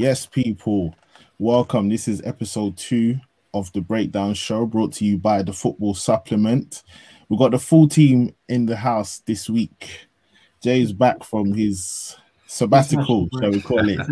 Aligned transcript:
Yes, 0.00 0.24
people, 0.24 0.94
welcome. 1.38 1.90
This 1.90 2.08
is 2.08 2.22
episode 2.24 2.78
two 2.78 3.16
of 3.52 3.70
the 3.74 3.82
Breakdown 3.82 4.32
Show 4.32 4.64
brought 4.64 4.94
to 4.94 5.04
you 5.04 5.18
by 5.18 5.42
the 5.42 5.52
Football 5.52 5.92
Supplement. 5.92 6.82
We've 7.28 7.38
got 7.38 7.50
the 7.50 7.58
full 7.58 7.86
team 7.86 8.34
in 8.48 8.64
the 8.64 8.76
house 8.76 9.18
this 9.26 9.50
week. 9.50 10.08
Jay's 10.62 10.94
back 10.94 11.22
from 11.22 11.52
his 11.52 12.16
sabbatical, 12.46 13.28
shall 13.42 13.50
we 13.50 13.60
call 13.60 13.86
it? 13.86 14.00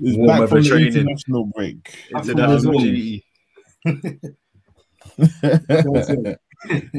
He's 0.00 0.16
Warm 0.16 0.28
back 0.28 0.40
weather 0.40 0.48
from 0.48 0.62
the 0.62 0.68
training. 0.70 0.96
international 0.96 1.44
break. 1.54 1.94
International 2.10 2.80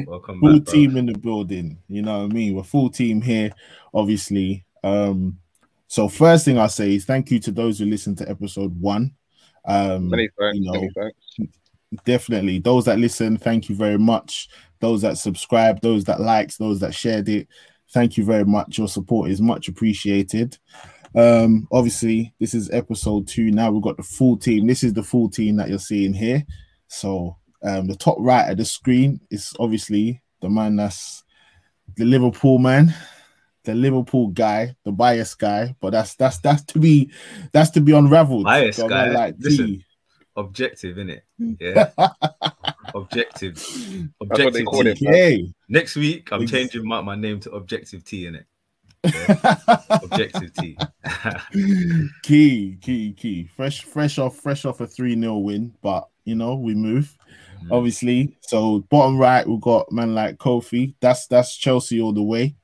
Welcome 0.06 0.38
full 0.38 0.58
back, 0.58 0.64
bro. 0.66 0.72
team 0.72 0.96
in 0.96 1.06
the 1.06 1.18
building. 1.18 1.78
You 1.88 2.02
know 2.02 2.18
what 2.20 2.30
I 2.30 2.32
mean? 2.32 2.54
We're 2.54 2.62
full 2.62 2.90
team 2.90 3.22
here, 3.22 3.50
obviously. 3.92 4.64
Um, 4.84 5.40
so 5.94 6.08
first 6.08 6.44
thing 6.44 6.58
I 6.58 6.66
say 6.66 6.96
is 6.96 7.04
thank 7.04 7.30
you 7.30 7.38
to 7.38 7.52
those 7.52 7.78
who 7.78 7.84
listened 7.84 8.18
to 8.18 8.28
episode 8.28 8.74
one. 8.80 9.14
Um, 9.64 10.10
Many 10.10 10.28
thanks. 10.36 10.58
you 10.58 10.64
know, 10.64 10.72
many 10.72 10.90
thanks. 10.92 11.54
definitely 12.04 12.58
those 12.58 12.86
that 12.86 12.98
listen, 12.98 13.36
thank 13.36 13.68
you 13.68 13.76
very 13.76 13.96
much. 13.96 14.48
Those 14.80 15.02
that 15.02 15.18
subscribe, 15.18 15.80
those 15.82 16.02
that 16.06 16.20
liked, 16.20 16.58
those 16.58 16.80
that 16.80 16.96
shared 16.96 17.28
it, 17.28 17.46
thank 17.92 18.16
you 18.16 18.24
very 18.24 18.44
much. 18.44 18.76
Your 18.76 18.88
support 18.88 19.30
is 19.30 19.40
much 19.40 19.68
appreciated. 19.68 20.58
Um, 21.14 21.68
obviously, 21.70 22.34
this 22.40 22.54
is 22.54 22.72
episode 22.72 23.28
two. 23.28 23.52
Now 23.52 23.70
we've 23.70 23.80
got 23.80 23.96
the 23.96 24.02
full 24.02 24.36
team. 24.36 24.66
This 24.66 24.82
is 24.82 24.94
the 24.94 25.02
full 25.04 25.30
team 25.30 25.54
that 25.58 25.68
you're 25.68 25.78
seeing 25.78 26.12
here. 26.12 26.44
So 26.88 27.36
um, 27.62 27.86
the 27.86 27.94
top 27.94 28.16
right 28.18 28.50
of 28.50 28.56
the 28.56 28.64
screen 28.64 29.20
is 29.30 29.52
obviously 29.60 30.20
the 30.42 30.50
man 30.50 30.74
that's 30.74 31.22
the 31.96 32.04
Liverpool 32.04 32.58
man, 32.58 32.92
the 33.64 33.74
Liverpool 33.74 34.28
guy, 34.28 34.76
the 34.84 34.92
bias 34.92 35.34
guy. 35.34 35.74
But 35.80 35.90
that's 35.90 36.14
that's 36.14 36.38
that's 36.38 36.62
to 36.64 36.78
be 36.78 37.10
that's 37.52 37.70
to 37.70 37.80
be 37.80 37.92
unraveled. 37.92 38.44
Bias 38.44 38.76
So 38.76 38.86
a 38.86 38.88
guy? 38.88 39.10
like 39.10 39.34
Listen. 39.38 39.66
T. 39.66 39.84
Objective, 40.36 40.96
innit? 40.96 41.20
Yeah. 41.60 41.90
Objective. 42.94 43.56
Objective 44.20 44.66
call 44.66 44.82
T. 44.82 44.88
it. 44.90 45.02
Okay. 45.02 45.52
Next 45.68 45.96
week, 45.96 46.28
I'm 46.32 46.42
Ex- 46.42 46.50
changing 46.50 46.86
my, 46.86 47.00
my 47.00 47.14
name 47.16 47.40
to 47.40 47.50
Objective 47.52 48.04
T, 48.04 48.24
innit? 48.24 48.44
Yeah. 49.04 49.78
Objective 50.02 50.52
T. 50.54 50.76
key, 52.22 52.78
key, 52.80 53.12
key. 53.12 53.48
Fresh, 53.54 53.84
fresh 53.84 54.18
off, 54.18 54.36
fresh 54.36 54.64
off 54.64 54.80
a 54.80 54.86
3 54.86 55.18
0 55.20 55.38
win, 55.38 55.74
but 55.82 56.08
you 56.24 56.34
know, 56.34 56.54
we 56.54 56.74
move. 56.74 57.16
Mm. 57.64 57.76
Obviously. 57.76 58.36
So 58.42 58.80
bottom 58.90 59.18
right, 59.18 59.46
we've 59.46 59.60
got 59.60 59.90
man 59.92 60.14
like 60.14 60.38
Kofi. 60.38 60.94
That's 61.00 61.26
that's 61.26 61.56
Chelsea 61.56 62.00
all 62.00 62.12
the 62.12 62.22
way. 62.22 62.56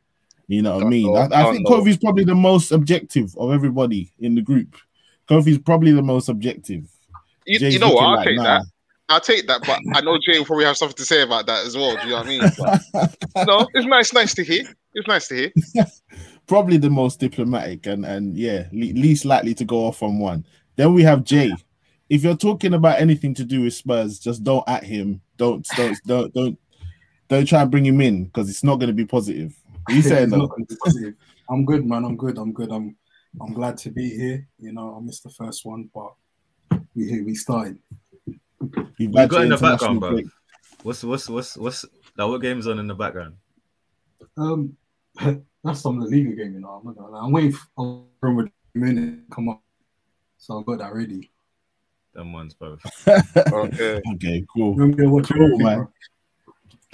You 0.51 0.63
know 0.63 0.75
what 0.75 0.87
I 0.87 0.89
mean? 0.89 1.07
know, 1.07 1.15
I, 1.15 1.49
I 1.49 1.53
think 1.53 1.69
know. 1.69 1.77
Kofi's 1.77 1.97
probably 1.97 2.25
the 2.25 2.35
most 2.35 2.73
objective 2.73 3.37
of 3.39 3.53
everybody 3.53 4.13
in 4.19 4.35
the 4.35 4.43
group. 4.43 4.77
Kofi's 5.29 5.59
probably 5.59 5.93
the 5.93 6.03
most 6.03 6.29
objective. 6.29 6.89
You, 7.47 7.69
you 7.69 7.79
know 7.79 7.91
what? 7.91 8.05
I'll 8.05 8.17
like, 8.17 8.27
take 8.27 8.37
nah. 8.37 8.43
that. 8.43 8.63
I'll 9.09 9.21
take 9.21 9.47
that, 9.47 9.61
but 9.65 9.79
I 9.95 10.01
know 10.01 10.19
Jay 10.19 10.39
will 10.39 10.45
probably 10.45 10.65
have 10.65 10.77
something 10.77 10.97
to 10.97 11.05
say 11.05 11.23
about 11.23 11.47
that 11.47 11.67
as 11.67 11.77
well. 11.77 11.97
Do 11.97 12.03
you 12.03 12.11
know 12.11 12.17
what 12.17 12.27
I 12.27 12.29
mean? 12.29 13.11
But, 13.33 13.47
no, 13.47 13.69
it's 13.75 13.87
nice, 13.87 14.13
nice 14.13 14.35
to 14.35 14.45
hear. 14.45 14.65
It's 14.95 15.07
nice 15.07 15.29
to 15.29 15.37
hear. 15.37 15.53
probably 16.49 16.79
the 16.79 16.91
most 16.91 17.21
diplomatic 17.21 17.87
and 17.87 18.05
and 18.05 18.37
yeah, 18.37 18.67
le- 18.73 18.99
least 18.99 19.25
likely 19.25 19.55
to 19.55 19.65
go 19.65 19.87
off 19.87 20.03
on 20.03 20.19
one. 20.19 20.45
Then 20.75 20.95
we 20.95 21.05
have 21.05 21.23
Jay. 21.23 21.53
If 22.09 22.25
you're 22.25 22.37
talking 22.37 22.75
about 22.75 23.01
anything 23.01 23.35
to 23.35 23.45
do 23.45 23.63
with 23.63 23.75
Spurs, 23.75 24.19
just 24.19 24.43
don't 24.43 24.69
at 24.69 24.83
him. 24.83 25.21
Don't 25.37 25.65
don't 25.77 25.97
don't 26.07 26.35
don't 26.35 26.59
don't 27.29 27.47
try 27.47 27.63
and 27.63 27.71
bring 27.71 27.87
him 27.87 28.01
in 28.01 28.25
because 28.25 28.51
it's 28.51 28.65
not 28.65 28.81
going 28.81 28.89
to 28.89 28.95
be 28.95 29.07
positive. 29.07 29.55
You 29.91 30.03
saying 30.03 30.25
It's 30.25 30.33
though? 30.33 30.39
not 30.39 30.51
gonna 30.51 30.65
be 30.65 30.77
positive. 30.83 31.15
I'm 31.49 31.65
good, 31.65 31.85
man. 31.85 32.05
I'm 32.05 32.17
good. 32.17 32.39
I'm 32.39 32.53
good. 32.53 32.71
I'm 32.71 32.97
I'm 33.41 33.53
glad 33.53 33.77
to 33.79 33.91
be 33.91 34.09
here. 34.11 34.47
You 34.59 34.73
know, 34.73 34.97
I 34.97 35.05
missed 35.05 35.25
the 35.25 35.31
first 35.31 35.65
one, 35.65 35.91
but 35.95 36.13
we 36.95 37.09
here. 37.09 37.25
We 37.25 37.35
started. 37.35 37.79
You've 38.99 39.13
What 39.13 39.15
you 39.15 39.19
had 39.19 39.31
got 39.31 39.43
in 39.43 39.49
the 39.49 39.57
international 39.57 40.01
background, 40.01 40.01
bro? 40.01 40.21
What's 40.83 41.05
what's 41.05 41.29
what's 41.29 41.57
what's 41.57 41.85
like 42.17 42.29
what 42.29 42.41
game's 42.41 42.67
on 42.67 42.79
in 42.79 42.87
the 42.87 42.95
background? 42.95 43.35
Um, 44.37 44.77
that's 45.65 45.81
some 45.81 46.01
of 46.01 46.11
the 46.11 46.17
Liga 46.17 46.37
game. 46.37 46.55
You 46.55 46.61
know, 46.61 46.81
I'm 46.81 46.87
not 46.87 46.97
gonna 46.97 47.11
lie. 47.11 47.25
I'm 47.25 47.33
waiting 47.33 47.53
for 47.53 48.05
a 48.23 48.51
minute 48.75 49.29
to 49.29 49.35
come 49.35 49.49
up, 49.49 49.63
so 50.39 50.59
I've 50.59 50.67
got 50.67 50.79
that 50.79 50.95
ready. 50.95 51.31
Them 52.15 52.33
ones, 52.33 52.55
bro. 52.55 52.77
Okay. 53.53 54.01
Okay, 54.15 54.45
cool. 54.53 54.75
Remember 54.75 55.09
what 55.09 55.29
Cool, 55.29 55.59
man. 55.59 55.87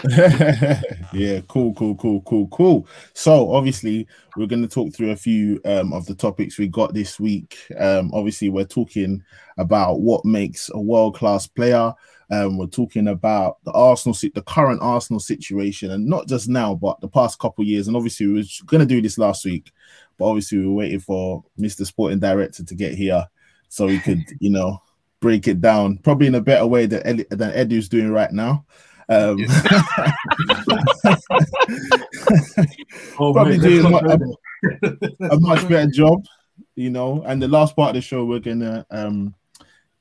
yeah, 0.11 1.41
cool, 1.49 1.73
cool, 1.75 1.95
cool, 1.95 2.21
cool, 2.23 2.47
cool. 2.49 2.87
So 3.15 3.51
obviously 3.53 4.07
we're 4.37 4.47
going 4.47 4.63
to 4.63 4.69
talk 4.69 4.95
through 4.95 5.13
a 5.13 5.17
few 5.17 5.59
um, 5.65 5.95
of 5.95 6.05
the 6.05 6.15
topics 6.15 6.59
we 6.59 6.69
got 6.69 6.93
this 6.93 7.19
week. 7.19 7.57
Um, 7.79 8.11
obviously, 8.13 8.51
we're 8.51 8.65
talking 8.65 9.25
about 9.57 10.01
what 10.01 10.25
makes 10.25 10.71
a 10.75 10.79
world-class 10.79 11.47
player. 11.47 11.95
Um, 12.31 12.59
we're 12.59 12.67
talking 12.67 13.09
about 13.09 13.59
the 13.65 13.73
Arsenal, 13.73 14.15
the 14.35 14.43
current 14.43 14.83
Arsenal 14.83 15.21
situation, 15.21 15.93
and 15.93 16.05
not 16.05 16.29
just 16.29 16.49
now, 16.49 16.75
but 16.75 17.01
the 17.01 17.09
past 17.09 17.39
couple 17.39 17.65
years. 17.65 17.89
And 17.89 17.97
obviously, 17.97 18.27
we 18.27 18.35
were 18.35 18.45
going 18.67 18.81
to 18.81 18.87
do 18.87 19.01
this 19.01 19.17
last 19.17 19.47
week, 19.47 19.73
but 20.19 20.27
obviously, 20.27 20.59
we 20.59 20.67
were 20.67 20.75
waiting 20.75 21.01
for 21.01 21.43
Mr. 21.59 21.87
Sporting 21.87 22.19
Director 22.19 22.65
to 22.65 22.75
get 22.75 22.95
here 22.95 23.27
so 23.69 23.87
he 23.87 23.99
could, 23.99 24.23
you 24.41 24.51
know, 24.51 24.83
break 25.21 25.49
it 25.49 25.63
down 25.63 25.97
probably 25.99 26.27
in 26.27 26.35
a 26.35 26.41
better 26.41 26.67
way 26.67 26.85
than 26.85 27.03
Ed- 27.07 27.27
than 27.31 27.53
Edu's 27.53 27.89
doing 27.89 28.11
right 28.11 28.33
now. 28.33 28.67
Um, 29.09 29.39
Oh, 33.19 33.33
Probably 33.33 33.59
mate, 33.59 33.63
doing 33.63 33.83
let's 33.83 33.85
mu- 33.85 33.91
not 33.91 34.03
go 34.05 34.17
there. 34.19 35.29
a 35.31 35.41
much 35.41 35.69
better 35.69 35.91
job, 35.91 36.25
you 36.75 36.91
know. 36.91 37.23
And 37.27 37.41
the 37.43 37.49
last 37.49 37.77
part 37.77 37.91
of 37.91 37.95
the 37.95 38.01
show, 38.01 38.25
we're 38.25 38.41
gonna 38.41 38.85
um 38.91 39.35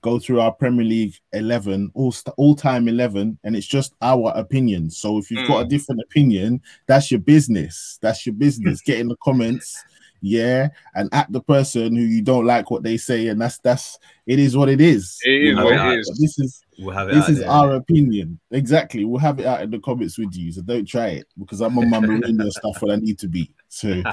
go 0.01 0.19
through 0.19 0.39
our 0.41 0.51
Premier 0.51 0.85
League 0.85 1.15
eleven, 1.33 1.91
all 1.93 2.11
st- 2.11 2.33
all 2.37 2.55
time 2.55 2.87
eleven, 2.87 3.37
and 3.43 3.55
it's 3.55 3.67
just 3.67 3.93
our 4.01 4.31
opinion. 4.35 4.89
So 4.89 5.17
if 5.17 5.29
you've 5.31 5.47
got 5.47 5.65
a 5.65 5.69
different 5.69 6.01
opinion, 6.01 6.61
that's 6.87 7.11
your 7.11 7.19
business. 7.21 7.97
That's 8.01 8.25
your 8.25 8.35
business. 8.35 8.81
Get 8.81 8.99
in 8.99 9.07
the 9.07 9.17
comments, 9.23 9.81
yeah, 10.21 10.69
and 10.95 11.09
at 11.13 11.31
the 11.31 11.41
person 11.41 11.95
who 11.95 12.03
you 12.03 12.21
don't 12.21 12.45
like 12.45 12.69
what 12.71 12.83
they 12.83 12.97
say, 12.97 13.27
and 13.27 13.39
that's 13.41 13.59
that's 13.59 13.97
it 14.27 14.39
is 14.39 14.57
what 14.57 14.69
it 14.69 14.81
is. 14.81 15.19
It 15.23 15.29
you 15.29 15.55
know? 15.55 15.65
what 15.65 15.73
it 15.93 15.99
is. 15.99 16.17
This 16.19 16.39
is 16.39 16.61
We'll 16.79 16.95
have 16.95 17.09
it 17.09 17.15
this 17.15 17.29
is 17.29 17.39
there. 17.39 17.49
our 17.49 17.75
opinion. 17.75 18.39
Exactly. 18.51 19.05
We'll 19.05 19.19
have 19.19 19.39
it 19.39 19.45
out 19.45 19.61
in 19.61 19.71
the 19.71 19.79
comments 19.79 20.17
with 20.17 20.35
you. 20.35 20.51
So 20.51 20.61
don't 20.61 20.87
try 20.87 21.07
it 21.07 21.27
because 21.39 21.61
I'm 21.61 21.77
on 21.77 21.89
my 21.89 21.99
Mourinho 21.99 22.49
stuff 22.51 22.81
what 22.81 22.91
I 22.91 22.95
need 22.97 23.19
to 23.19 23.27
be. 23.27 23.51
So 23.69 24.03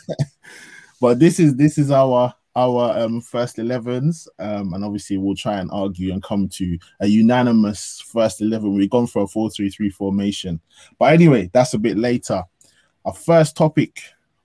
but 1.00 1.18
this 1.18 1.38
is 1.38 1.56
this 1.56 1.78
is 1.78 1.90
our 1.90 2.34
our 2.56 2.98
um 2.98 3.20
first 3.20 3.56
11s 3.56 4.26
um 4.40 4.72
and 4.74 4.84
obviously 4.84 5.16
we'll 5.16 5.36
try 5.36 5.58
and 5.58 5.70
argue 5.70 6.12
and 6.12 6.22
come 6.22 6.48
to 6.48 6.76
a 7.00 7.06
unanimous 7.06 8.00
first 8.00 8.40
11 8.40 8.74
we've 8.74 8.90
gone 8.90 9.06
for 9.06 9.22
a 9.22 9.26
4-3-3 9.26 9.92
formation 9.92 10.60
but 10.98 11.12
anyway 11.12 11.48
that's 11.52 11.74
a 11.74 11.78
bit 11.78 11.96
later 11.96 12.42
our 13.04 13.14
first 13.14 13.56
topic 13.56 14.00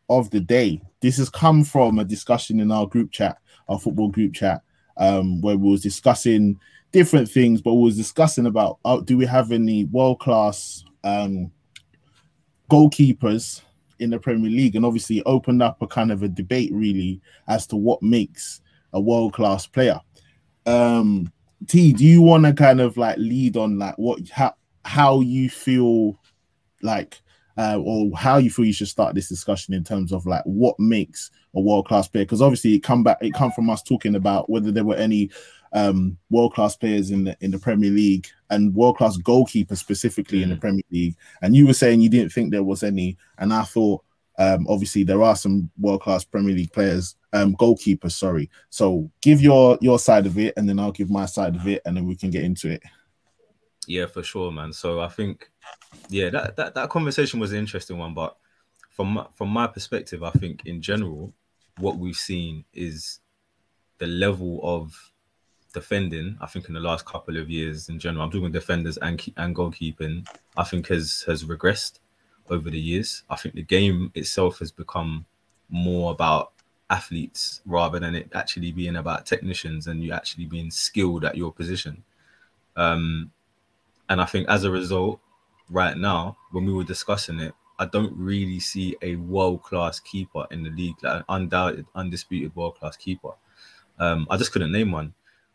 of 0.09 0.29
the 0.29 0.39
day 0.39 0.79
this 1.01 1.17
has 1.17 1.29
come 1.29 1.63
from 1.63 1.97
a 1.97 2.05
discussion 2.05 2.59
in 2.59 2.71
our 2.71 2.85
group 2.85 3.11
chat 3.11 3.39
our 3.67 3.79
football 3.79 4.09
group 4.09 4.33
chat 4.33 4.61
um 4.97 5.41
where 5.41 5.57
we 5.57 5.71
was 5.71 5.81
discussing 5.81 6.59
different 6.93 7.29
things 7.29 7.61
but 7.61 7.73
we 7.73 7.83
was 7.83 7.97
discussing 7.97 8.45
about 8.45 8.79
uh, 8.85 9.01
do 9.01 9.17
we 9.17 9.25
have 9.25 9.51
any 9.51 9.85
world-class 9.85 10.85
um 11.03 11.51
goalkeepers 12.69 13.61
in 13.99 14.09
the 14.09 14.19
Premier 14.19 14.49
League, 14.49 14.75
and 14.75 14.85
obviously 14.85 15.19
it 15.19 15.23
opened 15.25 15.61
up 15.61 15.81
a 15.81 15.87
kind 15.87 16.11
of 16.11 16.23
a 16.23 16.27
debate 16.27 16.71
really 16.73 17.21
as 17.47 17.67
to 17.67 17.75
what 17.75 18.01
makes 18.01 18.61
a 18.93 18.99
world 18.99 19.33
class 19.33 19.65
player. 19.65 19.99
Um, 20.65 21.31
T, 21.67 21.93
do 21.93 22.05
you 22.05 22.21
want 22.21 22.45
to 22.45 22.53
kind 22.53 22.81
of 22.81 22.97
like 22.97 23.17
lead 23.17 23.57
on 23.57 23.79
like 23.79 23.97
what 23.97 24.27
how 24.29 24.55
how 24.85 25.21
you 25.21 25.49
feel 25.49 26.19
like 26.81 27.21
uh, 27.57 27.79
or 27.81 28.11
how 28.17 28.37
you 28.37 28.49
feel 28.49 28.65
you 28.65 28.73
should 28.73 28.87
start 28.87 29.15
this 29.15 29.29
discussion 29.29 29.73
in 29.73 29.83
terms 29.83 30.11
of 30.11 30.25
like 30.25 30.43
what 30.45 30.79
makes 30.79 31.31
a 31.55 31.61
world 31.61 31.87
class 31.87 32.07
player? 32.07 32.25
Because 32.25 32.41
obviously 32.41 32.73
it 32.73 32.83
come 32.83 33.03
back 33.03 33.17
it 33.21 33.33
come 33.33 33.51
from 33.51 33.69
us 33.69 33.83
talking 33.83 34.15
about 34.15 34.49
whether 34.49 34.71
there 34.71 34.83
were 34.83 34.95
any 34.95 35.29
um 35.73 36.17
world 36.29 36.53
class 36.53 36.75
players 36.75 37.11
in 37.11 37.23
the 37.23 37.37
in 37.41 37.51
the 37.51 37.59
Premier 37.59 37.91
League 37.91 38.27
and 38.49 38.73
world 38.75 38.97
class 38.97 39.17
goalkeepers 39.17 39.77
specifically 39.77 40.43
in 40.43 40.49
the 40.49 40.55
Premier 40.55 40.83
League 40.91 41.15
and 41.41 41.55
you 41.55 41.65
were 41.65 41.73
saying 41.73 42.01
you 42.01 42.09
didn't 42.09 42.31
think 42.31 42.51
there 42.51 42.63
was 42.63 42.83
any 42.83 43.17
and 43.39 43.53
i 43.53 43.63
thought 43.63 44.03
um 44.39 44.65
obviously 44.69 45.03
there 45.03 45.21
are 45.21 45.35
some 45.35 45.69
world-class 45.79 46.23
premier 46.23 46.55
league 46.55 46.71
players 46.73 47.15
um 47.33 47.55
goalkeepers 47.55 48.13
sorry 48.13 48.49
so 48.69 49.09
give 49.21 49.41
your 49.41 49.77
your 49.81 49.99
side 49.99 50.25
of 50.25 50.37
it 50.37 50.53
and 50.57 50.67
then 50.67 50.79
i'll 50.79 50.91
give 50.91 51.09
my 51.09 51.25
side 51.25 51.55
of 51.55 51.67
it 51.67 51.81
and 51.85 51.95
then 51.95 52.07
we 52.07 52.15
can 52.15 52.29
get 52.29 52.43
into 52.43 52.69
it 52.69 52.81
Yeah, 53.87 54.05
for 54.05 54.23
sure, 54.23 54.51
man. 54.51 54.73
So 54.73 55.01
I 55.01 55.09
think, 55.09 55.51
yeah, 56.09 56.29
that 56.29 56.55
that, 56.55 56.75
that 56.75 56.89
conversation 56.89 57.39
was 57.39 57.51
an 57.51 57.59
interesting 57.59 57.97
one. 57.97 58.13
But 58.13 58.37
from 58.91 59.09
my, 59.09 59.25
from 59.33 59.49
my 59.49 59.67
perspective, 59.67 60.23
I 60.23 60.31
think 60.31 60.65
in 60.65 60.81
general, 60.81 61.33
what 61.79 61.97
we've 61.97 62.15
seen 62.15 62.65
is 62.73 63.19
the 63.97 64.07
level 64.07 64.59
of 64.63 65.11
defending. 65.73 66.37
I 66.39 66.47
think 66.47 66.67
in 66.67 66.73
the 66.73 66.79
last 66.79 67.05
couple 67.05 67.37
of 67.37 67.49
years, 67.49 67.89
in 67.89 67.99
general, 67.99 68.23
I'm 68.23 68.31
talking 68.31 68.51
defenders 68.51 68.97
and 68.97 69.21
and 69.37 69.55
goalkeeping. 69.55 70.27
I 70.55 70.63
think 70.63 70.87
has 70.87 71.23
has 71.27 71.43
regressed 71.43 71.99
over 72.49 72.69
the 72.69 72.79
years. 72.79 73.23
I 73.29 73.35
think 73.35 73.55
the 73.55 73.63
game 73.63 74.11
itself 74.15 74.59
has 74.59 74.71
become 74.71 75.25
more 75.69 76.11
about 76.11 76.51
athletes 76.89 77.61
rather 77.65 77.99
than 77.99 78.15
it 78.15 78.29
actually 78.33 78.71
being 78.71 78.97
about 78.97 79.25
technicians 79.25 79.87
and 79.87 80.03
you 80.03 80.11
actually 80.11 80.45
being 80.45 80.69
skilled 80.69 81.25
at 81.25 81.37
your 81.37 81.51
position. 81.51 82.03
Um, 82.75 83.31
and 84.09 84.21
I 84.21 84.25
think 84.25 84.47
as 84.49 84.63
a 84.63 84.71
result, 84.71 85.19
right 85.69 85.97
now, 85.97 86.37
when 86.51 86.65
we 86.65 86.73
were 86.73 86.83
discussing 86.83 87.39
it, 87.39 87.53
I 87.79 87.85
don't 87.85 88.13
really 88.15 88.59
see 88.59 88.95
a 89.01 89.15
world 89.15 89.63
class 89.63 89.99
keeper 89.99 90.45
in 90.51 90.63
the 90.63 90.69
league, 90.69 90.95
like 91.01 91.19
an 91.19 91.25
undoubted, 91.29 91.85
undisputed 91.95 92.55
world 92.55 92.75
class 92.79 92.95
keeper. 92.95 93.31
Um, 93.99 94.27
I 94.29 94.37
just 94.37 94.51
couldn't 94.51 94.71
name 94.71 94.91
one. 94.91 95.13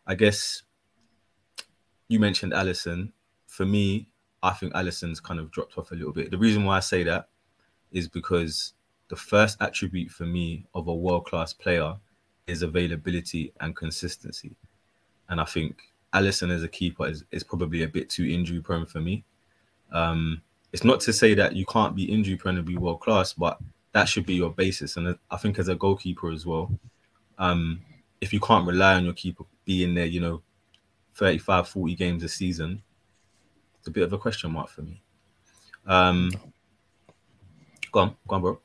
I 0.09 0.15
guess 0.15 0.63
you 2.07 2.19
mentioned 2.19 2.51
Alisson. 2.51 3.11
For 3.45 3.63
me, 3.63 4.07
I 4.41 4.51
think 4.51 4.73
Alisson's 4.73 5.19
kind 5.19 5.39
of 5.39 5.51
dropped 5.51 5.77
off 5.77 5.91
a 5.91 5.95
little 5.95 6.11
bit. 6.11 6.31
The 6.31 6.37
reason 6.37 6.65
why 6.65 6.77
I 6.77 6.79
say 6.79 7.03
that 7.03 7.29
is 7.91 8.07
because 8.07 8.73
the 9.09 9.15
first 9.15 9.61
attribute 9.61 10.09
for 10.09 10.25
me 10.25 10.65
of 10.73 10.87
a 10.87 10.93
world 10.93 11.25
class 11.25 11.53
player 11.53 11.95
is 12.47 12.63
availability 12.63 13.53
and 13.61 13.75
consistency. 13.75 14.55
And 15.29 15.39
I 15.39 15.45
think 15.45 15.77
Allison 16.11 16.49
as 16.49 16.63
a 16.63 16.67
keeper 16.67 17.05
is, 17.07 17.23
is 17.31 17.43
probably 17.43 17.83
a 17.83 17.87
bit 17.87 18.09
too 18.09 18.25
injury 18.25 18.61
prone 18.61 18.87
for 18.87 19.01
me. 19.01 19.23
Um, 19.91 20.41
it's 20.73 20.83
not 20.83 21.01
to 21.01 21.13
say 21.13 21.35
that 21.35 21.55
you 21.55 21.67
can't 21.67 21.95
be 21.95 22.11
injury 22.11 22.35
prone 22.35 22.57
and 22.57 22.65
be 22.65 22.77
world 22.77 23.01
class, 23.01 23.33
but 23.33 23.59
that 23.91 24.09
should 24.09 24.25
be 24.25 24.33
your 24.33 24.49
basis. 24.49 24.97
And 24.97 25.15
I 25.29 25.37
think 25.37 25.59
as 25.59 25.67
a 25.67 25.75
goalkeeper 25.75 26.31
as 26.31 26.47
well, 26.47 26.71
um, 27.37 27.81
if 28.21 28.33
you 28.33 28.39
can't 28.39 28.67
rely 28.67 28.95
on 28.95 29.05
your 29.05 29.13
keeper 29.13 29.43
being 29.69 29.93
there, 29.93 30.07
you 30.07 30.19
know, 30.19 30.41
35, 31.13 31.67
40 31.67 31.93
games 31.93 32.23
a 32.23 32.27
season, 32.27 32.81
it's 33.77 33.87
a 33.87 33.91
bit 33.91 34.01
of 34.01 34.11
a 34.11 34.17
question 34.17 34.51
mark 34.51 34.67
for 34.67 34.81
me. 34.81 34.99
Um, 35.85 36.31
go 37.91 37.99
on, 37.99 38.15
go 38.27 38.35
on, 38.35 38.41
bro. 38.41 38.59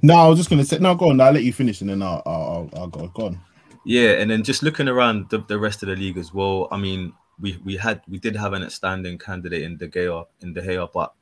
No, 0.00 0.14
I 0.14 0.26
was 0.26 0.38
just 0.38 0.48
gonna 0.48 0.64
say 0.64 0.78
no. 0.78 0.94
Go 0.94 1.10
on. 1.10 1.20
I'll 1.20 1.32
let 1.32 1.44
you 1.44 1.52
finish, 1.52 1.82
and 1.82 1.90
then 1.90 2.02
I'll 2.02 2.22
I'll, 2.24 2.70
I'll 2.74 2.86
go. 2.88 3.08
Go 3.08 3.26
on. 3.26 3.40
Yeah, 3.84 4.12
and 4.12 4.30
then 4.30 4.42
just 4.42 4.62
looking 4.62 4.88
around 4.88 5.28
the, 5.28 5.38
the 5.48 5.58
rest 5.58 5.82
of 5.82 5.90
the 5.90 5.96
league 5.96 6.16
as 6.16 6.32
well. 6.32 6.66
I 6.70 6.78
mean, 6.78 7.12
we 7.38 7.58
we 7.62 7.76
had 7.76 8.00
we 8.08 8.18
did 8.18 8.36
have 8.36 8.54
an 8.54 8.64
outstanding 8.64 9.18
candidate 9.18 9.64
in 9.64 9.76
De 9.76 9.86
Gea 9.86 10.24
in 10.40 10.54
De 10.54 10.62
Gea, 10.62 10.88
but 10.94 11.12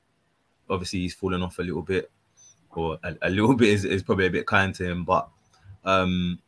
obviously 0.70 1.00
he's 1.00 1.14
fallen 1.14 1.42
off 1.42 1.58
a 1.58 1.62
little 1.62 1.82
bit, 1.82 2.12
or 2.70 2.96
a, 3.02 3.16
a 3.22 3.30
little 3.30 3.56
bit 3.62 3.70
is, 3.70 3.84
is 3.84 4.04
probably 4.04 4.26
a 4.26 4.30
bit 4.30 4.46
kind 4.46 4.72
to 4.76 4.84
him. 4.84 5.04
But 5.04 5.28
um, 5.84 6.38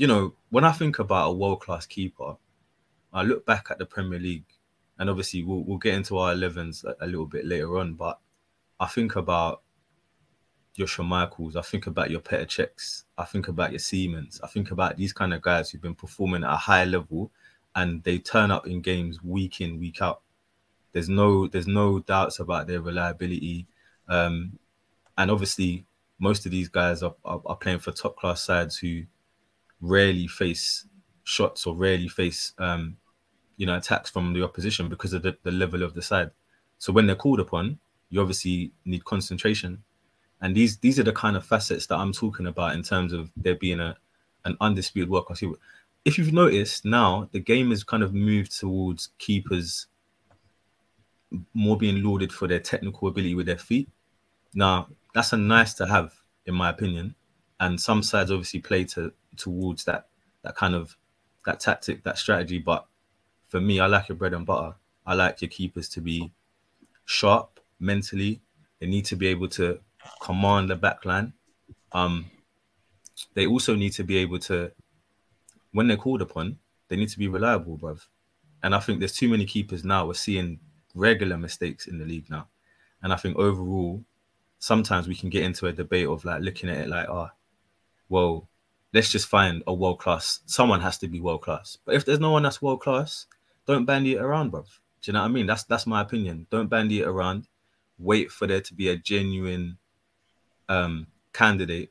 you 0.00 0.06
know, 0.06 0.32
when 0.48 0.64
I 0.64 0.72
think 0.72 0.98
about 0.98 1.28
a 1.28 1.32
world 1.32 1.60
class 1.60 1.84
keeper, 1.84 2.36
I 3.12 3.22
look 3.22 3.44
back 3.44 3.66
at 3.70 3.76
the 3.76 3.84
Premier 3.84 4.18
League, 4.18 4.46
and 4.98 5.10
obviously 5.10 5.42
we'll 5.42 5.62
we'll 5.62 5.76
get 5.76 5.92
into 5.92 6.16
our 6.16 6.32
11s 6.32 6.84
a, 6.84 6.96
a 7.04 7.06
little 7.06 7.26
bit 7.26 7.44
later 7.44 7.76
on. 7.76 7.92
But 7.94 8.18
I 8.80 8.86
think 8.86 9.16
about 9.16 9.60
your 10.74 10.86
Schmeichels, 10.86 11.54
I 11.54 11.60
think 11.60 11.86
about 11.86 12.10
your 12.10 12.20
Petr 12.20 13.02
I 13.18 13.24
think 13.26 13.48
about 13.48 13.72
your 13.72 13.78
Seamans, 13.78 14.40
I 14.42 14.46
think 14.46 14.70
about 14.70 14.96
these 14.96 15.12
kind 15.12 15.34
of 15.34 15.42
guys 15.42 15.68
who've 15.68 15.82
been 15.82 15.94
performing 15.94 16.44
at 16.44 16.54
a 16.54 16.56
high 16.56 16.86
level 16.86 17.30
and 17.74 18.02
they 18.02 18.16
turn 18.16 18.50
up 18.50 18.66
in 18.66 18.80
games 18.80 19.22
week 19.22 19.60
in, 19.60 19.78
week 19.78 20.00
out. 20.00 20.22
There's 20.92 21.10
no 21.10 21.46
there's 21.46 21.66
no 21.66 21.98
doubts 21.98 22.40
about 22.40 22.68
their 22.68 22.80
reliability. 22.80 23.66
Um, 24.08 24.58
and 25.18 25.30
obviously 25.30 25.84
most 26.18 26.46
of 26.46 26.52
these 26.52 26.70
guys 26.70 27.02
are, 27.02 27.16
are, 27.22 27.42
are 27.44 27.56
playing 27.56 27.80
for 27.80 27.92
top 27.92 28.16
class 28.16 28.42
sides 28.42 28.78
who 28.78 29.02
rarely 29.80 30.26
face 30.26 30.86
shots 31.24 31.66
or 31.66 31.74
rarely 31.74 32.08
face 32.08 32.52
um, 32.58 32.96
you 33.56 33.66
know 33.66 33.76
attacks 33.76 34.10
from 34.10 34.32
the 34.32 34.42
opposition 34.42 34.88
because 34.88 35.12
of 35.12 35.22
the, 35.22 35.36
the 35.42 35.50
level 35.50 35.82
of 35.82 35.94
the 35.94 36.02
side. 36.02 36.30
So 36.78 36.92
when 36.92 37.06
they're 37.06 37.16
called 37.16 37.40
upon, 37.40 37.78
you 38.08 38.20
obviously 38.20 38.72
need 38.84 39.04
concentration 39.04 39.82
and 40.40 40.54
these 40.54 40.78
these 40.78 40.98
are 40.98 41.04
the 41.04 41.12
kind 41.12 41.36
of 41.36 41.44
facets 41.44 41.86
that 41.86 41.96
I'm 41.96 42.12
talking 42.12 42.46
about 42.46 42.74
in 42.74 42.82
terms 42.82 43.12
of 43.12 43.30
there 43.36 43.56
being 43.56 43.80
a 43.80 43.96
an 44.44 44.56
undisputed 44.60 45.10
class. 45.26 45.42
If 46.04 46.16
you've 46.16 46.32
noticed 46.32 46.86
now, 46.86 47.28
the 47.32 47.40
game 47.40 47.70
has 47.70 47.84
kind 47.84 48.02
of 48.02 48.14
moved 48.14 48.58
towards 48.58 49.10
keepers 49.18 49.86
more 51.52 51.76
being 51.76 52.02
lauded 52.02 52.32
for 52.32 52.48
their 52.48 52.58
technical 52.58 53.08
ability 53.08 53.34
with 53.34 53.46
their 53.46 53.58
feet. 53.58 53.88
Now, 54.54 54.88
that's 55.14 55.34
a 55.34 55.36
nice 55.36 55.74
to 55.74 55.86
have, 55.86 56.14
in 56.46 56.54
my 56.54 56.70
opinion. 56.70 57.14
And 57.60 57.80
some 57.80 58.02
sides 58.02 58.30
obviously 58.30 58.60
play 58.60 58.84
to 58.84 59.12
towards 59.36 59.84
that 59.84 60.08
that 60.42 60.56
kind 60.56 60.74
of 60.74 60.96
that 61.46 61.60
tactic, 61.60 62.02
that 62.04 62.18
strategy. 62.18 62.58
But 62.58 62.86
for 63.48 63.60
me, 63.60 63.80
I 63.80 63.86
like 63.86 64.08
your 64.08 64.16
bread 64.16 64.34
and 64.34 64.46
butter. 64.46 64.74
I 65.06 65.14
like 65.14 65.40
your 65.40 65.48
keepers 65.48 65.88
to 65.90 66.00
be 66.00 66.32
sharp 67.04 67.60
mentally. 67.78 68.40
They 68.78 68.86
need 68.86 69.04
to 69.06 69.16
be 69.16 69.26
able 69.28 69.48
to 69.48 69.80
command 70.22 70.70
the 70.70 70.76
backline. 70.76 71.32
Um, 71.92 72.30
they 73.34 73.46
also 73.46 73.74
need 73.74 73.92
to 73.94 74.04
be 74.04 74.16
able 74.18 74.38
to, 74.40 74.70
when 75.72 75.88
they're 75.88 75.96
called 75.96 76.22
upon, 76.22 76.58
they 76.88 76.96
need 76.96 77.08
to 77.10 77.18
be 77.18 77.28
reliable, 77.28 77.76
bruv. 77.76 78.06
And 78.62 78.74
I 78.74 78.80
think 78.80 78.98
there's 78.98 79.16
too 79.16 79.28
many 79.28 79.46
keepers 79.46 79.84
now. 79.84 80.06
We're 80.06 80.14
seeing 80.14 80.58
regular 80.94 81.36
mistakes 81.36 81.86
in 81.86 81.98
the 81.98 82.04
league 82.04 82.30
now. 82.30 82.48
And 83.02 83.12
I 83.12 83.16
think 83.16 83.36
overall, 83.36 84.04
sometimes 84.58 85.08
we 85.08 85.14
can 85.14 85.30
get 85.30 85.44
into 85.44 85.66
a 85.66 85.72
debate 85.72 86.06
of 86.06 86.24
like 86.24 86.42
looking 86.42 86.68
at 86.68 86.78
it 86.78 86.88
like, 86.88 87.08
oh, 87.08 87.30
well, 88.10 88.48
let's 88.92 89.10
just 89.10 89.28
find 89.28 89.62
a 89.66 89.72
world 89.72 90.00
class. 90.00 90.40
Someone 90.44 90.80
has 90.80 90.98
to 90.98 91.08
be 91.08 91.20
world 91.20 91.40
class. 91.40 91.78
But 91.86 91.94
if 91.94 92.04
there's 92.04 92.20
no 92.20 92.32
one 92.32 92.42
that's 92.42 92.60
world 92.60 92.80
class, 92.80 93.26
don't 93.66 93.86
bandy 93.86 94.16
it 94.16 94.20
around, 94.20 94.52
bruv. 94.52 94.66
Do 95.00 95.10
you 95.10 95.12
know 95.14 95.20
what 95.20 95.26
I 95.26 95.32
mean? 95.32 95.46
That's 95.46 95.64
that's 95.64 95.86
my 95.86 96.02
opinion. 96.02 96.46
Don't 96.50 96.68
bandy 96.68 97.00
it 97.00 97.08
around. 97.08 97.48
Wait 97.98 98.30
for 98.30 98.46
there 98.46 98.60
to 98.60 98.74
be 98.74 98.90
a 98.90 98.96
genuine 98.96 99.78
um, 100.68 101.06
candidate 101.32 101.90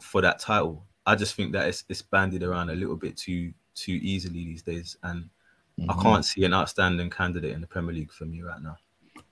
for 0.00 0.20
that 0.22 0.40
title. 0.40 0.84
I 1.06 1.14
just 1.14 1.34
think 1.34 1.52
that 1.52 1.68
it's, 1.68 1.84
it's 1.88 2.02
banded 2.02 2.42
around 2.42 2.70
a 2.70 2.74
little 2.74 2.96
bit 2.96 3.16
too 3.16 3.52
too 3.74 3.98
easily 4.02 4.44
these 4.44 4.62
days, 4.62 4.96
and 5.04 5.28
mm-hmm. 5.78 5.90
I 5.90 6.02
can't 6.02 6.24
see 6.24 6.44
an 6.44 6.54
outstanding 6.54 7.10
candidate 7.10 7.52
in 7.52 7.60
the 7.60 7.66
Premier 7.66 7.94
League 7.94 8.12
for 8.12 8.24
me 8.24 8.42
right 8.42 8.60
now. 8.60 8.76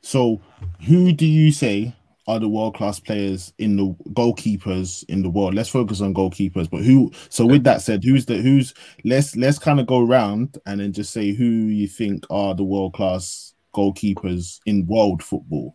So, 0.03 0.41
who 0.87 1.13
do 1.13 1.27
you 1.27 1.51
say 1.51 1.95
are 2.27 2.41
the 2.41 2.49
world 2.49 2.75
class 2.75 2.99
players 2.99 3.53
in 3.59 3.77
the 3.77 3.95
goalkeepers 4.11 5.05
in 5.09 5.23
the 5.23 5.31
world? 5.31 5.55
Let's 5.55 5.69
focus 5.69 6.01
on 6.01 6.15
goalkeepers. 6.15 6.69
But 6.71 6.83
who? 6.83 7.13
So, 7.29 7.47
with 7.47 7.65
that 7.65 7.83
said, 7.83 8.03
who's 8.03 8.27
the 8.27 8.37
who's? 8.37 8.75
Let's 9.05 9.37
let's 9.37 9.59
kind 9.59 9.81
of 9.81 9.87
go 9.87 10.05
around 10.05 10.59
and 10.67 10.81
then 10.81 10.93
just 10.93 11.13
say 11.13 11.33
who 11.33 11.45
you 11.45 11.87
think 11.87 12.27
are 12.31 12.55
the 12.55 12.65
world 12.65 12.95
class 12.95 13.55
goalkeepers 13.75 14.61
in 14.67 14.87
world 14.87 15.23
football. 15.23 15.75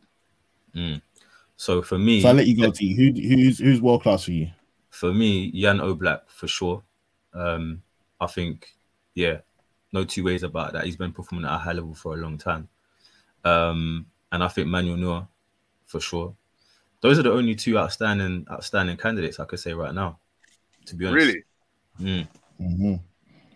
Mm. 0.76 1.02
So 1.56 1.82
for 1.82 2.00
me, 2.00 2.22
so 2.22 2.30
I 2.30 2.32
let 2.32 2.48
you 2.48 2.58
go. 2.58 2.72
T. 2.72 2.96
Who 2.96 3.12
who's 3.22 3.60
who's 3.60 3.82
world 3.82 4.02
class 4.02 4.24
for 4.24 4.32
you? 4.32 4.50
For 4.90 5.14
me, 5.14 5.52
Jan 5.52 5.78
Oblak 5.78 6.22
for 6.28 6.48
sure. 6.48 6.84
Um, 7.34 7.82
I 8.20 8.28
think, 8.28 8.68
yeah, 9.14 9.38
no 9.94 10.04
two 10.04 10.24
ways 10.24 10.44
about 10.44 10.74
that. 10.74 10.86
He's 10.86 10.98
been 10.98 11.12
performing 11.12 11.46
at 11.46 11.56
a 11.56 11.58
high 11.58 11.74
level 11.74 11.94
for 11.94 12.14
a 12.14 12.18
long 12.18 12.38
time. 12.38 12.68
Um, 13.44 14.06
and 14.32 14.44
I 14.44 14.48
think 14.48 14.68
Manuel 14.68 14.98
Neuer 14.98 15.28
for 15.86 16.00
sure. 16.00 16.36
Those 17.02 17.20
are 17.20 17.24
the 17.24 17.32
only 17.32 17.56
two 17.56 17.78
outstanding 17.78 18.46
outstanding 18.52 18.98
candidates 18.98 19.40
I 19.40 19.46
could 19.46 19.60
say 19.60 19.74
right 19.74 19.94
now. 19.94 20.20
To 20.88 20.96
be 20.96 21.06
honest, 21.06 21.26
really, 21.26 21.44
mm. 22.00 22.28
mm-hmm. 22.60 22.96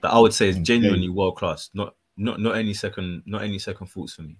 that 0.01 0.11
I 0.11 0.19
would 0.19 0.33
say 0.33 0.49
is 0.49 0.57
genuinely 0.59 1.09
world 1.09 1.37
class. 1.37 1.69
Not 1.73 1.95
not 2.17 2.39
not 2.39 2.55
any 2.55 2.73
second 2.73 3.23
not 3.25 3.43
any 3.43 3.59
second 3.59 3.87
thoughts 3.87 4.13
for 4.13 4.23
me. 4.23 4.37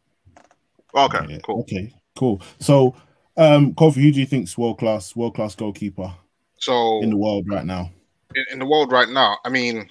Okay, 0.93 1.25
yeah. 1.29 1.39
cool. 1.43 1.59
Okay, 1.61 1.93
cool. 2.15 2.41
So 2.59 2.95
um, 3.37 3.73
Kofi, 3.73 3.95
who 3.95 4.11
do 4.11 4.19
you 4.19 4.25
think's 4.25 4.57
world 4.57 4.79
class, 4.79 5.15
world 5.15 5.35
class 5.35 5.55
goalkeeper? 5.55 6.13
So 6.57 7.01
in 7.01 7.09
the 7.09 7.17
world 7.17 7.47
right 7.49 7.65
now, 7.65 7.91
in, 8.33 8.45
in, 8.53 8.59
the 8.59 8.65
world 8.65 8.91
right 8.91 9.09
now, 9.09 9.37
I 9.43 9.49
mean, 9.49 9.89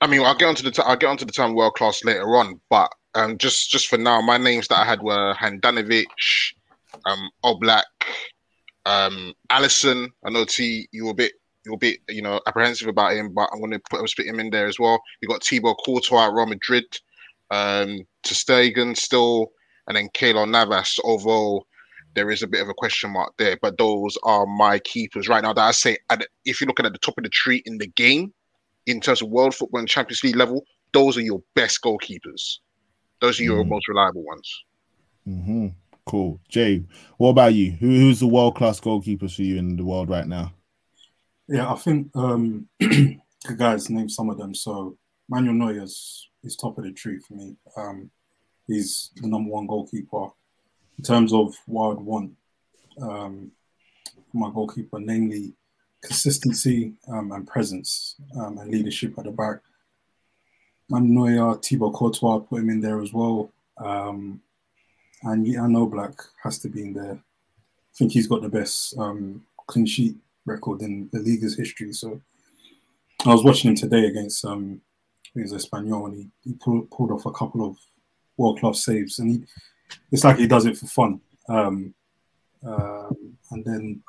I 0.00 0.06
mean, 0.06 0.20
I'll 0.22 0.36
get 0.36 0.48
onto 0.48 0.62
the 0.62 0.70
t- 0.70 0.82
I'll 0.86 0.96
get 0.96 1.08
onto 1.08 1.24
the 1.24 1.32
term 1.32 1.54
world 1.54 1.74
class 1.74 2.04
later 2.04 2.36
on, 2.36 2.60
but 2.70 2.90
um, 3.14 3.36
just 3.38 3.70
just 3.70 3.88
for 3.88 3.98
now, 3.98 4.20
my 4.20 4.38
names 4.38 4.68
that 4.68 4.78
I 4.78 4.84
had 4.84 5.02
were 5.02 5.34
Handanovic, 5.34 6.06
um, 7.06 7.30
Oblak, 7.44 7.82
um, 8.86 9.32
Alisson. 9.50 10.08
I 10.24 10.30
know 10.30 10.44
T, 10.44 10.88
you 10.92 11.04
were 11.04 11.12
a 11.12 11.14
bit 11.14 11.32
you 11.64 11.72
were 11.72 11.76
a 11.76 11.78
bit 11.78 12.00
you 12.08 12.22
know 12.22 12.40
apprehensive 12.46 12.88
about 12.88 13.14
him, 13.14 13.32
but 13.32 13.48
I'm 13.52 13.60
going 13.60 13.72
to 13.72 13.80
put 13.90 14.08
split 14.08 14.26
him 14.26 14.40
in 14.40 14.50
there 14.50 14.66
as 14.66 14.78
well. 14.78 15.00
You 15.20 15.28
got 15.28 15.44
Thibaut 15.44 15.78
Courtois 15.84 16.26
at 16.26 16.32
Real 16.32 16.46
Madrid, 16.46 16.84
um, 17.50 18.00
Ter 18.22 18.34
Stegen 18.34 18.96
still, 18.96 19.52
and 19.86 19.96
then 19.96 20.08
Keylor 20.14 20.48
Navas. 20.48 20.98
Although 21.02 21.66
there 22.14 22.30
is 22.30 22.42
a 22.42 22.46
bit 22.46 22.62
of 22.62 22.68
a 22.68 22.74
question 22.74 23.10
mark 23.10 23.34
there. 23.38 23.58
But 23.60 23.78
those 23.78 24.16
are 24.22 24.46
my 24.46 24.78
keepers 24.78 25.28
right 25.28 25.42
now. 25.42 25.52
That 25.52 25.66
I 25.66 25.72
say, 25.72 25.98
and 26.10 26.26
if 26.44 26.60
you're 26.60 26.68
looking 26.68 26.86
at 26.86 26.92
the 26.92 26.98
top 26.98 27.18
of 27.18 27.24
the 27.24 27.30
tree 27.30 27.62
in 27.66 27.78
the 27.78 27.86
game, 27.86 28.32
in 28.86 29.00
terms 29.00 29.22
of 29.22 29.28
world 29.28 29.54
football 29.54 29.80
and 29.80 29.88
Champions 29.88 30.22
League 30.22 30.36
level, 30.36 30.64
those 30.92 31.16
are 31.16 31.22
your 31.22 31.42
best 31.54 31.80
goalkeepers. 31.82 32.58
Those 33.20 33.40
are 33.40 33.44
your 33.44 33.64
mm. 33.64 33.68
most 33.68 33.88
reliable 33.88 34.24
ones. 34.24 34.64
Mm-hmm. 35.26 35.68
Cool, 36.06 36.40
Jay. 36.48 36.84
What 37.16 37.30
about 37.30 37.54
you? 37.54 37.72
Who, 37.72 37.86
who's 37.86 38.20
the 38.20 38.26
world 38.26 38.56
class 38.56 38.80
goalkeepers 38.80 39.36
for 39.36 39.42
you 39.42 39.56
in 39.56 39.76
the 39.76 39.84
world 39.84 40.10
right 40.10 40.26
now? 40.26 40.52
Yeah, 41.48 41.70
I 41.70 41.76
think 41.76 42.10
um, 42.14 42.68
the 42.78 43.18
guys 43.56 43.90
named 43.90 44.12
some 44.12 44.30
of 44.30 44.38
them. 44.38 44.54
So 44.54 44.96
Manuel 45.28 45.54
Neuer 45.54 45.82
is, 45.82 46.28
is 46.42 46.56
top 46.56 46.78
of 46.78 46.84
the 46.84 46.92
tree 46.92 47.18
for 47.18 47.34
me. 47.34 47.56
Um, 47.76 48.10
he's 48.66 49.10
the 49.16 49.28
number 49.28 49.50
one 49.50 49.66
goalkeeper 49.66 50.28
in 50.98 51.04
terms 51.04 51.32
of 51.32 51.54
what 51.66 51.92
I'd 51.92 52.00
want 52.00 52.32
um, 53.00 53.50
my 54.32 54.50
goalkeeper, 54.50 54.98
namely 54.98 55.54
consistency 56.02 56.92
um, 57.08 57.32
and 57.32 57.46
presence 57.46 58.16
um, 58.38 58.58
and 58.58 58.70
leadership 58.70 59.16
at 59.18 59.24
the 59.24 59.30
back. 59.30 59.58
Man 60.90 61.14
Neuer, 61.14 61.56
Thibaut 61.56 61.94
Courtois, 61.94 62.40
put 62.40 62.60
him 62.60 62.70
in 62.70 62.80
there 62.80 63.00
as 63.00 63.12
well. 63.12 63.50
Um, 63.78 64.40
and 65.24 65.46
yeah, 65.46 65.62
I 65.62 65.66
know 65.66 65.86
Black 65.86 66.12
has 66.42 66.58
to 66.60 66.68
be 66.68 66.82
in 66.82 66.92
there. 66.92 67.12
I 67.14 67.96
think 67.96 68.12
he's 68.12 68.26
got 68.26 68.42
the 68.42 68.48
best 68.48 68.96
um, 68.98 69.44
clean 69.66 69.86
sheet 69.86 70.16
record 70.46 70.82
in 70.82 71.08
the 71.12 71.20
league's 71.20 71.56
history. 71.56 71.92
So 71.92 72.20
I 73.24 73.32
was 73.32 73.44
watching 73.44 73.70
him 73.70 73.76
today 73.76 74.06
against 74.06 74.44
um, 74.44 74.80
it 75.34 75.40
was 75.40 75.52
Espanyol, 75.52 76.06
and 76.06 76.16
he, 76.16 76.28
he 76.44 76.52
pulled, 76.54 76.90
pulled 76.90 77.10
off 77.10 77.26
a 77.26 77.32
couple 77.32 77.66
of 77.66 77.76
world 78.36 78.60
class 78.60 78.84
saves, 78.84 79.18
and 79.18 79.30
he 79.30 79.44
it's 80.10 80.24
like 80.24 80.38
he 80.38 80.46
does 80.46 80.66
it 80.66 80.76
for 80.76 80.86
fun. 80.86 81.20
Um, 81.48 81.94
um, 82.64 83.36
and 83.50 83.64
then 83.64 84.02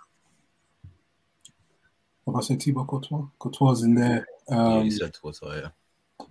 have 2.26 2.36
I 2.36 2.42
said 2.42 2.62
Thibaut 2.62 2.88
Courtois? 2.88 3.26
Courtois 3.40 3.84
in 3.84 3.96
there. 3.96 4.26
Um, 4.50 4.78
yeah, 4.78 4.82
you 4.84 4.92
said 4.92 5.22
Courtois, 5.22 5.56
yeah. 5.56 6.26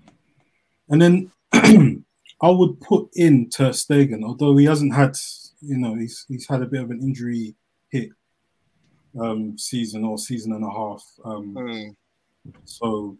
And 0.88 1.00
then 1.00 1.32
I 2.44 2.50
would 2.50 2.78
put 2.80 3.08
in 3.14 3.48
Ter 3.48 3.70
Stegen, 3.70 4.22
although 4.22 4.54
he 4.56 4.66
hasn't 4.66 4.94
had, 4.94 5.16
you 5.60 5.78
know, 5.78 5.94
he's 5.94 6.26
he's 6.28 6.46
had 6.46 6.62
a 6.62 6.66
bit 6.66 6.82
of 6.82 6.90
an 6.90 7.00
injury 7.00 7.54
hit 7.88 8.10
um, 9.18 9.56
season 9.56 10.04
or 10.04 10.18
season 10.18 10.52
and 10.52 10.64
a 10.64 10.70
half. 10.70 11.02
Um, 11.24 11.54
Mm. 11.54 11.96
So 12.66 13.16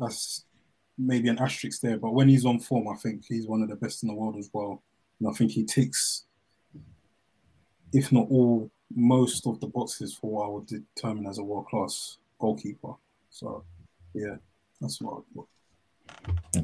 that's 0.00 0.46
maybe 0.98 1.28
an 1.28 1.38
asterisk 1.38 1.80
there. 1.80 1.96
But 1.96 2.14
when 2.14 2.28
he's 2.28 2.44
on 2.44 2.58
form, 2.58 2.88
I 2.88 2.96
think 2.96 3.24
he's 3.28 3.46
one 3.46 3.62
of 3.62 3.68
the 3.68 3.76
best 3.76 4.02
in 4.02 4.08
the 4.08 4.14
world 4.14 4.36
as 4.36 4.50
well. 4.52 4.82
And 5.20 5.28
I 5.28 5.32
think 5.32 5.52
he 5.52 5.64
ticks, 5.64 6.24
if 7.92 8.10
not 8.10 8.26
all, 8.30 8.68
most 8.94 9.46
of 9.46 9.60
the 9.60 9.68
boxes 9.68 10.14
for 10.14 10.30
what 10.30 10.46
I 10.46 10.48
would 10.48 10.66
determine 10.66 11.26
as 11.26 11.38
a 11.38 11.44
world 11.44 11.66
class 11.68 12.18
goalkeeper. 12.40 12.94
So 13.30 13.64
yeah, 14.12 14.36
that's 14.80 15.00
what 15.00 15.12
I 15.12 15.14
would 15.14 15.34
put. 15.36 15.48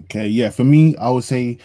Okay, 0.04 0.26
yeah. 0.26 0.50
For 0.50 0.64
me, 0.64 0.96
I 0.96 1.10
would 1.10 1.24
say 1.24 1.44
mu- 1.54 1.58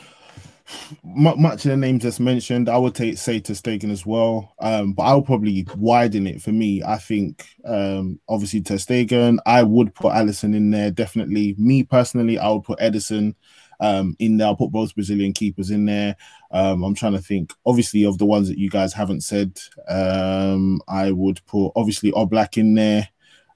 much 1.03 1.65
of 1.65 1.71
the 1.71 1.77
names 1.77 2.03
that's 2.03 2.19
mentioned, 2.19 2.69
I 2.69 2.77
would 2.77 2.95
take 2.95 3.17
say 3.17 3.39
Ter 3.39 3.53
Stegen 3.53 3.91
as 3.91 4.05
well. 4.05 4.53
Um, 4.59 4.93
but 4.93 5.03
I'll 5.03 5.21
probably 5.21 5.67
widen 5.77 6.27
it 6.27 6.41
for 6.41 6.51
me. 6.51 6.83
I 6.83 6.97
think 6.97 7.47
um 7.65 8.19
obviously 8.27 8.61
Ter 8.61 8.75
Stegen, 8.75 9.37
I 9.45 9.63
would 9.63 9.93
put 9.93 10.13
Alisson 10.13 10.55
in 10.55 10.71
there 10.71 10.91
definitely. 10.91 11.55
Me 11.57 11.83
personally, 11.83 12.37
I 12.39 12.49
would 12.49 12.63
put 12.63 12.79
Ederson 12.79 13.35
um 13.79 14.15
in 14.19 14.37
there. 14.37 14.47
I'll 14.47 14.55
put 14.55 14.71
both 14.71 14.95
Brazilian 14.95 15.33
keepers 15.33 15.71
in 15.71 15.85
there. 15.85 16.15
Um, 16.51 16.83
I'm 16.83 16.95
trying 16.95 17.13
to 17.13 17.21
think 17.21 17.53
obviously 17.65 18.05
of 18.05 18.17
the 18.17 18.25
ones 18.25 18.47
that 18.47 18.57
you 18.57 18.69
guys 18.69 18.93
haven't 18.93 19.21
said. 19.21 19.59
Um, 19.87 20.81
I 20.87 21.11
would 21.11 21.45
put 21.45 21.71
obviously 21.75 22.11
Oblak 22.11 22.57
in 22.57 22.73
there. 22.75 23.09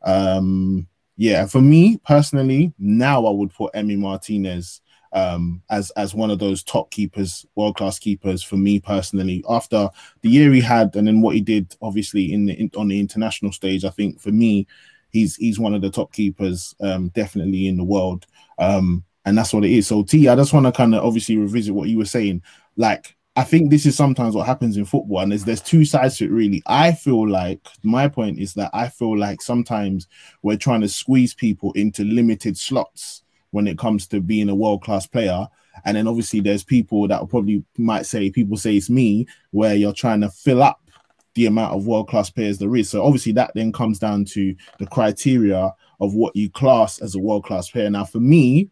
Um, 0.04 0.88
yeah, 1.18 1.46
for 1.48 1.62
me 1.62 1.98
personally, 1.98 2.74
now 2.80 3.26
I 3.26 3.32
would 3.32 3.54
put 3.54 3.74
Emi 3.74 3.98
Martinez 3.98 4.82
um 5.14 5.62
as 5.70 5.90
as 5.92 6.14
one 6.14 6.30
of 6.30 6.40
those 6.40 6.64
top 6.64 6.92
keepers 6.92 7.46
world 7.56 7.76
class 7.76 7.98
keepers 8.00 8.44
for 8.44 8.58
me 8.58 8.80
personally. 8.80 9.44
After 9.50 9.90
the 10.22 10.30
year 10.30 10.52
he 10.52 10.62
had 10.62 10.96
and 10.96 11.08
then 11.08 11.22
what 11.22 11.36
he 11.36 11.42
did 11.42 11.76
obviously 11.82 12.32
in 12.32 12.46
the 12.46 12.54
in, 12.54 12.72
on 12.78 12.88
the 12.88 13.00
international 13.00 13.52
stage 13.52 13.86
i 13.86 13.90
think 13.90 14.20
for 14.20 14.32
me 14.32 14.68
he's 15.12 15.36
he's 15.36 15.60
one 15.60 15.74
of 15.74 15.82
the 15.82 15.90
top 15.90 16.14
keepers 16.14 16.76
um 16.82 17.10
definitely 17.10 17.68
in 17.68 17.78
the 17.78 17.84
world. 17.84 18.26
Um 18.58 19.04
and 19.26 19.38
that's 19.38 19.54
what 19.54 19.66
it 19.66 19.72
is. 19.72 19.88
So 19.88 20.04
t 20.04 20.28
i 20.28 20.36
just 20.36 20.54
want 20.54 20.66
to 20.66 20.72
kind 20.72 20.96
of 20.96 21.04
obviously 21.04 21.38
revisit 21.38 21.74
what 21.74 21.90
you 21.90 21.98
were 21.98 22.06
saying. 22.06 22.42
Like 22.78 23.16
I 23.36 23.44
think 23.44 23.70
this 23.70 23.86
is 23.86 23.96
sometimes 23.96 24.36
what 24.36 24.48
happens 24.48 24.76
in 24.76 24.86
football, 24.86 25.20
and 25.20 25.32
there's 25.32 25.46
there's 25.46 25.62
two 25.62 25.86
sides 25.86 26.18
to 26.18 26.26
it 26.26 26.32
really. 26.32 26.62
I 26.66 26.92
feel 26.92 27.28
like 27.28 27.62
my 27.84 28.08
point 28.08 28.40
is 28.40 28.54
that 28.56 28.72
I 28.74 28.90
feel 28.90 29.18
like 29.18 29.42
sometimes 29.42 30.08
we're 30.42 30.58
trying 30.58 30.82
to 30.82 30.90
squeeze 30.90 31.34
people 31.34 31.72
into 31.74 32.04
limited 32.04 32.58
slots 32.58 33.24
when 33.52 33.68
it 33.68 33.78
comes 33.78 34.08
to 34.08 34.22
being 34.22 34.50
a 34.50 34.56
world 34.56 34.84
class 34.84 35.08
player. 35.08 35.48
And 35.86 35.96
then 35.96 36.08
obviously 36.08 36.40
there's 36.42 36.64
people 36.64 37.08
that 37.08 37.28
probably 37.30 37.64
might 37.78 38.06
say, 38.06 38.30
people 38.30 38.58
say 38.58 38.76
it's 38.76 38.90
me, 38.90 39.28
where 39.52 39.76
you're 39.76 39.94
trying 39.94 40.22
to 40.22 40.30
fill 40.30 40.62
up 40.62 40.82
the 41.36 41.46
amount 41.46 41.74
of 41.74 41.86
world 41.88 42.08
class 42.10 42.30
players 42.30 42.58
there 42.58 42.76
is. 42.76 42.90
So 42.90 43.04
obviously 43.04 43.32
that 43.34 43.52
then 43.56 43.72
comes 43.72 44.00
down 44.00 44.26
to 44.26 44.56
the 44.78 44.88
criteria 44.88 45.74
of 46.00 46.14
what 46.14 46.36
you 46.36 46.50
class 46.50 47.00
as 47.00 47.16
a 47.16 47.20
world 47.20 47.46
class 47.46 47.70
player. 47.70 47.90
Now, 47.90 48.06
for 48.06 48.20
me, 48.20 48.70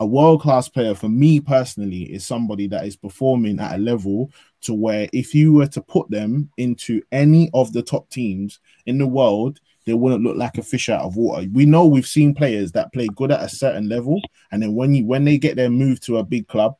a 0.00 0.06
world 0.06 0.40
class 0.40 0.68
player, 0.68 0.94
for 0.94 1.08
me 1.08 1.40
personally, 1.40 2.04
is 2.04 2.26
somebody 2.26 2.66
that 2.68 2.86
is 2.86 2.96
performing 2.96 3.60
at 3.60 3.74
a 3.74 3.78
level 3.78 4.30
to 4.62 4.72
where 4.72 5.08
if 5.12 5.34
you 5.34 5.52
were 5.52 5.66
to 5.66 5.82
put 5.82 6.10
them 6.10 6.50
into 6.56 7.02
any 7.12 7.50
of 7.52 7.72
the 7.72 7.82
top 7.82 8.08
teams 8.08 8.60
in 8.86 8.98
the 8.98 9.06
world, 9.06 9.60
they 9.86 9.94
wouldn't 9.94 10.22
look 10.22 10.36
like 10.36 10.58
a 10.58 10.62
fish 10.62 10.88
out 10.88 11.02
of 11.02 11.16
water. 11.16 11.46
We 11.52 11.66
know 11.66 11.86
we've 11.86 12.06
seen 12.06 12.34
players 12.34 12.72
that 12.72 12.92
play 12.92 13.08
good 13.14 13.30
at 13.30 13.42
a 13.42 13.48
certain 13.48 13.88
level, 13.88 14.20
and 14.52 14.62
then 14.62 14.74
when 14.74 14.94
you 14.94 15.06
when 15.06 15.24
they 15.24 15.38
get 15.38 15.56
their 15.56 15.70
move 15.70 16.00
to 16.00 16.18
a 16.18 16.24
big 16.24 16.48
club, 16.48 16.76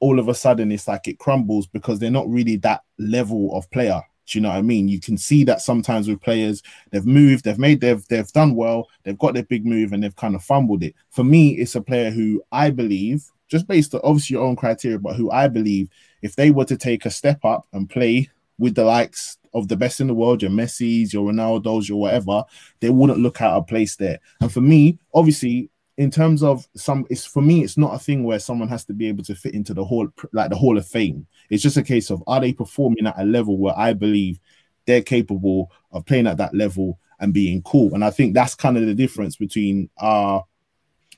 all 0.00 0.18
of 0.18 0.28
a 0.28 0.34
sudden 0.34 0.70
it's 0.72 0.88
like 0.88 1.08
it 1.08 1.18
crumbles 1.18 1.66
because 1.66 1.98
they're 1.98 2.10
not 2.10 2.28
really 2.28 2.56
that 2.56 2.82
level 2.98 3.56
of 3.56 3.70
player. 3.70 4.02
Do 4.26 4.38
you 4.38 4.42
know 4.42 4.50
what 4.50 4.58
I 4.58 4.62
mean? 4.62 4.88
You 4.88 5.00
can 5.00 5.18
see 5.18 5.44
that 5.44 5.60
sometimes 5.60 6.08
with 6.08 6.20
players, 6.20 6.62
they've 6.90 7.04
moved, 7.04 7.44
they've 7.44 7.58
made, 7.58 7.80
they've 7.80 8.06
they've 8.08 8.32
done 8.32 8.54
well, 8.54 8.88
they've 9.02 9.18
got 9.18 9.34
their 9.34 9.42
big 9.44 9.66
move, 9.66 9.92
and 9.92 10.02
they've 10.02 10.16
kind 10.16 10.34
of 10.34 10.42
fumbled 10.42 10.82
it. 10.82 10.94
For 11.10 11.24
me, 11.24 11.50
it's 11.50 11.74
a 11.74 11.80
player 11.80 12.10
who 12.10 12.42
I 12.50 12.70
believe, 12.70 13.24
just 13.48 13.66
based 13.66 13.94
on 13.94 14.00
obviously 14.02 14.34
your 14.34 14.46
own 14.46 14.56
criteria, 14.56 14.98
but 14.98 15.16
who 15.16 15.30
I 15.30 15.48
believe, 15.48 15.88
if 16.22 16.36
they 16.36 16.50
were 16.50 16.64
to 16.66 16.76
take 16.76 17.04
a 17.04 17.10
step 17.10 17.44
up 17.44 17.66
and 17.72 17.88
play 17.88 18.30
with 18.58 18.74
the 18.74 18.84
likes 18.84 19.38
of 19.54 19.68
the 19.68 19.76
best 19.76 20.00
in 20.00 20.08
the 20.08 20.14
world, 20.14 20.42
your 20.42 20.50
Messi's, 20.50 21.12
your 21.12 21.30
Ronaldo's, 21.30 21.88
your 21.88 22.00
whatever, 22.00 22.44
they 22.80 22.90
wouldn't 22.90 23.20
look 23.20 23.40
out 23.40 23.56
of 23.56 23.66
place 23.66 23.96
there. 23.96 24.18
And 24.40 24.52
for 24.52 24.60
me, 24.60 24.98
obviously, 25.14 25.70
in 25.96 26.10
terms 26.10 26.42
of 26.42 26.66
some, 26.76 27.06
it's 27.08 27.24
for 27.24 27.40
me, 27.40 27.62
it's 27.62 27.78
not 27.78 27.94
a 27.94 27.98
thing 27.98 28.24
where 28.24 28.40
someone 28.40 28.68
has 28.68 28.84
to 28.86 28.92
be 28.92 29.06
able 29.06 29.22
to 29.24 29.34
fit 29.34 29.54
into 29.54 29.72
the 29.74 29.84
hall, 29.84 30.08
like 30.32 30.50
the 30.50 30.56
Hall 30.56 30.76
of 30.76 30.86
Fame. 30.86 31.26
It's 31.50 31.62
just 31.62 31.76
a 31.76 31.82
case 31.82 32.10
of 32.10 32.22
are 32.26 32.40
they 32.40 32.52
performing 32.52 33.06
at 33.06 33.18
a 33.18 33.24
level 33.24 33.58
where 33.58 33.78
I 33.78 33.92
believe 33.92 34.40
they're 34.86 35.02
capable 35.02 35.70
of 35.92 36.04
playing 36.04 36.26
at 36.26 36.36
that 36.38 36.54
level 36.54 36.98
and 37.20 37.32
being 37.32 37.62
cool. 37.62 37.94
And 37.94 38.04
I 38.04 38.10
think 38.10 38.34
that's 38.34 38.54
kind 38.54 38.76
of 38.76 38.86
the 38.86 38.94
difference 38.94 39.36
between 39.36 39.88
our 39.98 40.44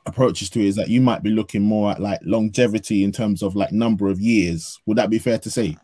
approaches 0.05 0.51
to 0.51 0.61
it 0.61 0.67
is 0.67 0.77
that 0.77 0.89
you 0.89 1.01
might 1.01 1.23
be 1.23 1.31
looking 1.31 1.63
more 1.63 1.91
at 1.91 2.01
like 2.01 2.21
longevity 2.23 3.03
in 3.03 3.13
terms 3.13 3.43
of 3.43 3.57
like 3.57 3.73
number 3.73 4.09
of 4.09 4.21
years. 4.21 4.81
Would 4.87 4.99
that 4.99 5.11
be 5.11 5.19
fair 5.19 5.39
to 5.39 5.51
say? 5.51 5.77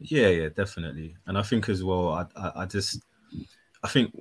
Yeah, 0.00 0.28
yeah, 0.28 0.48
definitely. 0.48 1.16
And 1.26 1.36
I 1.36 1.42
think 1.42 1.68
as 1.68 1.84
well, 1.84 2.08
I, 2.08 2.26
I, 2.36 2.52
I 2.62 2.66
just, 2.66 3.02
I 3.82 3.88
think 3.88 4.18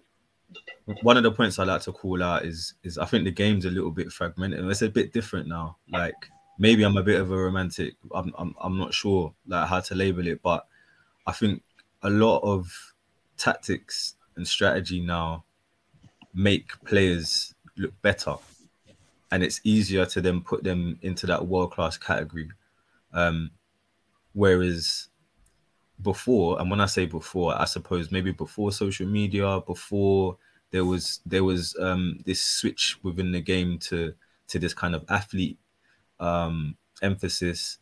one 1.03 1.17
of 1.17 1.23
the 1.23 1.31
points 1.31 1.59
I 1.59 1.63
like 1.63 1.81
to 1.83 1.91
call 1.91 2.21
out 2.21 2.45
is, 2.45 2.73
is 2.83 2.97
I 2.97 3.05
think 3.05 3.23
the 3.23 3.31
game's 3.31 3.65
a 3.65 3.69
little 3.69 3.91
bit 3.91 4.11
fragmented. 4.11 4.65
It's 4.65 4.81
a 4.81 4.89
bit 4.89 5.13
different 5.13 5.47
now. 5.47 5.77
Like 5.91 6.15
maybe 6.57 6.83
I'm 6.83 6.97
a 6.97 7.03
bit 7.03 7.21
of 7.21 7.31
a 7.31 7.37
romantic. 7.37 7.95
I'm, 8.13 8.33
I'm, 8.37 8.55
I'm 8.61 8.77
not 8.77 8.93
sure 8.93 9.33
like 9.47 9.67
how 9.67 9.79
to 9.79 9.95
label 9.95 10.27
it, 10.27 10.41
but 10.41 10.67
I 11.25 11.31
think 11.31 11.63
a 12.03 12.09
lot 12.09 12.39
of 12.39 12.93
tactics 13.37 14.15
and 14.35 14.47
strategy 14.47 14.99
now 14.99 15.45
make 16.33 16.71
players 16.85 17.53
look 17.77 17.93
better, 18.01 18.35
and 19.31 19.43
it's 19.43 19.61
easier 19.63 20.05
to 20.07 20.21
then 20.21 20.41
put 20.41 20.63
them 20.63 20.99
into 21.01 21.27
that 21.27 21.47
world 21.47 21.71
class 21.71 21.97
category. 21.97 22.49
Um, 23.13 23.51
whereas 24.33 25.08
before 26.01 26.59
and 26.61 26.69
when 26.71 26.79
i 26.79 26.85
say 26.85 27.05
before 27.05 27.59
i 27.61 27.65
suppose 27.65 28.11
maybe 28.11 28.31
before 28.31 28.71
social 28.71 29.05
media 29.07 29.59
before 29.67 30.37
there 30.71 30.85
was 30.85 31.19
there 31.25 31.43
was 31.43 31.75
um 31.81 32.17
this 32.25 32.41
switch 32.41 32.97
within 33.03 33.31
the 33.31 33.41
game 33.41 33.77
to 33.77 34.13
to 34.47 34.59
this 34.59 34.73
kind 34.73 34.95
of 34.95 35.03
athlete 35.09 35.57
um 36.19 36.75
emphasis 37.01 37.79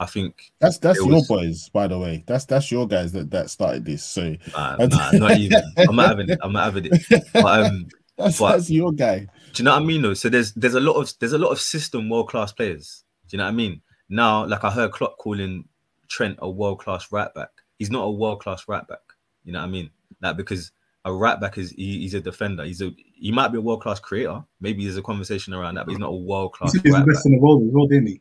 i 0.00 0.06
think 0.06 0.50
That's 0.60 0.78
that's 0.78 0.98
your 0.98 1.08
was- 1.08 1.26
boys, 1.28 1.68
by 1.70 1.88
the 1.88 1.98
way. 1.98 2.22
That's 2.26 2.44
that's 2.44 2.70
your 2.70 2.86
guys 2.86 3.12
that 3.12 3.30
that 3.32 3.50
started 3.50 3.84
this. 3.84 4.04
So 4.04 4.36
nah, 4.56 4.76
nah, 4.76 5.10
not 5.12 5.36
even 5.38 5.60
i'm 5.78 5.96
not 5.96 6.08
having 6.08 6.30
it 6.30 6.38
i'm 6.42 6.52
not 6.52 6.64
having 6.64 6.84
it 6.90 7.24
but 7.32 7.44
um 7.66 7.86
that's 8.16 8.38
But- 8.38 8.52
that's 8.52 8.70
your 8.70 8.92
guy. 8.92 9.26
do 9.52 9.62
you 9.62 9.64
know 9.64 9.72
what 9.74 9.82
I 9.82 9.84
mean 9.84 10.02
though? 10.02 10.14
So 10.14 10.28
there's 10.28 10.52
there's 10.54 10.74
a 10.74 10.80
lot 10.80 10.94
of 10.94 11.12
there's 11.18 11.32
a 11.32 11.38
lot 11.38 11.50
of 11.50 11.60
system 11.60 12.08
world 12.08 12.28
class 12.28 12.52
players. 12.52 13.04
Do 13.28 13.36
you 13.36 13.38
know 13.38 13.44
what 13.44 13.50
I 13.50 13.54
mean? 13.54 13.80
Now, 14.08 14.46
like 14.46 14.64
I 14.64 14.70
heard 14.70 14.92
Klopp 14.92 15.18
calling 15.18 15.64
Trent 16.08 16.38
a 16.40 16.50
world 16.50 16.80
class 16.80 17.10
right 17.12 17.32
back. 17.34 17.50
He's 17.78 17.90
not 17.90 18.04
a 18.04 18.10
world 18.10 18.40
class 18.40 18.66
right 18.68 18.86
back. 18.86 19.00
You 19.44 19.52
know 19.52 19.60
what 19.60 19.66
I 19.66 19.70
mean? 19.70 19.90
Like 20.20 20.36
because 20.36 20.72
a 21.04 21.12
right 21.12 21.40
back 21.40 21.58
is 21.58 21.70
he, 21.70 22.00
he's 22.00 22.14
a 22.14 22.20
defender. 22.20 22.64
He's 22.64 22.82
a 22.82 22.92
he 23.14 23.32
might 23.32 23.48
be 23.48 23.58
a 23.58 23.60
world 23.60 23.82
class 23.82 24.00
creator. 24.00 24.44
Maybe 24.60 24.84
there's 24.84 24.96
a 24.96 25.02
conversation 25.02 25.54
around 25.54 25.74
that, 25.76 25.86
but 25.86 25.92
he's 25.92 26.00
not 26.00 26.10
a 26.10 26.16
world 26.16 26.52
class. 26.52 26.72
he's 26.72 26.82
the 26.82 26.90
best 26.90 27.06
back. 27.06 27.26
in 27.26 27.32
the 27.32 27.38
world 27.38 27.62
as 27.62 27.68
well, 27.72 27.86
didn't 27.86 28.08
he? 28.08 28.20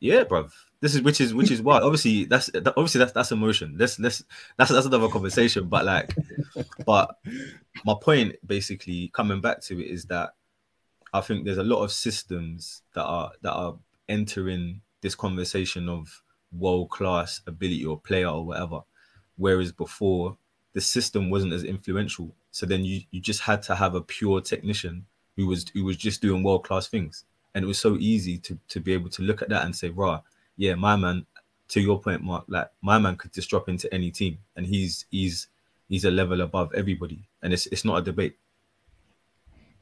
Yeah, 0.00 0.24
bruv. 0.24 0.52
This 0.80 0.94
is 0.94 1.02
which 1.02 1.20
is 1.20 1.34
which 1.34 1.50
is 1.50 1.60
why 1.60 1.78
obviously 1.80 2.24
that's 2.24 2.46
that, 2.52 2.68
obviously 2.68 3.00
that's 3.00 3.12
that's 3.12 3.32
emotion. 3.32 3.76
Let's 3.78 3.98
let's 3.98 4.22
that's 4.56 4.70
that's 4.70 4.86
another 4.86 5.08
conversation. 5.08 5.68
But 5.68 5.84
like, 5.84 6.14
but 6.86 7.16
my 7.84 7.94
point 8.00 8.36
basically 8.46 9.10
coming 9.12 9.40
back 9.40 9.60
to 9.62 9.80
it 9.80 9.90
is 9.90 10.04
that 10.06 10.30
I 11.12 11.20
think 11.20 11.44
there's 11.44 11.58
a 11.58 11.64
lot 11.64 11.82
of 11.82 11.92
systems 11.92 12.82
that 12.94 13.04
are 13.04 13.32
that 13.42 13.52
are 13.52 13.76
entering 14.08 14.80
this 15.02 15.14
conversation 15.14 15.88
of 15.88 16.22
world 16.56 16.90
class 16.90 17.40
ability 17.46 17.84
or 17.84 17.98
player 17.98 18.28
or 18.28 18.44
whatever. 18.44 18.80
Whereas 19.36 19.72
before 19.72 20.36
the 20.72 20.80
system 20.80 21.30
wasn't 21.30 21.52
as 21.52 21.64
influential. 21.64 22.34
So 22.50 22.66
then 22.66 22.84
you 22.84 23.02
you 23.10 23.20
just 23.20 23.40
had 23.40 23.62
to 23.64 23.74
have 23.74 23.94
a 23.94 24.00
pure 24.00 24.40
technician 24.40 25.06
who 25.36 25.46
was 25.46 25.66
who 25.72 25.84
was 25.84 25.96
just 25.96 26.20
doing 26.20 26.42
world 26.42 26.64
class 26.64 26.88
things, 26.88 27.24
and 27.54 27.64
it 27.64 27.68
was 27.68 27.78
so 27.78 27.96
easy 27.98 28.38
to 28.38 28.58
to 28.68 28.80
be 28.80 28.92
able 28.92 29.10
to 29.10 29.22
look 29.22 29.42
at 29.42 29.48
that 29.48 29.64
and 29.64 29.74
say, 29.74 29.90
"Rah, 29.90 30.20
yeah, 30.56 30.74
my 30.74 30.96
man." 30.96 31.26
To 31.74 31.80
your 31.80 32.00
point, 32.00 32.20
Mark, 32.24 32.46
like 32.48 32.68
my 32.82 32.98
man 32.98 33.14
could 33.14 33.32
just 33.32 33.48
drop 33.48 33.68
into 33.68 33.92
any 33.94 34.10
team, 34.10 34.38
and 34.56 34.66
he's 34.66 35.06
he's 35.08 35.46
he's 35.88 36.04
a 36.04 36.10
level 36.10 36.40
above 36.40 36.74
everybody, 36.74 37.28
and 37.42 37.52
it's 37.52 37.66
it's 37.66 37.84
not 37.84 37.98
a 37.98 38.02
debate. 38.02 38.36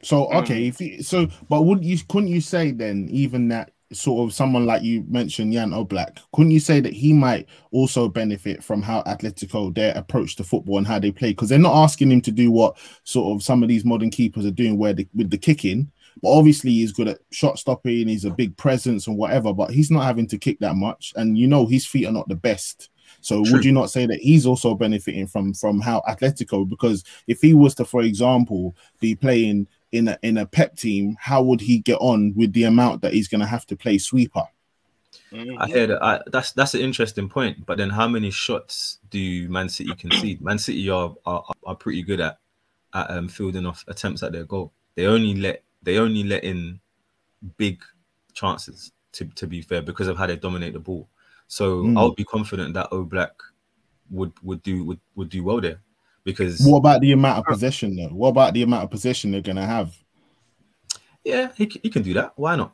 So 0.03 0.31
okay, 0.35 0.67
if 0.67 0.83
you, 0.83 1.03
so, 1.03 1.29
but 1.49 1.63
wouldn't 1.63 1.87
you 1.87 1.97
couldn't 2.07 2.29
you 2.29 2.43
say 2.43 2.73
then 2.73 3.09
even 3.11 3.49
that 3.49 3.73
sort 3.93 4.27
of 4.27 4.35
someone 4.35 4.67
like 4.67 4.83
you 4.83 5.05
mentioned, 5.09 5.53
Jan 5.53 5.71
Oblak, 5.71 6.19
couldn't 6.33 6.51
you 6.51 6.61
say 6.61 6.81
that 6.81 6.93
he 6.93 7.13
might 7.13 7.49
also 7.71 8.09
benefit 8.09 8.63
from 8.63 8.83
how 8.83 9.03
Atletico 9.03 9.75
their 9.75 9.97
approach 9.97 10.37
to 10.37 10.45
football 10.45 10.79
and 10.79 10.87
how 10.87 10.99
they 10.99 11.11
play? 11.11 11.31
Because 11.31 11.49
they're 11.49 11.59
not 11.59 11.83
asking 11.83 12.13
him 12.13 12.21
to 12.23 12.31
do 12.31 12.51
what 12.51 12.77
sort 13.05 13.35
of 13.35 13.43
some 13.43 13.63
of 13.63 13.69
these 13.69 13.85
modern 13.85 14.11
keepers 14.11 14.45
are 14.45 14.51
doing, 14.51 14.79
where 14.79 14.93
they, 14.93 15.09
with 15.15 15.31
the 15.31 15.39
kicking. 15.39 15.91
But 16.23 16.37
obviously, 16.37 16.73
he's 16.73 16.93
good 16.93 17.09
at 17.09 17.21
shot 17.31 17.59
stopping. 17.59 18.09
He's 18.09 18.25
a 18.25 18.31
big 18.31 18.57
presence 18.57 19.07
and 19.07 19.17
whatever. 19.17 19.53
But 19.53 19.71
he's 19.71 19.91
not 19.91 20.05
having 20.05 20.27
to 20.29 20.39
kick 20.39 20.59
that 20.61 20.75
much, 20.75 21.13
and 21.17 21.39
you 21.39 21.47
know 21.47 21.67
his 21.67 21.87
feet 21.87 22.07
are 22.07 22.13
not 22.13 22.29
the 22.29 22.37
best. 22.37 22.91
So 23.21 23.43
True. 23.43 23.55
would 23.55 23.65
you 23.65 23.73
not 23.73 23.91
say 23.91 24.07
that 24.07 24.21
he's 24.21 24.47
also 24.47 24.75
benefiting 24.75 25.27
from 25.27 25.55
from 25.55 25.81
how 25.81 26.03
Atletico? 26.09 26.69
Because 26.69 27.05
if 27.27 27.41
he 27.41 27.55
was 27.55 27.75
to, 27.77 27.85
for 27.85 28.03
example, 28.03 28.77
be 29.01 29.15
playing 29.15 29.69
in 29.93 30.09
a 30.09 30.19
in 30.23 30.37
a 30.39 30.47
Pep 30.47 30.77
team, 30.77 31.17
how 31.21 31.43
would 31.43 31.61
he 31.61 31.79
get 31.79 31.99
on 32.01 32.35
with 32.37 32.53
the 32.53 32.65
amount 32.65 33.03
that 33.03 33.13
he's 33.13 33.29
going 33.29 33.41
to 33.41 33.47
have 33.47 33.67
to 33.67 33.77
play 33.77 33.99
sweeper? 33.99 34.45
I 35.33 35.67
hear 35.67 35.87
that. 35.87 36.03
I, 36.03 36.21
that's 36.27 36.53
that's 36.53 36.75
an 36.75 36.81
interesting 36.81 37.29
point. 37.29 37.67
But 37.67 37.79
then, 37.79 37.91
how 37.91 38.09
many 38.09 38.31
shots 38.31 38.99
do 39.11 39.49
Man 39.49 39.69
City 39.69 39.95
concede? 39.95 40.41
Man 40.43 40.59
City 40.59 40.89
are 40.91 41.15
are, 41.27 41.45
are 41.65 41.75
pretty 41.77 42.03
good 42.03 42.21
at 42.21 42.39
at 42.95 43.11
um, 43.11 43.29
fielding 43.29 43.67
off 43.67 43.85
attempts 43.89 44.23
at 44.23 44.33
their 44.33 44.45
goal. 44.45 44.73
They 44.95 45.07
only 45.07 45.35
let 45.35 45.63
they 45.83 45.99
only 45.99 46.25
let 46.25 46.45
in 46.45 46.81
big 47.57 47.83
chances. 48.33 48.93
To 49.13 49.25
to 49.25 49.47
be 49.47 49.63
fair, 49.63 49.83
because 49.83 50.09
of 50.09 50.17
how 50.17 50.27
they 50.27 50.37
dominate 50.37 50.75
the 50.75 50.81
ball. 50.81 51.09
So 51.47 51.83
Mm. 51.83 51.99
I 51.99 52.05
would 52.05 52.17
be 52.17 52.25
confident 52.25 52.75
that 52.75 52.91
Oblak 52.91 53.31
would 54.11 54.33
would 54.43 54.63
do 54.63 54.85
would, 54.85 55.01
would 55.15 55.31
do 55.31 55.43
well 55.43 55.61
there, 55.61 55.81
because 56.29 56.61
What 56.61 56.77
about 56.77 57.01
the 57.01 57.13
amount 57.13 57.39
of 57.39 57.45
possession 57.47 57.97
though? 57.97 58.09
What 58.09 58.29
about 58.29 58.53
the 58.53 58.63
amount 58.63 58.85
of 58.85 58.91
possession 58.91 59.31
they're 59.31 59.41
going 59.41 59.57
to 59.57 59.65
have? 59.65 59.97
yeah, 61.25 61.49
he, 61.57 61.71
he 61.83 61.89
can 61.89 62.03
do 62.03 62.13
that. 62.15 62.33
Why 62.37 62.55
not? 62.55 62.73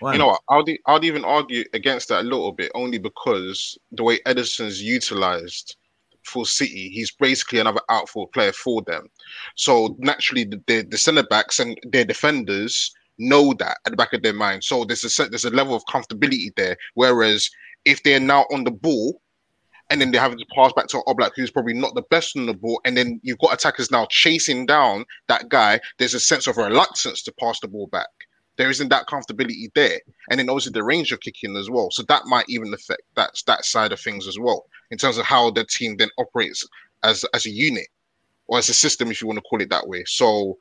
Why 0.00 0.12
You 0.12 0.18
know 0.18 0.26
what? 0.28 0.42
I'll, 0.50 0.62
de- 0.62 0.80
I'll 0.86 1.04
even 1.04 1.24
argue 1.24 1.64
against 1.72 2.08
that 2.08 2.20
a 2.20 2.28
little 2.28 2.52
bit, 2.52 2.70
only 2.74 2.98
because 2.98 3.78
the 3.92 4.02
way 4.02 4.18
Ederson's 4.26 4.82
utilized 4.82 5.76
for 6.22 6.44
City, 6.44 6.90
he's 6.90 7.12
basically 7.12 7.60
another 7.60 7.80
outfield 7.88 8.30
player 8.32 8.52
for 8.52 8.82
them. 8.82 9.08
So 9.56 9.96
naturally, 9.98 10.44
the, 10.44 10.62
the, 10.66 10.82
the 10.82 10.98
centre 10.98 11.22
backs 11.22 11.60
and 11.60 11.78
their 11.84 12.04
defenders 12.04 12.92
know 13.18 13.54
that 13.58 13.78
at 13.86 13.92
the 13.92 13.96
back 13.96 14.12
of 14.12 14.22
their 14.22 14.34
mind. 14.34 14.64
So 14.64 14.84
there's 14.84 15.04
a 15.04 15.10
set, 15.10 15.30
there's 15.30 15.46
a 15.46 15.50
level 15.50 15.74
of 15.74 15.84
comfortability 15.86 16.54
there. 16.56 16.76
Whereas 16.94 17.48
if 17.86 18.02
they're 18.02 18.20
now 18.20 18.44
on 18.52 18.64
the 18.64 18.70
ball, 18.70 19.20
and 19.92 20.00
then 20.00 20.10
they're 20.10 20.22
having 20.22 20.38
to 20.38 20.46
pass 20.54 20.72
back 20.72 20.86
to 20.88 21.02
Oblak, 21.06 21.32
who's 21.36 21.50
probably 21.50 21.74
not 21.74 21.94
the 21.94 22.02
best 22.08 22.34
on 22.34 22.46
the 22.46 22.54
ball, 22.54 22.80
and 22.86 22.96
then 22.96 23.20
you've 23.22 23.38
got 23.38 23.52
attackers 23.52 23.90
now 23.90 24.06
chasing 24.08 24.64
down 24.64 25.04
that 25.28 25.50
guy. 25.50 25.80
There's 25.98 26.14
a 26.14 26.20
sense 26.20 26.46
of 26.46 26.56
reluctance 26.56 27.22
to 27.24 27.32
pass 27.38 27.60
the 27.60 27.68
ball 27.68 27.88
back. 27.88 28.08
There 28.56 28.70
isn't 28.70 28.88
that 28.88 29.06
comfortability 29.06 29.66
there, 29.74 30.00
and 30.30 30.40
then 30.40 30.48
obviously 30.48 30.72
the 30.72 30.82
range 30.82 31.12
of 31.12 31.20
kicking 31.20 31.58
as 31.58 31.68
well. 31.68 31.90
So 31.90 32.04
that 32.04 32.24
might 32.24 32.46
even 32.48 32.72
affect 32.72 33.02
that 33.16 33.32
that 33.46 33.66
side 33.66 33.92
of 33.92 34.00
things 34.00 34.26
as 34.26 34.38
well, 34.38 34.64
in 34.90 34.96
terms 34.96 35.18
of 35.18 35.26
how 35.26 35.50
the 35.50 35.64
team 35.64 35.98
then 35.98 36.08
operates 36.18 36.66
as 37.02 37.26
as 37.34 37.44
a 37.44 37.50
unit 37.50 37.88
or 38.46 38.56
as 38.56 38.70
a 38.70 38.74
system, 38.74 39.10
if 39.10 39.20
you 39.20 39.26
want 39.26 39.40
to 39.40 39.42
call 39.42 39.60
it 39.60 39.68
that 39.68 39.88
way. 39.88 40.04
So 40.06 40.56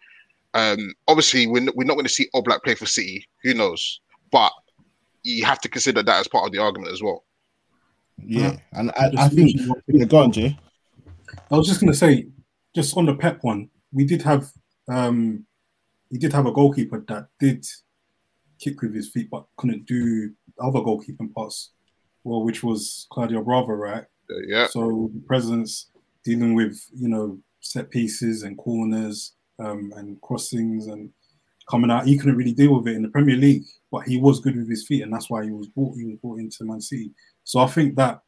um, 0.55 0.93
obviously 1.07 1.47
we're, 1.47 1.67
we're 1.73 1.85
not 1.85 1.93
going 1.93 2.05
to 2.05 2.09
see 2.09 2.27
Oblak 2.35 2.63
play 2.63 2.75
for 2.75 2.85
City. 2.85 3.25
Who 3.43 3.53
knows? 3.53 4.01
But 4.29 4.51
you 5.23 5.45
have 5.45 5.59
to 5.61 5.69
consider 5.69 6.03
that 6.03 6.19
as 6.19 6.27
part 6.27 6.45
of 6.45 6.51
the 6.51 6.59
argument 6.59 6.91
as 6.91 7.01
well. 7.01 7.23
Yeah, 8.25 8.57
and 8.73 8.91
I, 8.91 9.09
Just 9.09 9.23
I 9.23 9.29
think 9.29 9.55
mention 9.55 9.69
one 9.69 9.81
yeah, 9.87 10.05
go 10.05 10.17
on, 10.17 10.31
Jay. 10.31 10.57
I 11.49 11.57
was 11.57 11.67
just 11.67 11.79
going 11.79 11.91
to 11.91 11.97
say, 11.97 12.27
just 12.75 12.95
on 12.97 13.05
the 13.05 13.15
Pep 13.15 13.39
one, 13.41 13.69
we 13.91 14.05
did 14.05 14.21
have, 14.21 14.49
um, 14.89 15.45
he 16.09 16.17
did 16.17 16.33
have 16.33 16.45
a 16.45 16.51
goalkeeper 16.51 17.03
that 17.07 17.27
did 17.39 17.65
kick 18.59 18.81
with 18.81 18.93
his 18.93 19.09
feet, 19.09 19.29
but 19.29 19.45
couldn't 19.57 19.85
do 19.85 20.31
other 20.61 20.79
goalkeeping 20.79 21.33
parts, 21.33 21.71
well, 22.23 22.43
which 22.43 22.63
was 22.63 23.07
Claudio 23.11 23.43
Bravo, 23.43 23.73
right? 23.73 24.03
Uh, 24.29 24.35
yeah. 24.47 24.67
So 24.67 25.09
the 25.13 25.21
presence 25.21 25.89
dealing 26.23 26.53
with 26.53 26.79
you 26.95 27.09
know 27.09 27.39
set 27.59 27.89
pieces 27.89 28.43
and 28.43 28.57
corners 28.57 29.33
um, 29.59 29.91
and 29.95 30.19
crossings 30.21 30.87
and 30.87 31.09
coming 31.69 31.91
out, 31.91 32.05
he 32.05 32.17
couldn't 32.17 32.35
really 32.35 32.53
deal 32.53 32.75
with 32.75 32.87
it 32.87 32.95
in 32.95 33.01
the 33.01 33.09
Premier 33.09 33.35
League, 33.35 33.63
but 33.91 34.07
he 34.07 34.17
was 34.17 34.39
good 34.39 34.55
with 34.55 34.69
his 34.69 34.85
feet, 34.85 35.03
and 35.03 35.13
that's 35.13 35.29
why 35.29 35.43
he 35.43 35.51
was 35.51 35.67
brought. 35.67 35.95
He 35.95 36.05
was 36.05 36.17
brought 36.21 36.39
into 36.39 36.65
Man 36.65 36.81
City. 36.81 37.11
So 37.43 37.59
I 37.59 37.67
think 37.67 37.95
that 37.95 38.21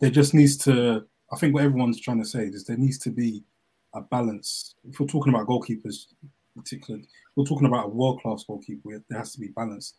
there 0.00 0.10
just 0.10 0.34
needs 0.34 0.56
to. 0.58 1.06
I 1.32 1.36
think 1.36 1.54
what 1.54 1.64
everyone's 1.64 2.00
trying 2.00 2.22
to 2.22 2.28
say 2.28 2.44
is 2.44 2.64
there 2.64 2.76
needs 2.76 2.98
to 2.98 3.10
be 3.10 3.42
a 3.94 4.00
balance. 4.00 4.74
If 4.88 5.00
we're 5.00 5.06
talking 5.06 5.32
about 5.32 5.46
goalkeepers, 5.46 6.06
particularly, 6.56 7.06
we're 7.36 7.44
talking 7.44 7.66
about 7.66 7.86
a 7.86 7.88
world 7.88 8.20
class 8.20 8.44
goalkeeper. 8.44 9.02
There 9.08 9.18
has 9.18 9.32
to 9.32 9.40
be 9.40 9.48
balance. 9.48 9.94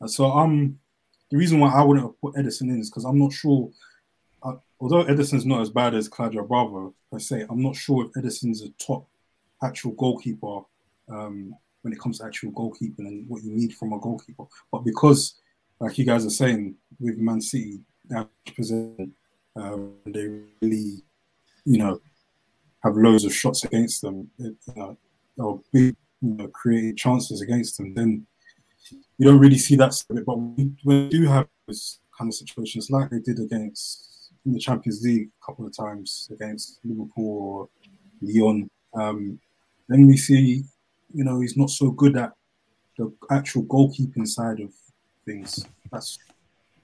And 0.00 0.10
so 0.10 0.30
um, 0.32 0.78
the 1.30 1.36
reason 1.36 1.60
why 1.60 1.72
I 1.72 1.82
wouldn't 1.82 2.06
have 2.06 2.20
put 2.20 2.34
Ederson 2.34 2.62
in 2.62 2.80
is 2.80 2.90
because 2.90 3.04
I'm 3.04 3.18
not 3.18 3.32
sure. 3.32 3.70
Uh, 4.42 4.54
although 4.80 5.04
Ederson's 5.04 5.46
not 5.46 5.62
as 5.62 5.70
bad 5.70 5.94
as 5.94 6.08
Claudio 6.08 6.44
Bravo, 6.44 6.94
I 7.12 7.18
say 7.18 7.44
I'm 7.48 7.62
not 7.62 7.76
sure 7.76 8.04
if 8.04 8.12
Ederson's 8.12 8.62
a 8.62 8.70
top 8.84 9.06
actual 9.62 9.92
goalkeeper 9.92 10.60
um, 11.08 11.54
when 11.82 11.92
it 11.92 12.00
comes 12.00 12.18
to 12.18 12.24
actual 12.24 12.52
goalkeeping 12.52 13.06
and 13.06 13.28
what 13.28 13.42
you 13.42 13.52
need 13.52 13.74
from 13.74 13.92
a 13.92 13.98
goalkeeper. 14.00 14.44
But 14.70 14.84
because, 14.84 15.40
like 15.84 15.98
you 15.98 16.06
guys 16.06 16.24
are 16.24 16.30
saying, 16.30 16.74
with 16.98 17.18
Man 17.18 17.42
City, 17.42 17.80
um, 19.54 19.92
they 20.06 20.28
really, 20.62 21.02
you 21.66 21.78
know, 21.78 22.00
have 22.82 22.96
loads 22.96 23.24
of 23.24 23.34
shots 23.34 23.64
against 23.64 24.00
them, 24.00 24.30
know, 24.76 24.96
or 25.36 25.60
big, 25.72 25.94
you 26.22 26.36
know, 26.36 26.94
chances 26.96 27.42
against 27.42 27.76
them. 27.76 27.92
Then 27.92 28.26
you 29.18 29.26
don't 29.28 29.38
really 29.38 29.58
see 29.58 29.76
that. 29.76 29.92
But 30.26 30.36
we, 30.36 30.72
we 30.84 31.08
do 31.10 31.26
have 31.26 31.48
this 31.68 32.00
kind 32.16 32.30
of 32.30 32.34
situations 32.34 32.88
like 32.90 33.10
they 33.10 33.18
did 33.18 33.38
against 33.38 34.30
in 34.46 34.54
the 34.54 34.58
Champions 34.58 35.02
League 35.02 35.28
a 35.42 35.46
couple 35.46 35.66
of 35.66 35.76
times 35.76 36.30
against 36.32 36.80
Liverpool 36.82 37.38
or 37.42 37.68
Lyon. 38.22 38.70
Um, 38.94 39.38
then 39.88 40.06
we 40.06 40.16
see, 40.16 40.64
you 41.12 41.24
know, 41.24 41.40
he's 41.40 41.58
not 41.58 41.68
so 41.68 41.90
good 41.90 42.16
at 42.16 42.32
the 42.96 43.12
actual 43.30 43.64
goalkeeping 43.64 44.26
side 44.26 44.60
of 44.60 44.72
things. 45.26 45.66
That's 45.94 46.18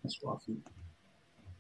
that's 0.03 0.19
what 0.23 0.37
I 0.37 0.39
think. 0.47 0.59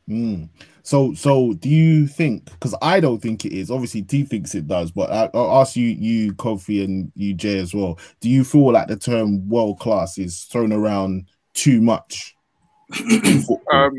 Mm. 0.08 0.48
So, 0.82 1.14
so 1.14 1.52
do 1.54 1.68
you 1.68 2.06
think? 2.06 2.46
Because 2.46 2.74
I 2.82 2.98
don't 3.00 3.20
think 3.20 3.44
it 3.44 3.52
is. 3.52 3.70
Obviously, 3.70 4.02
T 4.02 4.24
thinks 4.24 4.54
it 4.54 4.66
does, 4.66 4.90
but 4.90 5.10
I, 5.10 5.30
I'll 5.34 5.60
ask 5.60 5.76
you, 5.76 5.86
you 5.86 6.32
Kofi, 6.34 6.82
and 6.84 7.12
you 7.14 7.34
Jay 7.34 7.58
as 7.58 7.74
well. 7.74 7.98
Do 8.20 8.28
you 8.28 8.42
feel 8.44 8.72
like 8.72 8.88
the 8.88 8.96
term 8.96 9.48
"world 9.48 9.78
class" 9.78 10.18
is 10.18 10.44
thrown 10.44 10.72
around 10.72 11.28
too 11.54 11.80
much? 11.80 12.34
in 13.10 13.44
um, 13.72 13.94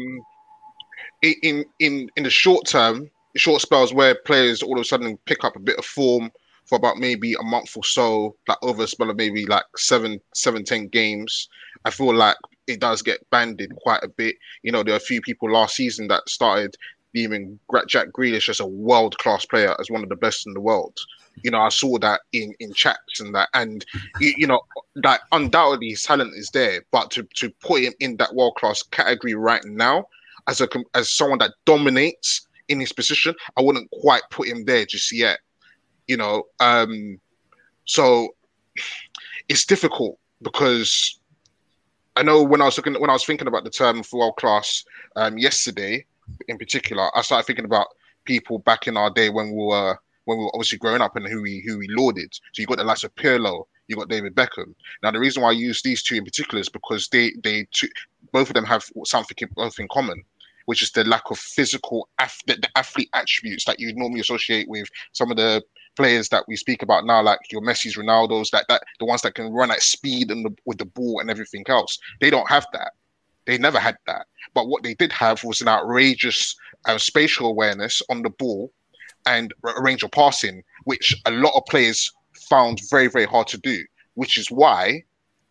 in 1.22 1.66
in 1.80 2.10
in 2.16 2.24
the 2.24 2.30
short 2.30 2.68
term, 2.68 3.10
short 3.36 3.62
spells 3.62 3.94
where 3.94 4.16
players 4.26 4.62
all 4.62 4.76
of 4.76 4.82
a 4.82 4.86
sudden 4.86 5.18
pick 5.26 5.44
up 5.44 5.56
a 5.56 5.60
bit 5.60 5.78
of 5.78 5.86
form 5.86 6.32
for 6.66 6.76
about 6.78 6.98
maybe 6.98 7.34
a 7.34 7.44
month 7.44 7.76
or 7.76 7.84
so, 7.84 8.36
like 8.48 8.58
over 8.62 8.84
a 8.84 8.88
spell 8.88 9.10
of 9.10 9.18
maybe 9.18 9.46
like 9.46 9.66
seven, 9.78 10.20
seven, 10.34 10.64
ten 10.66 10.88
games. 10.88 11.48
I 11.86 11.90
feel 11.90 12.14
like 12.14 12.38
it 12.72 12.80
does 12.80 13.02
get 13.02 13.30
banded 13.30 13.76
quite 13.78 14.04
a 14.04 14.08
bit. 14.08 14.36
You 14.64 14.72
know, 14.72 14.84
there 14.84 14.94
are 14.94 14.98
a 14.98 15.02
few 15.02 15.22
people 15.22 15.52
last 15.52 15.76
season 15.76 16.08
that 16.08 16.30
started 16.30 16.76
deeming 17.14 17.60
Jack 17.88 18.08
Grealish 18.10 18.50
as 18.50 18.60
a 18.60 18.66
world 18.66 19.18
class 19.18 19.46
player, 19.46 19.76
as 19.80 19.90
one 19.90 20.04
of 20.04 20.10
the 20.10 20.16
best 20.16 20.48
in 20.48 20.54
the 20.54 20.62
world. 20.62 20.98
You 21.44 21.52
know, 21.52 21.62
I 21.62 21.70
saw 21.70 21.98
that 22.00 22.22
in 22.34 22.54
in 22.60 22.74
chats 22.74 23.20
and 23.20 23.34
that, 23.36 23.50
and 23.54 23.86
you, 24.20 24.34
you 24.38 24.48
know, 24.48 24.62
that 24.96 25.22
undoubtedly 25.32 25.90
his 25.90 26.04
talent 26.04 26.34
is 26.36 26.50
there, 26.52 26.84
but 26.92 27.10
to 27.12 27.24
to 27.36 27.50
put 27.62 27.82
him 27.82 27.94
in 28.00 28.18
that 28.18 28.36
world 28.36 28.56
class 28.56 28.84
category 28.84 29.34
right 29.34 29.64
now, 29.66 30.06
as 30.48 30.62
a 30.62 30.68
as 30.94 31.10
someone 31.10 31.40
that 31.40 31.54
dominates 31.66 32.48
in 32.68 32.80
his 32.80 32.92
position, 32.94 33.34
I 33.58 33.62
wouldn't 33.62 33.90
quite 33.92 34.24
put 34.30 34.48
him 34.48 34.66
there 34.66 34.86
just 34.86 35.12
yet. 35.12 35.40
You 36.08 36.18
know, 36.18 36.44
um, 36.60 37.20
so 37.86 38.36
it's 39.48 39.66
difficult 39.66 40.18
because 40.42 41.20
I 42.16 42.24
know 42.24 42.44
when 42.44 42.62
I 42.62 42.66
was 42.66 42.78
looking 42.78 42.94
when 43.00 43.10
I 43.10 43.14
was 43.14 43.26
thinking 43.26 43.48
about 43.48 43.64
the 43.64 43.70
term 43.70 44.04
for 44.04 44.20
world 44.20 44.36
class 44.38 44.84
um, 45.16 45.38
yesterday, 45.38 46.06
in 46.48 46.58
particular, 46.58 47.10
I 47.16 47.22
started 47.22 47.46
thinking 47.46 47.66
about 47.66 47.88
people 48.26 48.60
back 48.60 48.88
in 48.88 48.98
our 48.98 49.10
day 49.10 49.30
when 49.30 49.52
we 49.52 49.64
were 49.64 49.98
when 50.26 50.38
we 50.38 50.44
were 50.44 50.52
obviously 50.54 50.78
growing 50.78 51.02
up 51.02 51.16
and 51.16 51.28
who 51.28 51.42
we 51.42 51.64
who 51.66 51.78
we 51.78 51.88
lauded. 51.90 52.34
So 52.34 52.62
you 52.62 52.68
got 52.68 52.78
the 52.78 52.84
likes 52.84 53.04
of 53.04 53.16
Pirlo, 53.16 53.66
you 53.88 53.96
got 53.96 54.10
David 54.10 54.36
Beckham. 54.36 54.74
Now 55.04 55.12
the 55.12 55.20
reason 55.20 55.42
why 55.42 55.50
I 55.50 55.54
use 55.54 55.82
these 55.82 56.04
two 56.04 56.16
in 56.16 56.26
particular 56.26 56.60
is 56.60 56.70
because 56.70 57.08
they 57.08 57.34
they 57.44 57.66
two, 57.72 57.88
both 58.32 58.50
of 58.50 58.56
them 58.56 58.66
have 58.66 58.84
something 59.06 59.38
both 59.56 59.80
in 59.80 59.88
common, 59.90 60.24
which 60.72 60.82
is 60.82 60.92
the 60.94 61.04
lack 61.04 61.30
of 61.30 61.38
physical 61.38 62.08
the, 62.48 62.54
the 62.56 62.70
athlete 62.78 63.10
attributes 63.14 63.66
that 63.66 63.78
you 63.78 63.94
normally 63.94 64.22
associate 64.22 64.70
with 64.70 64.88
some 65.12 65.30
of 65.30 65.36
the 65.36 65.62
players 65.98 66.30
that 66.30 66.46
we 66.48 66.56
speak 66.56 66.82
about 66.82 67.06
now, 67.06 67.22
like 67.22 67.40
your 67.52 67.62
Messi's, 67.62 67.98
Ronaldo's, 67.98 68.52
that 68.52 68.64
that 68.70 68.82
the 68.98 69.04
ones 69.04 69.22
that 69.24 69.36
can 69.36 69.52
run 69.52 69.70
at 69.70 69.82
speed 69.82 70.32
and 70.32 70.46
the, 70.46 70.56
with 70.66 70.78
the 70.78 70.86
ball 70.86 71.20
and 71.20 71.30
everything 71.30 71.66
else. 71.68 72.00
They 72.22 72.30
don't 72.30 72.48
have 72.48 72.66
that. 72.72 72.94
They 73.46 73.58
never 73.58 73.80
had 73.80 73.98
that. 74.08 74.28
But 74.54 74.70
what 74.70 74.84
they 74.84 74.94
did 74.94 75.12
have 75.12 75.44
was 75.44 75.60
an 75.60 75.68
outrageous 75.68 76.56
uh, 76.86 76.98
spatial 76.98 77.48
awareness 77.48 78.02
on 78.10 78.22
the 78.22 78.30
ball 78.30 78.72
and 79.26 79.54
a 79.66 79.82
range 79.82 80.04
of 80.04 80.12
passing, 80.12 80.64
which 80.86 81.14
a 81.26 81.32
lot 81.32 81.52
of 81.54 81.66
players 81.66 82.10
found 82.50 82.80
very, 82.90 83.08
very 83.08 83.26
hard 83.26 83.48
to 83.48 83.58
do. 83.58 83.84
Which 84.14 84.38
is 84.38 84.50
why 84.50 85.04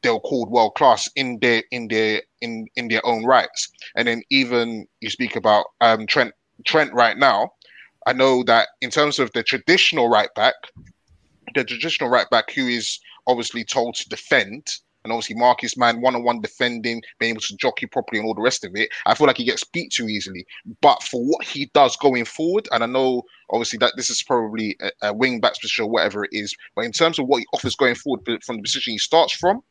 they 0.03 0.11
were 0.11 0.21
called 0.21 0.51
world 0.51 0.75
class 0.75 1.09
in 1.17 1.39
their 1.41 1.63
in 1.71 1.89
their 1.89 2.23
in 2.41 2.67
in 2.77 2.89
their 2.89 3.05
own 3.05 3.25
rights. 3.25 3.69
And 3.97 4.09
then 4.09 4.23
even 4.31 4.87
you 5.01 5.11
speak 5.11 5.37
about 5.37 5.67
um, 5.81 6.07
Trent 6.07 6.33
Trent 6.65 6.93
right 6.93 7.17
now. 7.17 7.53
I 8.07 8.13
know 8.13 8.43
that 8.45 8.69
in 8.81 8.91
terms 8.91 9.19
of 9.19 9.31
the 9.33 9.43
traditional 9.43 10.09
right 10.09 10.31
back, 10.35 10.55
the 11.55 11.65
traditional 11.65 12.09
right 12.09 12.29
back 12.31 12.51
who 12.51 12.67
is 12.67 12.99
obviously 13.27 13.63
told 13.63 13.95
to 13.97 14.09
defend, 14.09 14.79
and 15.05 15.13
obviously 15.13 15.37
Marcus 15.37 15.77
man 15.77 16.01
one 16.01 16.15
on 16.15 16.25
one 16.25 16.41
defending, 16.41 17.03
being 17.19 17.33
able 17.33 17.43
to 17.43 17.57
jockey 17.57 17.87
properly 17.87 18.21
and 18.21 18.27
all 18.27 18.35
the 18.35 18.43
rest 18.43 18.65
of 18.65 18.73
it. 18.75 18.89
I 19.07 19.15
feel 19.15 19.27
like 19.27 19.37
he 19.37 19.45
gets 19.45 19.65
beat 19.65 19.93
too 19.93 20.09
easily. 20.09 20.47
But 20.81 21.03
for 21.03 21.23
what 21.23 21.45
he 21.45 21.71
does 21.75 21.97
going 21.97 22.25
forward, 22.25 22.69
and 22.73 22.83
I 22.83 22.87
know 22.87 23.23
obviously 23.51 23.79
that 23.79 23.93
this 23.97 24.11
is 24.11 24.23
probably 24.23 24.77
a, 24.81 25.09
a 25.09 25.15
wing 25.15 25.41
back 25.41 25.55
position 25.61 25.91
whatever 25.91 26.25
it 26.25 26.31
is, 26.33 26.55
but 26.75 26.85
in 26.85 26.93
terms 26.93 27.19
of 27.19 27.27
what 27.27 27.41
he 27.41 27.47
offers 27.53 27.77
going 27.77 27.95
forward 27.95 28.21
from 28.45 28.57
the 28.57 28.63
position 28.63 28.93
he 28.93 28.99
starts 28.99 29.35
from, 29.35 29.63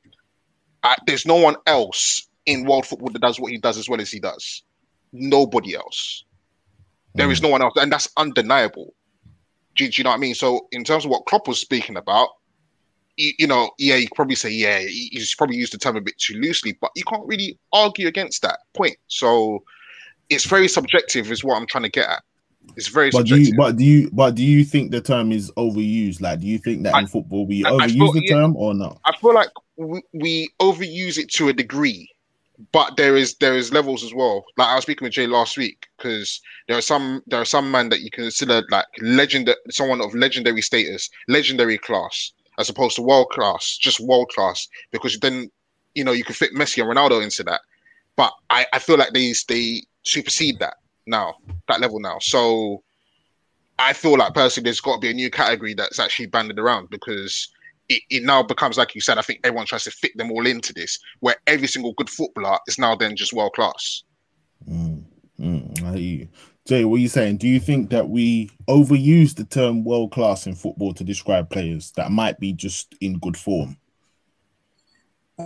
I, 0.84 0.96
there's 1.06 1.26
no 1.26 1.36
one 1.36 1.56
else 1.66 2.28
in 2.46 2.66
world 2.66 2.86
football 2.86 3.10
that 3.10 3.22
does 3.22 3.40
what 3.40 3.52
he 3.52 3.58
does 3.58 3.78
as 3.78 3.90
well 3.90 4.02
as 4.02 4.12
he 4.12 4.20
does. 4.20 4.64
Nobody 5.12 5.76
else. 5.76 6.24
There 7.16 7.28
mm. 7.28 7.32
is 7.32 7.42
no 7.42 7.50
one 7.50 7.62
else, 7.62 7.74
and 7.78 7.92
that's 7.92 8.10
undeniable. 8.18 8.94
Do, 9.76 9.88
do, 9.88 9.94
you 9.96 10.04
know 10.04 10.12
what 10.12 10.18
I 10.18 10.20
mean? 10.20 10.36
So, 10.36 10.68
in 10.72 10.84
terms 10.84 11.06
of 11.06 11.12
what 11.12 11.26
Klopp 11.26 11.48
was 11.48 11.60
speaking 11.60 11.98
about, 11.98 12.30
you, 13.18 13.34
you 13.40 13.48
know, 13.48 13.72
yeah, 13.78 13.96
you 13.96 14.08
probably 14.16 14.36
say, 14.36 14.50
yeah, 14.52 14.80
he's 14.80 15.36
probably 15.36 15.58
used 15.58 15.74
the 15.74 15.78
term 15.78 15.98
a 15.98 16.02
bit 16.02 16.18
too 16.18 16.36
loosely, 16.36 16.78
but 16.80 16.92
you 16.96 17.04
can't 17.04 17.26
really 17.26 17.58
argue 17.74 18.08
against 18.08 18.42
that 18.44 18.60
point. 18.76 18.98
So, 19.08 19.64
it's 20.30 20.46
very 20.46 20.68
subjective, 20.68 21.32
is 21.32 21.44
what 21.44 21.56
I'm 21.56 21.68
trying 21.68 21.84
to 21.84 21.90
get 21.90 22.08
at. 22.08 22.24
It's 22.76 22.88
very 22.88 23.10
but 23.10 23.20
subjective. 23.20 23.46
Do 23.46 23.52
you, 23.52 23.58
but 23.58 23.76
do 23.78 23.84
you 23.84 24.10
but 24.12 24.36
do 24.36 24.44
you 24.44 24.64
think 24.64 24.92
the 24.92 25.02
term 25.02 25.32
is 25.32 25.52
overused? 25.52 26.22
Like, 26.22 26.40
do 26.40 26.48
you 26.48 26.58
think 26.58 26.84
that 26.84 26.96
I, 26.96 27.02
in 27.02 27.08
football 27.08 27.46
we 27.46 27.66
I, 27.66 27.72
overuse 27.72 27.82
I 27.82 27.88
feel, 27.88 28.12
the 28.14 28.28
term 28.28 28.56
or 28.56 28.74
not? 28.74 29.00
I 29.06 29.16
feel 29.18 29.34
like 29.34 29.50
we, 29.78 30.02
we 30.14 30.50
overuse 30.60 31.18
it 31.18 31.30
to 31.34 31.50
a 31.50 31.54
degree 31.54 32.10
but 32.72 32.98
there 32.98 33.16
is 33.16 33.36
there 33.36 33.56
is 33.56 33.72
levels 33.72 34.04
as 34.04 34.14
well. 34.14 34.44
Like 34.58 34.68
I 34.68 34.76
was 34.76 34.84
speaking 34.84 35.06
with 35.06 35.14
Jay 35.14 35.28
last 35.28 35.58
week 35.58 35.88
because 35.98 36.42
there 36.68 36.78
are 36.78 36.82
some 36.82 37.24
there 37.28 37.42
are 37.42 37.46
some 37.46 37.72
men 37.72 37.90
that 37.90 38.02
you 38.02 38.12
consider 38.12 38.64
like 38.70 38.86
legend 39.02 39.54
someone 39.70 40.02
of 40.02 40.14
legendary 40.14 40.62
status, 40.62 41.10
legendary 41.28 41.78
class, 41.78 42.34
as 42.58 42.70
opposed 42.70 42.98
to 42.98 43.02
world 43.02 43.30
class, 43.30 43.78
just 43.78 44.00
world 44.00 44.30
class. 44.36 44.68
Because 44.92 45.18
then 45.20 45.50
you 45.96 46.04
know 46.04 46.12
you 46.12 46.24
can 46.24 46.36
fit 46.36 46.54
Messi 46.54 46.82
and 46.82 46.92
Ronaldo 46.92 47.24
into 47.24 47.44
that. 47.44 47.62
But 48.18 48.34
I, 48.50 48.66
I 48.74 48.80
feel 48.80 48.98
like 48.98 49.14
they 49.14 49.34
they 49.48 49.84
supersede 50.04 50.60
that 50.60 50.76
now, 51.10 51.36
that 51.68 51.82
level 51.82 52.00
now. 52.00 52.18
So 52.20 52.84
I 53.78 53.94
feel 53.94 54.18
like 54.18 54.34
personally 54.34 54.66
there's 54.66 54.82
got 54.82 54.96
to 54.96 55.00
be 55.00 55.10
a 55.10 55.14
new 55.14 55.30
category 55.30 55.74
that's 55.74 56.00
actually 56.00 56.28
banded 56.28 56.60
around 56.60 56.90
because 56.90 57.50
it, 57.88 58.02
it 58.10 58.24
now 58.24 58.44
becomes 58.44 58.78
like 58.78 58.96
you 58.96 59.02
said. 59.02 59.18
I 59.18 59.22
think 59.22 59.40
everyone 59.44 59.66
tries 59.66 59.86
to 59.86 59.92
fit 59.92 60.16
them 60.16 60.32
all 60.32 60.46
into 60.46 60.74
this, 60.74 61.00
where 61.20 61.36
every 61.48 61.68
single 61.68 61.94
good 61.94 62.10
footballer 62.10 62.60
is 62.68 62.78
now 62.78 62.96
then 62.96 63.16
just 63.16 63.34
world 63.34 63.54
class. 63.54 64.04
Mm, 64.70 65.04
mm, 65.40 66.30
Jay, 66.66 66.86
what 66.86 66.98
are 66.98 67.00
you 67.00 67.08
saying? 67.08 67.38
Do 67.38 67.48
you 67.48 67.60
think 67.60 67.90
that 67.90 68.10
we 68.10 68.52
overuse 68.68 69.34
the 69.34 69.46
term 69.46 69.84
world 69.84 70.12
class 70.12 70.46
in 70.46 70.54
football 70.54 70.94
to 70.94 71.04
describe 71.04 71.50
players 71.50 71.92
that 71.94 72.12
might 72.12 72.40
be 72.40 72.54
just 72.54 72.94
in 73.02 73.18
good 73.18 73.36
form? 73.36 73.78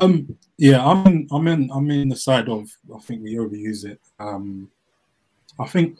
Um, 0.01 0.37
yeah, 0.57 0.85
I'm 0.85 1.05
in, 1.05 1.27
I'm 1.31 1.47
in, 1.47 1.69
I'm 1.71 1.89
in 1.91 2.09
the 2.09 2.15
side 2.15 2.49
of 2.49 2.67
I 2.93 2.99
think 2.99 3.23
we 3.23 3.35
overuse 3.35 3.85
it. 3.85 4.01
Um, 4.19 4.69
I 5.59 5.67
think 5.67 5.97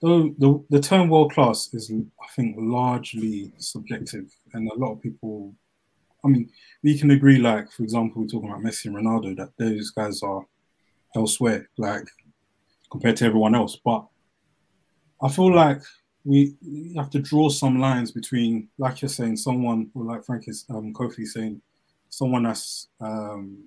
the, 0.00 0.34
the 0.38 0.64
the 0.70 0.80
term 0.80 1.08
world 1.08 1.32
class 1.32 1.72
is 1.72 1.90
I 1.90 2.26
think 2.36 2.56
largely 2.58 3.52
subjective, 3.58 4.30
and 4.52 4.70
a 4.70 4.74
lot 4.74 4.92
of 4.92 5.02
people 5.02 5.54
I 6.24 6.28
mean, 6.28 6.50
we 6.82 6.98
can 6.98 7.10
agree, 7.10 7.36
like, 7.36 7.70
for 7.70 7.82
example, 7.82 8.22
we're 8.22 8.28
talking 8.28 8.48
about 8.48 8.62
Messi 8.62 8.86
and 8.86 8.96
Ronaldo, 8.96 9.36
that 9.36 9.50
those 9.58 9.90
guys 9.90 10.22
are 10.22 10.46
elsewhere, 11.14 11.68
like, 11.76 12.08
compared 12.90 13.16
to 13.18 13.26
everyone 13.26 13.54
else. 13.54 13.78
But 13.84 14.06
I 15.22 15.28
feel 15.28 15.54
like 15.54 15.82
we, 16.24 16.54
we 16.66 16.94
have 16.96 17.10
to 17.10 17.18
draw 17.18 17.50
some 17.50 17.78
lines 17.78 18.10
between, 18.10 18.68
like 18.78 19.02
you're 19.02 19.10
saying, 19.10 19.36
someone, 19.36 19.90
or 19.94 20.04
like 20.04 20.24
Frank 20.24 20.48
is, 20.48 20.64
um, 20.70 20.94
Kofi 20.94 21.26
saying, 21.26 21.60
someone 22.08 22.44
that's 22.44 22.88
um, 23.00 23.58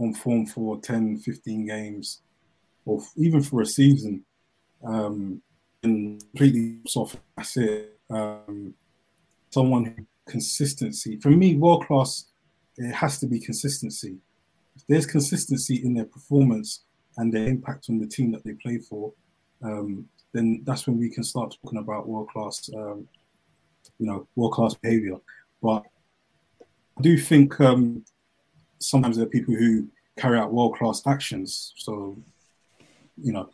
on 0.00 0.14
form 0.14 0.46
for 0.46 0.80
10, 0.80 1.18
15 1.18 1.66
games, 1.66 2.22
or 2.86 3.02
even 3.16 3.42
for 3.42 3.60
a 3.60 3.66
season, 3.66 4.24
um, 4.84 5.42
and 5.82 6.20
completely 6.20 6.78
off. 6.96 7.16
That's 7.36 7.56
it. 7.56 7.98
Um, 8.10 8.74
someone 9.50 10.06
consistency. 10.26 11.18
For 11.20 11.30
me, 11.30 11.56
world 11.56 11.86
class, 11.86 12.26
it 12.76 12.92
has 12.92 13.18
to 13.20 13.26
be 13.26 13.38
consistency. 13.38 14.16
If 14.76 14.86
there's 14.88 15.06
consistency 15.06 15.84
in 15.84 15.94
their 15.94 16.06
performance 16.06 16.84
and 17.16 17.32
their 17.32 17.46
impact 17.46 17.86
on 17.90 17.98
the 17.98 18.06
team 18.06 18.32
that 18.32 18.44
they 18.44 18.54
play 18.54 18.78
for, 18.78 19.12
um, 19.62 20.08
then 20.32 20.62
that's 20.64 20.86
when 20.86 20.98
we 20.98 21.10
can 21.10 21.22
start 21.22 21.56
talking 21.62 21.78
about 21.78 22.08
world 22.08 22.28
class, 22.30 22.70
um, 22.74 23.06
you 23.98 24.06
know, 24.06 24.26
world 24.34 24.52
class 24.52 24.74
behavior. 24.74 25.18
But 25.62 25.84
I 26.98 27.02
do 27.02 27.18
think 27.18 27.60
um, 27.60 28.04
sometimes 28.78 29.16
there 29.16 29.26
are 29.26 29.30
people 29.30 29.54
who 29.54 29.88
carry 30.16 30.38
out 30.38 30.52
world 30.52 30.76
class 30.76 31.02
actions. 31.06 31.74
So, 31.76 32.16
you 33.22 33.32
know, 33.32 33.50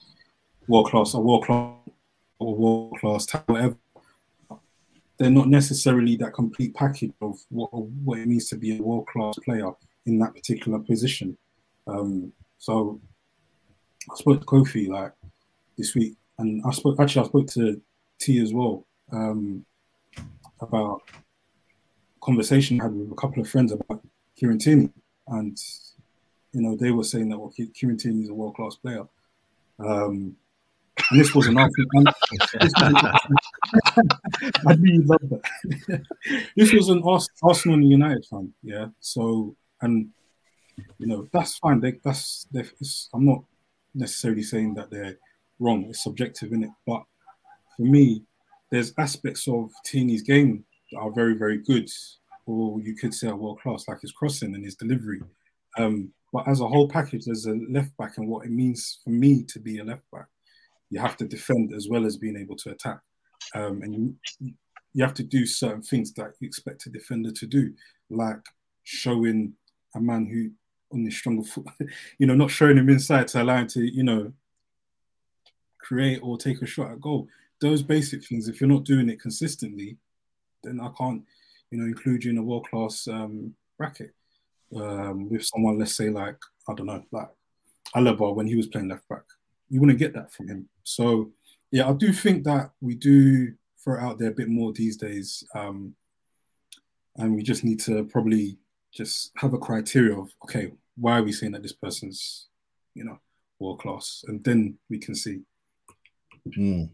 world 0.69 0.91
class 0.91 1.15
or 1.15 1.23
world 1.23 1.45
class 1.45 1.75
or 2.39 2.55
world 2.55 2.97
class 3.01 3.27
whatever 3.47 3.77
they're 5.19 5.31
not 5.31 5.49
necessarily 5.49 6.17
that 6.17 6.33
complete 6.33 6.75
package 6.75 7.13
of 7.21 7.39
what, 7.51 7.71
what 7.73 8.19
it 8.19 8.29
means 8.29 8.49
to 8.49 8.57
be 8.57 8.79
a 8.79 8.83
world 8.83 9.07
class 9.09 9.35
player 9.45 9.71
in 10.07 10.19
that 10.19 10.35
particular 10.35 10.79
position. 10.79 11.37
Um, 11.87 12.33
so 12.59 13.01
I 14.11 14.15
spoke 14.15 14.41
to 14.41 14.47
Kofi 14.47 14.89
like 14.89 15.13
this 15.77 15.95
week, 15.95 16.15
and 16.39 16.63
I 16.65 16.71
spoke 16.71 17.01
actually 17.01 17.25
I 17.25 17.29
spoke 17.29 17.49
to 17.49 17.81
T 18.21 18.41
as 18.41 18.53
well 18.53 18.87
um, 19.13 19.65
about 20.61 21.03
conversation 22.21 22.81
I 22.81 22.85
had 22.85 22.95
with 22.95 23.11
a 23.11 23.17
couple 23.17 23.43
of 23.43 23.49
friends 23.49 23.73
about 23.73 24.01
Kieran 24.37 24.59
Tierney, 24.59 24.91
and 25.29 25.59
you 26.53 26.63
know 26.63 26.77
they 26.77 26.93
were 26.93 27.05
saying 27.05 27.29
that 27.31 27.39
well, 27.39 27.53
Kieran 27.75 27.97
Tierney 27.97 28.23
is 28.23 28.29
a 28.29 28.35
world 28.35 28.55
class 28.55 28.77
player. 28.77 29.05
Um, 29.81 30.37
and 31.11 31.21
this 31.21 31.35
was 31.35 31.47
an 31.47 31.59
Arsenal. 31.59 31.89
I 34.67 34.75
really 34.75 35.05
love 35.05 35.21
that. 35.31 36.05
this 36.57 36.73
was 36.73 36.89
an 36.89 37.03
Arsenal 37.43 37.75
and 37.75 37.89
United 37.89 38.25
fan, 38.27 38.53
yeah. 38.63 38.87
So 39.01 39.57
and 39.81 40.09
you 40.99 41.07
know 41.07 41.29
that's 41.33 41.59
fine. 41.59 41.81
They, 41.81 41.99
that's 42.05 42.47
I'm 43.15 43.25
not 43.25 43.43
necessarily 43.95 44.43
saying 44.43 44.75
that 44.75 44.91
they're 44.91 45.19
wrong. 45.59 45.87
It's 45.89 46.03
subjective 46.03 46.53
in 46.53 46.65
it, 46.65 46.71
but 46.87 47.03
for 47.77 47.83
me, 47.83 48.23
there's 48.71 48.93
aspects 48.99 49.49
of 49.49 49.71
Tierney's 49.85 50.23
game 50.23 50.65
that 50.93 50.99
are 50.99 51.13
very 51.13 51.35
very 51.35 51.59
good, 51.59 51.89
or 52.47 52.81
you 52.81 52.95
could 52.95 53.15
say 53.15 53.29
are 53.29 53.37
world 53.37 53.61
class, 53.61 53.87
like 53.89 54.01
his 54.01 54.13
crossing 54.13 54.55
and 54.55 54.65
his 54.65 54.75
delivery. 54.75 55.23
Um, 55.77 56.13
but 56.33 56.47
as 56.47 56.61
a 56.61 56.69
whole 56.69 56.89
package, 56.89 57.25
there's 57.25 57.47
a 57.47 57.59
left 57.71 57.97
back 57.97 58.19
and 58.19 58.29
what 58.29 58.45
it 58.45 58.51
means 58.51 58.99
for 59.03 59.11
me 59.11 59.45
to 59.45 59.59
be 59.59 59.79
a 59.79 59.85
left 59.85 60.03
back 60.13 60.27
you 60.91 61.01
have 61.01 61.17
to 61.19 61.27
defend 61.27 61.73
as 61.75 61.89
well 61.89 62.07
as 62.07 62.17
being 62.17 62.37
able 62.37 62.57
to 62.57 62.71
attack. 62.71 63.01
Um, 63.55 63.83
and 63.83 63.95
you, 63.95 64.55
you 64.95 65.05
have 65.05 65.15
to 65.15 65.23
do 65.23 65.47
certain 65.47 65.83
things 65.83 66.13
that 66.15 66.33
you 66.41 66.47
expect 66.47 66.87
a 66.87 66.91
defender 66.91 67.31
to 67.33 67.47
do, 67.47 67.73
like 68.11 68.41
showing 68.85 69.53
a 69.95 70.01
man 70.01 70.27
who 70.27 70.51
on 70.91 71.05
his 71.05 71.17
stronger 71.17 71.47
foot, 71.47 71.67
you 72.19 72.27
know, 72.27 72.35
not 72.35 72.51
showing 72.51 72.79
him 72.79 72.89
inside 72.89 73.29
to 73.29 73.43
allow 73.43 73.59
him 73.59 73.67
to, 73.69 73.81
you 73.81 74.03
know, 74.03 74.33
create 75.79 76.21
or 76.23 76.39
take 76.39 76.63
a 76.63 76.67
shot 76.67 76.91
at 76.91 77.01
goal. 77.01 77.29
Those 77.61 77.83
basic 77.83 78.25
things, 78.25 78.49
if 78.49 78.61
you're 78.61 78.71
not 78.71 78.85
doing 78.85 79.09
it 79.09 79.21
consistently, 79.21 79.99
then 80.63 80.81
I 80.81 80.91
can't, 80.97 81.23
you 81.71 81.79
know, 81.79 81.85
include 81.85 82.25
you 82.25 82.31
in 82.31 82.39
a 82.39 82.43
world 82.43 82.67
class 82.69 83.07
um, 83.09 83.55
bracket 83.77 84.15
um, 84.75 85.29
with 85.29 85.45
someone, 85.45 85.79
let's 85.79 85.97
say, 85.97 86.09
like, 86.09 86.39
I 86.69 86.75
don't 86.75 86.87
know, 86.87 87.05
like 87.11 87.29
Alaba 87.95 88.35
when 88.35 88.47
he 88.47 88.57
was 88.57 88.67
playing 88.67 88.89
left 88.89 89.09
back 89.09 89.25
you 89.69 89.81
wouldn't 89.81 89.99
get 89.99 90.15
that 90.15 90.33
from 90.33 90.49
him. 90.49 90.69
So 90.85 91.33
yeah, 91.71 91.89
I 91.89 91.93
do 91.93 92.13
think 92.13 92.45
that 92.45 92.71
we 92.81 92.95
do 92.95 93.53
throw 93.83 94.01
out 94.01 94.19
there 94.19 94.31
a 94.31 94.35
bit 94.35 94.49
more 94.49 94.73
these 94.73 94.97
days, 94.97 95.45
um, 95.55 95.95
and 97.17 97.35
we 97.35 97.43
just 97.43 97.65
need 97.65 97.81
to 97.81 98.05
probably 98.05 98.59
just 98.93 99.33
have 99.37 99.55
a 99.55 99.59
criteria 99.59 100.19
of 100.19 100.31
okay, 100.45 100.73
why 100.97 101.19
are 101.19 101.23
we 101.23 101.33
saying 101.33 101.53
that 101.53 101.63
this 101.63 101.73
person's, 101.73 102.49
you 102.95 103.05
know, 103.05 103.19
world 103.59 103.81
class, 103.81 104.25
and 104.29 104.43
then 104.45 104.79
we 104.89 104.99
can 104.99 105.15
see. 105.15 105.41
Mm. 106.57 106.91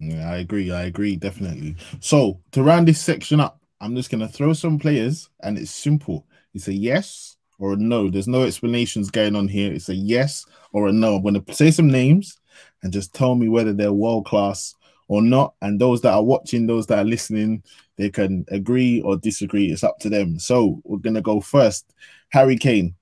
Yeah, 0.00 0.30
I 0.30 0.38
agree. 0.38 0.70
I 0.70 0.84
agree 0.84 1.16
definitely. 1.16 1.76
So 2.00 2.40
to 2.52 2.62
round 2.62 2.86
this 2.86 3.00
section 3.00 3.40
up, 3.40 3.60
I'm 3.80 3.96
just 3.96 4.10
gonna 4.10 4.28
throw 4.28 4.52
some 4.52 4.78
players, 4.78 5.28
and 5.40 5.58
it's 5.58 5.70
simple. 5.70 6.26
It's 6.54 6.68
a 6.68 6.74
yes 6.74 7.37
or 7.58 7.72
a 7.72 7.76
no. 7.76 8.08
There's 8.08 8.28
no 8.28 8.42
explanations 8.42 9.10
going 9.10 9.36
on 9.36 9.48
here. 9.48 9.72
It's 9.72 9.88
a 9.88 9.94
yes 9.94 10.46
or 10.72 10.88
a 10.88 10.92
no. 10.92 11.16
I'm 11.16 11.22
gonna 11.22 11.42
say 11.50 11.70
some 11.70 11.88
names 11.88 12.38
and 12.82 12.92
just 12.92 13.14
tell 13.14 13.34
me 13.34 13.48
whether 13.48 13.72
they're 13.72 13.92
world 13.92 14.26
class 14.26 14.74
or 15.08 15.22
not. 15.22 15.54
And 15.62 15.80
those 15.80 16.00
that 16.02 16.12
are 16.12 16.22
watching, 16.22 16.66
those 16.66 16.86
that 16.86 16.98
are 16.98 17.04
listening, 17.04 17.62
they 17.96 18.10
can 18.10 18.44
agree 18.48 19.00
or 19.02 19.16
disagree. 19.16 19.70
It's 19.70 19.84
up 19.84 19.98
to 20.00 20.08
them. 20.08 20.38
So 20.38 20.80
we're 20.84 20.98
gonna 20.98 21.22
go 21.22 21.40
first. 21.40 21.94
Harry 22.30 22.56
Kane. 22.56 22.94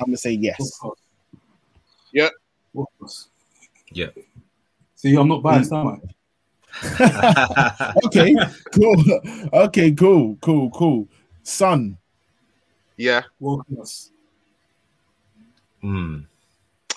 I'm 0.00 0.06
gonna 0.06 0.16
say 0.16 0.32
yes. 0.32 0.58
World 0.82 0.96
class. 0.98 1.08
Yeah. 2.12 2.28
Yeah. 3.92 4.08
See, 4.96 5.14
I'm 5.16 5.28
not 5.28 5.42
biased, 5.42 5.70
mm. 5.70 5.80
am 5.80 6.00
I? 6.00 6.14
okay, 8.06 8.34
cool. 8.72 8.96
Okay, 9.52 9.92
cool, 9.92 10.36
cool, 10.40 10.70
cool. 10.70 11.08
Son, 11.42 11.96
Yeah. 12.96 13.22
World 13.40 13.64
class. 13.66 14.10
Hmm. 15.80 16.20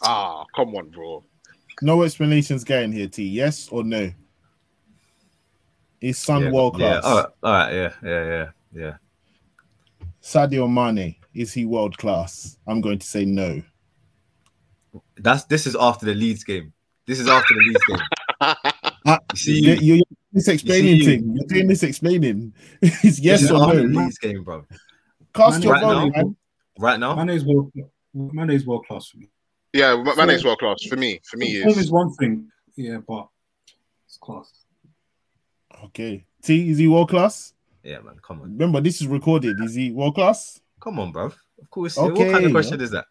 Ah, 0.04 0.46
come 0.56 0.76
on, 0.76 0.90
bro. 0.90 1.24
no 1.82 2.04
explanations 2.04 2.64
going 2.64 2.92
here, 2.92 3.08
T. 3.08 3.24
Yes 3.28 3.68
or 3.72 3.84
no? 3.84 4.12
Is 6.02 6.18
Son 6.20 6.44
yeah, 6.44 6.52
world 6.52 6.80
Yeah. 6.80 7.00
class? 7.02 7.04
All 7.04 7.18
right. 7.18 7.26
All 7.44 7.52
right. 7.52 7.74
Yeah. 7.74 7.94
Yeah. 8.04 8.26
Yeah. 8.26 8.50
Yeah. 8.74 8.98
Sadio 10.22 10.72
Mane, 10.72 11.16
is 11.34 11.54
he 11.54 11.66
world 11.66 11.98
class? 11.98 12.58
I'm 12.68 12.82
going 12.82 13.00
to 13.00 13.08
say 13.08 13.26
no. 13.26 13.62
That's 15.18 15.46
this 15.46 15.66
is 15.68 15.76
after 15.76 16.06
the 16.06 16.14
Leeds 16.14 16.44
game. 16.44 16.74
This 17.06 17.20
is 17.20 17.28
after 17.28 17.54
the 17.54 17.62
Leeds 17.62 17.82
game. 17.88 18.00
Ah, 19.10 19.20
You 19.32 19.38
see, 19.38 19.60
you, 19.62 19.74
you're 19.76 19.96
doing 19.96 20.04
this 20.34 20.48
explaining 20.50 20.98
you. 20.98 21.06
thing. 21.06 21.34
You're 21.34 21.48
doing 21.48 21.68
this 21.68 21.82
explaining. 21.84 22.54
it's 22.82 23.20
yes 23.20 23.44
is 23.44 23.52
or 23.52 23.74
no. 23.74 23.74
Leeds 23.74 24.18
game, 24.18 24.44
bro. 24.44 24.66
Cast 25.38 25.54
Man, 25.56 25.62
your 25.64 25.74
right 25.74 25.82
vote, 25.84 25.94
now- 25.94 26.10
man. 26.24 26.36
Right 26.80 27.00
now, 27.00 27.24
Mane's 27.24 27.44
world. 27.46 27.72
Mane's 28.14 28.66
world 28.66 28.86
class 28.86 29.08
for 29.08 29.18
me. 29.18 29.30
Yeah, 29.74 29.96
Ma- 30.04 30.26
Mane's 30.26 30.44
world 30.46 30.60
class 30.60 30.84
for 30.84 30.96
me. 30.96 31.20
For 31.24 31.38
me, 31.38 31.62
Form 31.62 31.72
is 31.72 31.78
is 31.78 31.92
one 31.92 32.14
thing, 32.14 32.50
yeah, 32.76 32.98
but 33.08 33.28
it's 34.06 34.18
class. 34.18 34.52
Okay. 35.86 36.26
T, 36.44 36.70
is 36.70 36.78
he 36.78 36.88
world 36.88 37.10
class? 37.10 37.54
yeah, 37.84 38.00
man. 38.00 38.16
Come 38.22 38.42
on, 38.42 38.52
Remember, 38.54 38.82
this 38.82 39.02
is 39.02 39.08
recorded. 39.08 39.58
Is 39.64 39.74
he 39.76 39.92
world 39.92 40.16
class? 40.16 40.60
come 40.80 41.00
on, 41.00 41.12
bro. 41.12 41.26
Of 41.26 41.70
course. 41.72 41.98
Okay. 41.98 42.24
What 42.26 42.32
kind 42.34 42.46
of 42.46 42.52
question 42.52 42.80
is 42.82 42.92
that? 42.92 43.06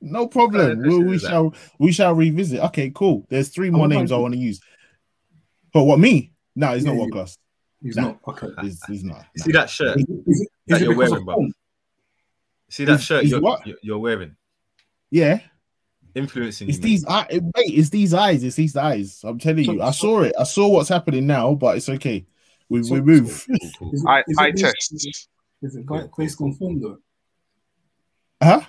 No 0.00 0.28
problem. 0.28 0.80
Uh, 0.84 0.88
we, 0.88 0.98
we 1.04 1.16
is 1.16 1.22
that? 1.22 1.30
shall 1.30 1.54
we 1.78 1.90
shall 1.92 2.14
revisit. 2.14 2.60
Okay, 2.60 2.90
cool. 2.94 3.26
There's 3.28 3.48
three 3.48 3.70
more 3.70 3.84
Oh, 3.86 3.88
names 3.88 4.12
I 4.12 4.16
want 4.18 4.34
to 4.34 4.40
use. 4.40 4.60
But 5.72 5.84
what 5.84 5.98
me? 5.98 6.32
No, 6.54 6.72
he's 6.74 6.84
Yeah, 6.84 6.90
not 6.92 6.98
world 6.98 7.12
class. 7.12 7.36
He's 7.82 7.96
Nah. 7.96 8.02
not 8.02 8.18
okay. 8.28 8.46
He's, 8.62 8.80
he's 8.84 9.04
not. 9.04 9.24
You 9.36 9.42
see 9.42 9.52
that 9.52 9.68
shirt? 9.70 9.96
Is 9.98 10.04
it, 10.08 10.10
is 10.26 10.40
it, 10.42 10.48
That 10.68 10.76
is 10.76 10.82
it 10.82 10.84
you're 10.86 10.96
wearing, 10.96 11.14
of 11.16 11.24
bro. 11.24 11.48
Form? 12.68 12.72
See 12.72 12.84
that 12.84 12.94
Is- 13.00 13.04
shirt 13.04 13.24
is 13.24 13.30
you're, 13.30 13.40
what? 13.40 13.66
you're- 13.66 13.78
you're 13.82 13.98
wearing, 13.98 14.36
Yeah, 15.10 15.40
influencing 16.14 16.68
it's 16.68 16.78
you. 16.78 16.82
these 16.84 17.04
eyes. 17.06 17.28
Mate, 17.32 17.52
it's 17.78 17.90
these 17.90 18.14
eyes. 18.14 18.44
It's 18.44 18.56
these 18.56 18.76
eyes. 18.76 19.20
I'm 19.24 19.38
telling 19.38 19.64
So- 19.64 19.72
you. 19.72 19.82
I 19.82 19.90
saw 19.90 20.20
it. 20.22 20.34
I 20.38 20.44
saw 20.44 20.68
what's 20.68 20.88
happening 20.88 21.26
now, 21.26 21.54
but 21.54 21.76
it's 21.76 21.88
okay. 21.88 22.26
We 22.68 22.82
So- 22.82 22.94
we 22.94 23.00
move. 23.00 23.46
Cool, 23.46 23.56
cool, 23.60 23.70
cool. 23.78 23.94
Is 23.94 24.02
it- 24.04 24.08
I 24.08 24.18
is 24.20 24.24
it 24.28 24.38
I 24.38 24.50
based- 24.52 24.62
test. 24.64 25.28
Is 25.60 25.74
it 25.74 25.86
ba- 25.86 26.08
based 26.16 26.40
on 26.40 26.52
form 26.54 26.80
though? 26.80 26.98
Huh? 28.42 28.60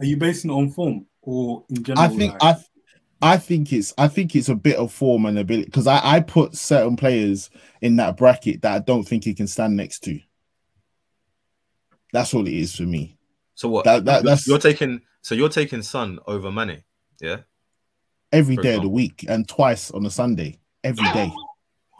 Are 0.00 0.04
you 0.06 0.16
basing 0.16 0.50
it 0.50 0.54
on 0.54 0.70
form 0.70 1.06
or 1.20 1.64
in 1.68 1.82
general? 1.84 2.04
I 2.04 2.08
think 2.08 2.32
like- 2.42 2.56
I 2.56 2.64
I 3.34 3.36
think 3.36 3.72
it's 3.72 3.92
I 3.98 4.08
think 4.08 4.34
it's 4.34 4.48
a 4.48 4.54
bit 4.56 4.76
of 4.76 4.90
form 4.92 5.26
and 5.26 5.38
ability 5.38 5.66
because 5.66 5.86
I, 5.86 6.00
I 6.02 6.20
put 6.20 6.56
certain 6.56 6.96
players 6.96 7.50
in 7.80 7.96
that 7.96 8.16
bracket 8.16 8.62
that 8.62 8.72
I 8.72 8.78
don't 8.80 9.04
think 9.04 9.24
he 9.24 9.34
can 9.34 9.46
stand 9.46 9.76
next 9.76 10.00
to. 10.04 10.18
That's 12.12 12.32
all 12.34 12.46
it 12.48 12.52
is 12.54 12.74
for 12.74 12.82
me. 12.84 13.16
So 13.62 13.68
what? 13.68 13.84
That- 13.84 14.04
that- 14.06 14.14
you're, 14.14 14.22
that's- 14.22 14.48
you're 14.48 14.58
taking. 14.58 15.02
So 15.22 15.36
you're 15.36 15.48
taking 15.48 15.82
Son 15.82 16.18
over 16.26 16.50
Mane. 16.50 16.82
Yeah. 17.20 17.42
Every 18.32 18.56
For 18.56 18.62
day 18.62 18.74
of 18.74 18.82
the 18.82 18.88
week 18.88 19.24
and 19.28 19.46
twice 19.46 19.92
on 19.92 20.04
a 20.04 20.10
Sunday. 20.10 20.58
Every 20.82 21.08
day. 21.12 21.30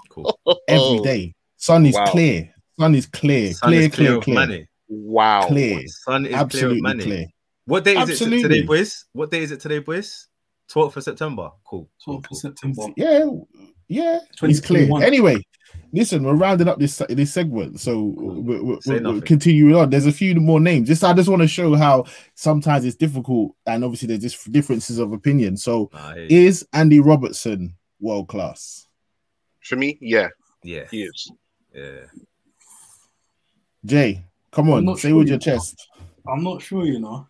Cool. 0.09 0.37
Every 0.67 0.99
oh. 0.99 1.05
day. 1.05 1.35
Son 1.57 1.87
is 1.87 1.95
Wow. 1.95 2.07
clear. 2.07 2.53
Son 2.81 2.97
is 2.97 3.07
clear. 3.07 3.53
Son 3.53 3.69
clear, 3.69 3.81
is 3.83 3.95
clear, 3.95 4.09
clear, 4.19 4.21
clear. 4.21 4.47
Mane. 4.49 4.69
Wow. 4.89 5.47
Clear. 5.47 5.87
Son 5.87 6.27
is 6.27 6.35
Absolutely 6.35 6.81
clear 6.81 6.95
of 6.95 7.01
clear. 7.05 7.27
What 7.67 7.85
day 7.85 7.97
is 7.97 8.21
it 8.21 8.29
today, 8.43 8.63
boys? 8.63 9.05
What 9.13 9.31
day 9.31 9.43
is 9.45 9.53
it 9.53 9.61
today, 9.61 9.79
boys? 9.79 10.27
12th 10.75 10.97
of 10.97 11.05
September. 11.05 11.51
Cool. 11.65 11.89
cool, 12.05 12.21
12th 12.21 12.29
cool. 12.29 12.37
of 12.37 12.41
September. 12.41 12.83
Yeah, 12.97 13.31
yeah. 13.93 14.19
He's 14.41 14.61
clear. 14.61 14.89
Anyway, 15.03 15.37
listen, 15.93 16.23
we're 16.25 16.35
rounding 16.35 16.69
up 16.69 16.79
this 16.79 17.03
this 17.09 17.33
segment, 17.33 17.81
so 17.81 18.15
we're, 18.17 18.63
we're, 18.63 18.79
we're 18.87 19.21
continuing 19.21 19.75
on. 19.75 19.91
There's 19.91 20.07
a 20.07 20.13
few 20.13 20.35
more 20.37 20.61
names. 20.61 20.89
Just 20.89 21.05
I 21.05 21.13
just 21.13 21.29
want 21.29 21.43
to 21.43 21.49
show 21.49 21.75
how 21.75 22.05
sometimes 22.35 22.85
it's 22.85 22.97
difficult, 22.97 23.55
and 23.67 23.85
obviously 23.85 24.09
there's 24.09 24.23
just 24.33 24.51
differences 24.53 24.99
of 24.99 25.13
opinion. 25.13 25.57
So, 25.57 25.91
Nah, 25.93 26.09
I 26.11 26.15
hear 26.15 26.23
you. 26.25 26.47
is 26.49 26.67
Andy 26.73 27.01
Robertson 27.01 27.75
world 28.01 28.29
class? 28.29 28.87
For 29.63 29.77
me, 29.77 29.99
yeah, 30.01 30.29
yeah. 30.63 30.85
he 30.91 31.03
is. 31.05 31.31
Yeah. 31.75 32.07
Jay, 33.85 34.25
come 34.51 34.69
I'm 34.69 34.75
on, 34.75 34.85
not 34.85 34.99
say 34.99 35.09
sure 35.11 35.19
with 35.19 35.29
your 35.29 35.35
yet. 35.37 35.43
chest. 35.43 35.89
I'm 36.27 36.43
not 36.43 36.63
sure, 36.63 36.85
you 36.85 37.01
know. 37.01 37.27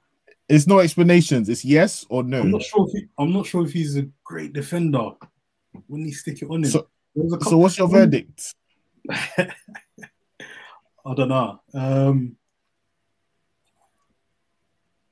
It's 0.48 0.66
no 0.66 0.80
explanations. 0.80 1.48
It's 1.48 1.64
yes 1.64 2.04
or 2.10 2.22
no. 2.22 2.40
I'm 2.40 2.50
no. 2.50 2.58
not 2.58 2.62
sure. 2.62 2.86
If 2.88 2.92
he, 2.92 3.06
I'm 3.18 3.32
not 3.32 3.46
sure 3.46 3.64
if 3.64 3.72
he's 3.72 3.96
a 3.96 4.06
great 4.24 4.52
defender. 4.52 5.10
When 5.86 6.04
he 6.04 6.12
stick 6.12 6.42
it 6.42 6.50
on 6.50 6.64
him, 6.64 6.70
So- 6.70 6.88
There 7.14 7.40
So, 7.40 7.58
what's 7.58 7.78
your 7.78 7.88
verdict? 7.88 8.54
I 9.10 9.54
don't 11.16 11.28
know. 11.28 11.60
Um, 11.74 12.36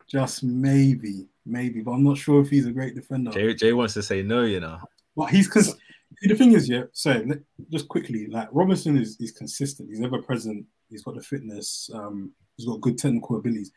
just 0.08 0.42
maybe, 0.42 1.28
maybe, 1.46 1.80
but 1.82 1.92
I'm 1.92 2.04
not 2.04 2.18
sure 2.18 2.40
if 2.42 2.50
he's 2.50 2.66
a 2.66 2.72
great 2.72 2.94
defender. 2.94 3.30
Jay, 3.30 3.54
Jay 3.54 3.72
wants 3.72 3.94
to 3.94 4.02
say 4.02 4.22
no, 4.22 4.42
you 4.42 4.60
know. 4.60 4.78
But 5.16 5.30
he's 5.30 5.46
because 5.46 5.76
the 6.22 6.34
thing 6.34 6.52
is, 6.52 6.68
yeah. 6.68 6.84
So 6.92 7.24
just 7.70 7.88
quickly, 7.88 8.26
like 8.26 8.48
Robertson 8.52 8.96
is 8.96 9.16
is 9.20 9.32
consistent. 9.32 9.88
He's 9.90 10.02
ever 10.02 10.22
present. 10.22 10.64
He's 10.88 11.02
got 11.02 11.14
the 11.16 11.22
fitness. 11.22 11.90
Um, 11.92 12.32
he's 12.56 12.66
got 12.66 12.80
good 12.80 12.98
technical 12.98 13.36
abilities. 13.36 13.70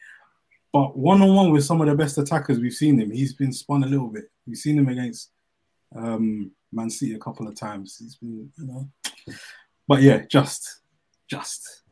But 0.71 0.97
one 0.97 1.21
on 1.21 1.35
one 1.35 1.51
with 1.51 1.65
some 1.65 1.81
of 1.81 1.87
the 1.87 1.95
best 1.95 2.17
attackers 2.17 2.59
we've 2.59 2.73
seen 2.73 2.99
him, 2.99 3.11
he's 3.11 3.35
been 3.35 3.53
spun 3.53 3.83
a 3.83 3.87
little 3.87 4.07
bit. 4.07 4.25
We've 4.47 4.57
seen 4.57 4.79
him 4.79 4.89
against 4.89 5.29
um, 5.95 6.51
Man 6.71 6.89
City 6.89 7.13
a 7.13 7.19
couple 7.19 7.47
of 7.47 7.55
times. 7.55 7.97
He's 7.97 8.15
been, 8.15 8.51
you 8.57 8.65
know. 8.65 8.89
But 9.87 10.01
yeah, 10.01 10.23
just, 10.29 10.81
just. 11.29 11.83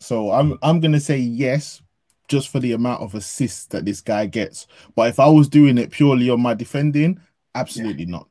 So 0.00 0.32
I'm 0.32 0.58
I'm 0.62 0.80
gonna 0.80 1.00
say 1.00 1.18
yes, 1.18 1.82
just 2.28 2.48
for 2.48 2.58
the 2.60 2.72
amount 2.72 3.02
of 3.02 3.14
assists 3.14 3.66
that 3.66 3.84
this 3.84 4.00
guy 4.00 4.26
gets. 4.26 4.66
But 4.96 5.08
if 5.08 5.20
I 5.20 5.28
was 5.28 5.48
doing 5.48 5.78
it 5.78 5.90
purely 5.90 6.30
on 6.30 6.40
my 6.40 6.54
defending, 6.54 7.20
absolutely 7.54 8.06
not. 8.06 8.28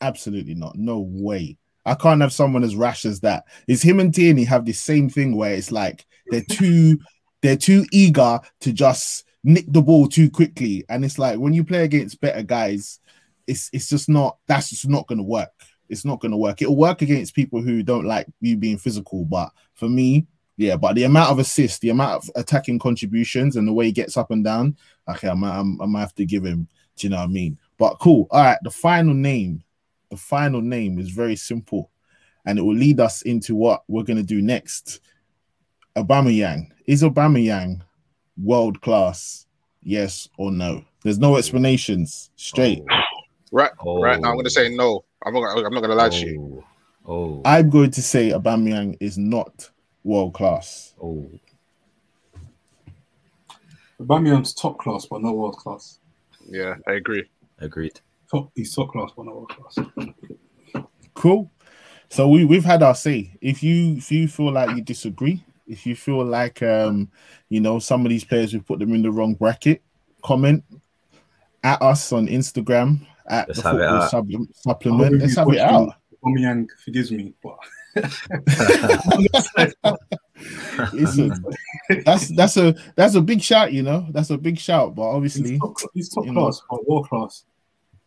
Absolutely 0.00 0.54
not. 0.54 0.76
No 0.76 0.98
way. 0.98 1.56
I 1.86 1.94
can't 1.94 2.20
have 2.20 2.32
someone 2.32 2.64
as 2.64 2.76
rash 2.76 3.04
as 3.04 3.20
that. 3.20 3.44
Is 3.66 3.82
him 3.82 4.00
and 4.00 4.14
Tierney 4.14 4.44
have 4.44 4.64
the 4.64 4.72
same 4.72 5.08
thing 5.08 5.36
where 5.36 5.54
it's 5.54 5.72
like 5.72 6.04
they're 6.26 6.44
too 6.48 6.98
they're 7.42 7.56
too 7.56 7.86
eager 7.92 8.38
to 8.60 8.72
just 8.72 9.24
nick 9.44 9.64
the 9.68 9.82
ball 9.82 10.06
too 10.06 10.30
quickly. 10.30 10.84
And 10.88 11.04
it's 11.04 11.18
like 11.18 11.38
when 11.38 11.52
you 11.52 11.64
play 11.64 11.84
against 11.84 12.20
better 12.20 12.42
guys, 12.42 13.00
it's 13.46 13.70
it's 13.72 13.88
just 13.88 14.08
not 14.08 14.38
that's 14.46 14.70
just 14.70 14.88
not 14.88 15.06
gonna 15.06 15.22
work. 15.22 15.50
It's 15.88 16.04
not 16.04 16.20
gonna 16.20 16.36
work. 16.36 16.62
It'll 16.62 16.76
work 16.76 17.02
against 17.02 17.34
people 17.34 17.60
who 17.60 17.82
don't 17.82 18.04
like 18.04 18.26
you 18.40 18.56
being 18.56 18.78
physical, 18.78 19.24
but 19.24 19.50
for 19.74 19.88
me, 19.88 20.26
yeah, 20.56 20.76
but 20.76 20.94
the 20.94 21.04
amount 21.04 21.30
of 21.30 21.38
assists, 21.38 21.78
the 21.78 21.88
amount 21.90 22.22
of 22.22 22.30
attacking 22.36 22.78
contributions, 22.78 23.56
and 23.56 23.66
the 23.66 23.72
way 23.72 23.86
he 23.86 23.92
gets 23.92 24.16
up 24.16 24.30
and 24.30 24.44
down, 24.44 24.76
okay, 25.08 25.28
I 25.28 25.34
might, 25.34 25.58
I'm, 25.58 25.80
I 25.80 25.86
might 25.86 26.00
have 26.00 26.14
to 26.16 26.26
give 26.26 26.44
him. 26.44 26.68
Do 26.96 27.06
you 27.06 27.10
know 27.10 27.16
what 27.16 27.24
I 27.24 27.28
mean? 27.28 27.58
But 27.78 27.98
cool. 27.98 28.28
All 28.30 28.42
right, 28.42 28.58
the 28.62 28.70
final 28.70 29.14
name, 29.14 29.64
the 30.10 30.16
final 30.16 30.60
name 30.60 30.98
is 30.98 31.10
very 31.10 31.36
simple, 31.36 31.90
and 32.44 32.58
it 32.58 32.62
will 32.62 32.74
lead 32.74 33.00
us 33.00 33.22
into 33.22 33.54
what 33.54 33.84
we're 33.88 34.04
gonna 34.04 34.22
do 34.22 34.42
next. 34.42 35.00
Aubameyang 35.96 36.68
is 36.86 37.02
Aubameyang 37.02 37.80
world 38.36 38.80
class? 38.80 39.46
Yes 39.82 40.28
or 40.36 40.52
no? 40.52 40.84
There's 41.02 41.18
no 41.18 41.36
explanations. 41.36 42.30
Straight. 42.36 42.82
Oh. 42.90 43.09
Right, 43.52 43.70
Oh. 43.80 44.00
right. 44.00 44.20
Now 44.20 44.30
I'm 44.30 44.36
gonna 44.36 44.50
say 44.50 44.68
no. 44.74 45.04
I'm 45.24 45.34
not. 45.34 45.56
I'm 45.64 45.72
not 45.74 45.80
gonna 45.80 45.94
lie 45.94 46.08
to 46.08 46.26
you. 46.26 46.64
Oh. 47.06 47.12
Oh. 47.12 47.42
I'm 47.44 47.70
going 47.70 47.90
to 47.92 48.02
say 48.02 48.30
Aubameyang 48.30 48.96
is 49.00 49.18
not 49.18 49.70
world 50.04 50.34
class. 50.34 50.94
oh. 51.02 51.28
Aubameyang's 54.00 54.54
top 54.54 54.78
class, 54.78 55.06
but 55.06 55.20
not 55.22 55.36
world 55.36 55.56
class. 55.56 55.98
Yeah, 56.48 56.74
I 56.86 56.92
agree. 56.92 57.28
Agreed. 57.58 58.00
Top, 58.30 58.50
he's 58.54 58.74
top 58.74 58.92
class, 58.92 59.10
but 59.16 59.26
not 59.26 59.34
world 59.34 59.50
class. 59.50 60.84
Cool. 61.14 61.50
So 62.08 62.28
we 62.28 62.44
we've 62.44 62.64
had 62.64 62.82
our 62.82 62.94
say. 62.94 63.36
If 63.40 63.62
you 63.62 63.96
if 63.96 64.10
you 64.10 64.26
feel 64.28 64.52
like 64.52 64.74
you 64.76 64.82
disagree, 64.82 65.44
if 65.66 65.86
you 65.86 65.94
feel 65.94 66.24
like 66.24 66.62
um 66.62 67.10
you 67.48 67.60
know 67.60 67.78
some 67.78 68.06
of 68.06 68.10
these 68.10 68.24
players 68.24 68.52
we 68.54 68.60
put 68.60 68.78
them 68.78 68.94
in 68.94 69.02
the 69.02 69.10
wrong 69.10 69.34
bracket, 69.34 69.82
comment. 70.22 70.64
at 71.62 71.80
us 71.82 72.10
on 72.12 72.26
Instagram 72.26 73.06
at 73.30 73.48
Let's 73.48 73.62
the 73.62 73.68
have 73.68 73.76
it 73.76 73.80
football 73.80 74.02
out. 74.02 74.10
Sub- 74.10 74.30
supplement. 74.54 75.18
Let's 75.20 75.36
have 75.36 75.48
it 75.48 75.58
out. 75.58 75.94
Aubameyang 76.24 76.68
forgives 76.84 77.10
me, 77.10 77.32
but 77.42 77.58
Listen, 80.92 81.44
that's 82.04 82.28
that's 82.28 82.56
a 82.56 82.74
that's 82.96 83.14
a 83.14 83.20
big 83.20 83.42
shout, 83.42 83.72
you 83.72 83.82
know. 83.82 84.06
That's 84.10 84.30
a 84.30 84.38
big 84.38 84.58
shout, 84.58 84.94
but 84.94 85.02
obviously 85.02 85.50
he's 85.52 85.60
top, 85.60 85.76
he's 85.94 86.08
top 86.08 86.26
you 86.26 86.32
know, 86.32 86.42
class, 86.42 86.62
but 86.70 86.88
world 86.88 87.08
class. 87.08 87.44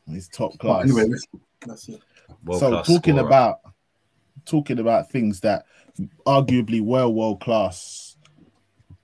it's 0.08 0.28
top 0.28 0.52
But 0.54 0.60
class. 0.60 0.84
anyway, 0.84 1.06
that's 1.66 1.90
it. 1.90 2.00
so 2.00 2.36
World-class 2.46 2.88
talking 2.88 3.16
scorer. 3.16 3.28
about 3.28 3.60
talking 4.46 4.80
about 4.80 5.12
things 5.12 5.40
that 5.42 5.66
arguably 6.26 6.82
were 6.82 7.08
world 7.08 7.40
class, 7.42 8.18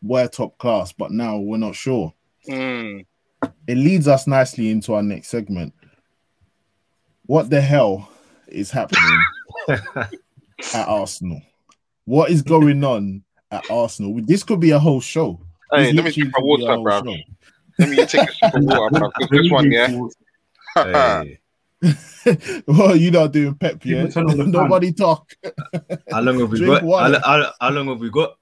were 0.01 0.27
top 0.27 0.57
class, 0.57 0.91
but 0.91 1.11
now 1.11 1.37
we're 1.37 1.57
not 1.57 1.75
sure. 1.75 2.13
Mm. 2.47 3.05
It 3.67 3.75
leads 3.75 4.07
us 4.07 4.27
nicely 4.27 4.69
into 4.71 4.93
our 4.93 5.03
next 5.03 5.27
segment. 5.29 5.73
What 7.29 7.51
the 7.51 7.61
hell 7.61 8.09
is 8.47 8.71
happening 8.71 9.23
at 9.69 10.87
Arsenal? 10.87 11.43
What 12.05 12.31
is 12.31 12.41
going 12.41 12.83
on 12.83 13.23
at 13.51 13.69
Arsenal? 13.69 14.19
This 14.23 14.41
could 14.41 14.59
be 14.59 14.71
a 14.71 14.79
whole 14.79 14.99
show. 14.99 15.39
Hey, 15.71 15.93
This 15.93 15.93
let 15.93 16.05
me 16.05 16.09
literally 16.09 16.11
drink 16.11 16.33
my 16.33 16.39
could 16.39 16.57
be 16.57 16.65
a 16.65 16.77
water, 16.79 17.03
bro. 17.03 17.13
show. 17.13 17.19
Let 17.77 17.89
me 17.89 17.95
take 18.07 18.29
a 18.29 18.33
sip 18.33 18.53
of 18.55 18.63
water, 18.63 18.89
bro. 18.97 19.11
'cause 19.11 19.29
this 19.29 19.51
one, 19.51 19.71
yeah. 19.71 20.07
Hey, 20.75 21.39
well, 22.67 22.95
you're 22.95 23.11
not 23.11 23.31
doing 23.31 23.53
pep 23.53 23.85
yeah? 23.85 24.05
yet. 24.05 24.13
turn 24.13 24.27
fan. 24.27 24.49
Nobody 24.49 24.91
talk. 24.91 25.31
how 26.11 26.21
long 26.21 26.39
have 26.39 26.49
we 26.49 26.57
Drink 26.57 26.81
got? 26.81 27.13
How, 27.23 27.41
how, 27.43 27.51
how 27.61 27.69
long 27.69 27.89
have 27.89 27.99
we 27.99 28.09
got? 28.09 28.39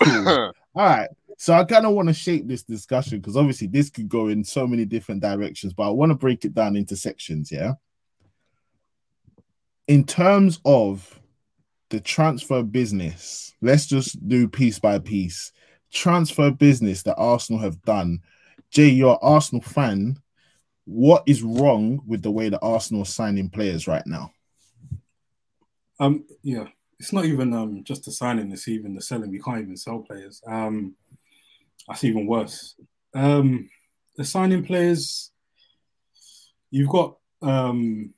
Cool. 0.00 0.28
All 0.28 0.52
right. 0.76 1.08
So 1.40 1.54
I 1.54 1.64
kind 1.64 1.86
of 1.86 1.94
want 1.94 2.08
to 2.08 2.12
shape 2.12 2.46
this 2.46 2.64
discussion 2.64 3.18
because 3.18 3.34
obviously 3.34 3.66
this 3.66 3.88
could 3.88 4.10
go 4.10 4.28
in 4.28 4.44
so 4.44 4.66
many 4.66 4.84
different 4.84 5.22
directions, 5.22 5.72
but 5.72 5.84
I 5.84 5.90
want 5.90 6.10
to 6.10 6.14
break 6.14 6.44
it 6.44 6.52
down 6.52 6.76
into 6.76 6.96
sections. 6.96 7.50
Yeah. 7.50 7.76
In 9.88 10.04
terms 10.04 10.60
of 10.66 11.18
the 11.88 11.98
transfer 11.98 12.62
business, 12.62 13.54
let's 13.62 13.86
just 13.86 14.28
do 14.28 14.48
piece 14.48 14.78
by 14.78 14.98
piece. 14.98 15.52
Transfer 15.90 16.50
business 16.50 17.04
that 17.04 17.16
Arsenal 17.16 17.62
have 17.62 17.80
done. 17.84 18.20
Jay, 18.70 18.90
you're 18.90 19.12
an 19.12 19.18
Arsenal 19.22 19.62
fan. 19.62 20.18
What 20.84 21.22
is 21.26 21.42
wrong 21.42 22.02
with 22.06 22.20
the 22.20 22.30
way 22.30 22.50
that 22.50 22.60
Arsenal 22.60 23.06
signing 23.06 23.48
players 23.48 23.88
right 23.88 24.06
now? 24.06 24.30
Um, 25.98 26.26
yeah, 26.42 26.66
it's 26.98 27.14
not 27.14 27.24
even 27.24 27.54
um 27.54 27.82
just 27.82 28.04
the 28.04 28.12
signing; 28.12 28.52
it's 28.52 28.68
even 28.68 28.94
the 28.94 29.00
selling. 29.00 29.30
We 29.30 29.40
can't 29.40 29.62
even 29.62 29.78
sell 29.78 30.00
players. 30.00 30.42
Um, 30.46 30.96
that's 31.88 32.04
even 32.04 32.26
worse. 32.26 32.74
Um, 33.14 33.68
the 34.16 34.24
signing 34.24 34.64
players, 34.64 35.30
you've 36.70 36.90
got 36.90 37.16
um 37.42 38.12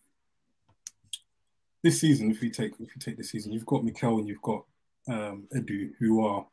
this 1.82 2.00
season. 2.00 2.30
If 2.30 2.42
you 2.42 2.50
take 2.50 2.72
if 2.72 2.80
you 2.94 3.00
take 3.00 3.16
this 3.16 3.30
season, 3.30 3.52
you've 3.52 3.66
got 3.66 3.84
Mikel 3.84 4.18
and 4.18 4.28
you've 4.28 4.42
got 4.42 4.64
um 5.08 5.44
Edu, 5.54 5.90
who 5.98 6.24
are 6.26 6.46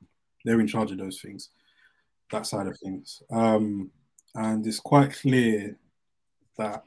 they're 0.46 0.60
in 0.60 0.68
charge 0.68 0.92
of 0.92 0.98
those 0.98 1.20
things, 1.20 1.50
that 2.32 2.46
side 2.46 2.68
of 2.68 2.78
things. 2.80 3.22
Um, 3.32 3.92
and 4.36 4.66
it's 4.66 4.80
quite 4.80 5.14
clear 5.14 5.78
that 6.58 6.84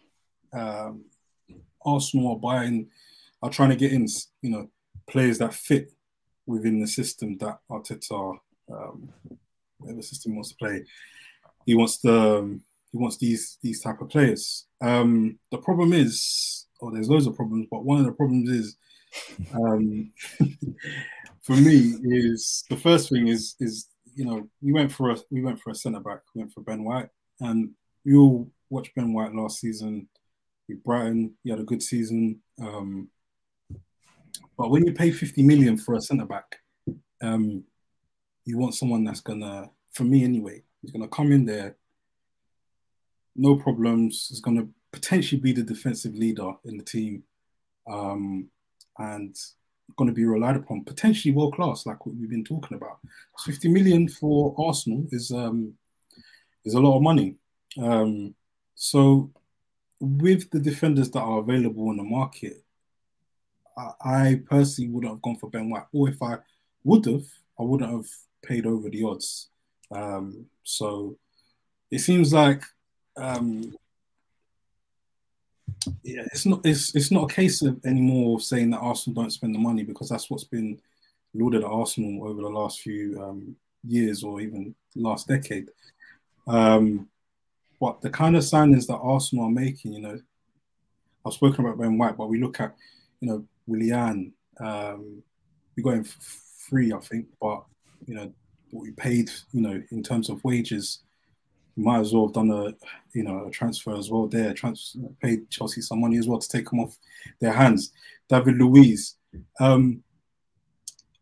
um, 0.53 1.05
Arsenal 1.85 2.33
are 2.33 2.39
buying 2.39 2.89
are 3.43 3.51
trying 3.51 3.71
to 3.71 3.77
get 3.77 3.93
in, 3.93 4.07
you 4.43 4.51
know, 4.51 4.69
players 5.09 5.39
that 5.39 5.53
fit 5.55 5.93
within 6.47 6.81
the 6.81 6.87
system 6.87 7.37
that 7.39 7.59
Arteta, 7.71 8.37
um, 8.73 9.09
whatever 9.83 10.03
system 10.03 10.33
he 10.33 10.37
wants 10.37 10.51
to 10.51 10.57
play, 10.57 10.85
he 11.67 11.75
wants 11.75 11.99
the 11.99 12.39
um, 12.39 12.63
he 12.91 12.99
wants 12.99 13.17
these 13.19 13.59
these 13.63 13.81
type 13.81 14.01
of 14.01 14.09
players. 14.09 14.67
Um, 14.81 15.39
the 15.51 15.59
problem 15.59 15.93
is, 15.93 16.67
or 16.81 16.93
there's 16.93 17.09
loads 17.09 17.27
of 17.27 17.37
problems, 17.37 17.67
but 17.71 17.85
one 17.85 18.01
of 18.01 18.07
the 18.07 18.13
problems 18.13 18.51
is, 18.51 18.77
um, 19.55 20.13
for 21.43 21.57
me, 21.57 21.95
is 22.05 22.65
the 22.69 22.77
first 22.77 23.11
thing 23.11 23.29
is 23.29 23.57
is 23.61 23.89
you 24.15 24.25
know 24.25 24.49
we 24.61 24.73
went 24.73 24.93
for 24.93 25.11
a 25.11 25.17
we 25.31 25.43
went 25.43 25.61
for 25.61 25.71
a 25.71 25.75
centre 25.75 26.01
back, 26.01 26.21
we 26.35 26.41
went 26.41 26.53
for 26.53 26.63
Ben 26.63 26.85
White, 26.85 27.09
and 27.41 27.71
we 28.05 28.17
all 28.17 28.51
watched 28.71 28.95
Ben 28.95 29.13
White 29.13 29.35
last 29.35 29.61
season 29.61 30.09
with 30.69 30.83
Brighton. 30.83 31.35
He 31.45 31.51
had 31.51 31.61
a 31.61 31.65
good 31.65 31.83
season. 31.83 32.41
Um, 32.61 33.09
but 34.59 34.71
when 34.71 34.87
you 34.87 34.93
pay 34.93 35.11
50 35.11 35.43
million 35.43 35.77
for 35.77 35.95
a 35.95 36.01
centre 36.01 36.27
back, 36.27 36.57
um, 37.23 37.65
you 38.45 38.59
want 38.59 38.75
someone 38.75 39.05
that's 39.05 39.21
gonna, 39.21 39.71
for 39.93 40.05
me 40.05 40.25
anyway, 40.25 40.63
he's 40.81 40.91
gonna 40.91 41.09
come 41.09 41.33
in 41.33 41.45
there, 41.45 41.77
no 43.37 43.57
problems. 43.57 44.29
Is 44.31 44.41
gonna 44.41 44.67
potentially 44.93 45.41
be 45.41 45.53
the 45.53 45.63
defensive 45.63 46.15
leader 46.15 46.53
in 46.65 46.77
the 46.77 46.85
team, 46.85 47.23
um, 47.91 48.49
and 48.99 49.37
to 49.99 50.13
be 50.13 50.25
relied 50.25 50.57
upon, 50.57 50.85
potentially 50.85 51.33
world 51.33 51.55
class, 51.55 51.87
like 51.87 52.05
what 52.05 52.15
we've 52.17 52.31
been 52.31 52.45
talking 52.45 52.77
about. 52.77 52.99
50 53.45 53.69
million 53.69 54.09
for 54.09 54.55
Arsenal 54.59 55.07
is 55.11 55.31
um, 55.31 55.75
is 56.65 56.75
a 56.75 56.81
lot 56.81 56.97
of 56.97 57.03
money. 57.03 57.37
Um, 57.81 58.35
so 58.75 59.31
with 60.01 60.51
the 60.51 60.61
defenders 60.61 61.11
that 61.11 61.21
are 61.21 61.39
available 61.39 61.91
in 61.91 61.97
the 61.99 62.03
market, 62.03 62.65
I, 63.77 63.91
I 64.05 64.41
personally 64.49 64.91
wouldn't 64.91 65.13
have 65.13 65.23
gone 65.23 65.37
for 65.37 65.51
Ben 65.51 65.71
White, 65.71 65.87
or 65.93 66.09
if 66.09 66.21
I 66.23 66.39
would 66.85 67.07
have, 67.07 67.25
I 67.59 67.63
wouldn't 67.63 67.91
have 67.91 68.07
paid 68.43 68.67
over 68.67 68.89
the 68.89 69.05
odds. 69.05 69.49
Um, 69.91 70.47
so 70.65 71.17
it 71.91 71.99
seems 71.99 72.33
like 72.33 72.63
um, 73.17 73.75
yeah, 76.03 76.23
it's 76.33 76.47
not 76.47 76.61
it's 76.65 76.95
it's 76.95 77.11
not 77.11 77.31
a 77.31 77.35
case 77.35 77.63
of 77.63 77.85
anymore 77.85 78.37
of 78.37 78.43
saying 78.43 78.71
that 78.71 78.79
Arsenal 78.79 79.23
don't 79.23 79.33
spend 79.33 79.55
the 79.55 79.59
money 79.59 79.83
because 79.83 80.09
that's 80.09 80.31
what's 80.31 80.45
been 80.45 80.81
lauded 81.35 81.63
at 81.63 81.71
Arsenal 81.71 82.29
over 82.29 82.43
the 82.43 82.49
last 82.49 82.81
few 82.81 83.21
um, 83.23 83.57
years 83.87 84.23
or 84.23 84.41
even 84.41 84.75
last 84.95 85.29
decade. 85.29 85.69
Um, 86.47 87.09
but 87.81 88.01
the 88.01 88.11
kind 88.11 88.37
of 88.37 88.43
signings 88.43 88.87
that 88.87 88.97
Arsenal 88.97 89.47
are 89.47 89.51
making, 89.51 89.93
you 89.93 90.01
know, 90.01 90.21
I've 91.27 91.33
spoken 91.33 91.65
about 91.65 91.79
Ben 91.79 91.99
White, 91.99 92.17
but 92.17 92.29
we 92.29 92.41
look 92.41 92.61
at, 92.61 92.75
you 93.21 93.29
know, 93.29 93.45
Willian, 93.67 94.33
um, 94.61 95.23
we 95.77 95.83
got 95.83 95.95
him 95.95 96.05
free, 96.05 96.93
I 96.93 96.99
think, 96.99 97.27
but 97.41 97.65
you 98.07 98.15
know, 98.15 98.33
what 98.71 98.83
we 98.83 98.91
paid, 98.93 99.31
you 99.53 99.61
know, 99.61 99.83
in 99.91 100.03
terms 100.03 100.29
of 100.31 100.43
wages, 100.45 101.01
we 101.77 101.85
might 101.85 102.01
as 102.01 102.13
well 102.13 102.27
have 102.27 102.35
done 102.35 102.51
a, 102.51 102.75
you 103.15 103.23
know, 103.23 103.47
a 103.47 103.51
transfer 103.51 103.95
as 103.97 104.11
well 104.11 104.27
there, 104.27 104.53
trans- 104.55 104.97
paid 105.21 105.49
Chelsea 105.51 105.81
some 105.81 106.01
money 106.01 106.19
as 106.19 106.27
well 106.29 106.39
to 106.39 106.49
take 106.49 106.69
them 106.71 106.81
off 106.81 106.97
their 107.41 107.53
hands. 107.53 107.93
David 108.29 108.57
Luiz, 108.57 109.17
um, 109.61 110.03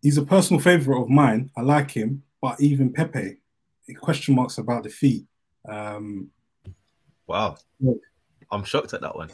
he's 0.02 0.18
a 0.18 0.24
personal 0.24 0.60
favourite 0.60 1.00
of 1.02 1.08
mine. 1.08 1.50
I 1.56 1.62
like 1.62 1.90
him, 1.90 2.22
but 2.40 2.60
even 2.60 2.92
Pepe, 2.92 3.38
question 3.98 4.34
marks 4.34 4.58
about 4.58 4.84
the 4.84 4.88
fee. 4.90 5.26
Um, 5.68 6.30
Wow. 7.26 7.56
Yeah. 7.78 7.92
I'm 8.50 8.64
shocked 8.64 8.92
at 8.92 9.00
that 9.02 9.14
one. 9.14 9.30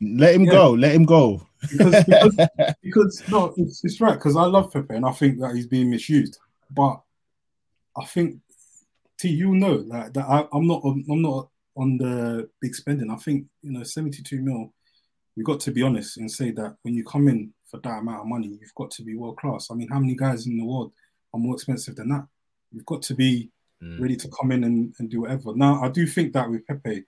Let 0.00 0.34
him 0.34 0.44
Yeah. 0.44 0.50
go. 0.52 0.72
Let 0.72 0.92
him 0.94 1.04
go. 1.04 1.46
because, 1.70 2.04
because, 2.04 2.36
because 2.82 3.22
no, 3.30 3.54
it's, 3.56 3.84
it's 3.84 4.00
right 4.00 4.14
because 4.14 4.36
I 4.36 4.44
love 4.46 4.72
Pepe 4.72 4.94
and 4.96 5.06
I 5.06 5.12
think 5.12 5.38
that 5.40 5.54
he's 5.54 5.68
being 5.68 5.88
misused. 5.88 6.38
But 6.70 7.00
I 7.96 8.04
think, 8.04 8.40
T, 9.18 9.28
you 9.28 9.54
know 9.54 9.82
that, 9.82 10.14
that 10.14 10.26
I, 10.26 10.46
I'm 10.52 10.66
not 10.66 10.82
on, 10.84 11.04
I'm 11.10 11.22
not 11.22 11.48
on 11.76 11.98
the 11.98 12.48
big 12.60 12.74
spending. 12.74 13.10
I 13.10 13.16
think 13.16 13.46
you 13.62 13.72
know 13.72 13.82
72 13.82 14.40
mil. 14.40 14.72
We've 15.36 15.46
got 15.46 15.60
to 15.60 15.70
be 15.70 15.82
honest 15.82 16.16
and 16.16 16.30
say 16.30 16.50
that 16.52 16.76
when 16.82 16.94
you 16.94 17.04
come 17.04 17.28
in 17.28 17.52
for 17.70 17.78
that 17.80 17.98
amount 17.98 18.20
of 18.20 18.26
money, 18.26 18.48
you've 18.60 18.74
got 18.74 18.90
to 18.92 19.02
be 19.02 19.14
world 19.16 19.36
class. 19.36 19.68
I 19.70 19.74
mean, 19.74 19.88
how 19.88 19.98
many 19.98 20.14
guys 20.14 20.46
in 20.46 20.56
the 20.56 20.64
world 20.64 20.92
are 21.34 21.40
more 21.40 21.54
expensive 21.54 21.96
than 21.96 22.08
that? 22.08 22.26
You've 22.72 22.86
got 22.86 23.02
to 23.02 23.14
be 23.14 23.50
Mm. 23.82 24.00
ready 24.00 24.16
to 24.16 24.28
come 24.28 24.52
in 24.52 24.64
and, 24.64 24.94
and 24.98 25.10
do 25.10 25.20
whatever. 25.20 25.54
Now, 25.54 25.82
I 25.82 25.90
do 25.90 26.06
think 26.06 26.32
that 26.32 26.48
with 26.50 26.66
Pepe, 26.66 27.04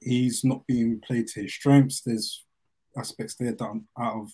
he's 0.00 0.44
not 0.44 0.66
being 0.66 1.00
played 1.00 1.28
to 1.28 1.42
his 1.42 1.54
strengths. 1.54 2.02
There's 2.02 2.44
aspects 2.94 3.36
there 3.36 3.52
that 3.52 3.64
are 3.64 3.80
out 3.98 4.16
of 4.16 4.32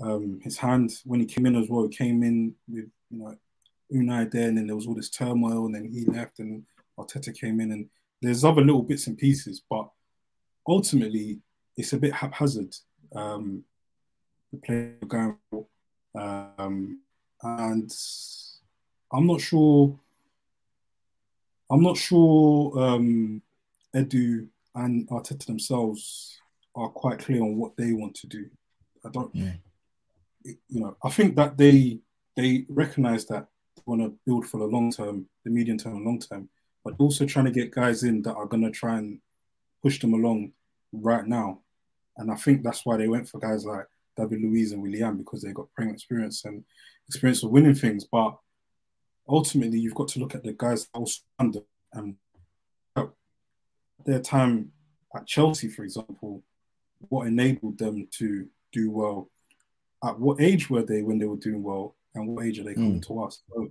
um, 0.00 0.40
his 0.42 0.56
hand. 0.56 0.92
When 1.04 1.20
he 1.20 1.26
came 1.26 1.44
in 1.44 1.56
as 1.56 1.68
well, 1.68 1.82
he 1.86 1.94
came 1.94 2.22
in 2.22 2.54
with 2.66 2.86
you 3.10 3.18
know 3.18 3.36
Unai 3.92 4.30
there, 4.30 4.48
and 4.48 4.58
then 4.58 4.66
there 4.66 4.76
was 4.76 4.86
all 4.86 4.94
this 4.94 5.10
turmoil, 5.10 5.66
and 5.66 5.74
then 5.74 5.84
he 5.84 6.04
left, 6.04 6.38
and 6.38 6.64
Arteta 6.98 7.38
came 7.38 7.60
in, 7.60 7.72
and 7.72 7.88
there's 8.22 8.44
other 8.44 8.62
little 8.62 8.82
bits 8.82 9.06
and 9.06 9.18
pieces, 9.18 9.62
but 9.68 9.88
ultimately 10.66 11.40
it's 11.76 11.92
a 11.92 11.98
bit 11.98 12.12
haphazard. 12.12 12.74
Um, 13.14 13.64
the 14.52 14.58
player 14.58 14.96
going 15.06 15.36
um, 16.14 17.00
and 17.42 17.92
I'm 19.12 19.26
not 19.26 19.40
sure. 19.40 19.98
I'm 21.70 21.82
not 21.82 21.96
sure 21.96 22.78
um, 22.80 23.42
Edu 23.94 24.46
and 24.74 25.08
Arteta 25.08 25.46
themselves 25.46 26.38
are 26.74 26.88
quite 26.88 27.18
clear 27.18 27.42
on 27.42 27.56
what 27.56 27.76
they 27.76 27.92
want 27.92 28.14
to 28.16 28.26
do. 28.26 28.46
I 29.04 29.10
don't, 29.10 29.34
Yeah. 29.34 29.52
you 30.44 30.80
know, 30.80 30.96
I 31.02 31.10
think 31.10 31.36
that 31.36 31.56
they 31.56 32.00
they 32.36 32.66
recognize 32.68 33.26
that 33.26 33.48
want 33.86 34.02
to 34.02 34.14
build 34.26 34.46
for 34.46 34.58
the 34.58 34.66
long 34.66 34.90
term, 34.90 35.26
the 35.44 35.50
medium 35.50 35.78
term 35.78 35.96
and 35.96 36.04
long 36.04 36.18
term, 36.18 36.48
but 36.84 36.94
also 36.98 37.24
trying 37.24 37.46
to 37.46 37.50
get 37.50 37.70
guys 37.70 38.02
in 38.02 38.22
that 38.22 38.34
are 38.34 38.46
going 38.46 38.64
to 38.64 38.70
try 38.70 38.98
and 38.98 39.20
push 39.82 40.00
them 40.00 40.14
along 40.14 40.52
right 40.92 41.26
now. 41.26 41.60
And 42.16 42.30
I 42.30 42.36
think 42.36 42.62
that's 42.62 42.84
why 42.84 42.96
they 42.96 43.08
went 43.08 43.28
for 43.28 43.38
guys 43.38 43.64
like 43.64 43.86
David 44.16 44.40
Luiz 44.42 44.72
and 44.72 44.82
Willian 44.82 45.16
because 45.16 45.42
they 45.42 45.52
got 45.52 45.72
Premier 45.74 45.94
experience 45.94 46.44
and 46.44 46.64
experience 47.08 47.42
of 47.42 47.50
winning 47.50 47.74
things. 47.74 48.04
But 48.04 48.36
ultimately, 49.28 49.78
you've 49.78 49.94
got 49.94 50.08
to 50.08 50.20
look 50.20 50.34
at 50.34 50.42
the 50.42 50.52
guys 50.52 50.88
also 50.94 51.22
under 51.38 51.60
and 51.92 52.16
their 54.04 54.20
time 54.20 54.72
at 55.14 55.26
Chelsea, 55.26 55.68
for 55.68 55.82
example, 55.82 56.42
what 57.08 57.26
enabled 57.26 57.78
them 57.78 58.08
to 58.12 58.46
do 58.72 58.90
well. 58.90 59.28
At 60.04 60.18
what 60.18 60.40
age 60.40 60.70
were 60.70 60.82
they 60.82 61.02
when 61.02 61.18
they 61.18 61.26
were 61.26 61.36
doing 61.36 61.62
well, 61.62 61.96
and 62.16 62.28
what 62.28 62.44
age 62.44 62.58
are 62.58 62.64
they 62.64 62.74
coming 62.74 63.00
mm. 63.00 63.06
to 63.06 63.22
us? 63.22 63.42
So 63.52 63.68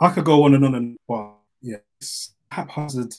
I 0.00 0.10
could 0.10 0.24
go 0.24 0.44
on 0.44 0.54
and 0.54 0.64
on 0.64 0.74
and 0.74 0.96
but 1.08 1.34
yeah, 1.62 1.78
it's 2.00 2.34
haphazard 2.50 3.14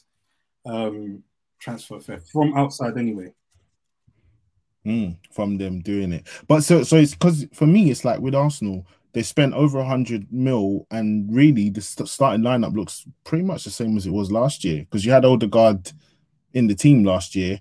um, 0.65 1.23
transfer 1.59 1.99
fair 1.99 2.21
from 2.31 2.55
outside 2.55 2.97
anyway. 2.97 3.33
Mm, 4.85 5.17
from 5.31 5.57
them 5.57 5.81
doing 5.81 6.13
it, 6.13 6.25
but 6.47 6.63
so 6.63 6.81
so 6.83 6.95
it's 6.95 7.13
because 7.13 7.45
for 7.53 7.67
me 7.67 7.91
it's 7.91 8.05
like 8.05 8.21
with 8.21 8.33
Arsenal 8.33 8.87
they 9.17 9.23
spent 9.23 9.55
over 9.55 9.79
a 9.79 9.85
hundred 9.85 10.31
mil, 10.31 10.85
and 10.91 11.27
really 11.33 11.71
the 11.71 11.81
starting 11.81 12.43
lineup 12.43 12.75
looks 12.75 13.03
pretty 13.23 13.43
much 13.43 13.63
the 13.63 13.71
same 13.71 13.97
as 13.97 14.05
it 14.05 14.11
was 14.11 14.31
last 14.31 14.63
year 14.63 14.81
because 14.81 15.03
you 15.03 15.11
had 15.11 15.25
Odegaard 15.25 15.91
in 16.53 16.67
the 16.67 16.75
team 16.75 17.03
last 17.03 17.35
year. 17.35 17.59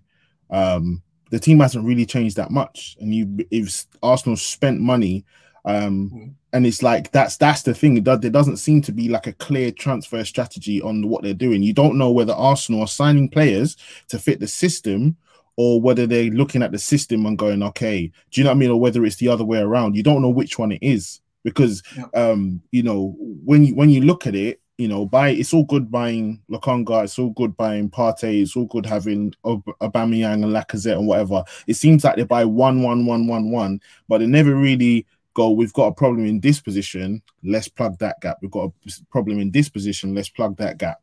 Um, 0.50 1.02
the 1.30 1.38
team 1.38 1.60
hasn't 1.60 1.86
really 1.86 2.04
changed 2.04 2.36
that 2.36 2.50
much, 2.50 2.98
and 3.00 3.14
you 3.14 3.38
if 3.50 3.86
Arsenal 4.02 4.36
spent 4.36 4.80
money, 4.80 5.24
um, 5.66 6.10
mm. 6.14 6.32
and 6.52 6.66
it's 6.66 6.82
like 6.82 7.10
that's 7.10 7.36
that's 7.36 7.62
the 7.62 7.74
thing. 7.74 8.02
That 8.04 8.22
there 8.22 8.30
doesn't 8.30 8.58
seem 8.58 8.80
to 8.82 8.92
be 8.92 9.08
like 9.08 9.26
a 9.26 9.32
clear 9.34 9.70
transfer 9.72 10.24
strategy 10.24 10.80
on 10.80 11.08
what 11.08 11.22
they're 11.22 11.34
doing. 11.34 11.62
You 11.62 11.74
don't 11.74 11.98
know 11.98 12.10
whether 12.10 12.32
Arsenal 12.32 12.82
are 12.82 12.86
signing 12.86 13.28
players 13.28 13.76
to 14.08 14.18
fit 14.18 14.40
the 14.40 14.46
system 14.46 15.16
or 15.56 15.80
whether 15.80 16.06
they're 16.06 16.30
looking 16.30 16.62
at 16.62 16.70
the 16.70 16.78
system 16.78 17.26
and 17.26 17.38
going, 17.38 17.62
okay, 17.62 18.12
do 18.30 18.40
you 18.40 18.44
know 18.44 18.50
what 18.50 18.56
I 18.56 18.58
mean? 18.58 18.70
Or 18.70 18.80
whether 18.80 19.04
it's 19.04 19.16
the 19.16 19.28
other 19.28 19.44
way 19.44 19.58
around. 19.58 19.96
You 19.96 20.02
don't 20.02 20.22
know 20.22 20.30
which 20.30 20.58
one 20.58 20.70
it 20.70 20.82
is 20.82 21.20
because 21.44 21.82
yeah. 21.96 22.04
um, 22.14 22.62
you 22.70 22.82
know, 22.82 23.16
when 23.18 23.64
you 23.64 23.74
when 23.74 23.90
you 23.90 24.02
look 24.02 24.26
at 24.26 24.36
it, 24.36 24.60
you 24.78 24.86
know, 24.86 25.04
buy 25.06 25.30
it's 25.30 25.52
all 25.52 25.64
good 25.64 25.90
buying 25.90 26.42
Lokonga, 26.50 27.04
it's 27.04 27.18
all 27.18 27.30
good 27.30 27.56
buying 27.56 27.90
Partey, 27.90 28.42
it's 28.42 28.54
all 28.54 28.66
good 28.66 28.86
having 28.86 29.34
Ob- 29.44 29.64
Aubameyang 29.80 30.44
and 30.44 30.54
Lacazette 30.54 30.98
and 30.98 31.06
whatever. 31.08 31.42
It 31.66 31.74
seems 31.74 32.04
like 32.04 32.16
they 32.16 32.24
buy 32.24 32.44
one, 32.44 32.82
one, 32.82 33.06
one, 33.06 33.26
one, 33.26 33.50
one, 33.50 33.80
but 34.08 34.18
they 34.18 34.26
never 34.26 34.54
really 34.54 35.06
go. 35.36 35.50
We've 35.50 35.72
got 35.72 35.88
a 35.88 35.92
problem 35.92 36.24
in 36.24 36.40
this 36.40 36.60
position. 36.60 37.22
Let's 37.44 37.68
plug 37.68 37.98
that 37.98 38.20
gap. 38.20 38.38
We've 38.40 38.50
got 38.50 38.70
a 38.70 38.90
problem 39.10 39.38
in 39.38 39.50
this 39.50 39.68
position. 39.68 40.14
Let's 40.14 40.30
plug 40.30 40.56
that 40.56 40.78
gap. 40.78 41.00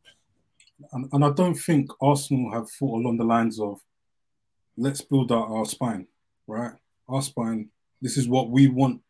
And, 0.92 1.08
and 1.12 1.24
I 1.24 1.30
don't 1.30 1.54
think 1.54 1.90
Arsenal 2.02 2.52
have 2.52 2.68
thought 2.68 3.00
along 3.00 3.16
the 3.18 3.24
lines 3.24 3.60
of 3.60 3.80
let's 4.76 5.00
build 5.00 5.30
out 5.30 5.48
our 5.48 5.64
spine, 5.64 6.08
right? 6.48 6.72
Our 7.08 7.22
spine. 7.22 7.68
This 8.02 8.16
is 8.16 8.28
what 8.28 8.50
we 8.50 8.66
want 8.66 9.00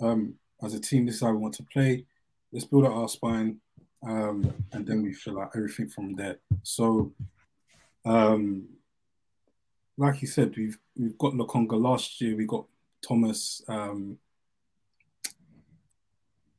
um, 0.00 0.34
as 0.64 0.72
a 0.74 0.80
team. 0.80 1.04
This 1.04 1.16
is 1.16 1.20
how 1.20 1.32
we 1.32 1.36
want 1.36 1.54
to 1.54 1.62
play. 1.64 2.06
Let's 2.50 2.64
build 2.64 2.86
out 2.86 2.94
our 2.94 3.08
spine 3.08 3.60
um, 4.06 4.52
and 4.72 4.86
then 4.86 5.02
we 5.02 5.12
fill 5.12 5.40
out 5.40 5.52
everything 5.54 5.88
from 5.88 6.14
there. 6.14 6.38
So, 6.62 7.12
um, 8.04 8.68
like 9.98 10.22
you 10.22 10.28
said, 10.28 10.56
we've 10.56 10.78
we've 10.96 11.18
got 11.18 11.34
Lokonga 11.34 11.80
last 11.80 12.20
year. 12.20 12.36
We 12.36 12.46
got 12.46 12.66
Thomas. 13.06 13.62
Um, 13.68 14.18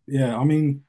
yeah, 0.08 0.38
I 0.38 0.44
mean, 0.44 0.84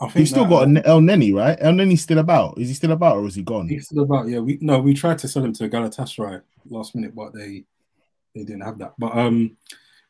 I 0.00 0.06
think 0.06 0.20
you 0.20 0.26
still 0.26 0.46
got 0.46 0.66
Elneny, 0.68 1.34
right? 1.34 1.58
Elneny's 1.58 2.02
still 2.02 2.18
about. 2.18 2.58
Is 2.58 2.68
he 2.68 2.74
still 2.74 2.92
about, 2.92 3.18
or 3.18 3.26
is 3.26 3.36
he 3.36 3.42
gone? 3.42 3.68
He's 3.68 3.86
still 3.86 4.02
about. 4.02 4.28
Yeah, 4.28 4.40
we 4.40 4.58
no, 4.60 4.80
we 4.80 4.92
tried 4.94 5.18
to 5.18 5.28
sell 5.28 5.44
him 5.44 5.52
to 5.54 5.68
Galatasaray 5.68 6.42
last 6.68 6.94
minute, 6.94 7.14
but 7.14 7.32
they 7.32 7.64
they 8.34 8.44
didn't 8.44 8.62
have 8.62 8.78
that. 8.78 8.94
But 8.98 9.16
um, 9.16 9.56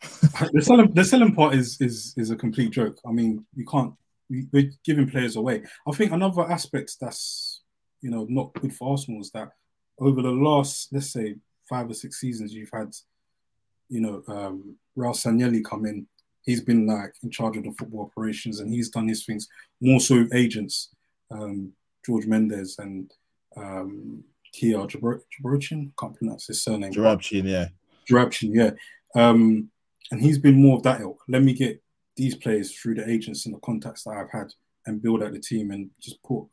the 0.53 0.63
selling 0.63 0.93
the 0.93 1.05
selling 1.05 1.35
part 1.35 1.55
is 1.55 1.81
is 1.81 2.15
is 2.17 2.31
a 2.31 2.37
complete 2.37 2.71
joke. 2.71 2.99
I 3.07 3.13
mean, 3.13 3.45
you 3.55 3.67
can't 3.67 3.95
we're 4.31 4.73
giving 4.85 5.09
players 5.09 5.37
away. 5.37 5.63
I 5.87 5.93
think 5.93 6.13
another 6.13 6.51
aspect 6.51 6.97
that's 7.01 7.61
you 8.01 8.11
know 8.11 8.27
not 8.29 8.55
good 8.55 8.75
for 8.75 8.93
Arsenal 8.93 9.21
is 9.21 9.31
that 9.33 9.51
over 9.99 10.23
the 10.23 10.31
last 10.31 10.93
let's 10.93 11.13
say 11.13 11.37
five 11.69 11.91
or 11.91 11.95
six 11.95 12.21
seasons, 12.21 12.55
you've 12.55 12.71
had 12.73 12.95
you 13.89 14.01
know 14.01 14.23
um, 14.29 14.77
Raul 14.97 15.15
Sanllehi 15.15 15.65
come 15.65 15.87
in. 15.87 16.07
He's 16.45 16.61
been 16.61 16.87
like 16.87 17.15
in 17.23 17.31
charge 17.31 17.57
of 17.57 17.65
the 17.65 17.73
football 17.73 18.03
operations, 18.03 18.61
and 18.61 18.73
he's 18.73 18.91
done 18.91 19.09
his 19.09 19.25
things 19.25 19.49
more 19.81 20.01
so 20.01 20.19
with 20.19 20.35
agents, 20.35 20.91
um, 21.31 21.73
George 22.05 22.27
Mendes 22.27 22.79
and 22.79 23.11
um, 23.57 24.23
Kia 24.53 24.79
Jabrochin. 24.79 25.91
Can't 25.99 26.17
pronounce 26.17 26.47
his 26.47 26.63
surname. 26.63 26.93
Jarabchin, 26.93 27.45
yeah. 27.45 27.69
Jarabchin, 28.09 28.55
yeah. 28.55 28.71
Um, 29.15 29.71
and 30.11 30.21
he's 30.21 30.39
been 30.39 30.61
more 30.61 30.77
of 30.77 30.83
that 30.83 31.01
ilk. 31.01 31.23
Let 31.29 31.43
me 31.43 31.55
get 31.55 31.83
these 32.17 32.37
players 32.37 32.73
through 32.73 32.97
the 32.97 33.09
agents 33.09 33.47
and 33.47 33.55
the 33.55 33.61
contacts 33.61 34.05
that 34.05 34.11
I've 34.11 34.31
had 34.31 34.53
and 34.87 35.03
build 35.03 35.23
out 35.23 35.33
the 35.33 35.41
team 35.41 35.71
and 35.71 35.91
just 36.01 36.23
put 36.23 36.45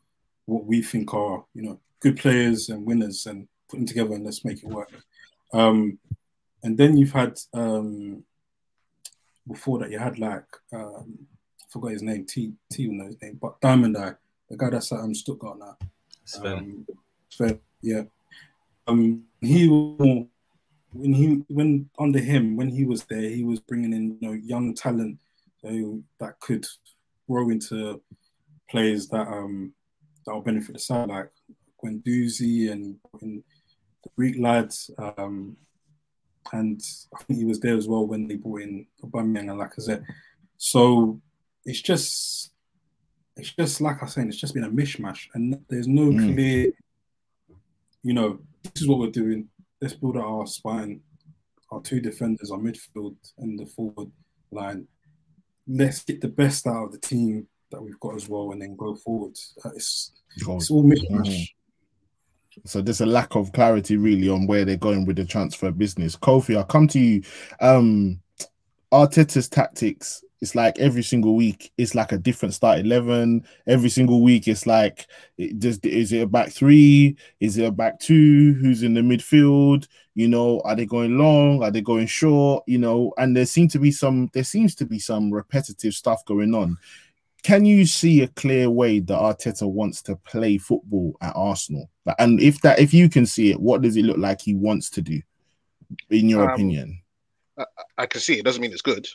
what 0.46 0.64
we 0.64 0.82
think 0.82 1.12
are, 1.14 1.44
you 1.54 1.62
know, 1.62 1.80
good 2.00 2.16
players 2.16 2.68
and 2.68 2.84
winners 2.84 3.26
and 3.26 3.46
put 3.68 3.76
them 3.76 3.86
together 3.86 4.14
and 4.14 4.24
let's 4.24 4.44
make 4.44 4.62
it 4.62 4.68
work. 4.68 4.90
Um, 5.52 5.98
and 6.62 6.76
then 6.76 6.96
you've 6.96 7.12
had 7.12 7.38
um, 7.52 8.24
before 9.46 9.78
that 9.78 9.90
you 9.90 9.98
had 9.98 10.18
like 10.18 10.44
um, 10.72 11.18
I 11.60 11.64
forgot 11.68 11.92
his 11.92 12.02
name, 12.02 12.26
T 12.26 12.52
T 12.70 12.88
will 12.88 12.96
know 12.96 13.06
his 13.06 13.20
name, 13.22 13.38
but 13.40 13.60
Diamond 13.60 13.96
Eye, 13.96 14.14
the 14.48 14.56
guy 14.56 14.70
that's 14.70 14.92
at 14.92 15.00
um, 15.00 15.14
Stuttgart 15.14 15.58
now. 15.58 15.76
Sven. 16.24 16.52
Um, 16.52 16.86
Sven, 17.28 17.60
yeah. 17.80 18.02
Um, 18.86 19.24
he 19.40 19.68
when 19.68 20.28
he 20.92 21.42
when 21.48 21.88
under 21.98 22.18
him 22.18 22.56
when 22.56 22.68
he 22.68 22.84
was 22.84 23.04
there, 23.04 23.28
he 23.30 23.44
was 23.44 23.60
bringing 23.60 23.92
in 23.92 24.18
you 24.20 24.28
know 24.28 24.34
young 24.34 24.74
talent 24.74 25.18
that 25.62 26.40
could 26.40 26.66
grow 27.28 27.50
into 27.50 28.00
players 28.68 29.08
that 29.08 29.26
um 29.28 29.72
that 30.26 30.34
will 30.34 30.42
benefit 30.42 30.74
the 30.74 30.78
side, 30.78 31.08
like 31.08 31.30
Guendouzi 31.82 32.70
and, 32.70 32.96
and 33.20 33.42
the 34.04 34.10
Greek 34.16 34.38
lads. 34.38 34.90
Um, 34.98 35.56
and 36.52 36.80
I 37.14 37.22
think 37.22 37.38
he 37.38 37.44
was 37.44 37.60
there 37.60 37.76
as 37.76 37.88
well 37.88 38.06
when 38.06 38.26
they 38.26 38.36
brought 38.36 38.62
in 38.62 38.86
Aubameyang 39.04 39.50
and 39.50 39.60
Lacazette. 39.60 40.04
So 40.58 41.20
it's 41.64 41.80
just, 41.80 42.52
it's 43.36 43.52
just 43.52 43.80
like 43.80 44.02
I 44.02 44.06
saying, 44.06 44.28
it's 44.28 44.40
just 44.40 44.54
been 44.54 44.64
a 44.64 44.70
mishmash, 44.70 45.28
and 45.34 45.58
there's 45.68 45.88
no 45.88 46.06
mm. 46.06 46.34
clear, 46.34 46.72
you 48.02 48.14
know, 48.14 48.38
this 48.62 48.82
is 48.82 48.88
what 48.88 48.98
we're 48.98 49.10
doing. 49.10 49.48
Let's 49.80 49.94
build 49.94 50.16
out 50.16 50.24
our 50.24 50.46
spine, 50.46 51.00
our 51.70 51.80
two 51.80 52.00
defenders, 52.00 52.50
our 52.50 52.58
midfield, 52.58 53.16
and 53.38 53.58
the 53.58 53.66
forward 53.66 54.10
line 54.50 54.86
let's 55.66 56.04
get 56.04 56.20
the 56.20 56.28
best 56.28 56.66
out 56.66 56.86
of 56.86 56.92
the 56.92 56.98
team 56.98 57.46
that 57.70 57.82
we've 57.82 58.00
got 58.00 58.14
as 58.14 58.28
well, 58.28 58.52
and 58.52 58.60
then 58.60 58.76
go 58.76 58.94
forward. 58.94 59.36
Uh, 59.64 59.70
it's, 59.74 60.12
it's 60.36 60.70
all 60.70 60.84
mishmash. 60.84 61.48
So 62.64 62.80
there's 62.80 63.00
a 63.00 63.06
lack 63.06 63.34
of 63.34 63.52
clarity 63.52 63.96
really 63.96 64.28
on 64.28 64.46
where 64.46 64.64
they're 64.64 64.76
going 64.76 65.06
with 65.06 65.16
the 65.16 65.24
transfer 65.24 65.70
business. 65.70 66.16
Kofi, 66.16 66.56
I'll 66.56 66.64
come 66.64 66.88
to 66.88 66.98
you. 66.98 67.22
Um 67.60 68.20
Arteta's 68.92 69.48
tactics 69.48 70.22
it's 70.42 70.56
like 70.56 70.76
every 70.80 71.04
single 71.04 71.36
week 71.36 71.72
it's 71.78 71.94
like 71.94 72.10
a 72.10 72.18
different 72.18 72.52
start 72.52 72.80
11 72.80 73.46
every 73.68 73.88
single 73.88 74.22
week 74.22 74.48
it's 74.48 74.66
like 74.66 75.06
it 75.38 75.56
just 75.60 75.86
is 75.86 76.12
it 76.12 76.22
a 76.22 76.26
back 76.26 76.50
three? 76.50 77.16
Is 77.40 77.56
it 77.56 77.64
a 77.64 77.70
back 77.70 78.00
two? 78.00 78.52
Who's 78.54 78.82
in 78.82 78.92
the 78.92 79.00
midfield? 79.00 79.86
You 80.14 80.28
know 80.28 80.60
are 80.64 80.74
they 80.74 80.84
going 80.84 81.16
long? 81.16 81.62
Are 81.62 81.70
they 81.70 81.80
going 81.80 82.08
short? 82.08 82.64
You 82.66 82.78
know 82.78 83.14
and 83.16 83.34
there 83.36 83.46
seem 83.46 83.68
to 83.68 83.78
be 83.78 83.92
some 83.92 84.28
there 84.34 84.44
seems 84.44 84.74
to 84.74 84.84
be 84.84 84.98
some 84.98 85.32
repetitive 85.32 85.94
stuff 85.94 86.24
going 86.26 86.54
on 86.54 86.76
can 87.42 87.64
you 87.64 87.84
see 87.86 88.22
a 88.22 88.28
clear 88.28 88.70
way 88.70 89.00
that 89.00 89.18
Arteta 89.18 89.68
wants 89.68 90.02
to 90.02 90.16
play 90.16 90.58
football 90.58 91.16
at 91.20 91.32
Arsenal 91.34 91.88
and 92.18 92.40
if 92.40 92.60
that 92.62 92.78
if 92.78 92.94
you 92.94 93.08
can 93.08 93.26
see 93.26 93.50
it 93.50 93.60
what 93.60 93.82
does 93.82 93.96
it 93.96 94.04
look 94.04 94.18
like 94.18 94.40
he 94.40 94.54
wants 94.54 94.90
to 94.90 95.02
do 95.02 95.20
in 96.10 96.28
your 96.28 96.44
um, 96.44 96.50
opinion 96.50 97.00
I, 97.58 97.64
I 97.98 98.06
can 98.06 98.20
see 98.20 98.38
it 98.38 98.44
doesn't 98.44 98.62
mean 98.62 98.72
it's 98.72 98.82
good 98.82 99.06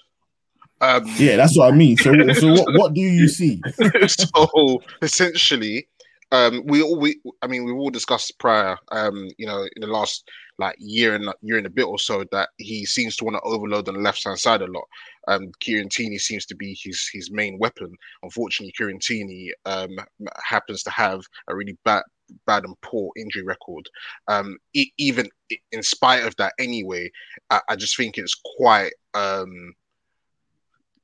um, 0.80 1.05
yeah, 1.17 1.38
that's 1.38 1.57
what 1.57 1.73
I 1.73 1.75
mean. 1.75 1.97
So, 1.97 2.13
so 2.34 2.53
what, 2.53 2.78
what 2.78 2.93
do 2.93 3.01
you 3.01 3.28
see? 3.28 3.61
so 4.07 4.82
essentially, 5.01 5.88
um, 6.32 6.63
we 6.65 6.82
all 6.82 6.97
we 6.99 7.21
I 7.41 7.47
mean 7.47 7.63
we've 7.63 7.75
all 7.75 7.89
discussed 7.89 8.38
prior, 8.39 8.78
um, 8.91 9.30
you 9.38 9.47
know, 9.47 9.67
in 9.75 9.82
the 9.82 9.88
last 9.88 10.30
like 10.59 10.75
year 10.80 11.15
and 11.15 11.32
year 11.41 11.57
and 11.57 11.67
a 11.67 11.69
bit 11.69 11.86
or 11.86 11.99
so 11.99 12.25
that 12.32 12.49
he 12.57 12.86
seems 12.86 13.15
to 13.15 13.25
want 13.25 13.36
to 13.36 13.41
overload 13.41 13.88
on 13.88 13.93
the 13.93 14.01
left 14.01 14.23
hand 14.23 14.39
side 14.39 14.61
a 14.61 14.65
lot. 14.65 14.86
Um, 15.28 15.51
Kieran 15.59 15.89
Tierney 15.89 16.17
seems 16.17 16.45
to 16.47 16.55
be 16.55 16.78
his 16.82 17.09
his 17.13 17.32
main 17.32 17.57
weapon. 17.59 17.93
Unfortunately, 18.23 18.73
Kieran 18.78 18.99
Tierney 18.99 19.51
um, 19.65 19.97
happens 20.43 20.84
to 20.84 20.89
have 20.89 21.21
a 21.47 21.55
really 21.55 21.78
bad 21.86 22.03
bad 22.45 22.65
and 22.65 22.80
poor 22.82 23.11
injury 23.15 23.43
record. 23.43 23.88
Um, 24.28 24.57
e- 24.73 24.91
even 24.97 25.30
in 25.71 25.82
spite 25.82 26.25
of 26.25 26.36
that, 26.38 26.53
anyway, 26.59 27.09
I, 27.49 27.61
I 27.69 27.75
just 27.78 27.95
think 27.95 28.17
it's 28.17 28.36
quite 28.57 28.91
um 29.13 29.73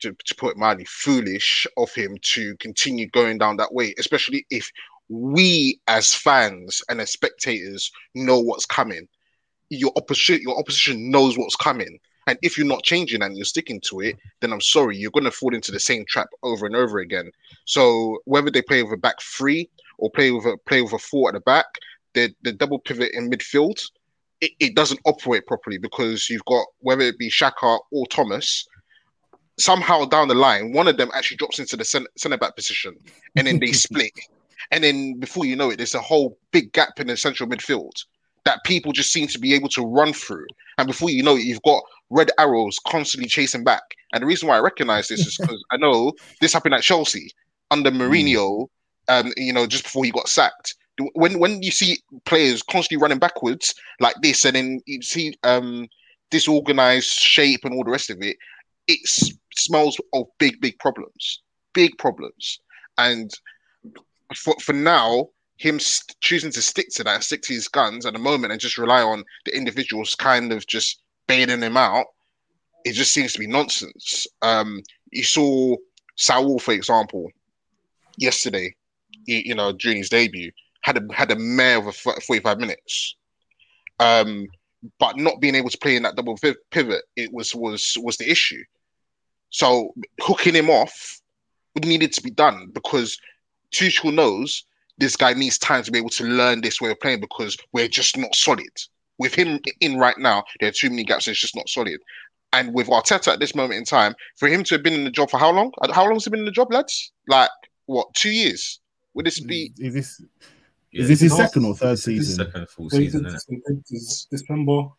to, 0.04 0.14
to 0.26 0.36
put 0.36 0.52
it 0.52 0.58
mildly, 0.58 0.86
foolish 0.86 1.66
of 1.78 1.94
him 1.94 2.18
to 2.22 2.56
continue 2.58 3.10
going 3.10 3.38
down 3.38 3.56
that 3.58 3.74
way, 3.74 3.94
especially 3.98 4.46
if 4.50 4.70
we 5.14 5.80
as 5.88 6.14
fans 6.14 6.82
and 6.90 7.00
as 7.00 7.12
spectators 7.12 7.92
know 8.16 8.40
what's 8.40 8.66
coming. 8.66 9.08
Your 9.70 9.92
opposition, 9.96 10.42
your 10.42 10.58
opposition 10.58 11.12
knows 11.12 11.38
what's 11.38 11.56
coming. 11.56 12.00
And 12.26 12.38
if 12.42 12.58
you're 12.58 12.68
not 12.68 12.84
changing 12.84 13.22
and 13.22 13.36
you're 13.36 13.46
sticking 13.46 13.82
to 13.90 14.00
it, 14.00 14.18
then 14.40 14.54
I'm 14.54 14.62
sorry, 14.62 14.98
you're 14.98 15.12
going 15.12 15.26
to 15.26 15.32
fall 15.32 15.54
into 15.54 15.72
the 15.72 15.80
same 15.80 16.06
trap 16.08 16.28
over 16.42 16.66
and 16.66 16.76
over 16.76 17.00
again. 17.00 17.32
So 17.66 18.20
whether 18.26 18.50
they 18.50 18.62
play 18.62 18.82
with 18.82 18.94
a 18.94 18.98
back 18.98 19.22
three 19.22 19.70
or 19.98 20.10
play 20.10 20.32
with 20.32 20.46
a 20.46 20.58
play 20.66 20.82
with 20.82 20.94
a 20.94 21.00
four 21.00 21.30
at 21.30 21.34
the 21.34 21.42
back, 21.42 21.66
the 22.14 22.34
the 22.44 22.54
double 22.54 22.80
pivot 22.80 23.12
in 23.14 23.30
midfield, 23.30 23.82
it, 24.42 24.52
it 24.60 24.76
doesn't 24.76 25.02
operate 25.06 25.46
properly 25.48 25.78
because 25.78 26.30
you've 26.30 26.46
got 26.46 26.66
whether 26.80 27.02
it 27.02 27.20
be 27.20 27.30
Xhaka 27.30 27.80
or 27.92 28.08
Thomas. 28.08 28.68
Somehow 29.60 30.06
down 30.06 30.30
the 30.30 30.34
line, 30.34 30.74
one 30.74 30.88
of 30.88 30.98
them 30.98 31.12
actually 31.14 31.38
drops 31.38 31.60
into 31.60 31.78
the 31.78 31.86
center, 31.86 32.08
center 32.18 32.38
back 32.38 32.56
position, 32.56 32.96
and 33.36 33.46
then 33.46 33.60
they 33.60 33.72
split. 33.72 34.12
And 34.72 34.84
then 34.84 35.20
before 35.20 35.46
you 35.46 35.56
know 35.56 35.70
it, 35.70 35.78
there's 35.78 35.96
a 35.96 36.02
whole 36.02 36.38
big 36.52 36.72
gap 36.74 37.00
in 37.00 37.08
the 37.08 37.18
central 37.18 37.50
midfield 37.50 37.92
that 38.46 38.64
people 38.66 38.92
just 38.92 39.12
seem 39.12 39.28
to 39.28 39.40
be 39.40 39.54
able 39.54 39.70
to 39.70 39.82
run 39.82 40.14
through. 40.14 40.46
And 40.78 40.88
before 40.88 41.10
you 41.10 41.24
know 41.24 41.36
it, 41.36 41.44
you've 41.44 41.62
got 41.64 41.84
red 42.10 42.30
arrows 42.38 42.80
constantly 42.88 43.30
chasing 43.30 43.64
back. 43.64 43.84
And 44.14 44.22
the 44.22 44.28
reason 44.28 44.48
why 44.48 44.58
I 44.58 44.62
recognize 44.62 45.08
this 45.08 45.26
is 45.26 45.38
because 45.38 45.64
I 45.72 45.78
know 45.78 46.14
this 46.42 46.54
happened 46.54 46.76
at 46.76 46.84
Chelsea 46.84 47.30
under 47.72 47.92
hmm. 47.92 48.02
Mourinho, 48.02 48.68
um, 49.08 49.32
you 49.38 49.54
know, 49.54 49.66
just 49.66 49.84
before 49.84 50.04
he 50.04 50.12
got 50.12 50.28
sacked. 50.28 50.76
When 51.16 51.40
when 51.40 51.64
you 51.64 51.72
see 51.72 52.00
players 52.26 52.62
constantly 52.62 53.02
running 53.02 53.18
backwards 53.18 53.74
like 54.00 54.16
this, 54.22 54.46
and 54.46 54.56
then 54.56 54.80
you 54.86 55.02
see 55.02 55.34
um, 55.42 55.88
disorganized 56.30 57.10
shape 57.10 57.62
and 57.64 57.74
all 57.74 57.84
the 57.84 57.90
rest 57.90 58.12
of 58.12 58.22
it, 58.22 58.38
it 58.88 59.00
smells 59.56 60.00
of 60.14 60.28
big, 60.38 60.62
big 60.62 60.78
problems, 60.78 61.42
big 61.74 61.98
problems. 61.98 62.60
And 63.00 63.32
for 64.34 64.56
for 64.62 64.74
now, 64.74 65.30
him 65.58 65.80
st- 65.80 66.16
choosing 66.22 66.52
to 66.52 66.62
stick 66.62 66.90
to 66.96 67.04
that, 67.04 67.24
stick 67.24 67.42
to 67.44 67.54
his 67.54 67.68
guns 67.68 68.06
at 68.06 68.14
the 68.14 68.20
moment, 68.20 68.52
and 68.52 68.62
just 68.62 68.78
rely 68.78 69.02
on 69.02 69.24
the 69.46 69.56
individuals 69.56 70.16
kind 70.16 70.52
of 70.52 70.66
just 70.68 71.02
bailing 71.28 71.62
him 71.62 71.78
out, 71.78 72.06
it 72.86 72.94
just 72.94 73.14
seems 73.14 73.34
to 73.34 73.40
be 73.40 73.48
nonsense. 73.48 74.28
Um, 74.42 74.82
you 75.12 75.24
saw 75.24 75.76
Saul, 76.16 76.60
for 76.60 76.74
example, 76.74 77.30
yesterday, 78.18 78.76
he, 79.26 79.48
you 79.48 79.56
know, 79.56 79.72
during 79.72 79.98
his 79.98 80.10
debut, 80.10 80.52
had 80.82 80.98
a 80.98 81.14
had 81.14 81.32
a 81.32 81.36
mare 81.38 81.88
of 81.88 81.96
45 81.96 82.60
minutes. 82.60 83.16
Um, 84.00 84.48
but 85.00 85.18
not 85.18 85.40
being 85.40 85.56
able 85.56 85.70
to 85.70 85.78
play 85.78 85.96
in 85.96 86.04
that 86.04 86.16
double 86.16 86.38
pivot, 86.72 87.04
it 87.16 87.32
was 87.32 87.56
was 87.56 87.98
was 88.02 88.18
the 88.18 88.30
issue. 88.30 88.64
So 89.50 89.94
hooking 90.20 90.56
him 90.56 90.70
off 90.70 91.22
needed 91.82 92.12
to 92.14 92.22
be 92.22 92.32
done 92.32 92.70
because 92.74 93.18
Tuchel 93.74 94.14
knows 94.14 94.64
this 94.98 95.16
guy 95.16 95.34
needs 95.34 95.58
time 95.58 95.84
to 95.84 95.92
be 95.92 95.98
able 95.98 96.10
to 96.10 96.24
learn 96.24 96.62
this 96.62 96.80
way 96.80 96.92
of 96.92 97.00
playing 97.00 97.20
because 97.20 97.58
we're 97.74 97.88
just 97.88 98.18
not 98.18 98.36
solid. 98.36 98.70
With 99.18 99.34
him 99.34 99.60
in 99.80 99.98
right 99.98 100.18
now, 100.18 100.44
there 100.60 100.70
are 100.70 100.74
too 100.74 100.90
many 100.90 101.04
gaps. 101.04 101.28
It's 101.28 101.40
just 101.40 101.56
not 101.56 101.70
solid. 101.70 102.00
And 102.52 102.74
with 102.74 102.88
Arteta 102.88 103.34
at 103.34 103.40
this 103.40 103.56
moment 103.56 103.80
in 103.80 103.86
time, 103.86 104.14
for 104.38 104.48
him 104.48 104.64
to 104.66 104.76
have 104.76 104.84
been 104.84 104.94
in 104.94 105.04
the 105.04 105.12
job 105.12 105.32
for 105.32 105.40
how 105.40 105.52
long? 105.52 105.72
Uh, 105.82 105.92
how 105.92 106.04
long 106.04 106.14
has 106.14 106.26
he 106.26 106.30
been 106.30 106.42
in 106.42 106.46
the 106.46 106.52
job, 106.52 106.72
lads? 106.72 107.12
Like 107.28 107.50
what? 107.88 108.14
Two 108.14 108.30
years? 108.30 108.80
Would 109.16 109.26
this 109.26 109.40
be? 109.40 109.74
Is 109.80 109.94
this 109.94 110.22
is 110.92 111.08
this 111.08 111.22
his 111.22 111.36
second 111.36 111.66
or 111.66 111.76
third 111.76 111.98
season? 111.98 112.46
Second 112.46 112.70
full 112.70 112.90
season, 112.90 113.26
is 113.26 114.28
December. 114.30 114.90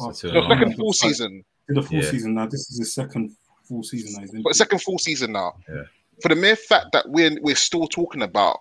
Oh, 0.00 0.12
second 0.12 0.76
full 0.76 0.92
season. 0.94 1.44
The 1.68 1.82
full 1.82 1.98
yeah. 1.98 2.10
season 2.10 2.34
now. 2.34 2.46
This 2.46 2.70
is 2.70 2.78
his 2.78 2.94
second 2.94 3.36
full 3.64 3.82
season 3.82 4.22
now. 4.22 4.40
But 4.42 4.56
second 4.56 4.80
full 4.80 4.98
season 4.98 5.32
now. 5.32 5.54
Yeah 5.68 5.82
for 6.22 6.28
the 6.28 6.36
mere 6.36 6.56
fact 6.56 6.86
that 6.92 7.08
we're 7.08 7.36
we're 7.40 7.56
still 7.56 7.86
talking 7.86 8.22
about 8.22 8.58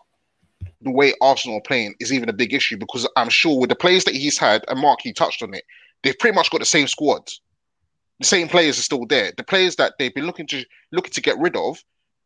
the 0.81 0.91
way 0.91 1.13
Arsenal 1.21 1.57
are 1.57 1.61
playing 1.61 1.95
is 1.99 2.13
even 2.13 2.29
a 2.29 2.33
big 2.33 2.53
issue 2.53 2.77
because 2.77 3.07
I'm 3.15 3.29
sure 3.29 3.59
with 3.59 3.69
the 3.69 3.75
players 3.75 4.03
that 4.05 4.15
he's 4.15 4.37
had, 4.37 4.63
and 4.67 4.79
Mark, 4.79 4.99
he 5.01 5.13
touched 5.13 5.43
on 5.43 5.53
it, 5.53 5.63
they've 6.03 6.17
pretty 6.17 6.35
much 6.35 6.51
got 6.51 6.59
the 6.59 6.65
same 6.65 6.87
squad. 6.87 7.27
The 8.19 8.25
same 8.25 8.47
players 8.47 8.79
are 8.79 8.83
still 8.83 9.05
there. 9.05 9.31
The 9.37 9.43
players 9.43 9.75
that 9.75 9.93
they've 9.99 10.13
been 10.13 10.25
looking 10.25 10.47
to 10.47 10.63
looking 10.91 11.13
to 11.13 11.21
get 11.21 11.37
rid 11.37 11.55
of, 11.55 11.77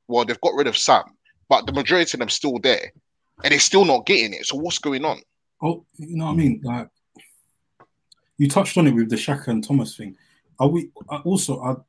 well, 0.08 0.26
they've 0.26 0.40
got 0.42 0.56
rid 0.56 0.68
of 0.68 0.78
some, 0.78 1.18
but 1.50 1.66
the 1.66 1.74
majority 1.74 2.16
of 2.16 2.20
them 2.20 2.30
still 2.30 2.60
there, 2.60 2.92
and 3.44 3.52
they're 3.52 3.60
still 3.60 3.86
not 3.86 4.06
getting 4.06 4.34
it. 4.34 4.46
So 4.46 4.58
what's 4.58 4.80
going 4.80 5.04
on? 5.04 5.20
Oh, 5.62 5.86
you 5.98 6.18
know 6.18 6.26
what 6.26 6.32
I 6.32 6.36
mean? 6.36 6.62
Like 6.64 6.88
you 8.38 8.48
touched 8.48 8.78
on 8.78 8.88
it 8.88 8.96
with 8.96 9.10
the 9.10 9.18
Xhaka 9.18 9.48
and 9.48 9.64
Thomas 9.64 9.96
thing. 9.96 10.16
Are 10.60 10.68
we 10.68 10.92
uh, 11.10 11.20
also 11.26 11.60
are 11.60 11.84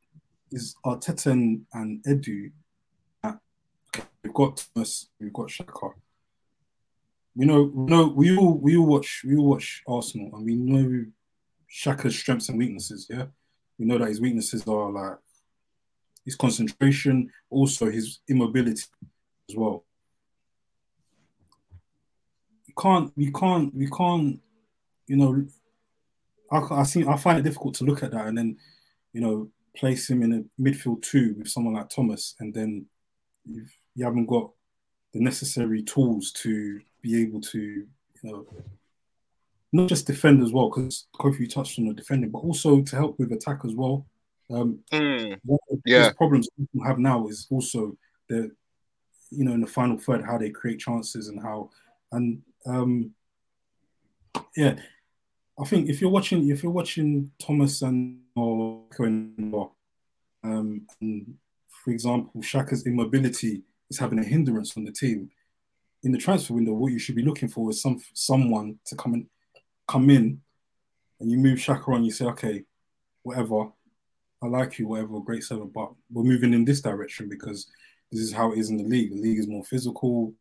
is 0.51 0.75
Arteta 0.85 1.33
and, 1.33 1.65
and 1.73 2.03
Edu 2.05 2.51
We've 4.23 4.35
got 4.35 4.65
Thomas. 4.75 5.09
We've 5.21 5.33
got 5.33 5.49
Xhaka. 5.49 5.93
You 7.35 7.47
know, 7.47 7.73
no, 7.75 8.09
we 8.09 8.37
all 8.37 8.59
we 8.59 8.77
all 8.77 8.87
watch 8.87 9.23
we 9.27 9.37
all 9.37 9.47
watch 9.47 9.83
Arsenal, 9.89 10.31
and 10.35 10.45
we 10.45 10.55
know 10.55 11.07
Xhaka's 11.71 12.17
strengths 12.17 12.49
and 12.49 12.59
weaknesses. 12.59 13.07
Yeah, 13.09 13.27
we 13.79 13.87
know 13.87 13.99
that 13.99 14.09
his 14.09 14.21
weaknesses 14.21 14.67
are 14.69 14.91
like 14.91 15.17
his 16.25 16.37
concentration, 16.37 17.31
also 17.51 17.91
his 17.91 18.21
immobility 18.29 18.83
as 19.49 19.57
well. 19.57 19.85
You 22.67 22.75
can't, 22.79 23.13
we 23.17 23.33
can't, 23.33 23.75
we 23.75 23.89
can't. 23.89 24.41
You 25.07 25.17
know, 25.17 25.47
I 26.51 26.81
I 26.81 26.83
see 26.85 27.07
I 27.07 27.17
find 27.17 27.39
it 27.39 27.43
difficult 27.43 27.75
to 27.77 27.85
look 27.85 28.03
at 28.03 28.13
that 28.13 28.27
and 28.27 28.37
then, 28.37 28.57
you 29.13 29.21
know, 29.21 29.49
place 29.75 30.09
him 30.09 30.23
in 30.23 30.33
a 30.35 30.63
midfield 30.63 31.03
two 31.03 31.35
with 31.39 31.49
someone 31.49 31.75
like 31.75 31.89
Thomas, 31.89 32.35
and 32.41 32.53
then 32.53 32.87
you've 33.47 33.75
you 33.95 34.05
haven't 34.05 34.27
got 34.27 34.51
the 35.13 35.21
necessary 35.21 35.83
tools 35.83 36.33
to 36.33 36.81
be 37.03 37.21
able 37.23 37.41
to, 37.41 37.59
you 37.59 37.87
know, 38.23 38.47
not 39.73 39.89
just 39.89 40.07
defend 40.07 40.43
as 40.43 40.53
well, 40.53 40.71
because 40.71 41.07
Kofi 41.17 41.53
touched 41.53 41.79
on 41.79 41.87
the 41.87 41.95
defending, 41.95 42.31
but 42.31 42.41
also 42.41 42.83
to 42.83 42.97
help 42.97 43.19
with 43.19 43.33
attack 43.33 43.61
as 43.65 43.75
well. 43.75 44.07
Um, 44.51 44.81
mm, 44.93 45.39
yeah. 45.87 46.13
problems 46.17 46.49
people 46.59 46.87
have 46.87 46.99
now 46.99 47.27
is 47.29 47.47
also 47.51 47.97
the, 48.29 48.51
you 49.31 49.45
know, 49.45 49.53
in 49.53 49.63
the 49.63 49.67
final 49.67 49.99
third, 49.99 50.25
how 50.25 50.37
they 50.37 50.51
create 50.51 50.79
chances 50.79 51.29
and 51.29 51.41
how, 51.41 51.71
and 52.13 52.43
um, 52.67 53.13
yeah, 54.57 54.77
I 55.59 55.65
think 55.65 55.89
if 55.89 56.01
you're 56.01 56.11
watching, 56.11 56.51
if 56.51 56.63
you're 56.63 56.73
watching 56.73 57.31
Thomas 57.39 57.83
and 57.83 58.21
or 58.37 58.83
um, 60.45 60.87
and 61.01 61.35
for 61.69 61.91
example, 61.91 62.41
Xhaka's 62.41 62.87
immobility 62.87 63.63
is 63.93 63.99
having 63.99 64.19
a 64.19 64.25
hindrance 64.25 64.77
on 64.77 64.85
the 64.85 64.93
team. 64.93 65.31
In 66.03 66.13
the 66.13 66.19
transfer 66.19 66.55
window, 66.55 66.73
what 66.73 66.93
you 66.93 66.99
should 66.99 67.15
be 67.15 67.25
looking 67.25 67.49
for 67.49 67.71
is 67.71 67.81
some 67.81 68.03
someone 68.13 68.79
to 68.87 68.97
come 68.97 69.15
and 69.15 69.27
come 69.87 70.11
in, 70.11 70.41
and 71.21 71.31
you 71.31 71.39
move 71.39 71.59
Xhaka 71.59 71.89
on. 71.89 72.05
You 72.05 72.11
say, 72.11 72.25
okay, 72.27 72.65
whatever, 73.23 73.69
I 74.43 74.47
like 74.47 74.79
you, 74.79 74.89
whatever, 74.89 75.21
great 75.21 75.45
seven, 75.45 75.71
but 75.73 75.93
we're 76.11 76.25
moving 76.25 76.53
in 76.55 76.65
this 76.65 76.81
direction 76.81 77.29
because 77.29 77.69
this 78.11 78.21
is 78.21 78.33
how 78.33 78.53
it 78.53 78.59
is 78.59 78.71
in 78.71 78.79
the 78.79 78.85
league. 78.85 79.11
The 79.13 79.21
league 79.21 79.39
is 79.39 79.47
more 79.47 79.65
physical, 79.65 80.35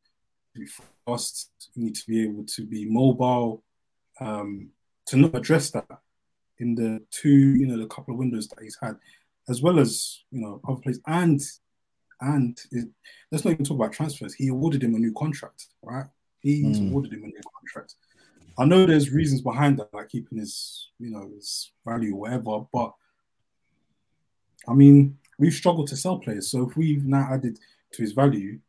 be 0.55 0.65
fast. 1.05 1.51
You 1.75 1.85
need 1.85 1.95
to 1.95 2.07
be 2.07 2.23
able 2.23 2.45
to 2.45 2.65
be 2.65 2.89
mobile. 2.89 3.63
Um, 4.19 4.69
to 5.07 5.17
not 5.17 5.35
address 5.35 5.71
that 5.71 5.87
in 6.59 6.75
the 6.75 7.01
two, 7.11 7.55
you 7.55 7.67
know, 7.67 7.77
the 7.77 7.87
couple 7.87 8.13
of 8.13 8.19
windows 8.19 8.47
that 8.47 8.61
he's 8.61 8.77
had, 8.81 8.95
as 9.49 9.61
well 9.61 9.79
as 9.79 10.23
you 10.31 10.41
know 10.41 10.61
other 10.67 10.79
players, 10.79 10.99
and 11.07 11.41
and 12.21 12.57
it, 12.71 12.87
let's 13.31 13.43
not 13.43 13.51
even 13.51 13.65
talk 13.65 13.75
about 13.75 13.93
transfers. 13.93 14.33
He 14.33 14.47
awarded 14.47 14.83
him 14.83 14.95
a 14.95 14.99
new 14.99 15.13
contract, 15.13 15.67
right? 15.81 16.05
He's 16.39 16.79
mm. 16.79 16.89
awarded 16.89 17.13
him 17.13 17.23
a 17.23 17.27
new 17.27 17.41
contract. 17.57 17.95
I 18.57 18.65
know 18.65 18.85
there's 18.85 19.11
reasons 19.11 19.41
behind 19.41 19.79
that, 19.79 19.93
like 19.93 20.09
keeping 20.09 20.37
his, 20.37 20.89
you 20.99 21.11
know, 21.11 21.29
his 21.35 21.71
value, 21.85 22.15
whatever. 22.15 22.65
But 22.71 22.93
I 24.67 24.73
mean, 24.73 25.17
we've 25.39 25.53
struggled 25.53 25.87
to 25.87 25.97
sell 25.97 26.19
players. 26.19 26.51
So 26.51 26.69
if 26.69 26.77
we've 26.77 27.05
now 27.05 27.27
added 27.31 27.59
to 27.93 28.01
his 28.01 28.13
value, 28.13 28.59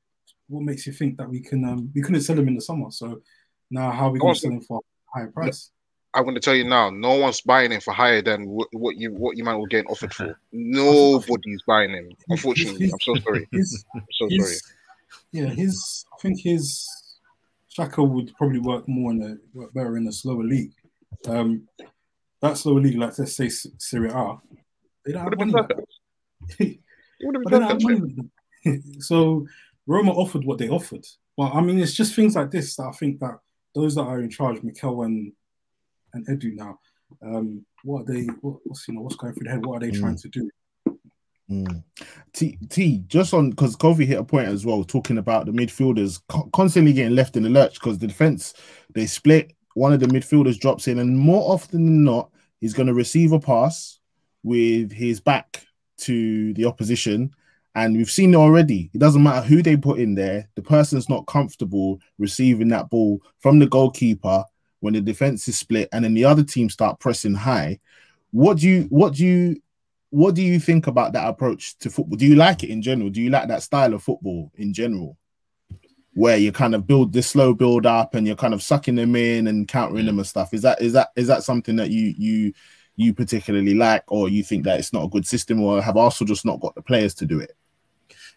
what 0.48 0.62
makes 0.62 0.86
you 0.86 0.92
think 0.92 1.18
that 1.18 1.28
we 1.28 1.40
can? 1.40 1.64
Um, 1.64 1.90
we 1.94 2.02
couldn't 2.02 2.22
sell 2.22 2.38
him 2.38 2.48
in 2.48 2.54
the 2.54 2.60
summer. 2.60 2.90
So 2.90 3.22
now, 3.70 3.90
how 3.90 4.08
are 4.08 4.10
we 4.10 4.18
going 4.18 4.34
to 4.34 4.40
sell 4.40 4.50
him 4.50 4.60
for 4.60 4.80
a 4.80 5.18
higher 5.18 5.28
price? 5.28 5.70
I'm 6.14 6.24
going 6.24 6.34
to 6.34 6.40
tell 6.40 6.54
you 6.54 6.64
now, 6.64 6.90
no 6.90 7.14
one's 7.14 7.40
buying 7.40 7.72
him 7.72 7.80
for 7.80 7.92
higher 7.92 8.20
than 8.20 8.46
what, 8.48 8.68
what 8.72 8.96
you 8.96 9.12
what 9.12 9.36
you 9.36 9.44
might 9.44 9.54
will 9.54 9.66
get 9.66 9.86
offered 9.86 10.12
for. 10.12 10.38
Nobody's 10.52 11.62
buying 11.66 11.90
him. 11.90 12.10
Unfortunately, 12.28 12.90
I'm 12.92 13.00
so 13.00 13.14
sorry. 13.16 13.48
His, 13.52 13.84
I'm 13.94 14.04
so 14.12 14.28
his, 14.28 14.44
sorry. 14.44 14.56
Yeah, 15.32 15.46
his 15.46 16.04
I 16.12 16.20
think 16.20 16.40
his 16.40 16.88
Xhaka 17.76 18.06
would 18.06 18.34
probably 18.36 18.58
work 18.58 18.86
more 18.86 19.12
in 19.12 19.22
a 19.22 19.58
work 19.58 19.72
better 19.72 19.96
in 19.96 20.06
a 20.06 20.12
slower 20.12 20.44
league. 20.44 20.72
Um, 21.26 21.68
that 22.40 22.58
slower 22.58 22.80
league, 22.80 22.98
like 22.98 23.18
let's 23.18 23.36
say 23.36 23.48
Serie 23.48 24.10
A, 24.10 24.36
they 25.06 25.12
don't 25.12 25.22
have 25.22 25.38
money. 25.38 25.74
they 26.58 26.78
don't 27.20 27.62
have 27.62 27.82
money. 27.82 28.16
so 28.98 29.46
Roma 29.86 30.12
offered 30.12 30.44
what 30.44 30.58
they 30.58 30.68
offered. 30.68 31.06
Well, 31.36 31.50
I 31.54 31.60
mean, 31.62 31.78
it's 31.78 31.94
just 31.94 32.14
things 32.14 32.36
like 32.36 32.50
this 32.50 32.76
that 32.76 32.84
I 32.84 32.92
think 32.92 33.20
that 33.20 33.38
those 33.74 33.94
that 33.94 34.02
are 34.02 34.20
in 34.20 34.28
charge, 34.28 34.62
Mikel 34.62 35.02
and 35.02 35.32
and 36.14 36.26
Edu 36.26 36.54
now. 36.54 36.78
Um, 37.22 37.64
what 37.84 38.02
are 38.02 38.12
they? 38.12 38.24
What, 38.40 38.58
what's 38.64 38.86
you 38.88 38.94
know 38.94 39.02
what's 39.02 39.16
going 39.16 39.34
through 39.34 39.44
their 39.44 39.54
head? 39.54 39.66
What 39.66 39.76
are 39.76 39.80
they 39.80 39.92
mm. 39.92 40.00
trying 40.00 40.16
to 40.16 40.28
do? 40.28 40.50
Mm. 41.50 41.82
T, 42.32 42.58
T 42.68 43.02
just 43.06 43.34
on 43.34 43.50
because 43.50 43.76
Kofi 43.76 44.06
hit 44.06 44.18
a 44.18 44.24
point 44.24 44.48
as 44.48 44.64
well, 44.64 44.84
talking 44.84 45.18
about 45.18 45.46
the 45.46 45.52
midfielders 45.52 46.20
co- 46.28 46.48
constantly 46.52 46.92
getting 46.92 47.14
left 47.14 47.36
in 47.36 47.42
the 47.42 47.50
lurch 47.50 47.74
because 47.74 47.98
the 47.98 48.06
defense 48.06 48.54
they 48.94 49.06
split. 49.06 49.52
One 49.74 49.92
of 49.92 50.00
the 50.00 50.06
midfielders 50.06 50.58
drops 50.58 50.86
in, 50.86 50.98
and 50.98 51.18
more 51.18 51.52
often 51.52 51.84
than 51.84 52.04
not, 52.04 52.30
he's 52.60 52.74
going 52.74 52.88
to 52.88 52.94
receive 52.94 53.32
a 53.32 53.40
pass 53.40 53.98
with 54.42 54.92
his 54.92 55.20
back 55.20 55.66
to 55.98 56.52
the 56.54 56.66
opposition. 56.66 57.34
And 57.74 57.96
we've 57.96 58.10
seen 58.10 58.34
it 58.34 58.36
already. 58.36 58.90
It 58.92 58.98
doesn't 58.98 59.22
matter 59.22 59.46
who 59.46 59.62
they 59.62 59.78
put 59.78 59.98
in 59.98 60.14
there, 60.14 60.48
the 60.56 60.62
person's 60.62 61.08
not 61.08 61.26
comfortable 61.26 62.00
receiving 62.18 62.68
that 62.68 62.90
ball 62.90 63.22
from 63.38 63.58
the 63.58 63.66
goalkeeper 63.66 64.44
when 64.82 64.94
the 64.94 65.00
defense 65.00 65.46
is 65.46 65.56
split 65.56 65.88
and 65.92 66.04
then 66.04 66.12
the 66.12 66.24
other 66.24 66.42
team 66.42 66.68
start 66.68 66.98
pressing 66.98 67.34
high. 67.34 67.78
What 68.32 68.58
do 68.58 68.68
you 68.68 68.82
what 68.90 69.14
do 69.14 69.24
you 69.24 69.62
what 70.10 70.34
do 70.34 70.42
you 70.42 70.58
think 70.58 70.88
about 70.88 71.12
that 71.12 71.28
approach 71.28 71.78
to 71.78 71.90
football? 71.90 72.16
Do 72.16 72.26
you 72.26 72.34
like 72.34 72.64
it 72.64 72.70
in 72.70 72.82
general? 72.82 73.08
Do 73.08 73.22
you 73.22 73.30
like 73.30 73.48
that 73.48 73.62
style 73.62 73.94
of 73.94 74.02
football 74.02 74.50
in 74.56 74.74
general? 74.74 75.16
Where 76.14 76.36
you 76.36 76.50
kind 76.50 76.74
of 76.74 76.86
build 76.86 77.12
this 77.12 77.28
slow 77.28 77.54
build 77.54 77.86
up 77.86 78.14
and 78.14 78.26
you're 78.26 78.36
kind 78.36 78.52
of 78.52 78.62
sucking 78.62 78.96
them 78.96 79.14
in 79.14 79.46
and 79.46 79.68
countering 79.68 80.06
them 80.06 80.18
and 80.18 80.26
stuff. 80.26 80.52
Is 80.52 80.62
that 80.62 80.82
is 80.82 80.92
that 80.94 81.10
is 81.14 81.28
that 81.28 81.44
something 81.44 81.76
that 81.76 81.90
you 81.90 82.12
you 82.18 82.52
you 82.96 83.14
particularly 83.14 83.74
like, 83.74 84.04
or 84.08 84.28
you 84.28 84.42
think 84.42 84.64
that 84.64 84.78
it's 84.78 84.92
not 84.92 85.04
a 85.04 85.08
good 85.08 85.26
system, 85.26 85.62
or 85.62 85.80
have 85.80 85.96
Arsenal 85.96 86.28
just 86.28 86.44
not 86.44 86.60
got 86.60 86.74
the 86.74 86.82
players 86.82 87.14
to 87.14 87.24
do 87.24 87.40
it? 87.40 87.56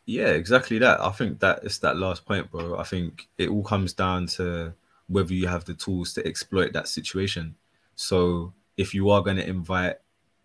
Yeah, 0.06 0.28
exactly 0.28 0.78
that. 0.80 1.02
I 1.02 1.10
think 1.12 1.40
that 1.40 1.64
it's 1.64 1.80
that 1.80 1.98
last 1.98 2.26
point, 2.26 2.50
bro. 2.52 2.78
I 2.78 2.84
think 2.84 3.28
it 3.38 3.50
all 3.50 3.64
comes 3.64 3.94
down 3.94 4.28
to 4.28 4.74
whether 5.08 5.34
you 5.34 5.48
have 5.48 5.66
the 5.66 5.74
tools 5.74 6.14
to 6.14 6.26
exploit 6.26 6.74
that 6.74 6.88
situation. 6.88 7.56
So 7.96 8.54
if 8.78 8.94
you 8.94 9.10
are 9.10 9.22
going 9.22 9.38
to 9.38 9.48
invite 9.48 9.98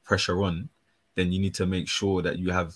pressure 0.05 0.43
on, 0.43 0.69
then 1.15 1.33
you 1.33 1.41
need 1.41 1.55
to 1.55 1.67
make 1.67 1.89
sure 1.89 2.23
that 2.23 2.39
you 2.39 2.51
have 2.51 2.75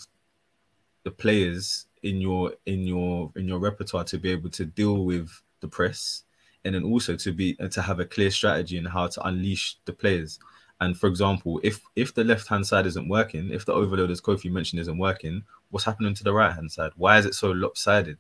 the 1.04 1.10
players 1.10 1.86
in 2.02 2.20
your 2.20 2.52
in 2.66 2.86
your 2.86 3.32
in 3.36 3.48
your 3.48 3.58
repertoire 3.58 4.04
to 4.04 4.18
be 4.18 4.30
able 4.30 4.50
to 4.50 4.64
deal 4.64 5.04
with 5.04 5.30
the 5.60 5.68
press 5.68 6.24
and 6.64 6.74
then 6.74 6.84
also 6.84 7.16
to 7.16 7.32
be 7.32 7.54
to 7.54 7.82
have 7.82 8.00
a 8.00 8.04
clear 8.04 8.30
strategy 8.30 8.76
in 8.76 8.84
how 8.84 9.06
to 9.06 9.26
unleash 9.26 9.76
the 9.84 9.92
players. 9.92 10.38
And 10.80 10.98
for 10.98 11.06
example 11.06 11.60
if 11.62 11.80
if 11.96 12.14
the 12.14 12.24
left 12.24 12.48
hand 12.48 12.66
side 12.66 12.86
isn't 12.86 13.08
working 13.08 13.50
if 13.50 13.64
the 13.64 13.72
overload 13.72 14.10
as 14.10 14.20
kofi 14.20 14.50
mentioned 14.50 14.80
isn't 14.80 14.98
working 14.98 15.42
what's 15.70 15.84
happening 15.84 16.14
to 16.14 16.24
the 16.24 16.32
right 16.32 16.52
hand 16.52 16.70
side? 16.70 16.92
Why 16.96 17.18
is 17.18 17.26
it 17.26 17.34
so 17.34 17.50
lopsided? 17.50 18.18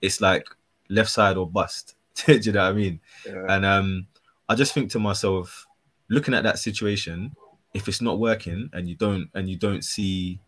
It's 0.00 0.20
like 0.20 0.46
left 0.88 1.10
side 1.10 1.36
or 1.36 1.46
bust 1.46 1.94
do 2.26 2.34
you 2.34 2.52
know 2.52 2.62
what 2.62 2.70
i 2.70 2.72
mean 2.72 3.00
yeah. 3.26 3.44
and 3.48 3.64
um 3.64 4.06
i 4.48 4.54
just 4.54 4.72
think 4.72 4.90
to 4.90 4.98
myself 4.98 5.66
looking 6.08 6.34
at 6.34 6.42
that 6.42 6.58
situation 6.58 7.34
if 7.74 7.88
it's 7.88 8.00
not 8.00 8.18
working 8.18 8.68
and 8.72 8.88
you 8.88 8.94
don't 8.94 9.28
and 9.34 9.48
you 9.48 9.56
don't 9.56 9.84
see 9.84 10.40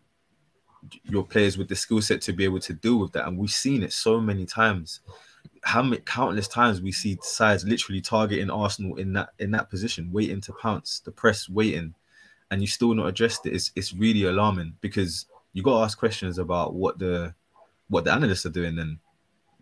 your 1.03 1.25
players 1.25 1.57
with 1.57 1.67
the 1.67 1.75
skill 1.75 2.01
set 2.01 2.21
to 2.21 2.33
be 2.33 2.43
able 2.43 2.59
to 2.59 2.73
deal 2.73 2.97
with 2.97 3.11
that, 3.13 3.27
and 3.27 3.37
we've 3.37 3.51
seen 3.51 3.83
it 3.83 3.93
so 3.93 4.19
many 4.19 4.45
times. 4.45 5.01
How 5.63 5.81
many 5.81 6.01
countless 6.05 6.47
times 6.47 6.81
we 6.81 6.91
see 6.91 7.17
sides 7.21 7.63
literally 7.63 8.01
targeting 8.01 8.49
Arsenal 8.49 8.95
in 8.95 9.13
that 9.13 9.29
in 9.39 9.51
that 9.51 9.69
position, 9.69 10.11
waiting 10.11 10.41
to 10.41 10.53
pounce, 10.53 10.99
the 10.99 11.11
press 11.11 11.47
waiting, 11.49 11.93
and 12.49 12.61
you 12.61 12.67
still 12.67 12.93
not 12.93 13.07
addressed 13.07 13.45
it. 13.45 13.53
It's 13.53 13.71
it's 13.75 13.93
really 13.93 14.23
alarming 14.23 14.75
because 14.81 15.25
you 15.53 15.61
got 15.61 15.77
to 15.77 15.83
ask 15.83 15.97
questions 15.97 16.37
about 16.37 16.73
what 16.73 16.97
the 16.99 17.33
what 17.89 18.05
the 18.05 18.11
analysts 18.11 18.45
are 18.45 18.51
doing. 18.51 18.75
Then 18.75 18.99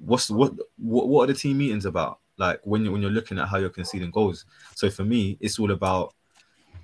what's 0.03 0.29
what 0.29 0.53
what 0.77 1.07
what 1.07 1.23
are 1.23 1.33
the 1.33 1.39
team 1.39 1.57
meetings 1.57 1.85
about? 1.85 2.19
Like 2.37 2.61
when 2.63 2.85
you 2.85 2.91
when 2.91 3.01
you're 3.01 3.11
looking 3.11 3.37
at 3.39 3.47
how 3.47 3.57
you're 3.57 3.69
conceding 3.69 4.11
goals. 4.11 4.45
So 4.75 4.89
for 4.89 5.03
me, 5.03 5.37
it's 5.41 5.59
all 5.59 5.71
about 5.71 6.13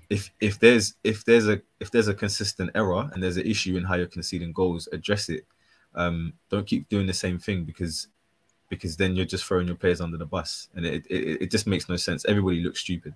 if 0.10 0.32
if 0.40 0.60
there's 0.60 0.96
if 1.04 1.26
there's 1.26 1.48
a 1.48 1.62
if 1.80 1.92
there's 1.92 2.08
a 2.08 2.14
consistent 2.14 2.72
error 2.76 3.10
and 3.14 3.24
there's 3.24 3.38
an 3.38 3.46
issue 3.46 3.78
in 3.78 3.84
how 3.84 3.96
you're 3.96 4.08
conceding 4.08 4.52
goals, 4.52 4.88
address 4.92 5.30
it. 5.30 5.46
Um, 5.96 6.34
don't 6.50 6.68
keep 6.68 6.90
doing 6.90 7.08
the 7.08 7.14
same 7.14 7.40
thing 7.40 7.64
because 7.64 8.08
because 8.70 8.98
then 8.98 9.16
you're 9.16 9.26
just 9.26 9.46
throwing 9.46 9.68
your 9.68 9.78
players 9.78 10.02
under 10.02 10.18
the 10.18 10.26
bus, 10.26 10.70
and 10.76 10.86
it 10.86 11.06
it, 11.08 11.44
it 11.44 11.52
just 11.52 11.68
makes 11.68 11.88
no 11.88 11.96
sense. 11.96 12.26
Everybody 12.26 12.62
looks 12.62 12.82
stupid. 12.82 13.14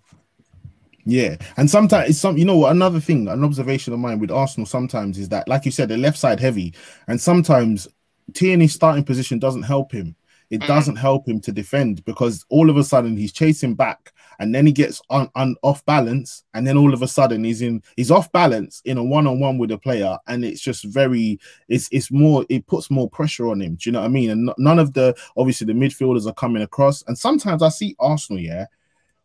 Yeah, 1.06 1.38
and 1.58 1.70
sometimes 1.70 2.10
it's 2.10 2.20
some. 2.20 2.38
You 2.38 2.46
know 2.46 2.58
what? 2.58 2.72
Another 2.72 3.00
thing, 3.00 3.28
an 3.28 3.44
observation 3.44 3.94
of 3.94 4.00
mine 4.00 4.20
with 4.20 4.32
Arsenal 4.32 4.66
sometimes 4.66 5.18
is 5.18 5.30
that, 5.30 5.48
like 5.48 5.66
you 5.66 5.72
said, 5.72 5.90
the 5.90 5.98
left 5.98 6.18
side 6.18 6.40
heavy, 6.40 6.74
and 7.08 7.20
sometimes 7.20 7.88
Tierney's 8.34 8.74
starting 8.74 9.04
position 9.04 9.40
doesn't 9.40 9.64
help 9.64 9.92
him. 9.92 10.16
It 10.50 10.62
mm. 10.62 10.68
doesn't 10.68 10.96
help 10.96 11.28
him 11.28 11.40
to 11.42 11.52
defend 11.52 12.04
because 12.06 12.46
all 12.50 12.70
of 12.70 12.78
a 12.78 12.84
sudden 12.84 13.16
he's 13.16 13.32
chasing 13.32 13.76
back 13.76 14.14
and 14.40 14.56
then 14.56 14.66
he 14.66 14.72
gets 14.72 15.02
on, 15.10 15.30
on 15.36 15.56
off 15.62 15.86
balance, 15.86 16.44
and 16.54 16.66
then 16.66 16.78
all 16.78 16.94
of 16.94 17.02
a 17.02 17.08
sudden 17.08 17.44
he's 17.44 17.62
in 17.62 17.84
he's 17.98 18.10
off 18.10 18.32
balance 18.32 18.82
in 18.86 18.98
a 18.98 19.04
one 19.04 19.28
on 19.28 19.40
one 19.40 19.58
with 19.58 19.72
a 19.72 19.78
player, 19.78 20.18
and 20.28 20.44
it's 20.46 20.62
just 20.62 20.86
very 20.86 21.38
it's 21.68 21.90
it's 21.92 22.10
more 22.10 22.46
it 22.50 22.66
puts 22.66 22.90
more 22.90 23.10
pressure 23.10 23.50
on 23.50 23.62
him. 23.62 23.76
Do 23.76 23.90
you 23.90 23.92
know 23.92 24.00
what 24.00 24.06
I 24.06 24.10
mean? 24.10 24.30
And 24.30 24.52
none 24.58 24.80
of 24.80 24.94
the 24.94 25.16
obviously 25.36 25.68
the 25.68 25.74
midfielders 25.74 26.26
are 26.26 26.34
coming 26.34 26.64
across, 26.64 27.04
and 27.08 27.18
sometimes 27.18 27.62
I 27.62 27.70
see 27.70 27.96
Arsenal, 28.00 28.42
yeah, 28.42 28.66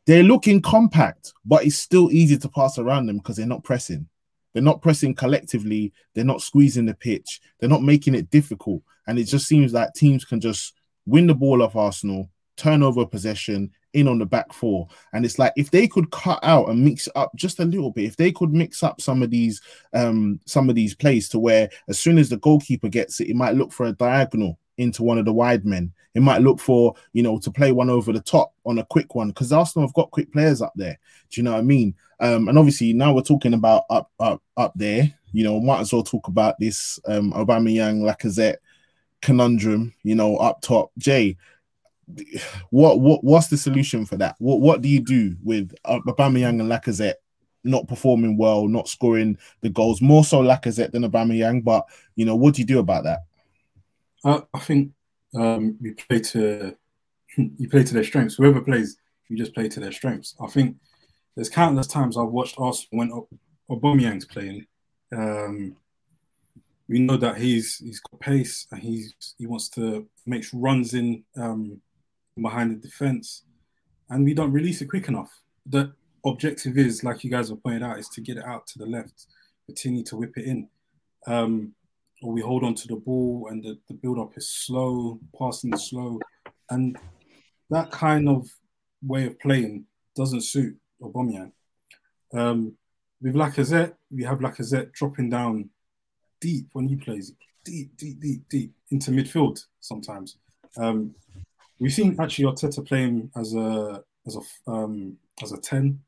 they're 0.07 0.25
looking 0.25 0.61
compact, 0.61 1.33
but 1.45 1.65
it's 1.65 1.79
still 1.79 2.11
easy 2.11 2.37
to 2.37 2.49
pass 2.49 2.79
around 2.79 3.07
them 3.07 3.19
because 3.19 3.37
they're 3.37 3.47
not 3.47 3.65
pressing. 3.65 4.09
They're 4.55 4.63
not 4.63 4.81
pressing 4.81 5.15
collectively. 5.15 5.93
They're 6.15 6.25
not 6.25 6.41
squeezing 6.41 6.87
the 6.87 6.95
pitch. 6.95 7.41
They're 7.59 7.69
not 7.69 7.83
making 7.83 8.15
it 8.15 8.31
difficult. 8.31 8.83
And 9.07 9.19
it 9.19 9.25
just 9.25 9.47
seems 9.47 9.75
like 9.75 9.93
teams 9.93 10.25
can 10.25 10.41
just 10.41 10.73
win 11.05 11.27
the 11.27 11.35
ball 11.35 11.63
off 11.63 11.77
Arsenal, 11.77 12.31
turnover 12.57 13.05
possession, 13.05 13.71
in 13.95 14.09
on 14.09 14.19
the 14.19 14.27
back 14.27 14.53
four. 14.53 14.89
And 15.13 15.25
it's 15.25 15.39
like 15.39 15.53
if 15.57 15.71
they 15.71 15.87
could 15.87 16.11
cut 16.11 16.41
out 16.43 16.69
and 16.69 16.85
mix 16.85 17.09
up 17.15 17.33
just 17.37 17.61
a 17.61 17.65
little 17.65 17.91
bit, 17.91 18.05
if 18.05 18.17
they 18.17 18.33
could 18.33 18.53
mix 18.53 18.83
up 18.83 19.01
some 19.01 19.23
of 19.23 19.31
these 19.31 19.61
um 19.95 20.41
some 20.47 20.69
of 20.69 20.75
these 20.75 20.95
plays 20.95 21.29
to 21.31 21.39
where 21.39 21.71
as 21.89 21.99
soon 21.99 22.19
as 22.19 22.29
the 22.29 22.37
goalkeeper 22.39 22.89
gets 22.89 23.21
it, 23.21 23.31
it 23.31 23.37
might 23.37 23.55
look 23.55 23.73
for 23.73 23.87
a 23.87 23.93
diagonal 23.93 24.59
into 24.79 25.03
one 25.03 25.19
of 25.19 25.25
the 25.25 25.33
wide 25.33 25.65
men. 25.65 25.93
It 26.15 26.23
might 26.23 26.43
look 26.43 26.61
for, 26.61 26.95
you 27.13 27.23
know, 27.23 27.39
to 27.41 27.51
play 27.51 27.73
one 27.73 27.91
over 27.91 28.13
the 28.13 28.21
top 28.21 28.53
on 28.65 28.79
a 28.79 28.85
quick 28.85 29.15
one 29.15 29.29
because 29.29 29.53
Arsenal 29.53 29.87
have 29.89 29.95
got 29.95 30.11
quick 30.13 30.33
players 30.33 30.63
up 30.63 30.73
there. 30.77 30.99
Do 31.31 31.41
you 31.41 31.43
know 31.43 31.53
what 31.53 31.59
I 31.59 31.63
mean? 31.63 31.95
Um, 32.21 32.49
and 32.49 32.59
obviously 32.59 32.93
now 32.93 33.13
we're 33.13 33.23
talking 33.23 33.55
about 33.55 33.85
up 33.91 34.11
up 34.21 34.43
up 34.57 34.73
there. 34.77 35.13
You 35.33 35.45
know, 35.45 35.61
might 35.61 35.81
as 35.81 35.93
well 35.93 36.05
talk 36.05 36.29
about 36.29 36.59
this 36.61 37.01
um 37.07 37.33
Aubameyang 37.33 38.03
Lacazette 38.03 38.57
conundrum. 39.21 39.93
You 40.05 40.15
know, 40.15 40.37
up 40.37 40.61
top. 40.61 40.93
Jay, 40.99 41.37
what 42.71 43.01
what 43.01 43.25
what's 43.25 43.49
the 43.49 43.57
solution 43.57 44.07
for 44.07 44.17
that? 44.17 44.37
What 44.39 44.61
what 44.61 44.83
do 44.83 44.89
you 44.89 45.01
do 45.01 45.37
with 45.43 45.75
Aubameyang 45.85 46.61
and 46.61 46.71
Lacazette 46.71 47.15
not 47.65 47.89
performing 47.89 48.37
well, 48.37 48.69
not 48.69 48.89
scoring 48.89 49.37
the 49.63 49.71
goals? 49.71 50.01
More 50.01 50.23
so 50.23 50.43
Lacazette 50.43 50.93
than 50.93 51.03
Aubameyang, 51.03 51.65
but 51.65 51.87
you 52.15 52.25
know 52.25 52.37
what 52.37 52.55
do 52.55 52.63
you 52.63 52.67
do 52.67 52.79
about 52.79 53.05
that? 53.05 53.21
Uh, 54.25 54.41
I 54.55 54.59
think 54.59 54.93
um, 55.35 55.77
you 55.81 55.95
play 55.95 56.21
to 56.21 56.75
you 57.37 57.69
play 57.69 57.85
to 57.85 57.95
their 57.95 58.05
strengths. 58.05 58.37
Whoever 58.37 58.61
plays, 58.61 58.97
you 59.29 59.37
just 59.37 59.55
play 59.55 59.69
to 59.69 59.81
their 59.81 59.93
strengths. 59.93 60.35
I 60.41 60.47
think 60.47 60.77
there's 61.35 61.49
countless 61.49 61.87
times 61.87 62.17
I've 62.17 62.29
watched 62.29 62.57
Arsenal 62.59 62.89
when 62.91 63.27
Aubameyang's 63.71 64.25
playing. 64.25 64.67
Um, 65.15 65.77
we 66.89 67.01
know 67.01 67.17
that 67.17 67.39
he's 67.39 67.79
he's 67.79 68.01
got 68.01 68.21
pace 68.21 68.67
and 68.71 68.81
he's 68.81 69.15
he 69.39 69.47
wants 69.47 69.69
to 69.71 70.07
make 70.27 70.45
runs 70.53 70.95
in 70.95 71.25
um, 71.37 71.81
behind 72.41 72.71
the 72.71 72.77
defense, 72.77 73.45
and 74.11 74.25
we 74.25 74.35
don't 74.35 74.53
release 74.53 74.81
it 74.81 74.87
quick 74.87 75.09
enough. 75.09 75.31
The 75.67 75.93
objective 76.25 76.79
is, 76.79 77.05
like 77.05 77.25
you 77.25 77.31
guys 77.31 77.49
have 77.49 77.63
pointed 77.63 77.83
out, 77.83 77.99
is 77.99 78.09
to 78.11 78.21
get 78.21 78.37
it 78.37 78.45
out 78.45 78.67
to 78.69 78.79
the 78.79 78.87
left, 78.87 79.27
continue 79.67 80.03
to 80.05 80.17
whip 80.17 80.37
it 80.37 80.45
in. 80.45 80.69
Um, 81.27 81.75
or 82.25 82.33
we 82.33 82.41
hold 82.41 82.65
on 82.65 82.75
to 82.75 82.89
the 82.89 82.97
ball 82.97 83.49
and 83.51 83.63
the, 83.63 83.79
the 83.89 83.95
build 83.95 84.19
up 84.19 84.33
is 84.37 84.49
slow, 84.51 85.21
passing 85.39 85.75
is 85.75 85.89
slow. 85.91 86.19
And 86.71 86.97
that 87.71 87.91
kind 87.91 88.29
of 88.29 88.49
way 89.03 89.27
of 89.27 89.39
playing 89.39 89.85
doesn't 90.17 90.43
suit 90.43 90.77
Aubameyang. 91.03 91.53
Um, 92.33 92.77
with 93.21 93.35
Lacazette, 93.35 93.95
we 94.11 94.25
have 94.25 94.39
Lacazette 94.39 94.93
dropping 94.93 95.31
down 95.31 95.69
deep 96.41 96.69
when 96.73 96.89
he 96.89 96.97
plays, 96.97 97.33
deep, 97.65 97.97
deep, 97.97 98.21
deep, 98.21 98.49
deep 98.49 98.73
into 98.91 99.11
midfield 99.11 99.63
sometimes. 99.81 100.39
Um, 100.79 101.15
We've 101.81 101.93
seen 101.93 102.17
actually 102.21 102.45
Arteta 102.45 102.87
playing 102.87 103.31
as 103.37 103.55
a 103.55 104.03
as 104.27 104.37
a 104.37 104.71
um, 104.71 105.17
as 105.43 105.53
a 105.53 105.59
ten 105.59 106.01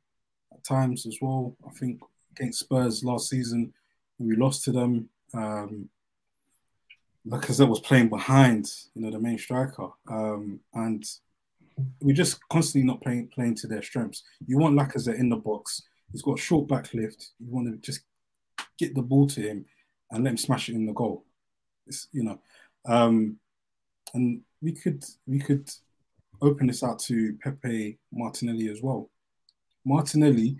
at 0.52 0.64
times 0.64 1.06
as 1.06 1.18
well. 1.20 1.56
I 1.66 1.70
think 1.72 2.00
against 2.30 2.60
Spurs 2.60 3.02
last 3.04 3.28
season, 3.28 3.72
we 4.18 4.36
lost 4.36 4.64
to 4.64 4.72
them. 4.72 5.08
Um, 5.34 5.88
Lacazette 7.26 7.68
was 7.68 7.80
playing 7.80 8.08
behind, 8.08 8.70
you 8.94 9.02
know, 9.02 9.10
the 9.10 9.18
main 9.18 9.38
striker, 9.38 9.88
um, 10.08 10.60
and 10.74 11.04
we're 12.00 12.14
just 12.14 12.38
constantly 12.48 12.86
not 12.86 13.02
playing 13.02 13.28
playing 13.28 13.54
to 13.56 13.66
their 13.66 13.82
strengths. 13.82 14.22
You 14.46 14.58
want 14.58 14.78
Lacazette 14.78 15.18
in 15.18 15.28
the 15.28 15.36
box. 15.36 15.82
He's 16.12 16.22
got 16.22 16.38
short 16.38 16.68
back 16.68 16.94
lift. 16.94 17.30
You 17.40 17.50
want 17.50 17.66
to 17.68 17.76
just 17.78 18.02
get 18.78 18.94
the 18.94 19.02
ball 19.02 19.26
to 19.28 19.40
him 19.40 19.64
and 20.10 20.24
let 20.24 20.30
him 20.30 20.36
smash 20.36 20.68
it 20.68 20.74
in 20.74 20.86
the 20.86 20.92
goal. 20.92 21.24
It's, 21.86 22.08
you 22.12 22.22
know, 22.22 22.38
um, 22.86 23.38
and 24.14 24.40
we 24.62 24.72
could 24.72 25.04
we 25.26 25.38
could 25.38 25.68
open 26.40 26.68
this 26.68 26.82
out 26.82 26.98
to 27.00 27.36
Pepe 27.42 27.98
Martinelli 28.12 28.68
as 28.68 28.82
well. 28.82 29.10
Martinelli, 29.84 30.58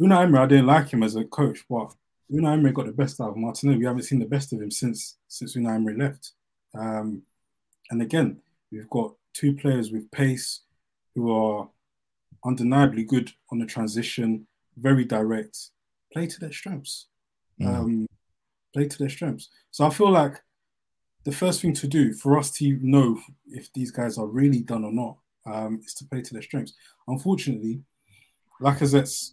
Unai 0.00 0.24
Emery, 0.24 0.40
I 0.40 0.46
didn't 0.46 0.66
like 0.66 0.88
him 0.88 1.02
as 1.02 1.16
a 1.16 1.24
coach, 1.24 1.64
but 1.68 1.92
Unai 2.32 2.54
Emery 2.54 2.72
got 2.72 2.86
the 2.86 2.92
best 2.92 3.20
out 3.20 3.30
of 3.30 3.36
Martinelli. 3.36 3.78
We 3.78 3.84
haven't 3.84 4.02
seen 4.02 4.18
the 4.18 4.26
best 4.26 4.52
of 4.52 4.60
him 4.60 4.70
since 4.70 5.16
since 5.28 5.56
Unai 5.56 5.76
Emery 5.76 5.96
left. 5.96 6.32
Um, 6.74 7.22
and 7.90 8.02
again, 8.02 8.38
we've 8.72 8.90
got 8.90 9.14
two 9.32 9.54
players 9.54 9.92
with 9.92 10.10
pace 10.10 10.60
who 11.14 11.32
are 11.32 11.68
undeniably 12.44 13.04
good 13.04 13.30
on 13.50 13.58
the 13.58 13.66
transition, 13.66 14.46
very 14.76 15.04
direct, 15.04 15.70
play 16.12 16.26
to 16.26 16.40
their 16.40 16.52
strengths. 16.52 17.06
Mm. 17.60 17.66
Um, 17.66 18.06
play 18.74 18.86
to 18.86 18.98
their 18.98 19.08
strengths. 19.08 19.48
So 19.70 19.86
I 19.86 19.90
feel 19.90 20.10
like 20.10 20.42
the 21.24 21.32
first 21.32 21.62
thing 21.62 21.72
to 21.74 21.88
do 21.88 22.12
for 22.12 22.38
us 22.38 22.50
to 22.52 22.78
know 22.82 23.18
if 23.48 23.72
these 23.72 23.90
guys 23.90 24.18
are 24.18 24.26
really 24.26 24.60
done 24.60 24.84
or 24.84 24.92
not 24.92 25.16
um, 25.46 25.80
is 25.84 25.94
to 25.94 26.04
play 26.04 26.20
to 26.20 26.32
their 26.34 26.42
strengths. 26.42 26.74
Unfortunately, 27.08 27.80
Lacazette's 28.60 29.32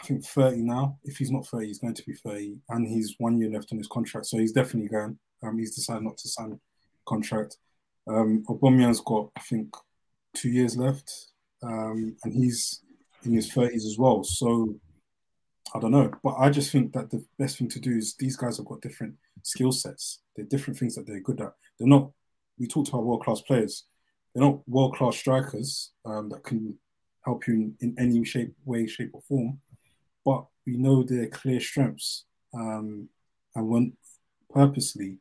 I 0.00 0.06
think 0.06 0.24
30 0.24 0.62
now. 0.62 0.98
If 1.04 1.18
he's 1.18 1.30
not 1.30 1.46
30, 1.46 1.66
he's 1.66 1.78
going 1.78 1.94
to 1.94 2.02
be 2.04 2.14
30, 2.14 2.56
and 2.70 2.88
he's 2.88 3.16
one 3.18 3.38
year 3.38 3.50
left 3.50 3.72
on 3.72 3.78
his 3.78 3.88
contract, 3.88 4.26
so 4.26 4.38
he's 4.38 4.52
definitely 4.52 4.88
going. 4.88 5.18
Um, 5.42 5.58
he's 5.58 5.74
decided 5.74 6.04
not 6.04 6.16
to 6.18 6.28
sign 6.28 6.58
contract. 7.06 7.56
Um, 8.08 8.44
Aubameyang's 8.48 9.00
got 9.00 9.30
I 9.36 9.40
think 9.40 9.74
two 10.34 10.48
years 10.48 10.76
left, 10.76 11.12
um, 11.62 12.16
and 12.24 12.32
he's 12.32 12.80
in 13.24 13.34
his 13.34 13.50
30s 13.52 13.86
as 13.86 13.96
well. 13.98 14.24
So 14.24 14.74
I 15.74 15.78
don't 15.78 15.92
know, 15.92 16.10
but 16.22 16.34
I 16.38 16.50
just 16.50 16.72
think 16.72 16.92
that 16.94 17.10
the 17.10 17.24
best 17.38 17.58
thing 17.58 17.68
to 17.68 17.80
do 17.80 17.96
is 17.96 18.14
these 18.18 18.36
guys 18.36 18.56
have 18.56 18.66
got 18.66 18.80
different 18.80 19.14
skill 19.42 19.72
sets. 19.72 20.20
They're 20.34 20.46
different 20.46 20.78
things 20.78 20.94
that 20.94 21.06
they're 21.06 21.20
good 21.20 21.40
at. 21.40 21.52
They're 21.78 21.88
not. 21.88 22.10
We 22.58 22.66
talked 22.66 22.88
about 22.88 23.04
world 23.04 23.24
class 23.24 23.40
players. 23.42 23.84
They're 24.34 24.44
not 24.44 24.66
world 24.68 24.96
class 24.96 25.16
strikers 25.16 25.92
um, 26.04 26.28
that 26.30 26.44
can 26.44 26.78
help 27.24 27.46
you 27.46 27.54
in, 27.54 27.76
in, 27.80 27.94
any 27.98 28.24
shape, 28.24 28.54
way, 28.64 28.86
shape, 28.86 29.10
or 29.12 29.22
form. 29.22 29.58
But 30.30 30.46
we 30.64 30.76
know 30.76 31.02
their 31.02 31.26
clear 31.26 31.58
strengths, 31.58 32.24
um, 32.54 33.08
and 33.56 33.68
when 33.68 33.96
purposely, 34.54 35.18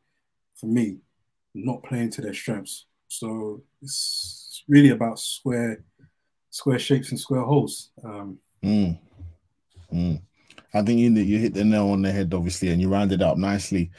for 0.56 0.68
me, 0.68 1.00
not 1.56 1.82
playing 1.82 2.12
to 2.12 2.22
their 2.22 2.34
strengths. 2.36 2.86
So 3.08 3.64
it's 3.82 4.64
really 4.68 4.90
about 4.90 5.18
square, 5.18 5.84
square 6.52 6.78
shapes 6.78 7.10
and 7.10 7.20
square 7.20 7.42
holes. 7.42 7.90
Um, 8.04 8.38
mm. 8.64 9.00
Mm. 9.92 10.22
I 10.76 10.82
think 10.84 11.00
you 11.00 11.10
you 11.10 11.40
hit 11.40 11.56
the 11.56 11.64
nail 11.64 11.90
on 11.90 12.04
the 12.04 12.12
head, 12.12 12.32
obviously, 12.32 12.70
and 12.70 12.80
you 12.80 12.88
rounded 12.88 13.22
it 13.22 13.26
up 13.26 13.38
nicely 13.38 13.90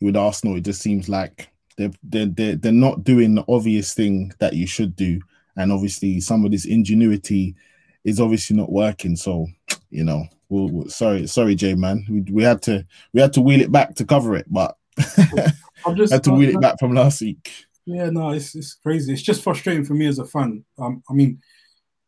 with 0.00 0.14
Arsenal. 0.14 0.56
It 0.56 0.64
just 0.64 0.82
seems 0.82 1.08
like 1.08 1.48
they're 1.78 1.90
they're 2.04 2.26
they're, 2.26 2.56
they're 2.56 2.72
not 2.86 3.02
doing 3.02 3.34
the 3.34 3.44
obvious 3.48 3.92
thing 3.92 4.32
that 4.38 4.52
you 4.52 4.68
should 4.68 4.94
do, 4.94 5.20
and 5.56 5.72
obviously 5.72 6.20
some 6.20 6.44
of 6.44 6.52
this 6.52 6.64
ingenuity 6.64 7.56
is 8.04 8.20
obviously 8.20 8.56
not 8.56 8.70
working. 8.70 9.16
So, 9.16 9.48
you 9.90 10.04
know, 10.04 10.28
we'll, 10.50 10.68
we'll, 10.68 10.88
sorry, 10.88 11.26
sorry, 11.26 11.54
Jay, 11.54 11.74
man, 11.74 12.04
we, 12.10 12.20
we 12.32 12.42
had 12.42 12.60
to 12.62 12.86
we 13.14 13.20
had 13.20 13.32
to 13.34 13.40
wheel 13.40 13.60
it 13.60 13.72
back 13.72 13.94
to 13.94 14.04
cover 14.04 14.36
it, 14.36 14.46
but 14.48 14.76
I'm 15.86 15.96
just 15.96 16.12
had 16.12 16.24
to 16.24 16.32
wheel 16.32 16.50
it 16.50 16.60
back 16.60 16.78
from 16.78 16.92
last 16.94 17.22
week. 17.22 17.50
Yeah, 17.86 18.10
no, 18.10 18.30
it's 18.30 18.54
it's 18.54 18.74
crazy. 18.74 19.12
It's 19.12 19.22
just 19.22 19.42
frustrating 19.42 19.84
for 19.84 19.94
me 19.94 20.06
as 20.06 20.18
a 20.18 20.26
fan. 20.26 20.64
Um, 20.78 21.02
I 21.08 21.14
mean, 21.14 21.40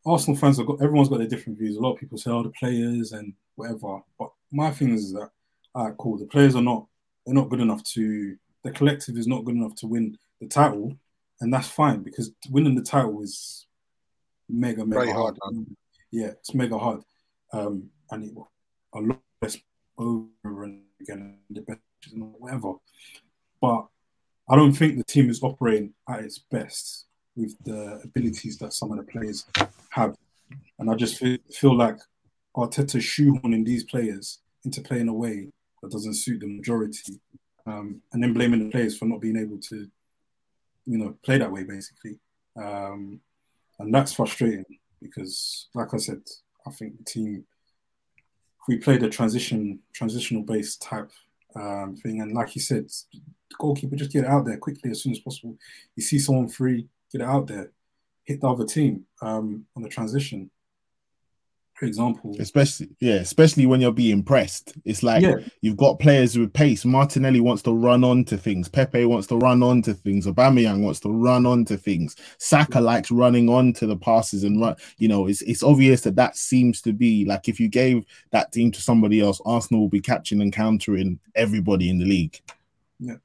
Arsenal 0.05 0.36
fans 0.36 0.59
have 0.59 0.66
got 0.66 0.82
everyone's 0.82 1.09
got 1.09 1.18
their 1.18 1.28
different 1.28 1.59
views. 1.59 1.76
A 1.76 1.80
lot 1.80 1.95
of 1.95 1.99
people 1.99 2.18
say, 2.18 2.30
"Oh, 2.30 2.43
the 2.43 2.51
players 2.51 3.12
and 3.12 3.32
whatever. 3.55 4.01
But 4.18 4.30
my 4.51 4.70
thing 4.70 4.95
is 4.95 5.12
that, 5.12 5.30
all 5.74 5.86
right, 5.86 5.97
cool. 5.99 6.18
The 6.18 6.26
players 6.26 6.55
are 6.55 6.62
not 6.62 6.86
they're 7.24 7.34
not 7.34 7.49
good 7.49 7.61
enough 7.61 7.82
to 7.84 8.36
the 8.64 8.70
collective 8.70 9.16
is 9.16 9.26
not 9.26 9.45
good 9.45 9.55
enough 9.55 9.74
to 9.76 9.86
win 9.86 10.18
the 10.40 10.47
title, 10.47 10.97
and 11.40 11.53
that's 11.53 11.68
fine 11.68 12.03
because 12.03 12.32
winning 12.51 12.74
the 12.74 12.82
title 12.82 13.22
is 13.22 13.66
mega 14.49 14.84
mega 14.84 15.01
Very 15.01 15.12
hard. 15.12 15.38
hard 15.43 15.66
yeah, 16.11 16.28
it's 16.28 16.55
mega 16.55 16.78
hard, 16.78 17.03
um, 17.53 17.88
and 18.13 18.25
it 18.25 18.35
was 18.35 18.47
a 18.95 19.01
lot 19.01 19.21
less 19.41 19.57
over 19.99 20.65
and 20.65 20.83
again 21.01 21.39
the 21.51 21.63
best 21.63 21.81
and 22.13 22.33
whatever. 22.39 22.75
But 23.61 23.87
I 24.49 24.57
don't 24.57 24.73
think 24.73 24.97
the 24.97 25.05
team 25.05 25.31
is 25.31 25.43
operating 25.43 25.95
at 26.09 26.21
its 26.21 26.39
best 26.39 27.07
with 27.35 27.57
the 27.65 28.01
abilities 28.05 28.59
that 28.59 28.73
some 28.73 28.93
of 28.93 28.99
the 28.99 29.11
players 29.11 29.47
have, 29.91 30.17
and 30.79 30.91
I 30.91 30.95
just 30.95 31.17
feel, 31.19 31.39
feel 31.51 31.77
like 31.77 31.99
Arteta 32.57 32.99
shoehorning 32.99 33.65
these 33.65 33.85
players 33.85 34.41
into 34.65 34.83
playing 34.83 35.09
a 35.09 35.15
way 35.15 35.49
that 35.83 35.91
doesn't 35.91 36.15
suit 36.15 36.41
the 36.41 36.47
majority, 36.47 37.21
um, 37.67 38.03
and 38.13 38.23
then 38.23 38.35
blaming 38.35 38.65
the 38.65 38.71
players 38.71 38.99
for 38.99 39.07
not 39.07 39.21
being 39.21 39.39
able 39.39 39.59
to, 39.59 39.89
you 40.87 40.99
know, 40.99 41.17
play 41.25 41.39
that 41.39 41.51
way 41.51 41.65
basically, 41.65 42.19
um, 42.57 43.21
and 43.79 43.95
that's 43.95 44.13
frustrating 44.13 44.67
because, 45.01 45.69
like 45.75 45.95
I 45.95 45.97
said, 45.97 46.21
I 46.67 46.71
think 46.71 46.99
the 46.99 47.05
team, 47.05 47.45
we 48.69 48.77
played 48.79 49.03
a 49.03 49.09
transition 49.09 49.81
transitional 49.93 50.43
based 50.43 50.83
type 50.83 51.11
um, 51.57 51.97
thing, 51.97 52.21
and 52.21 52.33
like 52.33 52.55
you 52.55 52.61
said, 52.61 52.87
goalkeeper 53.59 53.97
just 53.97 54.13
get 54.13 54.25
out 54.25 54.45
there 54.45 54.57
quickly 54.57 54.91
as 54.91 55.03
soon 55.03 55.13
as 55.13 55.19
possible. 55.19 55.57
You 55.97 56.03
see 56.03 56.19
someone 56.19 56.49
free, 56.49 56.89
get 57.13 57.23
out 57.23 57.47
there, 57.47 57.73
hit 58.25 58.41
the 58.41 58.49
other 58.49 58.65
team 58.65 59.05
um, 59.21 59.67
on 59.77 59.83
the 59.83 59.89
transition 59.89 60.51
example. 61.85 62.37
Especially, 62.39 62.89
yeah, 63.01 63.14
especially 63.14 63.66
when 63.66 63.80
you're 63.80 63.93
being 63.93 64.22
pressed. 64.22 64.74
It's 64.85 65.03
like 65.03 65.22
yeah. 65.22 65.37
you've 65.61 65.76
got 65.76 65.99
players 65.99 66.39
with 66.39 66.53
pace. 66.53 66.85
Martinelli 66.85 67.41
wants 67.41 67.62
to 67.62 67.72
run 67.72 68.05
on 68.05 68.24
to 68.26 68.37
things. 68.37 68.68
Pepe 68.68 69.05
wants 69.05 69.26
to 69.28 69.37
run 69.37 69.62
on 69.62 69.83
to 69.83 69.95
things. 69.95 70.26
Aubameyang 70.26 70.83
wants 70.83 71.01
to 71.01 71.11
run 71.11 71.47
on 71.47 71.64
to 71.66 71.76
things. 71.76 72.16
Saka 72.39 72.80
likes 72.80 73.11
running 73.11 73.49
on 73.49 73.72
to 73.74 73.87
the 73.87 73.97
passes 73.97 74.45
and 74.45 74.61
run. 74.61 74.76
You 74.99 75.09
know, 75.09 75.26
it's 75.26 75.43
it's 75.43 75.62
obvious 75.62 76.03
that 76.03 76.16
that 76.16 76.37
seems 76.37 76.80
to 76.83 76.93
be 76.93 77.24
like 77.24 77.49
if 77.49 77.59
you 77.61 77.68
gave 77.68 78.05
that 78.30 78.53
team 78.53 78.70
to 78.72 78.80
somebody 78.80 79.20
else, 79.20 79.41
Arsenal 79.45 79.83
will 79.83 79.89
be 79.89 80.01
catching 80.01 80.41
and 80.41 80.53
countering 80.53 81.18
everybody 81.35 81.91
in 81.91 81.99
the 81.99 82.07
league. 82.07 82.41
Yeah, 82.99 83.16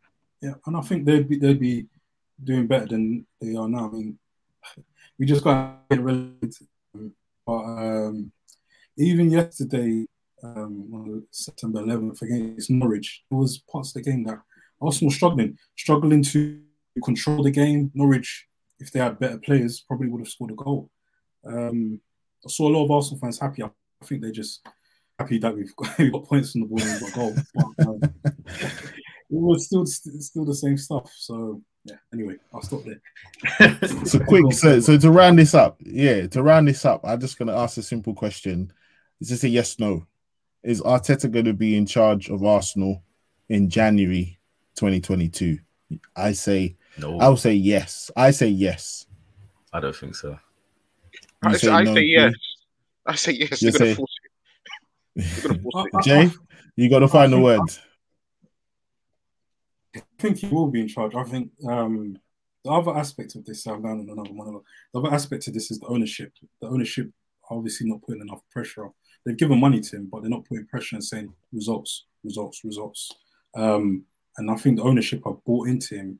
yeah, 0.41 0.53
and 0.65 0.77
I 0.77 0.81
think 0.81 1.05
they'd 1.05 1.27
be 1.27 1.37
they'd 1.37 1.59
be 1.59 1.87
doing 2.43 2.67
better 2.67 2.87
than 2.87 3.25
they 3.41 3.55
are 3.55 3.67
now. 3.67 3.89
I 3.89 3.91
mean, 3.91 4.19
we 5.17 5.25
just 5.25 5.43
got 5.43 5.87
get 5.89 6.01
but 7.47 7.63
um, 7.63 8.31
even 8.97 9.29
yesterday, 9.29 10.05
um, 10.43 11.25
September 11.31 11.81
11th 11.81 12.21
against 12.21 12.69
Norwich, 12.69 13.23
it 13.29 13.33
was 13.33 13.59
parts 13.71 13.89
of 13.89 14.03
the 14.03 14.09
game 14.09 14.23
that 14.25 14.39
Arsenal 14.81 15.11
struggling, 15.11 15.57
struggling 15.75 16.23
to 16.23 16.59
control 17.03 17.43
the 17.43 17.51
game. 17.51 17.91
Norwich, 17.93 18.47
if 18.79 18.91
they 18.91 18.99
had 18.99 19.19
better 19.19 19.37
players, 19.37 19.81
probably 19.81 20.07
would 20.07 20.21
have 20.21 20.29
scored 20.29 20.51
a 20.51 20.55
goal. 20.55 20.89
Um, 21.45 21.99
I 22.45 22.49
saw 22.49 22.69
a 22.69 22.73
lot 22.73 22.85
of 22.85 22.91
Arsenal 22.91 23.19
fans 23.19 23.39
happy. 23.39 23.63
I 23.63 23.69
think 24.03 24.21
they're 24.21 24.31
just 24.31 24.67
happy 25.17 25.39
that 25.39 25.55
we've 25.55 25.75
got, 25.75 25.97
we've 25.99 26.11
got 26.11 26.25
points 26.25 26.55
on 26.55 26.61
the 26.61 26.67
board 26.67 26.81
and 26.81 27.01
we've 27.01 27.13
got 27.13 27.19
goal. 27.19 27.35
But, 27.55 27.87
um, 27.87 27.99
it 29.29 29.41
was 29.41 29.65
still 29.65 29.85
still 29.85 30.45
the 30.45 30.55
same 30.55 30.77
stuff. 30.77 31.11
So 31.15 31.61
yeah. 31.87 31.95
Anyway, 32.13 32.35
I'll 32.53 32.61
stop 32.61 32.81
there. 32.83 33.79
so 34.05 34.19
quick. 34.19 34.51
So 34.51 34.79
so 34.79 34.97
to 34.97 35.11
round 35.11 35.39
this 35.39 35.53
up, 35.53 35.77
yeah, 35.79 36.27
to 36.27 36.43
round 36.43 36.67
this 36.67 36.83
up, 36.85 37.01
I'm 37.03 37.19
just 37.19 37.39
gonna 37.39 37.55
ask 37.55 37.77
a 37.77 37.81
simple 37.81 38.13
question. 38.13 38.71
Is 39.19 39.29
this 39.29 39.43
a 39.43 39.49
yes 39.49 39.79
no? 39.79 40.05
Is 40.63 40.81
Arteta 40.81 41.31
going 41.31 41.45
to 41.45 41.53
be 41.53 41.75
in 41.75 41.85
charge 41.85 42.29
of 42.29 42.43
Arsenal 42.43 43.03
in 43.49 43.69
January 43.69 44.39
2022? 44.75 45.59
I 46.15 46.33
say 46.33 46.75
no. 46.97 47.19
I'll 47.19 47.37
say 47.37 47.53
yes. 47.53 48.11
I 48.15 48.31
say 48.31 48.47
yes. 48.47 49.07
I 49.71 49.79
don't 49.79 49.95
think 49.95 50.15
so. 50.15 50.37
I 51.41 51.53
say, 51.55 51.71
I 51.71 51.83
no, 51.83 51.93
say 51.93 52.01
yes. 52.01 52.33
I 53.05 53.15
say 53.15 53.31
yes. 53.33 53.61
You 53.61 53.71
say... 53.71 53.93
Force 53.93 54.11
it. 55.15 55.61
Force 55.61 55.87
it. 55.93 56.03
Jay, 56.03 56.31
you 56.75 56.89
got 56.89 56.99
to 56.99 57.07
find 57.07 57.31
the 57.31 57.39
word. 57.39 57.61
I 59.95 60.01
think 60.19 60.37
he 60.37 60.47
will 60.47 60.67
be 60.67 60.81
in 60.81 60.87
charge. 60.87 61.15
I 61.15 61.23
think 61.23 61.51
um, 61.67 62.17
the 62.63 62.71
other 62.71 62.95
aspect 62.95 63.35
of 63.35 63.45
this, 63.45 63.65
I'm 63.65 63.81
going 63.81 63.99
on 63.99 64.09
another 64.09 64.33
one. 64.33 64.61
The 64.93 64.99
other 64.99 65.13
aspect 65.13 65.47
of 65.47 65.53
this 65.53 65.71
is 65.71 65.79
the 65.79 65.87
ownership. 65.87 66.33
The 66.61 66.67
ownership 66.67 67.09
obviously 67.49 67.89
not 67.89 68.01
putting 68.01 68.21
enough 68.21 68.41
pressure 68.51 68.89
they've 69.27 69.37
given 69.37 69.59
money 69.59 69.81
to 69.81 69.97
him, 69.97 70.07
but 70.09 70.21
they're 70.21 70.29
not 70.29 70.45
putting 70.45 70.65
pressure 70.67 70.95
and 70.95 71.03
saying 71.03 71.33
results, 71.51 72.05
results, 72.23 72.63
results. 72.63 73.11
Um, 73.55 74.03
and 74.37 74.49
I 74.49 74.55
think 74.55 74.77
the 74.77 74.83
ownership 74.83 75.23
have 75.25 75.43
bought 75.43 75.67
into 75.67 75.95
him 75.95 76.19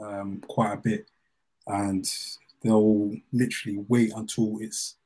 um, 0.00 0.40
quite 0.46 0.72
a 0.72 0.76
bit, 0.76 1.10
and 1.66 2.08
they'll 2.62 3.12
literally 3.32 3.84
wait 3.88 4.12
until 4.14 4.58
it's 4.60 4.96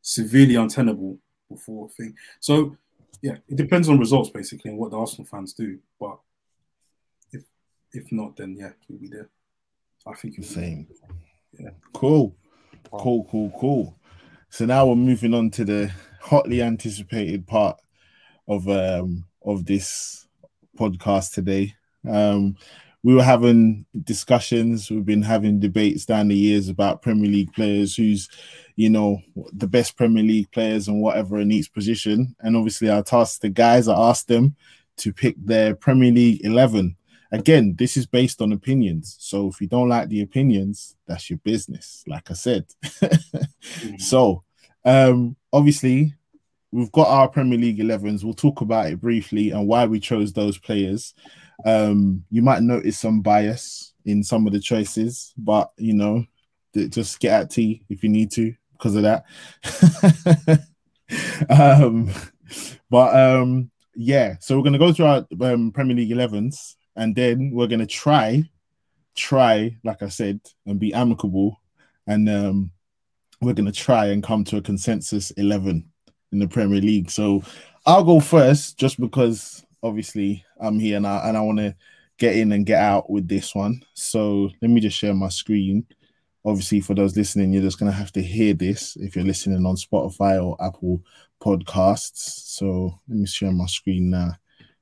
severely 0.00 0.56
untenable 0.56 1.18
before 1.48 1.86
a 1.86 1.88
thing. 1.88 2.16
So 2.40 2.76
yeah, 3.22 3.36
it 3.48 3.56
depends 3.56 3.88
on 3.88 4.00
results 4.00 4.30
basically 4.30 4.70
and 4.70 4.78
what 4.78 4.90
the 4.90 4.98
Arsenal 4.98 5.26
fans 5.26 5.52
do. 5.52 5.78
But 6.00 6.18
if 7.30 7.44
if 7.92 8.10
not, 8.10 8.36
then 8.36 8.56
yeah, 8.58 8.70
he'll 8.88 8.98
be 8.98 9.08
there. 9.08 9.28
I 10.04 10.14
think 10.14 10.34
the 10.36 10.42
same. 10.42 10.88
Yeah. 11.56 11.70
Cool. 11.92 12.34
Cool, 12.90 13.26
cool, 13.30 13.52
cool. 13.58 13.96
So 14.52 14.66
now 14.66 14.84
we're 14.84 14.96
moving 14.96 15.32
on 15.32 15.50
to 15.52 15.64
the 15.64 15.90
hotly 16.20 16.60
anticipated 16.60 17.46
part 17.46 17.80
of 18.46 18.68
um 18.68 19.24
of 19.42 19.64
this 19.64 20.28
podcast 20.78 21.32
today. 21.32 21.74
Um 22.06 22.58
we 23.02 23.14
were 23.14 23.22
having 23.22 23.86
discussions, 24.04 24.90
we've 24.90 25.06
been 25.06 25.22
having 25.22 25.58
debates 25.58 26.04
down 26.04 26.28
the 26.28 26.36
years 26.36 26.68
about 26.68 27.00
Premier 27.00 27.30
League 27.30 27.54
players 27.54 27.96
who's, 27.96 28.28
you 28.76 28.90
know, 28.90 29.22
the 29.54 29.66
best 29.66 29.96
Premier 29.96 30.22
League 30.22 30.52
players 30.52 30.86
and 30.86 31.00
whatever 31.00 31.40
in 31.40 31.50
each 31.50 31.72
position. 31.72 32.36
And 32.40 32.54
obviously 32.54 32.92
I 32.92 33.00
tasked 33.00 33.40
the 33.40 33.48
guys, 33.48 33.88
I 33.88 33.98
asked 33.98 34.28
them 34.28 34.54
to 34.98 35.14
pick 35.14 35.34
their 35.42 35.74
Premier 35.74 36.12
League 36.12 36.44
11. 36.44 36.94
Again, 37.32 37.74
this 37.78 37.96
is 37.96 38.04
based 38.04 38.42
on 38.42 38.52
opinions. 38.52 39.16
So 39.18 39.48
if 39.48 39.60
you 39.60 39.66
don't 39.66 39.88
like 39.88 40.08
the 40.10 40.20
opinions, 40.20 40.96
that's 41.06 41.30
your 41.30 41.38
business, 41.38 42.04
like 42.06 42.30
I 42.30 42.34
said. 42.34 42.66
So, 43.98 44.42
um, 44.84 45.36
obviously, 45.52 46.14
we've 46.72 46.92
got 46.92 47.08
our 47.08 47.28
Premier 47.28 47.58
League 47.58 47.78
11s. 47.78 48.24
We'll 48.24 48.34
talk 48.34 48.60
about 48.60 48.86
it 48.86 49.00
briefly 49.00 49.50
and 49.50 49.68
why 49.68 49.86
we 49.86 50.00
chose 50.00 50.32
those 50.32 50.58
players. 50.58 51.14
Um, 51.64 52.24
you 52.30 52.42
might 52.42 52.62
notice 52.62 52.98
some 52.98 53.20
bias 53.20 53.94
in 54.04 54.24
some 54.24 54.46
of 54.46 54.52
the 54.52 54.60
choices, 54.60 55.32
but 55.36 55.70
you 55.76 55.94
know, 55.94 56.24
just 56.88 57.20
get 57.20 57.40
at 57.40 57.50
tea 57.50 57.84
if 57.88 58.02
you 58.02 58.08
need 58.08 58.32
to 58.32 58.54
because 58.72 58.96
of 58.96 59.02
that. 59.02 59.24
um, 61.50 62.10
but 62.90 63.16
um, 63.16 63.70
yeah, 63.94 64.36
so 64.40 64.56
we're 64.56 64.64
gonna 64.64 64.78
go 64.78 64.92
through 64.92 65.06
our 65.06 65.26
um, 65.42 65.70
Premier 65.70 65.96
League 65.96 66.10
11s 66.10 66.74
and 66.96 67.14
then 67.14 67.50
we're 67.52 67.66
gonna 67.66 67.86
try, 67.86 68.42
try, 69.14 69.76
like 69.84 70.02
I 70.02 70.08
said, 70.08 70.40
and 70.66 70.78
be 70.78 70.92
amicable, 70.92 71.60
and 72.06 72.28
um, 72.28 72.70
we're 73.40 73.54
gonna 73.54 73.72
try 73.72 74.06
and 74.06 74.22
come 74.22 74.44
to 74.44 74.58
a 74.58 74.62
consensus 74.62 75.30
11 75.32 75.84
in 76.32 76.38
the 76.38 76.48
Premier 76.48 76.80
League. 76.80 77.10
So 77.10 77.42
I'll 77.86 78.04
go 78.04 78.20
first 78.20 78.78
just 78.78 79.00
because 79.00 79.64
obviously 79.82 80.44
I'm 80.60 80.78
here 80.78 80.96
and 80.96 81.06
I 81.06 81.28
and 81.28 81.36
I 81.36 81.40
want 81.40 81.58
to 81.58 81.74
get 82.18 82.36
in 82.36 82.52
and 82.52 82.66
get 82.66 82.80
out 82.80 83.10
with 83.10 83.28
this 83.28 83.54
one. 83.54 83.82
So 83.94 84.50
let 84.60 84.70
me 84.70 84.80
just 84.80 84.96
share 84.96 85.14
my 85.14 85.28
screen. 85.28 85.86
Obviously, 86.44 86.80
for 86.80 86.94
those 86.94 87.16
listening, 87.16 87.52
you're 87.52 87.62
just 87.62 87.78
gonna 87.78 87.92
have 87.92 88.12
to 88.12 88.22
hear 88.22 88.54
this 88.54 88.96
if 88.96 89.14
you're 89.14 89.24
listening 89.24 89.64
on 89.66 89.76
Spotify 89.76 90.42
or 90.42 90.56
Apple 90.64 91.02
Podcasts. 91.40 92.46
So 92.56 92.98
let 93.08 93.18
me 93.18 93.26
share 93.26 93.52
my 93.52 93.66
screen 93.66 94.10
now. 94.10 94.32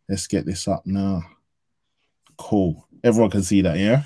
Let's 0.09 0.27
get 0.27 0.45
this 0.47 0.69
up 0.69 0.83
now. 0.85 1.23
Cool. 2.41 2.87
Everyone 3.05 3.31
can 3.31 3.43
see 3.43 3.61
that, 3.61 3.79
yeah. 3.79 4.03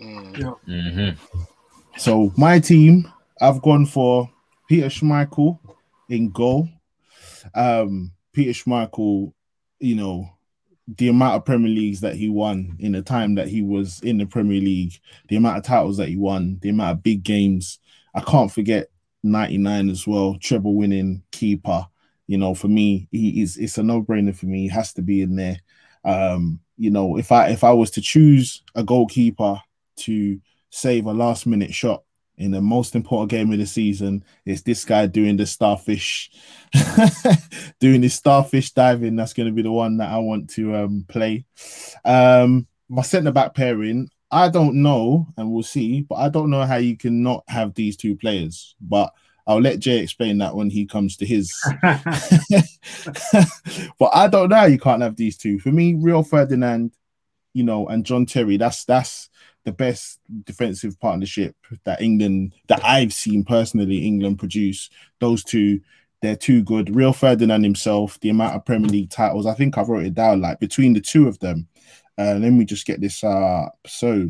Mm. 0.00 0.56
Mm-hmm. 0.66 1.42
So 1.96 2.32
my 2.36 2.60
team, 2.60 3.12
I've 3.40 3.60
gone 3.62 3.84
for 3.84 4.30
Peter 4.68 4.86
Schmeichel 4.86 5.58
in 6.08 6.30
goal. 6.30 6.68
Um, 7.52 8.12
Peter 8.32 8.52
Schmeichel, 8.52 9.32
you 9.80 9.96
know, 9.96 10.30
the 10.86 11.08
amount 11.08 11.34
of 11.34 11.44
Premier 11.44 11.68
Leagues 11.68 12.00
that 12.00 12.14
he 12.14 12.28
won 12.28 12.76
in 12.78 12.92
the 12.92 13.02
time 13.02 13.34
that 13.34 13.48
he 13.48 13.60
was 13.60 14.00
in 14.02 14.18
the 14.18 14.26
Premier 14.26 14.60
League, 14.60 14.94
the 15.28 15.36
amount 15.36 15.58
of 15.58 15.64
titles 15.64 15.96
that 15.96 16.08
he 16.08 16.16
won, 16.16 16.58
the 16.62 16.68
amount 16.68 16.98
of 16.98 17.02
big 17.02 17.24
games. 17.24 17.80
I 18.14 18.20
can't 18.20 18.52
forget 18.52 18.88
99 19.24 19.90
as 19.90 20.06
well, 20.06 20.36
treble 20.40 20.74
winning 20.76 21.24
keeper. 21.32 21.86
You 22.28 22.38
know, 22.38 22.54
for 22.54 22.68
me, 22.68 23.08
he 23.10 23.42
is 23.42 23.56
it's 23.56 23.78
a 23.78 23.82
no-brainer 23.82 24.34
for 24.34 24.46
me. 24.46 24.62
He 24.62 24.68
has 24.68 24.92
to 24.94 25.02
be 25.02 25.22
in 25.22 25.34
there. 25.34 25.58
Um, 26.04 26.60
you 26.76 26.90
know, 26.90 27.16
if 27.16 27.32
I 27.32 27.48
if 27.48 27.64
I 27.64 27.72
was 27.72 27.90
to 27.92 28.00
choose 28.00 28.62
a 28.74 28.82
goalkeeper 28.82 29.60
to 29.96 30.40
save 30.70 31.06
a 31.06 31.12
last 31.12 31.46
minute 31.46 31.72
shot 31.72 32.02
in 32.36 32.50
the 32.50 32.60
most 32.60 32.96
important 32.96 33.30
game 33.30 33.52
of 33.52 33.58
the 33.58 33.66
season. 33.66 34.24
It's 34.44 34.62
this 34.62 34.84
guy 34.84 35.06
doing 35.06 35.36
the 35.36 35.46
starfish, 35.46 36.30
doing 37.80 38.00
this 38.00 38.14
starfish 38.14 38.72
diving. 38.72 39.16
That's 39.16 39.32
going 39.32 39.46
to 39.46 39.52
be 39.52 39.62
the 39.62 39.70
one 39.70 39.98
that 39.98 40.10
I 40.10 40.18
want 40.18 40.50
to 40.50 40.74
um, 40.74 41.04
play. 41.08 41.44
Um, 42.04 42.66
my 42.88 43.02
centre 43.02 43.32
back 43.32 43.54
pairing, 43.54 44.10
I 44.30 44.48
don't 44.48 44.82
know, 44.82 45.28
and 45.36 45.50
we'll 45.50 45.62
see, 45.62 46.02
but 46.02 46.16
I 46.16 46.28
don't 46.28 46.50
know 46.50 46.64
how 46.64 46.76
you 46.76 46.96
can 46.96 47.22
not 47.22 47.44
have 47.48 47.74
these 47.74 47.96
two 47.96 48.16
players. 48.16 48.74
But 48.80 49.12
I'll 49.46 49.60
let 49.60 49.80
Jay 49.80 49.98
explain 49.98 50.38
that 50.38 50.54
when 50.54 50.70
he 50.70 50.86
comes 50.86 51.16
to 51.18 51.26
his. 51.26 51.52
but 53.98 54.10
I 54.14 54.28
don't 54.28 54.48
know 54.48 54.64
you 54.64 54.78
can't 54.78 55.02
have 55.02 55.16
these 55.16 55.36
two. 55.36 55.58
For 55.58 55.70
me, 55.70 55.94
Rio 55.94 56.22
Ferdinand, 56.22 56.92
you 57.52 57.64
know, 57.64 57.86
and 57.88 58.06
John 58.06 58.26
Terry, 58.26 58.56
that's 58.56 58.84
that's 58.84 59.28
the 59.64 59.72
best 59.72 60.20
defensive 60.44 60.98
partnership 61.00 61.56
that 61.84 62.00
England 62.00 62.54
that 62.68 62.84
I've 62.84 63.12
seen 63.12 63.44
personally 63.44 64.06
England 64.06 64.38
produce. 64.38 64.90
Those 65.20 65.44
two, 65.44 65.80
they're 66.22 66.36
too 66.36 66.62
good. 66.62 66.94
Rio 66.94 67.12
Ferdinand 67.12 67.64
himself, 67.64 68.18
the 68.20 68.30
amount 68.30 68.56
of 68.56 68.64
Premier 68.64 68.88
League 68.88 69.10
titles, 69.10 69.46
I 69.46 69.54
think 69.54 69.76
I 69.76 69.82
wrote 69.82 70.06
it 70.06 70.14
down. 70.14 70.40
Like 70.40 70.60
between 70.60 70.94
the 70.94 71.00
two 71.00 71.28
of 71.28 71.38
them, 71.40 71.68
uh, 72.18 72.34
let 72.34 72.50
me 72.50 72.64
just 72.64 72.86
get 72.86 73.00
this 73.00 73.22
up. 73.24 73.78
So 73.86 74.28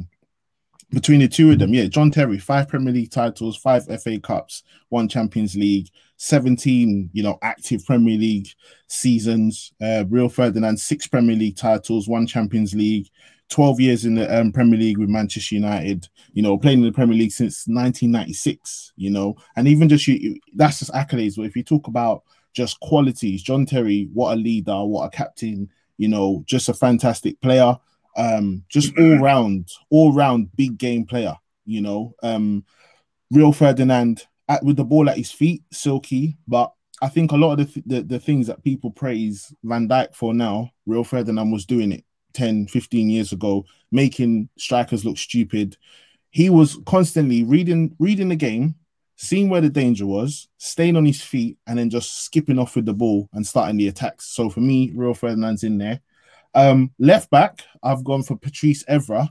between 0.90 1.20
the 1.20 1.28
two 1.28 1.50
of 1.50 1.58
them, 1.58 1.74
yeah, 1.74 1.86
John 1.86 2.10
Terry, 2.10 2.38
five 2.38 2.68
Premier 2.68 2.92
League 2.92 3.10
titles, 3.10 3.56
five 3.56 3.84
FA 4.02 4.18
Cups, 4.18 4.62
one 4.88 5.08
Champions 5.08 5.56
League, 5.56 5.88
17, 6.16 7.10
you 7.12 7.22
know, 7.22 7.38
active 7.42 7.84
Premier 7.84 8.16
League 8.16 8.48
seasons. 8.86 9.72
Uh, 9.82 10.04
Rio 10.08 10.28
Ferdinand, 10.28 10.78
six 10.78 11.06
Premier 11.06 11.36
League 11.36 11.56
titles, 11.56 12.08
one 12.08 12.26
Champions 12.26 12.74
League, 12.74 13.08
12 13.50 13.80
years 13.80 14.04
in 14.04 14.14
the 14.14 14.40
um, 14.40 14.52
Premier 14.52 14.78
League 14.78 14.98
with 14.98 15.08
Manchester 15.08 15.56
United, 15.56 16.08
you 16.32 16.42
know, 16.42 16.56
playing 16.56 16.78
in 16.78 16.86
the 16.86 16.92
Premier 16.92 17.16
League 17.16 17.32
since 17.32 17.66
1996, 17.66 18.92
you 18.96 19.10
know, 19.10 19.36
and 19.56 19.68
even 19.68 19.88
just 19.88 20.06
you, 20.06 20.38
that's 20.54 20.78
just 20.78 20.92
accolades. 20.92 21.36
But 21.36 21.46
if 21.46 21.56
you 21.56 21.62
talk 21.62 21.86
about 21.86 22.22
just 22.54 22.80
qualities, 22.80 23.42
John 23.42 23.66
Terry, 23.66 24.08
what 24.12 24.34
a 24.34 24.36
leader, 24.36 24.84
what 24.84 25.06
a 25.06 25.10
captain, 25.10 25.68
you 25.98 26.08
know, 26.08 26.42
just 26.46 26.68
a 26.68 26.74
fantastic 26.74 27.40
player, 27.40 27.76
um, 28.16 28.64
just 28.68 28.96
all 28.98 29.18
round, 29.18 29.68
all 29.90 30.12
round 30.12 30.54
big 30.56 30.78
game 30.78 31.04
player, 31.04 31.36
you 31.64 31.80
know, 31.80 32.14
um, 32.22 32.64
Rio 33.30 33.52
Ferdinand 33.52 34.26
at, 34.48 34.62
with 34.62 34.76
the 34.76 34.84
ball 34.84 35.08
at 35.08 35.16
his 35.16 35.32
feet, 35.32 35.62
silky, 35.72 36.36
but 36.46 36.72
I 37.02 37.08
think 37.08 37.32
a 37.32 37.36
lot 37.36 37.58
of 37.58 37.74
the, 37.74 37.82
the, 37.86 38.02
the 38.02 38.18
things 38.18 38.46
that 38.46 38.62
people 38.62 38.90
praise 38.90 39.52
Van 39.62 39.88
Dijk 39.88 40.14
for 40.14 40.32
now, 40.32 40.70
Rio 40.86 41.02
Ferdinand 41.02 41.50
was 41.50 41.66
doing 41.66 41.92
it 41.92 42.04
10, 42.34 42.68
15 42.68 43.10
years 43.10 43.32
ago, 43.32 43.64
making 43.90 44.48
strikers 44.58 45.04
look 45.04 45.18
stupid. 45.18 45.76
He 46.30 46.50
was 46.50 46.78
constantly 46.86 47.44
reading 47.44 47.94
reading 47.98 48.28
the 48.28 48.36
game, 48.36 48.74
seeing 49.16 49.48
where 49.48 49.60
the 49.60 49.70
danger 49.70 50.06
was, 50.06 50.48
staying 50.58 50.96
on 50.96 51.04
his 51.04 51.22
feet, 51.22 51.58
and 51.66 51.78
then 51.78 51.90
just 51.90 52.24
skipping 52.24 52.58
off 52.58 52.76
with 52.76 52.86
the 52.86 52.94
ball 52.94 53.28
and 53.32 53.46
starting 53.46 53.76
the 53.76 53.88
attacks. 53.88 54.26
So 54.26 54.50
for 54.50 54.60
me, 54.60 54.92
Real 54.94 55.14
Ferdinand's 55.14 55.64
in 55.64 55.78
there. 55.78 56.00
Um, 56.54 56.92
left 56.98 57.30
back, 57.30 57.64
I've 57.82 58.04
gone 58.04 58.22
for 58.22 58.36
Patrice 58.36 58.84
Evra 58.84 59.28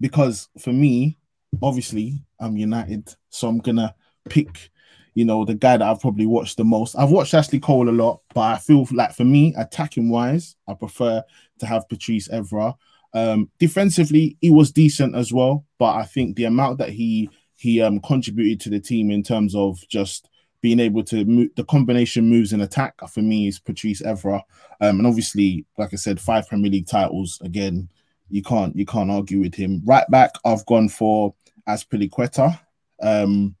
because 0.00 0.48
for 0.58 0.72
me, 0.72 1.18
obviously, 1.62 2.24
I'm 2.38 2.56
United, 2.56 3.14
so 3.30 3.48
I'm 3.48 3.58
gonna 3.58 3.94
pick 4.28 4.70
you 5.14 5.24
know, 5.24 5.44
the 5.44 5.54
guy 5.54 5.76
that 5.76 5.86
I've 5.86 6.00
probably 6.00 6.26
watched 6.26 6.56
the 6.56 6.64
most. 6.64 6.96
I've 6.96 7.10
watched 7.10 7.34
Ashley 7.34 7.60
Cole 7.60 7.88
a 7.88 7.92
lot, 7.92 8.20
but 8.34 8.40
I 8.40 8.58
feel 8.58 8.86
like 8.92 9.14
for 9.14 9.24
me, 9.24 9.54
attacking 9.56 10.08
wise, 10.08 10.56
I 10.66 10.74
prefer 10.74 11.22
to 11.58 11.66
have 11.66 11.88
Patrice 11.88 12.28
Evra. 12.28 12.74
Um, 13.14 13.50
defensively, 13.58 14.38
he 14.40 14.50
was 14.50 14.72
decent 14.72 15.14
as 15.14 15.32
well, 15.32 15.66
but 15.78 15.94
I 15.96 16.04
think 16.04 16.36
the 16.36 16.44
amount 16.44 16.78
that 16.78 16.90
he 16.90 17.28
he 17.56 17.80
um 17.82 18.00
contributed 18.00 18.60
to 18.60 18.70
the 18.70 18.80
team 18.80 19.10
in 19.10 19.22
terms 19.22 19.54
of 19.54 19.78
just 19.88 20.28
being 20.62 20.80
able 20.80 21.02
to 21.02 21.24
move 21.24 21.50
the 21.56 21.64
combination 21.64 22.30
moves 22.30 22.52
and 22.52 22.62
attack 22.62 22.94
for 23.10 23.20
me 23.20 23.48
is 23.48 23.58
Patrice 23.58 24.00
Evra. 24.00 24.40
Um, 24.80 24.98
and 25.00 25.06
obviously, 25.06 25.66
like 25.76 25.92
I 25.92 25.96
said, 25.96 26.20
five 26.20 26.48
Premier 26.48 26.70
League 26.70 26.86
titles 26.86 27.40
again. 27.44 27.88
You 28.30 28.42
can't 28.42 28.74
you 28.74 28.86
can't 28.86 29.10
argue 29.10 29.40
with 29.40 29.54
him. 29.54 29.82
Right 29.84 30.08
back, 30.08 30.30
I've 30.44 30.64
gone 30.64 30.88
for 30.88 31.34
Azpilicueta. 31.68 32.58
Um, 33.02 33.56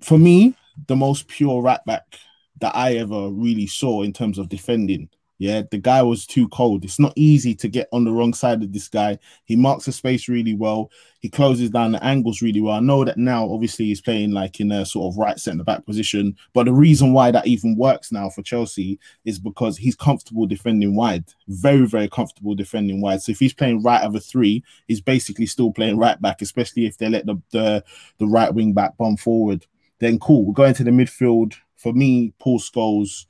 for 0.00 0.18
me, 0.18 0.54
the 0.88 0.96
most 0.96 1.28
pure 1.28 1.62
right 1.62 1.82
back 1.86 2.18
that 2.60 2.74
I 2.74 2.96
ever 2.96 3.30
really 3.30 3.66
saw 3.66 4.02
in 4.02 4.12
terms 4.12 4.38
of 4.38 4.48
defending. 4.48 5.08
Yeah, 5.38 5.62
the 5.70 5.78
guy 5.78 6.02
was 6.02 6.24
too 6.24 6.48
cold. 6.48 6.84
It's 6.84 7.00
not 7.00 7.12
easy 7.16 7.54
to 7.56 7.68
get 7.68 7.88
on 7.92 8.04
the 8.04 8.12
wrong 8.12 8.32
side 8.32 8.62
of 8.62 8.72
this 8.72 8.88
guy. 8.88 9.18
He 9.44 9.56
marks 9.56 9.86
the 9.86 9.92
space 9.92 10.28
really 10.28 10.54
well. 10.54 10.90
He 11.18 11.28
closes 11.28 11.70
down 11.70 11.92
the 11.92 12.04
angles 12.04 12.42
really 12.42 12.60
well. 12.60 12.76
I 12.76 12.80
know 12.80 13.04
that 13.04 13.18
now, 13.18 13.48
obviously, 13.50 13.86
he's 13.86 14.00
playing 14.00 14.30
like 14.30 14.60
in 14.60 14.70
a 14.70 14.86
sort 14.86 15.12
of 15.12 15.18
right 15.18 15.38
centre 15.38 15.64
back 15.64 15.84
position. 15.84 16.36
But 16.52 16.66
the 16.66 16.72
reason 16.72 17.12
why 17.12 17.32
that 17.32 17.46
even 17.46 17.76
works 17.76 18.12
now 18.12 18.28
for 18.28 18.42
Chelsea 18.42 19.00
is 19.24 19.38
because 19.40 19.76
he's 19.76 19.96
comfortable 19.96 20.46
defending 20.46 20.94
wide. 20.94 21.24
Very, 21.48 21.86
very 21.86 22.08
comfortable 22.08 22.54
defending 22.54 23.00
wide. 23.00 23.22
So 23.22 23.32
if 23.32 23.40
he's 23.40 23.54
playing 23.54 23.82
right 23.82 24.02
of 24.02 24.14
a 24.14 24.20
three, 24.20 24.62
he's 24.86 25.00
basically 25.00 25.46
still 25.46 25.72
playing 25.72 25.98
right 25.98 26.20
back, 26.20 26.40
especially 26.40 26.86
if 26.86 26.98
they 26.98 27.08
let 27.08 27.26
the 27.26 27.40
the, 27.50 27.84
the 28.18 28.26
right 28.26 28.54
wing 28.54 28.74
back 28.74 28.96
bomb 28.96 29.16
forward 29.16 29.66
then 30.02 30.18
cool. 30.18 30.44
We're 30.44 30.52
going 30.52 30.74
to 30.74 30.84
the 30.84 30.90
midfield. 30.90 31.54
For 31.76 31.92
me, 31.92 32.34
Paul 32.38 32.58
Scholes, 32.58 33.26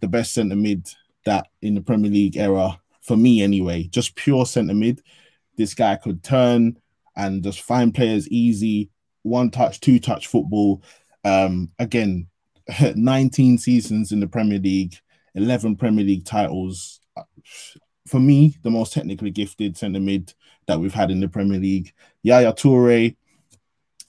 the 0.00 0.08
best 0.08 0.32
centre 0.32 0.56
mid 0.56 0.88
that 1.24 1.48
in 1.62 1.74
the 1.74 1.80
Premier 1.80 2.10
League 2.10 2.36
era, 2.36 2.80
for 3.02 3.16
me 3.16 3.42
anyway, 3.42 3.84
just 3.84 4.16
pure 4.16 4.46
centre 4.46 4.74
mid. 4.74 5.02
This 5.56 5.74
guy 5.74 5.96
could 5.96 6.22
turn 6.22 6.78
and 7.16 7.42
just 7.42 7.60
find 7.60 7.94
players 7.94 8.28
easy, 8.28 8.90
one 9.22 9.50
touch, 9.50 9.80
two 9.80 9.98
touch 9.98 10.26
football. 10.26 10.82
Um, 11.24 11.70
again, 11.78 12.28
19 12.94 13.58
seasons 13.58 14.12
in 14.12 14.20
the 14.20 14.26
Premier 14.26 14.58
League, 14.58 14.96
11 15.34 15.76
Premier 15.76 16.04
League 16.04 16.24
titles. 16.24 17.00
For 18.06 18.20
me, 18.20 18.56
the 18.62 18.70
most 18.70 18.92
technically 18.92 19.30
gifted 19.30 19.76
centre 19.76 20.00
mid 20.00 20.34
that 20.66 20.78
we've 20.78 20.94
had 20.94 21.10
in 21.10 21.20
the 21.20 21.28
Premier 21.28 21.58
League. 21.58 21.92
Yaya 22.22 22.52
Toure, 22.52 23.16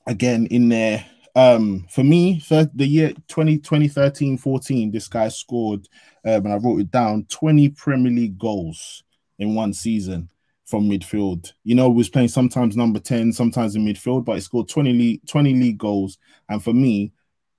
again 0.07 0.47
in 0.47 0.69
there, 0.69 1.05
Um, 1.35 1.85
for 1.89 2.03
me, 2.03 2.39
for 2.39 2.69
the 2.73 2.87
year 2.87 3.13
20, 3.27 3.57
2013 3.57 4.37
14, 4.37 4.91
this 4.91 5.07
guy 5.09 5.27
scored, 5.27 5.87
um, 6.23 6.45
and 6.45 6.53
I 6.53 6.57
wrote 6.57 6.79
it 6.79 6.91
down 6.91 7.25
20 7.29 7.69
Premier 7.69 8.11
League 8.11 8.37
goals 8.37 9.03
in 9.37 9.53
one 9.53 9.73
season 9.73 10.29
from 10.65 10.89
midfield. 10.89 11.51
You 11.65 11.75
know, 11.75 11.89
was 11.89 12.09
playing 12.09 12.29
sometimes 12.29 12.77
number 12.77 12.99
10, 12.99 13.33
sometimes 13.33 13.75
in 13.75 13.85
midfield, 13.85 14.23
but 14.23 14.35
he 14.35 14.41
scored 14.41 14.69
20 14.69 14.93
league, 14.93 15.27
20 15.27 15.53
league 15.53 15.77
goals. 15.77 16.17
And 16.47 16.63
for 16.63 16.73
me, 16.73 17.11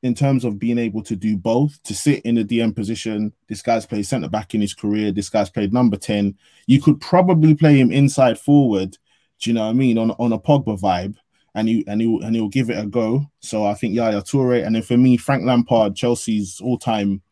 in 0.03 0.15
terms 0.15 0.45
of 0.45 0.59
being 0.59 0.79
able 0.79 1.03
to 1.03 1.15
do 1.15 1.37
both, 1.37 1.83
to 1.83 1.95
sit 1.95 2.25
in 2.25 2.37
the 2.37 2.45
DM 2.45 2.75
position, 2.75 3.33
this 3.47 3.61
guy's 3.61 3.85
played 3.85 4.07
centre 4.07 4.29
back 4.29 4.55
in 4.55 4.63
his 4.63 4.73
career, 4.73 5.13
this 5.13 5.29
guy's 5.29 5.51
played 5.51 5.75
number 5.75 5.99
10. 5.99 6.35
You 6.67 6.81
could 6.81 7.01
probably 7.01 7.55
play 7.55 7.79
him 7.79 7.93
inside 7.93 8.39
forward, 8.39 8.97
do 9.41 9.51
you 9.51 9.55
know 9.55 9.65
what 9.65 9.71
I 9.71 9.75
mean, 9.75 9.99
on, 9.99 10.13
on 10.13 10.33
a 10.33 10.39
Pogba 10.39 10.81
vibe 10.81 11.17
and 11.57 11.69
he 11.69 11.85
and 11.89 12.01
he 12.01 12.21
and 12.23 12.37
he'll 12.37 12.49
give 12.49 12.71
it 12.71 12.79
a 12.79 12.87
go. 12.87 13.25
So 13.41 13.65
I 13.65 13.75
think 13.75 13.95
Yaya 13.95 14.21
Toure, 14.23 14.65
and 14.65 14.77
then 14.77 14.83
for 14.83 14.97
me, 14.97 15.17
Frank 15.17 15.45
Lampard, 15.45 15.97
Chelsea's 15.97 16.61
all-time 16.63 17.23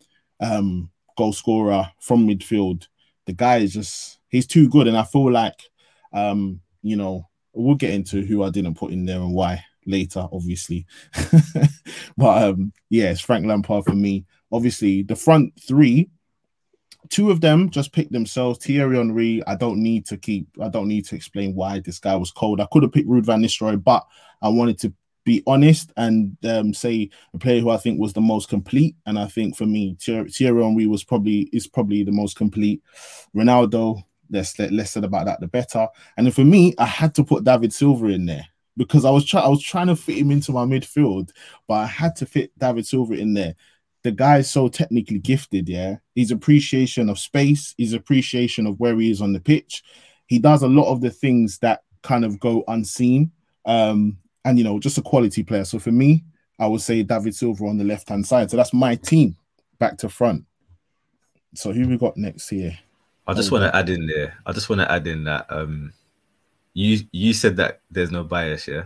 um, 0.41 0.91
goal 1.17 1.33
scorer 1.33 1.89
from 2.01 2.27
midfield. 2.27 2.89
The 3.27 3.35
guy 3.35 3.59
is 3.59 3.75
just 3.75 4.19
he's 4.29 4.47
too 4.47 4.69
good, 4.69 4.89
and 4.89 4.97
I 4.97 5.05
feel 5.05 5.31
like 5.31 5.61
um, 6.13 6.61
you 6.83 6.97
know 6.97 7.29
we'll 7.53 7.77
get 7.77 7.95
into 7.95 8.23
who 8.23 8.43
I 8.43 8.51
didn't 8.51 8.77
put 8.77 8.93
in 8.93 9.05
there 9.05 9.21
and 9.21 9.35
why 9.35 9.63
later, 9.87 10.27
obviously. 10.33 10.87
but 12.17 12.43
um, 12.43 12.73
yeah, 12.89 13.11
it's 13.11 13.21
Frank 13.21 13.47
Lampard 13.47 13.85
for 13.85 13.95
me. 13.95 14.25
Obviously, 14.51 15.03
the 15.03 15.17
front 15.17 15.53
three 15.61 16.09
two 17.15 17.31
of 17.31 17.41
them 17.41 17.71
just 17.71 17.93
picked 17.93 18.11
themselves. 18.11 18.59
Thierry 18.59 18.97
Henry, 18.97 19.41
I 19.47 19.55
don't 19.55 19.81
need 19.81 20.05
to 20.07 20.17
keep, 20.17 20.49
I 20.61 20.69
don't 20.69 20.89
need 20.89 21.05
to 21.07 21.15
explain 21.15 21.55
why 21.55 21.79
this 21.79 22.01
guy 22.01 22.17
was 22.17 22.33
cold. 22.33 22.61
I 22.61 22.67
could 22.73 22.83
have 22.83 22.91
picked 22.91 23.09
Ruud 23.09 23.25
van 23.25 23.41
Nistelrooy, 23.41 23.85
but 23.85 24.05
I 24.43 24.49
wanted 24.49 24.81
to 24.81 24.93
be 25.23 25.41
honest 25.47 25.93
and 25.97 26.37
um, 26.45 26.75
say 26.75 27.09
a 27.33 27.39
player 27.39 27.61
who 27.61 27.71
I 27.71 27.77
think 27.77 28.01
was 28.01 28.15
the 28.15 28.21
most 28.21 28.49
complete. 28.49 28.97
And 29.07 29.17
I 29.17 29.27
think 29.27 29.57
for 29.57 29.65
me, 29.65 29.97
Thierry, 30.01 30.29
Henry 30.37 30.89
was 30.89 31.05
probably 31.05 31.49
is 31.53 31.69
probably 31.69 32.03
the 32.03 32.11
most 32.11 32.37
complete. 32.37 32.83
Ronaldo, 33.33 34.03
less 34.29 34.59
less 34.59 34.91
said 34.91 35.05
about 35.05 35.27
that, 35.27 35.39
the 35.39 35.47
better. 35.47 35.87
And 36.17 36.27
then 36.27 36.33
for 36.33 36.45
me, 36.45 36.75
I 36.79 36.87
had 36.87 37.15
to 37.15 37.23
put 37.23 37.45
David 37.45 37.73
Silva 37.73 38.07
in 38.07 38.27
there 38.27 38.47
because 38.77 39.05
I 39.05 39.11
was 39.11 39.25
trying 39.25 39.45
I 39.45 39.49
was 39.49 39.63
trying 39.63 39.87
to 39.87 39.95
fit 39.95 40.19
him 40.19 40.33
into 40.33 40.51
my 40.51 40.65
midfield, 40.65 41.31
but 41.69 41.75
I 41.75 41.87
had 41.87 42.17
to 42.17 42.27
fit 42.27 42.59
David 42.59 42.89
Silva 42.89 43.15
in 43.15 43.35
there 43.35 43.55
the 44.05 44.13
guy's 44.13 44.51
so 44.51 44.69
technically 44.69 45.19
gifted, 45.19 45.69
yeah. 45.69 45.97
His 46.15 46.31
appreciation 46.31 47.09
of 47.09 47.19
space, 47.19 47.75
his 47.77 47.95
appreciation 47.95 48.67
of 48.67 48.79
where 48.79 48.97
he 48.97 49.11
is 49.11 49.21
on 49.21 49.33
the 49.33 49.41
pitch. 49.41 49.83
He 50.27 50.39
does 50.39 50.63
a 50.63 50.69
lot 50.69 50.93
of 50.93 51.01
the 51.01 51.11
things 51.11 51.59
that 51.59 51.83
kind 52.03 52.25
of 52.25 52.39
go 52.39 52.63
unseen. 52.69 53.33
Um, 53.65 54.19
and 54.45 54.59
you 54.59 54.65
know, 54.65 54.79
just 54.79 54.99
a 54.99 55.03
quality 55.03 55.43
player. 55.43 55.65
So 55.65 55.79
for 55.79 55.91
me, 55.91 56.23
I 56.59 56.67
would 56.67 56.83
say 56.83 57.03
David 57.03 57.35
Silva 57.35 57.65
on 57.65 57.79
the 57.79 57.85
left 57.85 58.11
hand 58.11 58.27
side. 58.27 58.51
So 58.51 58.59
that's 58.59 58.75
my 58.75 58.95
team 58.95 59.37
back 59.79 59.97
to 59.99 60.09
front. 60.11 60.45
So 61.55 61.73
who 61.73 61.89
we 61.89 61.97
got 61.97 62.17
next 62.17 62.49
here? 62.51 62.79
I 63.27 63.33
just 63.33 63.51
want 63.51 63.65
to 63.65 63.75
add 63.75 63.89
in 63.89 64.07
there. 64.07 64.37
I 64.45 64.53
just 64.53 64.69
want 64.69 64.83
to 64.83 64.93
add 64.93 65.07
in 65.07 65.25
that 65.25 65.47
um 65.49 65.95
you 66.75 67.01
you 67.11 67.33
said 67.33 67.57
that 67.57 67.81
there's 67.91 68.11
no 68.11 68.23
bias, 68.23 68.69
yeah. 68.69 68.85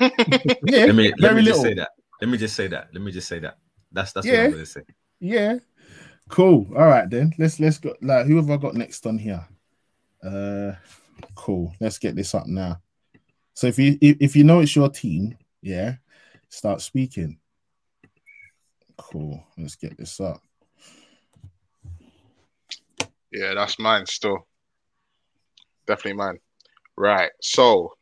yeah, 0.00 0.10
let 0.62 0.94
me 0.94 1.12
let 1.18 1.32
very 1.32 1.34
me 1.36 1.42
just 1.42 1.58
little. 1.58 1.62
say 1.62 1.74
that. 1.74 1.90
Let 2.20 2.30
me 2.30 2.38
just 2.38 2.54
say 2.54 2.68
that. 2.68 2.88
Let 2.92 3.02
me 3.02 3.10
just 3.10 3.26
say 3.26 3.40
that. 3.40 3.58
That's 3.92 4.12
that's 4.12 4.26
what 4.26 4.32
Yeah. 4.32 4.44
I'm 4.44 4.50
gonna 4.52 4.66
say. 4.66 4.82
Yeah. 5.20 5.58
Cool. 6.28 6.66
All 6.76 6.86
right 6.86 7.08
then. 7.08 7.32
Let's 7.38 7.58
let's 7.60 7.78
go 7.78 7.94
like 8.02 8.26
who 8.26 8.36
have 8.36 8.50
I 8.50 8.56
got 8.56 8.74
next 8.74 9.06
on 9.06 9.18
here? 9.18 9.46
Uh 10.22 10.72
cool. 11.34 11.72
Let's 11.80 11.98
get 11.98 12.16
this 12.16 12.34
up 12.34 12.46
now. 12.46 12.80
So 13.54 13.66
if 13.66 13.78
you 13.78 13.98
if, 14.00 14.16
if 14.20 14.36
you 14.36 14.44
know 14.44 14.60
it's 14.60 14.76
your 14.76 14.88
team, 14.88 15.36
yeah, 15.62 15.96
start 16.48 16.80
speaking. 16.80 17.38
Cool. 18.96 19.42
Let's 19.56 19.76
get 19.76 19.96
this 19.96 20.20
up. 20.20 20.40
Yeah, 23.30 23.54
that's 23.54 23.78
mine 23.78 24.06
still. 24.06 24.46
Definitely 25.86 26.14
mine. 26.14 26.38
Right. 26.96 27.30
So 27.40 27.94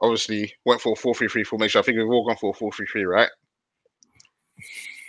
obviously 0.00 0.52
went 0.64 0.80
for 0.80 0.92
a 0.92 0.96
4-3-3 0.96 1.46
formation. 1.46 1.78
I 1.78 1.82
think 1.82 1.98
we've 1.98 2.08
all 2.08 2.26
gone 2.26 2.36
for 2.36 2.54
a 2.54 2.58
4-3-3, 2.58 3.06
right? 3.06 3.28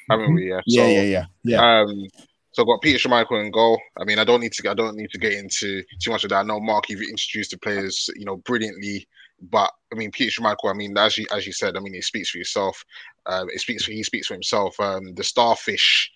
Haven't 0.10 0.34
we? 0.34 0.50
Yeah. 0.50 0.62
Yeah, 0.66 0.84
So, 0.84 0.90
yeah, 0.90 1.02
yeah. 1.02 1.26
Yeah. 1.44 1.82
Um, 1.82 2.06
so 2.52 2.64
I've 2.64 2.68
got 2.68 2.82
Peter 2.82 2.98
Schmeichel 2.98 3.46
in 3.46 3.52
goal. 3.52 3.80
I 4.00 4.06
mean, 4.06 4.20
I 4.20 4.24
don't 4.24 4.42
need 4.42 4.54
to. 4.54 4.70
I 4.70 4.74
don't 4.74 4.96
need 4.96 5.12
to 5.12 5.20
get 5.20 5.34
into 5.34 5.84
too 6.02 6.12
much 6.12 6.24
of 6.24 6.32
that. 6.32 6.38
I 6.40 6.44
know 6.44 6.60
Mark, 6.60 6.90
you've 6.90 7.02
introduced 7.02 7.52
the 7.52 7.58
players, 7.60 8.10
you 8.16 8.26
know, 8.26 8.38
brilliantly. 8.38 9.08
But 9.42 9.72
I 9.94 9.96
mean, 9.96 10.12
Peter 10.12 10.42
Schmeichel. 10.42 10.70
I 10.70 10.74
mean, 10.74 10.98
as 10.98 11.18
you 11.18 11.26
as 11.32 11.46
you 11.46 11.54
said, 11.54 11.78
I 11.78 11.80
mean, 11.80 11.94
he 11.94 12.02
speaks 12.02 12.32
for 12.32 12.40
yourself. 12.40 12.84
Um, 13.28 13.48
it 13.54 13.62
speaks 13.62 13.86
for 13.86 13.92
he 13.92 14.04
speaks 14.04 14.28
for 14.28 14.34
himself. 14.34 14.78
Um, 14.80 15.14
the 15.14 15.24
starfish, 15.24 16.12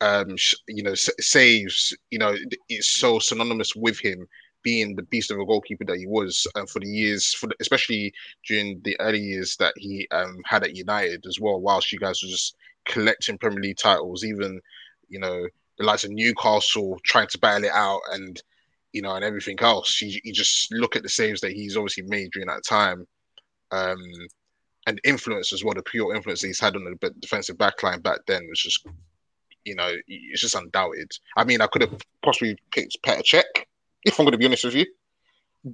um, 0.00 0.36
sh- 0.36 0.56
you 0.66 0.82
know, 0.82 0.92
s- 0.92 1.08
saves. 1.20 1.96
You 2.10 2.18
know, 2.18 2.34
it's 2.68 2.88
so 2.88 3.20
synonymous 3.20 3.74
with 3.76 3.98
him 4.00 4.26
being 4.62 4.94
the 4.94 5.02
beast 5.02 5.30
of 5.30 5.38
a 5.38 5.44
goalkeeper 5.44 5.84
that 5.84 5.98
he 5.98 6.06
was 6.06 6.46
uh, 6.54 6.66
for 6.66 6.80
the 6.80 6.88
years, 6.88 7.32
for 7.34 7.46
the, 7.46 7.54
especially 7.60 8.12
during 8.46 8.80
the 8.84 8.98
early 9.00 9.20
years 9.20 9.56
that 9.56 9.74
he 9.76 10.06
um, 10.10 10.38
had 10.44 10.64
at 10.64 10.76
United 10.76 11.24
as 11.26 11.38
well. 11.40 11.60
Whilst 11.60 11.92
you 11.92 11.98
guys 11.98 12.22
were 12.22 12.28
just 12.28 12.56
collecting 12.84 13.38
Premier 13.38 13.60
League 13.60 13.78
titles, 13.78 14.24
even 14.24 14.60
you 15.08 15.18
know 15.18 15.46
the 15.78 15.84
likes 15.84 16.04
of 16.04 16.10
Newcastle 16.10 16.98
trying 17.04 17.28
to 17.28 17.38
battle 17.38 17.64
it 17.64 17.72
out 17.72 18.00
and 18.12 18.42
you 18.92 19.02
know 19.02 19.14
and 19.14 19.24
everything 19.24 19.58
else. 19.60 20.00
You, 20.02 20.20
you 20.24 20.32
just 20.32 20.72
look 20.72 20.96
at 20.96 21.02
the 21.02 21.08
saves 21.08 21.40
that 21.42 21.52
he's 21.52 21.76
obviously 21.76 22.04
made 22.04 22.30
during 22.32 22.48
that 22.48 22.64
time, 22.64 23.06
um, 23.70 24.02
and 24.86 25.00
influence 25.04 25.52
as 25.52 25.64
well. 25.64 25.74
The 25.74 25.82
pure 25.82 26.14
influence 26.14 26.42
he's 26.42 26.60
had 26.60 26.76
on 26.76 26.84
the 26.84 27.10
defensive 27.20 27.56
backline 27.56 28.02
back 28.02 28.20
then 28.26 28.46
was 28.48 28.60
just 28.60 28.86
you 29.64 29.74
know 29.74 29.92
it's 30.06 30.40
just 30.40 30.54
undoubted. 30.54 31.10
I 31.36 31.44
mean, 31.44 31.60
I 31.60 31.66
could 31.68 31.82
have 31.82 32.00
possibly 32.22 32.56
picked 32.72 32.98
Petr 33.04 33.22
Cech 33.22 33.64
if 34.04 34.18
I'm 34.18 34.24
going 34.24 34.32
to 34.32 34.38
be 34.38 34.46
honest 34.46 34.64
with 34.64 34.74
you, 34.74 34.86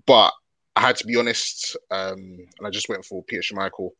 but 0.06 0.32
I 0.76 0.80
had 0.80 0.96
to 0.96 1.06
be 1.06 1.16
honest, 1.16 1.76
um, 1.90 2.18
and 2.18 2.66
I 2.66 2.70
just 2.70 2.88
went 2.88 3.04
for 3.04 3.22
Peter 3.24 3.42
Schmeichel. 3.42 3.90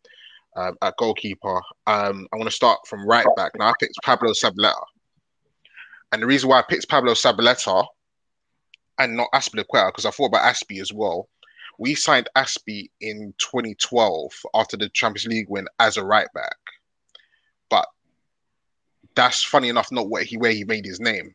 Um, 0.56 0.76
at 0.82 0.96
goalkeeper, 0.98 1.56
um, 1.88 2.28
I 2.32 2.36
want 2.36 2.44
to 2.44 2.54
start 2.54 2.78
from 2.86 3.04
right 3.08 3.26
back. 3.36 3.52
Now 3.58 3.70
I 3.70 3.74
picked 3.80 3.96
Pablo 4.04 4.30
Zabaleta. 4.30 4.72
And 6.12 6.22
the 6.22 6.26
reason 6.26 6.48
why 6.48 6.60
I 6.60 6.62
picked 6.62 6.88
Pablo 6.88 7.14
Zabaleta 7.14 7.84
and 8.98 9.16
not 9.16 9.32
Azpilicueta, 9.34 9.88
because 9.88 10.06
I 10.06 10.10
thought 10.10 10.26
about 10.26 10.42
Aspi 10.54 10.80
as 10.80 10.92
well. 10.92 11.28
We 11.78 11.96
signed 11.96 12.28
Aspi 12.36 12.88
in 13.00 13.34
2012 13.38 14.32
after 14.54 14.76
the 14.76 14.88
Champions 14.90 15.26
League 15.26 15.48
win 15.48 15.66
as 15.80 15.96
a 15.96 16.04
right 16.04 16.28
back. 16.34 16.56
But 17.68 17.88
that's 19.16 19.42
funny 19.42 19.68
enough, 19.68 19.90
not 19.90 20.08
where 20.08 20.22
he 20.22 20.36
where 20.36 20.52
he 20.52 20.64
made 20.64 20.84
his 20.84 21.00
name. 21.00 21.34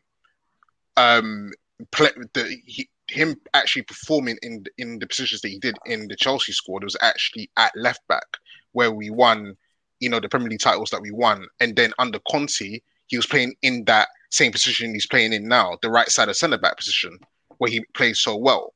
Um, 0.96 1.50
play, 1.92 2.10
the, 2.34 2.56
he, 2.66 2.88
him 3.08 3.36
actually 3.54 3.82
performing 3.82 4.38
in 4.42 4.64
in 4.78 4.98
the 4.98 5.06
positions 5.06 5.40
that 5.40 5.48
he 5.48 5.58
did 5.58 5.76
in 5.86 6.08
the 6.08 6.16
Chelsea 6.16 6.52
squad 6.52 6.84
was 6.84 6.96
actually 7.02 7.50
at 7.56 7.72
left 7.76 8.06
back, 8.08 8.36
where 8.72 8.92
we 8.92 9.10
won, 9.10 9.56
you 9.98 10.08
know, 10.08 10.20
the 10.20 10.28
Premier 10.28 10.48
League 10.48 10.60
titles 10.60 10.90
that 10.90 11.02
we 11.02 11.10
won, 11.10 11.46
and 11.60 11.76
then 11.76 11.92
under 11.98 12.20
Conte, 12.30 12.80
he 13.06 13.16
was 13.16 13.26
playing 13.26 13.54
in 13.62 13.84
that 13.84 14.08
same 14.30 14.52
position 14.52 14.94
he's 14.94 15.06
playing 15.06 15.32
in 15.32 15.48
now, 15.48 15.76
the 15.82 15.90
right 15.90 16.08
side 16.08 16.28
of 16.28 16.36
centre 16.36 16.58
back 16.58 16.76
position, 16.76 17.18
where 17.58 17.70
he 17.70 17.84
played 17.94 18.16
so 18.16 18.36
well. 18.36 18.72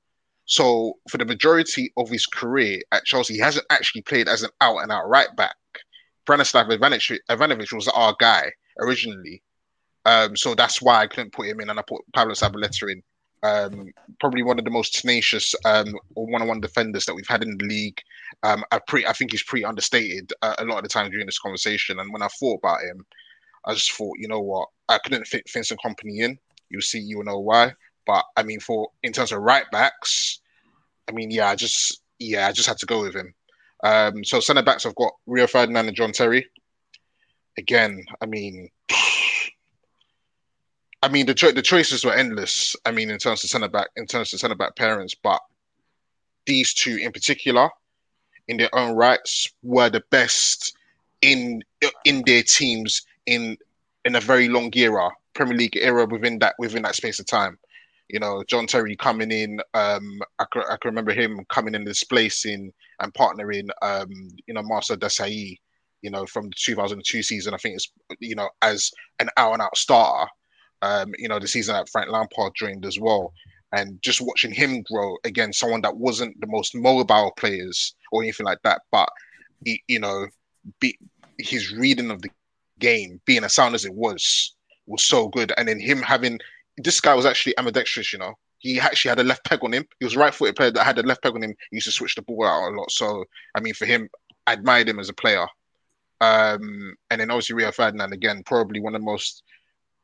So 0.47 0.99
for 1.09 1.19
the 1.19 1.25
majority 1.25 1.93
of 1.97 2.11
his 2.11 2.27
career 2.27 2.81
at 2.93 3.05
Chelsea, 3.05 3.35
he 3.35 3.41
hasn't 3.41 3.67
actually 3.71 4.03
played 4.03 4.29
as 4.29 4.43
an 4.43 4.51
out 4.61 4.79
and 4.79 4.93
out 4.93 5.09
right 5.09 5.35
back. 5.37 5.57
Branislav 6.27 6.69
Ivanovic, 6.71 7.73
was 7.73 7.89
our 7.89 8.15
guy 8.19 8.51
originally. 8.81 9.43
Um, 10.07 10.37
so 10.37 10.55
that's 10.55 10.83
why 10.83 11.01
I 11.01 11.07
couldn't 11.07 11.33
put 11.33 11.47
him 11.47 11.61
in, 11.61 11.71
and 11.71 11.79
I 11.79 11.83
put 11.83 12.03
Pablo 12.13 12.35
Zabaleta 12.35 12.93
in. 12.93 13.03
Um, 13.43 13.93
probably 14.21 14.43
one 14.43 14.59
of 14.59 14.65
the 14.65 14.71
most 14.71 14.95
tenacious 14.95 15.55
um, 15.67 15.95
one-on-one 16.15 16.61
defenders 16.61 17.05
that 17.05 17.15
we've 17.15 17.29
had 17.29 17.43
in 17.43 17.59
the 17.59 17.67
league. 17.67 18.01
Um, 18.43 18.65
I 18.73 18.79
pre, 18.87 19.07
I 19.07 19.13
think 19.13 19.33
he's 19.33 19.43
pretty 19.43 19.67
understated 19.67 20.33
uh, 20.41 20.55
a 20.59 20.65
lot 20.65 20.79
of 20.79 20.83
the 20.83 20.89
time 20.89 21.11
during 21.11 21.27
this 21.27 21.39
conversation. 21.39 21.99
And 21.99 22.11
when 22.11 22.23
I 22.23 22.29
thought 22.29 22.61
about 22.63 22.81
him, 22.83 23.05
I 23.67 23.75
just 23.75 23.93
thought, 23.93 24.19
you 24.19 24.29
know 24.29 24.41
what, 24.41 24.69
I 24.89 24.99
couldn't 24.99 25.27
fit 25.27 25.51
Vincent 25.51 25.81
Kompany 25.85 26.21
in. 26.21 26.39
You'll 26.71 26.81
see, 26.81 27.01
you 27.01 27.19
will 27.19 27.25
know 27.25 27.39
why. 27.39 27.75
But 28.07 28.25
I 28.37 28.43
mean, 28.43 28.61
for 28.61 28.89
in 29.03 29.13
terms 29.13 29.33
of 29.33 29.41
right 29.41 29.65
backs, 29.71 30.41
I 31.09 31.13
mean, 31.13 31.31
yeah, 31.31 31.49
I 31.49 31.55
just 31.55 32.01
yeah, 32.19 32.49
I 32.49 32.53
just 32.53 32.69
had 32.69 32.79
to 32.79 32.87
go 32.87 33.03
with 33.03 33.15
him. 33.15 33.35
Um, 33.83 34.25
so 34.25 34.41
centre 34.41 34.63
backs, 34.63 34.87
I've 34.87 34.95
got 34.95 35.13
Rio 35.27 35.47
Ferdinand 35.47 35.89
and 35.89 35.97
John 35.97 36.13
Terry. 36.13 36.47
Again, 37.59 38.05
I 38.21 38.27
mean, 38.27 38.71
I 41.05 41.09
mean 41.09 41.27
the 41.27 41.35
cho- 41.35 41.53
the 41.53 41.61
choices 41.61 42.03
were 42.03 42.15
endless. 42.15 42.75
I 42.87 42.91
mean, 42.91 43.11
in 43.11 43.19
terms 43.19 43.45
of 43.45 43.51
centre 43.51 43.69
back, 43.69 43.89
in 43.97 44.07
terms 44.07 44.33
of 44.33 44.41
centre 44.41 44.55
back 44.55 44.75
parents, 44.75 45.15
but 45.15 45.39
these 46.47 46.73
two 46.73 46.97
in 46.97 47.13
particular, 47.13 47.69
in 48.49 48.57
their 48.57 48.75
own 48.75 48.97
rights, 48.97 49.53
were 49.63 49.91
the 49.91 50.03
best 50.11 50.75
in 51.21 51.63
in 52.07 52.23
their 52.25 52.43
teams 52.43 53.03
in 53.27 53.59
in 54.07 54.17
a 54.17 54.21
very 54.21 54.49
long 54.49 54.71
era, 54.75 55.11
Premier 55.35 55.55
League 55.59 55.77
era 55.77 56.07
within 56.07 56.39
that 56.39 56.55
within 56.59 56.83
that 56.85 56.95
space 56.97 57.19
of 57.19 57.27
time. 57.27 57.59
You 58.09 58.21
know, 58.21 58.43
John 58.49 58.67
Terry 58.67 58.97
coming 58.97 59.31
in. 59.31 59.61
Um, 59.75 60.23
I 60.39 60.47
can, 60.51 60.63
I 60.71 60.77
can 60.81 60.89
remember 60.89 61.13
him 61.13 61.45
coming 61.51 61.75
in, 61.75 61.85
displacing 61.85 62.73
and 63.01 63.13
partnering. 63.13 63.69
Um, 63.83 64.11
you 64.47 64.55
know, 64.55 64.63
Marcel 64.63 64.97
Desailly. 64.97 65.59
you 66.01 66.11
know, 66.11 66.25
from 66.25 66.47
the 66.49 66.55
2002 66.57 67.23
season. 67.23 67.53
I 67.53 67.59
think 67.59 67.75
it's, 67.77 67.93
you 68.21 68.37
know, 68.37 68.49
as 68.63 68.91
an 69.19 69.29
out 69.37 69.55
and 69.55 69.63
out 69.63 69.77
starter, 69.77 70.31
um, 70.83 71.15
you 71.19 71.29
know, 71.29 71.39
the 71.39 71.49
season 71.49 71.75
that 71.75 71.89
Frank 71.89 72.11
Lampard 72.11 72.53
joined 72.55 72.85
as 72.85 72.99
well. 72.99 73.33
And 73.73 74.01
just 74.03 74.21
watching 74.21 74.53
him 74.53 74.83
grow 74.83 75.17
again, 75.25 75.53
someone 75.53 75.81
that 75.81 75.97
wasn't 75.97 76.41
the 76.41 76.47
most 76.47 76.77
mobile 76.77 77.33
players 77.37 77.95
or 78.13 78.23
anything 78.23 78.47
like 78.47 78.63
that, 78.63 78.83
but 78.93 79.09
he, 79.65 79.83
you 79.89 79.99
know, 79.99 80.29
be, 80.81 80.97
his 81.39 81.73
reading 81.73 82.11
of 82.11 82.23
the 82.23 82.31
game, 82.79 83.21
being 83.25 83.43
as 83.43 83.55
sound 83.55 83.75
as 83.75 83.85
it 83.85 83.95
was, 83.95 84.55
was 84.87 85.03
so 85.03 85.29
good. 85.29 85.53
And 85.57 85.67
then 85.67 85.81
him 85.81 86.03
having 86.03 86.39
this 86.77 87.01
guy 87.01 87.15
was 87.15 87.27
actually 87.27 87.59
ambidextrous, 87.59 88.13
you 88.13 88.19
know. 88.19 88.35
He 88.59 88.81
actually 88.81 89.11
had 89.11 89.19
a 89.19 89.25
left 89.25 89.45
peg 89.45 89.59
on 89.63 89.73
him. 89.73 89.85
He 89.99 90.05
was 90.07 90.17
a 90.17 90.19
right-footed 90.19 90.57
player 90.57 90.71
that 90.71 90.85
had 90.85 90.99
a 90.99 91.03
left 91.03 91.23
peg 91.23 91.35
on 91.35 91.43
him. 91.43 91.55
He 91.71 91.77
used 91.77 91.87
to 91.87 91.93
switch 91.93 92.15
the 92.15 92.23
ball 92.23 92.47
out 92.47 92.73
a 92.73 92.77
lot. 92.77 92.91
So 92.91 93.25
I 93.55 93.61
mean, 93.61 93.75
for 93.75 93.87
him, 93.87 94.09
I 94.47 94.53
admired 94.53 94.89
him 94.89 95.01
as 95.01 95.09
a 95.09 95.15
player. 95.15 95.47
Um, 96.21 96.95
and 97.11 97.21
then 97.21 97.31
obviously 97.31 97.57
Rio 97.57 97.73
Ferdinand 97.73 98.13
again, 98.13 98.43
probably 98.47 98.81
one 98.81 98.95
of 98.95 99.01
the 99.01 99.05
most 99.05 99.43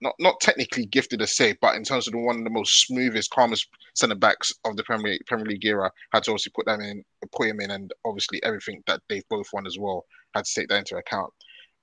not 0.01 0.14
not 0.18 0.40
technically 0.40 0.86
gifted 0.86 1.20
to 1.20 1.26
say, 1.26 1.57
but 1.61 1.76
in 1.76 1.84
terms 1.84 2.07
of 2.07 2.12
the 2.12 2.18
one 2.18 2.38
of 2.38 2.44
the 2.44 2.51
most 2.51 2.86
smoothest, 2.86 3.30
calmest 3.30 3.68
centre 3.94 4.14
backs 4.14 4.53
of 4.64 4.76
the 4.76 4.84
Premier 4.84 5.18
Premier 5.26 5.46
League 5.46 5.64
era, 5.64 5.90
had 6.12 6.24
to 6.24 6.30
obviously 6.30 6.53
put 6.55 6.66
them 6.66 6.80
in, 6.80 7.05
put 7.32 7.48
him 7.48 7.61
in, 7.61 7.70
and 7.70 7.92
obviously 8.05 8.42
everything 8.42 8.82
that 8.86 9.01
they've 9.09 9.28
both 9.28 9.48
won 9.53 9.66
as 9.66 9.78
well 9.78 10.05
had 10.34 10.44
to 10.44 10.55
take 10.55 10.68
that 10.68 10.78
into 10.78 10.96
account. 10.96 11.32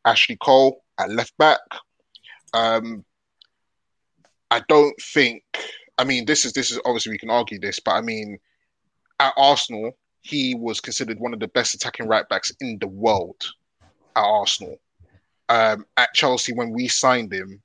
Ashley 0.05 0.37
Cole 0.37 0.83
at 0.97 1.11
left 1.11 1.37
back. 1.37 1.59
Um, 2.53 3.03
I 4.49 4.61
don't 4.67 4.99
think. 5.01 5.43
I 5.97 6.03
mean, 6.03 6.25
this 6.25 6.45
is 6.45 6.53
this 6.53 6.71
is 6.71 6.79
obviously 6.85 7.11
we 7.11 7.17
can 7.17 7.29
argue 7.29 7.59
this, 7.59 7.79
but 7.79 7.91
I 7.91 8.01
mean, 8.01 8.37
at 9.19 9.33
Arsenal, 9.37 9.97
he 10.21 10.55
was 10.55 10.79
considered 10.79 11.19
one 11.19 11.33
of 11.33 11.39
the 11.39 11.47
best 11.49 11.73
attacking 11.73 12.07
right 12.07 12.27
backs 12.29 12.51
in 12.61 12.77
the 12.79 12.87
world 12.87 13.41
at 14.15 14.23
Arsenal. 14.23 14.77
Um, 15.49 15.85
at 15.95 16.13
Chelsea, 16.13 16.53
when 16.53 16.71
we 16.71 16.87
signed 16.87 17.31
him, 17.31 17.61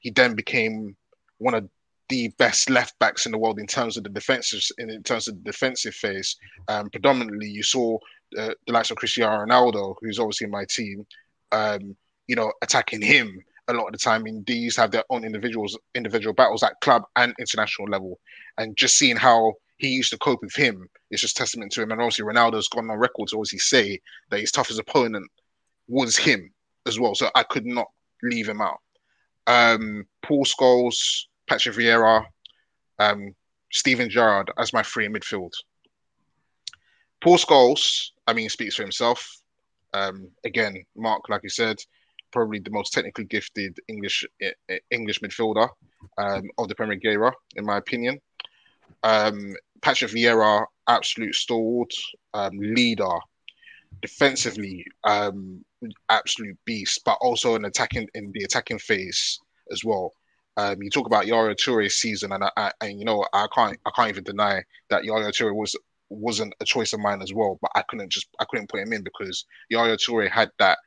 he 0.00 0.10
then 0.10 0.34
became 0.34 0.96
one 1.38 1.54
of 1.54 1.68
the 2.08 2.28
best 2.38 2.68
left 2.68 2.98
backs 2.98 3.24
in 3.24 3.32
the 3.32 3.38
world 3.38 3.58
in 3.58 3.66
terms 3.66 3.96
of 3.96 4.02
the 4.02 4.10
defensive 4.10 4.60
in, 4.78 5.02
terms 5.04 5.28
of 5.28 5.36
the 5.36 5.50
defensive 5.50 5.94
phase. 5.94 6.36
Um, 6.68 6.90
predominantly, 6.90 7.48
you 7.48 7.62
saw 7.62 7.96
uh, 8.36 8.50
the 8.66 8.72
likes 8.72 8.90
of 8.90 8.96
Cristiano 8.96 9.44
Ronaldo, 9.44 9.94
who's 10.00 10.18
obviously 10.18 10.46
in 10.46 10.50
my 10.50 10.64
team, 10.68 11.06
um, 11.52 11.96
you 12.26 12.36
know, 12.36 12.52
attacking 12.62 13.00
him 13.00 13.42
a 13.68 13.72
lot 13.72 13.86
of 13.86 13.92
the 13.92 13.98
time. 13.98 14.24
These 14.44 14.76
have 14.76 14.90
their 14.90 15.04
own 15.10 15.24
individuals, 15.24 15.78
individual 15.94 16.34
battles 16.34 16.62
at 16.62 16.80
club 16.80 17.04
and 17.16 17.34
international 17.38 17.88
level. 17.88 18.18
And 18.58 18.76
just 18.76 18.98
seeing 18.98 19.16
how 19.16 19.54
he 19.78 19.88
used 19.88 20.10
to 20.10 20.18
cope 20.18 20.42
with 20.42 20.54
him 20.54 20.88
is 21.10 21.20
just 21.20 21.36
testament 21.36 21.72
to 21.72 21.82
him. 21.82 21.92
And 21.92 22.00
obviously, 22.00 22.24
Ronaldo's 22.24 22.68
gone 22.68 22.90
on 22.90 22.98
record 22.98 23.28
to 23.28 23.36
obviously 23.36 23.60
say 23.60 24.00
that 24.30 24.40
his 24.40 24.52
toughest 24.52 24.80
opponent 24.80 25.30
was 25.88 26.16
him 26.16 26.52
as 26.86 26.98
well. 26.98 27.14
So 27.14 27.30
I 27.34 27.44
could 27.44 27.66
not 27.66 27.86
leave 28.22 28.48
him 28.48 28.60
out. 28.60 28.78
Um, 29.50 30.06
Paul 30.22 30.44
Scholes, 30.44 31.24
Patrick 31.48 31.74
Vieira, 31.74 32.24
um, 33.00 33.34
Steven 33.72 34.08
Gerrard 34.08 34.48
as 34.56 34.72
my 34.72 34.84
three 34.84 35.06
in 35.06 35.12
midfield. 35.12 35.50
Paul 37.20 37.36
Scholes, 37.36 38.10
I 38.28 38.32
mean, 38.32 38.48
speaks 38.48 38.76
for 38.76 38.82
himself. 38.82 39.40
Um, 39.92 40.30
again, 40.44 40.84
Mark, 40.96 41.28
like 41.28 41.42
you 41.42 41.48
said, 41.48 41.78
probably 42.30 42.60
the 42.60 42.70
most 42.70 42.92
technically 42.92 43.24
gifted 43.24 43.76
English 43.88 44.24
English 44.92 45.20
midfielder 45.20 45.68
um, 46.16 46.48
of 46.56 46.68
the 46.68 46.74
Premier 46.76 46.94
League 46.94 47.04
era, 47.04 47.32
in 47.56 47.66
my 47.66 47.78
opinion. 47.78 48.20
Um, 49.02 49.56
Patrick 49.82 50.12
Vieira, 50.12 50.64
absolute 50.86 51.34
stalwart, 51.34 51.92
um, 52.34 52.56
leader, 52.56 53.18
defensively, 54.02 54.84
um, 55.04 55.64
absolute 56.08 56.56
beast, 56.64 57.02
but 57.04 57.18
also 57.20 57.54
in 57.54 57.64
attacking 57.64 58.08
in 58.14 58.32
the 58.32 58.44
attacking 58.44 58.78
phase 58.78 59.38
as 59.70 59.84
well. 59.84 60.12
Um, 60.56 60.82
you 60.82 60.90
talk 60.90 61.06
about 61.06 61.26
Yaya 61.26 61.54
Touré's 61.54 61.96
season, 61.96 62.32
and 62.32 62.44
I, 62.44 62.50
I, 62.56 62.72
and 62.82 62.98
you 62.98 63.04
know 63.04 63.24
I 63.32 63.46
can't 63.54 63.78
I 63.86 63.90
can't 63.94 64.10
even 64.10 64.24
deny 64.24 64.62
that 64.90 65.04
Yaya 65.04 65.30
Touré 65.30 65.54
was 65.54 65.76
wasn't 66.08 66.54
a 66.60 66.64
choice 66.64 66.92
of 66.92 67.00
mine 67.00 67.22
as 67.22 67.32
well. 67.32 67.58
But 67.62 67.70
I 67.74 67.82
couldn't 67.82 68.10
just 68.10 68.28
I 68.40 68.44
couldn't 68.48 68.68
put 68.68 68.80
him 68.80 68.92
in 68.92 69.02
because 69.02 69.44
Yaya 69.68 69.96
Touré 69.96 70.28
had 70.28 70.50
that 70.58 70.78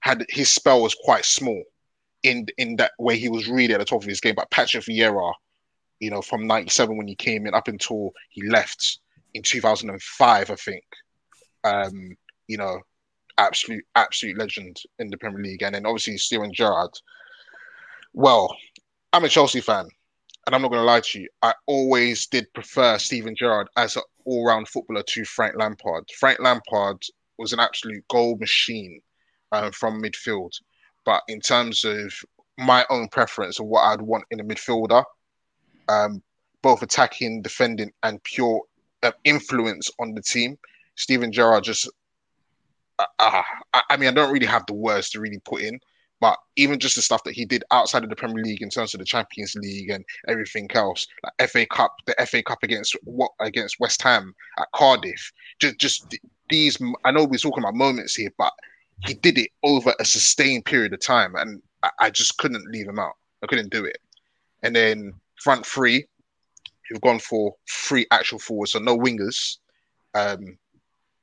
had 0.00 0.24
his 0.28 0.50
spell 0.50 0.82
was 0.82 0.94
quite 0.94 1.24
small 1.24 1.62
in 2.22 2.46
in 2.58 2.76
that 2.76 2.92
way 2.98 3.18
he 3.18 3.28
was 3.28 3.48
really 3.48 3.74
at 3.74 3.80
the 3.80 3.84
top 3.84 4.02
of 4.02 4.08
his 4.08 4.20
game. 4.20 4.34
But 4.36 4.50
Patrick 4.50 4.84
Vieira, 4.84 5.32
you 6.00 6.10
know, 6.10 6.22
from 6.22 6.46
'97 6.46 6.96
when 6.96 7.08
he 7.08 7.14
came 7.14 7.46
in 7.46 7.54
up 7.54 7.68
until 7.68 8.12
he 8.30 8.48
left 8.48 8.98
in 9.34 9.42
2005, 9.42 10.50
I 10.50 10.54
think. 10.54 10.84
Um, 11.64 12.16
you 12.48 12.56
know, 12.56 12.80
absolute 13.38 13.84
absolute 13.94 14.38
legend 14.38 14.80
in 14.98 15.08
the 15.08 15.16
Premier 15.16 15.42
League, 15.42 15.62
and 15.62 15.74
then 15.74 15.86
obviously 15.86 16.16
Steven 16.18 16.52
Gerrard. 16.52 16.90
Well, 18.12 18.54
I'm 19.12 19.24
a 19.24 19.28
Chelsea 19.28 19.60
fan, 19.60 19.88
and 20.46 20.54
I'm 20.54 20.62
not 20.62 20.68
going 20.68 20.80
to 20.80 20.86
lie 20.86 21.00
to 21.00 21.20
you. 21.20 21.28
I 21.42 21.54
always 21.66 22.26
did 22.26 22.52
prefer 22.52 22.98
Steven 22.98 23.34
Gerrard 23.34 23.68
as 23.76 23.96
an 23.96 24.02
all-round 24.24 24.68
footballer 24.68 25.02
to 25.02 25.24
Frank 25.24 25.56
Lampard. 25.56 26.08
Frank 26.18 26.40
Lampard 26.40 27.02
was 27.38 27.52
an 27.52 27.60
absolute 27.60 28.04
goal 28.08 28.36
machine 28.36 29.00
um, 29.52 29.72
from 29.72 30.02
midfield. 30.02 30.52
But 31.04 31.22
in 31.28 31.40
terms 31.40 31.84
of 31.84 32.12
my 32.58 32.84
own 32.90 33.08
preference 33.08 33.58
of 33.58 33.66
what 33.66 33.82
I'd 33.82 34.02
want 34.02 34.24
in 34.30 34.40
a 34.40 34.44
midfielder, 34.44 35.04
um, 35.88 36.22
both 36.62 36.82
attacking, 36.82 37.42
defending, 37.42 37.90
and 38.02 38.22
pure 38.22 38.60
uh, 39.02 39.12
influence 39.24 39.90
on 39.98 40.14
the 40.14 40.22
team, 40.22 40.58
Steven 40.96 41.32
Gerrard 41.32 41.64
just. 41.64 41.90
Uh, 43.18 43.42
I 43.88 43.96
mean, 43.96 44.08
I 44.08 44.12
don't 44.12 44.32
really 44.32 44.46
have 44.46 44.66
the 44.66 44.74
words 44.74 45.10
to 45.10 45.20
really 45.20 45.40
put 45.44 45.62
in, 45.62 45.78
but 46.20 46.38
even 46.56 46.78
just 46.78 46.94
the 46.96 47.02
stuff 47.02 47.24
that 47.24 47.34
he 47.34 47.44
did 47.44 47.64
outside 47.72 48.04
of 48.04 48.10
the 48.10 48.16
Premier 48.16 48.44
League 48.44 48.62
in 48.62 48.70
terms 48.70 48.94
of 48.94 49.00
the 49.00 49.04
Champions 49.04 49.54
League 49.56 49.90
and 49.90 50.04
everything 50.28 50.70
else, 50.72 51.06
like 51.24 51.50
FA 51.50 51.66
Cup, 51.66 51.94
the 52.06 52.14
FA 52.26 52.42
Cup 52.42 52.62
against 52.62 52.96
what 53.04 53.32
against 53.40 53.80
West 53.80 54.00
Ham 54.02 54.34
at 54.58 54.68
Cardiff, 54.74 55.32
just 55.58 55.78
just 55.78 56.14
these. 56.48 56.78
I 57.04 57.10
know 57.10 57.24
we're 57.24 57.38
talking 57.38 57.64
about 57.64 57.74
moments 57.74 58.14
here, 58.14 58.30
but 58.38 58.52
he 59.04 59.14
did 59.14 59.38
it 59.38 59.50
over 59.62 59.94
a 59.98 60.04
sustained 60.04 60.64
period 60.64 60.92
of 60.92 61.00
time, 61.00 61.34
and 61.34 61.60
I, 61.82 61.90
I 61.98 62.10
just 62.10 62.38
couldn't 62.38 62.70
leave 62.70 62.86
him 62.86 62.98
out. 62.98 63.14
I 63.42 63.46
couldn't 63.46 63.72
do 63.72 63.84
it. 63.84 63.98
And 64.62 64.76
then 64.76 65.14
front 65.42 65.66
three, 65.66 66.06
you've 66.88 67.00
gone 67.00 67.18
for 67.18 67.56
three 67.68 68.06
actual 68.10 68.38
forwards, 68.38 68.72
so 68.72 68.78
no 68.78 68.96
wingers. 68.96 69.58
Um, 70.14 70.56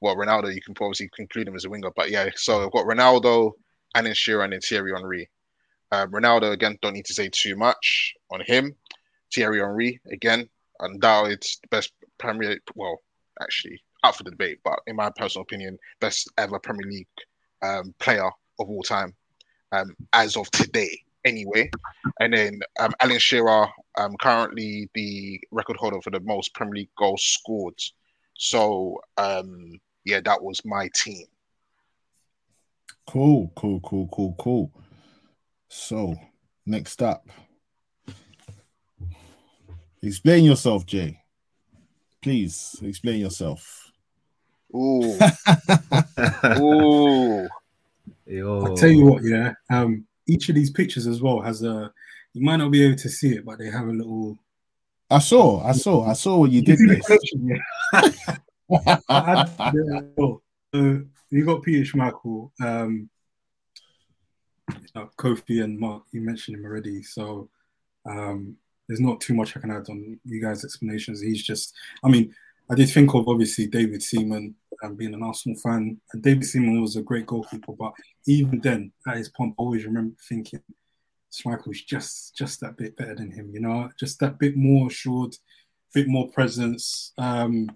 well, 0.02 0.16
Ronaldo, 0.16 0.54
you 0.54 0.62
can 0.62 0.76
obviously 0.80 1.10
conclude 1.16 1.48
him 1.48 1.56
as 1.56 1.66
a 1.66 1.70
winger, 1.70 1.92
but 1.96 2.10
yeah. 2.10 2.30
So 2.36 2.66
I've 2.66 2.72
got 2.72 2.86
Ronaldo, 2.86 3.52
Alan 3.96 4.14
Shearer, 4.14 4.44
and 4.44 4.54
then 4.54 4.62
Thierry 4.62 4.94
Henry. 4.96 5.30
Um, 5.92 6.12
Ronaldo 6.12 6.52
again, 6.52 6.78
don't 6.82 6.94
need 6.94 7.06
to 7.06 7.14
say 7.14 7.30
too 7.30 7.56
much 7.56 8.14
on 8.32 8.42
him. 8.42 8.76
Thierry 9.34 9.60
Henry 9.60 10.00
again, 10.12 10.50
undoubted 10.80 11.44
best 11.70 11.94
Premier. 12.18 12.58
Well, 12.76 12.98
actually, 13.42 13.82
up 14.04 14.16
for 14.16 14.24
the 14.24 14.32
debate, 14.32 14.60
but 14.64 14.80
in 14.88 14.96
my 14.96 15.10
personal 15.16 15.44
opinion, 15.44 15.78
best 16.00 16.32
ever 16.38 16.60
Premier 16.60 16.88
League 16.90 17.08
um, 17.62 17.94
player 18.00 18.28
of 18.60 18.70
all 18.70 18.84
time 18.84 19.14
um, 19.72 19.96
as 20.14 20.38
of 20.38 20.50
today, 20.52 21.02
anyway. 21.26 21.70
And 22.20 22.34
then 22.34 22.60
um, 22.80 22.94
Alan 23.02 23.20
Shearer, 23.20 23.68
um, 23.98 24.16
currently 24.22 24.90
the 24.94 25.42
record 25.52 25.78
holder 25.78 26.02
for 26.02 26.12
the 26.12 26.20
most 26.22 26.54
Premier 26.54 26.76
League 26.76 26.96
goals 26.98 27.24
scored. 27.24 27.80
So, 28.38 29.02
um, 29.18 29.80
yeah, 30.06 30.22
that 30.22 30.42
was 30.42 30.64
my 30.66 30.90
team. 30.94 31.26
Cool, 33.08 33.52
cool, 33.56 33.80
cool, 33.82 34.08
cool, 34.12 34.36
cool. 34.40 34.72
So, 35.68 36.16
next 36.66 37.02
up, 37.02 37.28
explain 40.02 40.44
yourself, 40.44 40.86
Jay. 40.86 41.22
Please 42.22 42.76
explain 42.82 43.20
yourself. 43.20 43.92
Ooh. 44.76 45.18
Ooh. 46.58 47.48
Yo. 48.26 48.66
I'll 48.66 48.76
tell 48.76 48.90
you 48.90 49.06
what, 49.06 49.24
yeah. 49.24 49.54
Um, 49.72 50.06
each 50.28 50.50
of 50.50 50.56
these 50.56 50.70
pictures 50.70 51.08
as 51.08 51.22
well 51.22 51.42
has 51.42 51.64
a 51.64 51.92
you 52.34 52.44
might 52.46 52.58
not 52.58 52.72
be 52.72 52.84
able 52.84 52.98
to 52.98 53.10
see 53.10 53.36
it, 53.36 53.44
but 53.44 53.58
they 53.58 53.72
have 53.72 53.88
a 53.88 53.92
little 53.92 54.38
I 55.10 55.20
saw, 55.20 55.64
I 55.66 55.72
saw, 55.72 56.08
I 56.08 56.14
saw 56.14 56.38
what 56.38 56.52
you 56.52 56.62
did 56.62 56.78
this. 56.78 57.02
you 61.32 61.46
got 61.46 61.64
Peter 61.64 61.84
Schmeichel, 61.84 62.52
um, 62.62 63.10
uh, 64.96 65.06
Kofi 65.18 65.64
and 65.64 65.80
Mark, 65.80 66.04
you 66.12 66.22
mentioned 66.22 66.58
him 66.58 66.66
already. 66.66 67.02
So 67.04 67.50
um, 68.06 68.56
there's 68.88 69.00
not 69.00 69.22
too 69.22 69.34
much 69.34 69.56
I 69.56 69.60
can 69.60 69.72
add 69.72 69.90
on 69.90 70.20
you 70.26 70.42
guys' 70.42 70.64
explanations. 70.64 71.22
He's 71.22 71.44
just, 71.44 71.76
I 72.04 72.10
mean, 72.10 72.34
I 72.70 72.76
did 72.76 72.90
think 72.90 73.14
of 73.14 73.28
obviously 73.28 73.68
David 73.68 74.04
Seaman 74.04 74.56
and 74.82 74.98
being 74.98 75.14
an 75.14 75.24
Arsenal 75.24 75.58
fan. 75.60 76.00
And 76.14 76.24
David 76.24 76.46
Seaman 76.46 76.82
was 76.82 76.96
a 76.96 77.02
great 77.02 77.26
goalkeeper, 77.26 77.74
but 77.74 77.94
even 78.28 78.60
then, 78.62 78.92
at 79.08 79.18
his 79.18 79.30
point, 79.30 79.56
I 79.58 79.62
always 79.62 79.86
remember 79.86 80.16
thinking 80.28 80.62
Schmeichel's 81.32 81.82
just 81.82 82.36
just 82.36 82.60
that 82.62 82.78
bit 82.78 82.96
better 82.96 83.16
than 83.16 83.32
him, 83.32 83.52
you 83.54 83.60
know, 83.60 83.90
just 84.00 84.20
that 84.20 84.40
bit 84.40 84.56
more 84.56 84.88
assured, 84.88 85.36
bit 85.94 86.08
more 86.08 86.30
presence. 86.30 87.14
Um, 87.18 87.70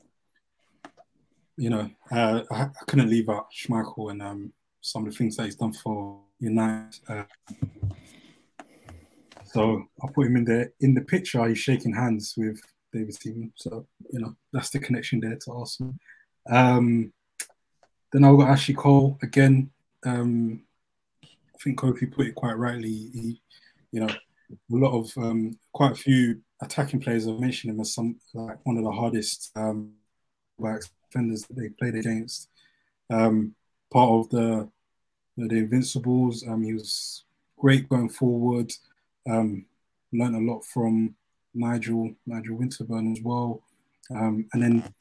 you 1.58 1.70
know, 1.70 1.90
uh, 2.12 2.42
I, 2.52 2.62
I, 2.64 2.86
couldn't 2.88 3.10
leave 3.10 3.30
out 3.30 3.48
Schmeichel 3.54 4.12
and 4.12 4.22
um, 4.22 4.54
some 4.82 5.06
of 5.06 5.12
the 5.12 5.18
things 5.18 5.36
that 5.36 5.46
he's 5.46 5.56
done 5.56 5.74
for 5.74 6.20
United. 6.40 7.00
Uh, 7.08 7.24
so 9.46 9.84
I 10.02 10.08
put 10.12 10.28
him 10.28 10.38
in 10.38 10.46
there. 10.46 10.74
In 10.80 10.94
the 10.94 11.02
picture, 11.02 11.48
he's 11.48 11.60
shaking 11.60 11.94
hands 11.94 12.34
with 12.36 12.60
David 12.92 13.14
Seaman. 13.14 13.54
So, 13.56 13.86
you 14.12 14.20
know, 14.20 14.36
that's 14.52 14.72
the 14.72 14.80
connection 14.80 15.20
there 15.20 15.36
to 15.36 15.52
Arsenal. 15.52 15.96
Um, 16.50 17.14
then 18.12 18.24
I've 18.24 18.38
got 18.38 18.50
Ashley 18.50 18.74
Cole 18.74 19.18
again. 19.22 19.70
Um, 20.06 20.64
I 21.24 21.58
think 21.64 21.80
Kofi 21.80 22.12
put 22.12 22.28
it 22.28 22.36
quite 22.36 22.58
rightly. 22.58 22.90
He, 22.90 23.42
you 23.92 24.02
know, 24.02 24.10
a 24.10 24.18
lot 24.70 24.98
of 24.98 25.18
um, 25.18 25.58
quite 25.72 25.92
a 25.92 25.96
few 25.96 26.42
attacking 26.62 27.00
players 27.00 27.26
have 27.26 27.40
mentioned 27.40 27.74
him 27.74 27.80
as 27.80 27.94
some 27.94 28.18
like 28.34 28.58
one 28.66 28.78
of 28.78 28.84
the 28.84 28.92
hardest 28.92 29.52
um, 29.56 29.94
defenders 31.14 31.44
that 31.44 31.56
they 31.56 31.70
played 31.70 31.96
against. 31.96 32.50
Um, 33.10 33.56
part 33.92 34.10
of 34.10 34.30
the 34.30 34.70
the 35.38 35.58
Invincibles. 35.58 36.48
Um, 36.48 36.64
he 36.64 36.74
was 36.74 37.26
great 37.58 37.90
going 37.90 38.10
forward. 38.10 38.72
Um, 39.30 39.66
learned 40.12 40.36
a 40.36 40.52
lot 40.52 40.64
from 40.66 41.16
Nigel 41.54 42.14
Nigel 42.26 42.58
Winterburn 42.58 43.12
as 43.12 43.22
well. 43.24 43.62
Um, 44.14 44.48
and 44.54 44.62
then 44.62 44.94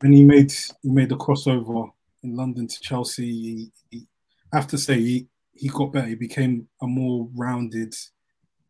when 0.00 0.12
he 0.12 0.24
made 0.24 0.52
he 0.82 0.90
made 0.90 1.08
the 1.08 1.16
crossover 1.16 1.90
in 2.22 2.36
London 2.36 2.66
to 2.66 2.80
Chelsea, 2.80 3.26
he, 3.26 3.72
he, 3.90 4.06
I 4.52 4.56
have 4.56 4.66
to 4.68 4.78
say 4.78 4.98
he, 4.98 5.28
he 5.52 5.68
got 5.68 5.92
better. 5.92 6.08
He 6.08 6.14
became 6.14 6.68
a 6.82 6.86
more 6.86 7.28
rounded 7.34 7.94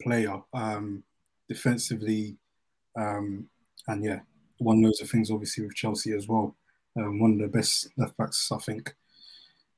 player 0.02 0.40
um, 0.52 1.02
defensively, 1.48 2.36
um, 2.96 3.48
and 3.86 4.04
yeah, 4.04 4.20
won 4.60 4.82
loads 4.82 5.00
of 5.00 5.08
things 5.08 5.30
obviously 5.30 5.64
with 5.64 5.74
Chelsea 5.74 6.12
as 6.12 6.28
well. 6.28 6.54
Um, 6.98 7.20
one 7.20 7.32
of 7.32 7.38
the 7.38 7.48
best 7.48 7.88
left 7.96 8.16
backs 8.16 8.50
I 8.50 8.58
think, 8.58 8.94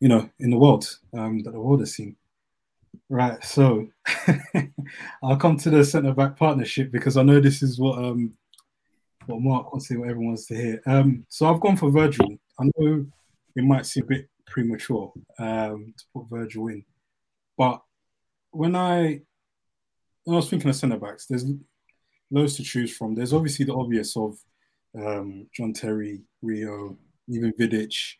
you 0.00 0.08
know, 0.08 0.30
in 0.38 0.50
the 0.50 0.58
world 0.58 0.98
um, 1.12 1.42
that 1.42 1.52
the 1.52 1.60
world 1.60 1.80
has 1.80 1.94
seen. 1.94 2.16
Right, 3.08 3.42
so 3.44 3.88
I'll 5.22 5.36
come 5.36 5.56
to 5.58 5.70
the 5.70 5.84
centre 5.84 6.12
back 6.12 6.36
partnership 6.36 6.90
because 6.90 7.16
I 7.16 7.22
know 7.22 7.40
this 7.40 7.62
is 7.62 7.78
what 7.78 7.98
um 7.98 8.34
what 9.26 9.40
Mark 9.40 9.72
wants 9.72 9.88
to 9.88 9.98
what 9.98 10.08
everyone 10.08 10.28
wants 10.28 10.46
to 10.46 10.56
hear. 10.56 10.82
Um, 10.86 11.24
so 11.28 11.46
I've 11.46 11.60
gone 11.60 11.76
for 11.76 11.90
Virgil. 11.90 12.26
I 12.58 12.64
know 12.76 13.06
it 13.56 13.64
might 13.64 13.86
seem 13.86 14.04
a 14.04 14.06
bit 14.06 14.28
premature 14.46 15.12
um 15.38 15.94
to 15.96 16.04
put 16.14 16.30
Virgil 16.30 16.68
in, 16.68 16.84
but 17.56 17.82
when 18.50 18.74
I 18.74 19.20
when 20.24 20.34
I 20.34 20.36
was 20.36 20.50
thinking 20.50 20.70
of 20.70 20.76
centre 20.76 20.98
backs, 20.98 21.26
there's 21.26 21.46
loads 22.30 22.56
to 22.56 22.62
choose 22.62 22.96
from. 22.96 23.14
There's 23.14 23.32
obviously 23.32 23.64
the 23.64 23.74
obvious 23.74 24.16
of 24.16 24.38
um, 24.96 25.48
John 25.54 25.72
Terry, 25.72 26.22
Rio, 26.42 26.96
even 27.30 27.52
Vidic. 27.52 28.14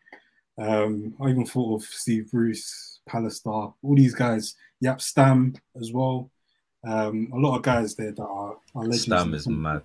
Um, 0.59 1.15
I 1.21 1.31
even 1.31 1.47
thought 1.47 1.77
of 1.77 1.83
Steve 1.85 2.31
Bruce, 2.31 3.01
Pallister, 3.09 3.75
all 3.83 3.95
these 3.97 4.15
guys. 4.15 4.55
Jaap 4.83 5.01
Stam 5.01 5.55
as 5.79 5.93
well. 5.93 6.31
Um, 6.87 7.31
a 7.35 7.39
lot 7.39 7.57
of 7.57 7.63
guys 7.63 7.95
there 7.95 8.13
that 8.13 8.23
are, 8.23 8.57
are 8.75 8.83
legends. 8.83 9.03
Stam 9.03 9.35
is 9.35 9.47
mad. 9.49 9.83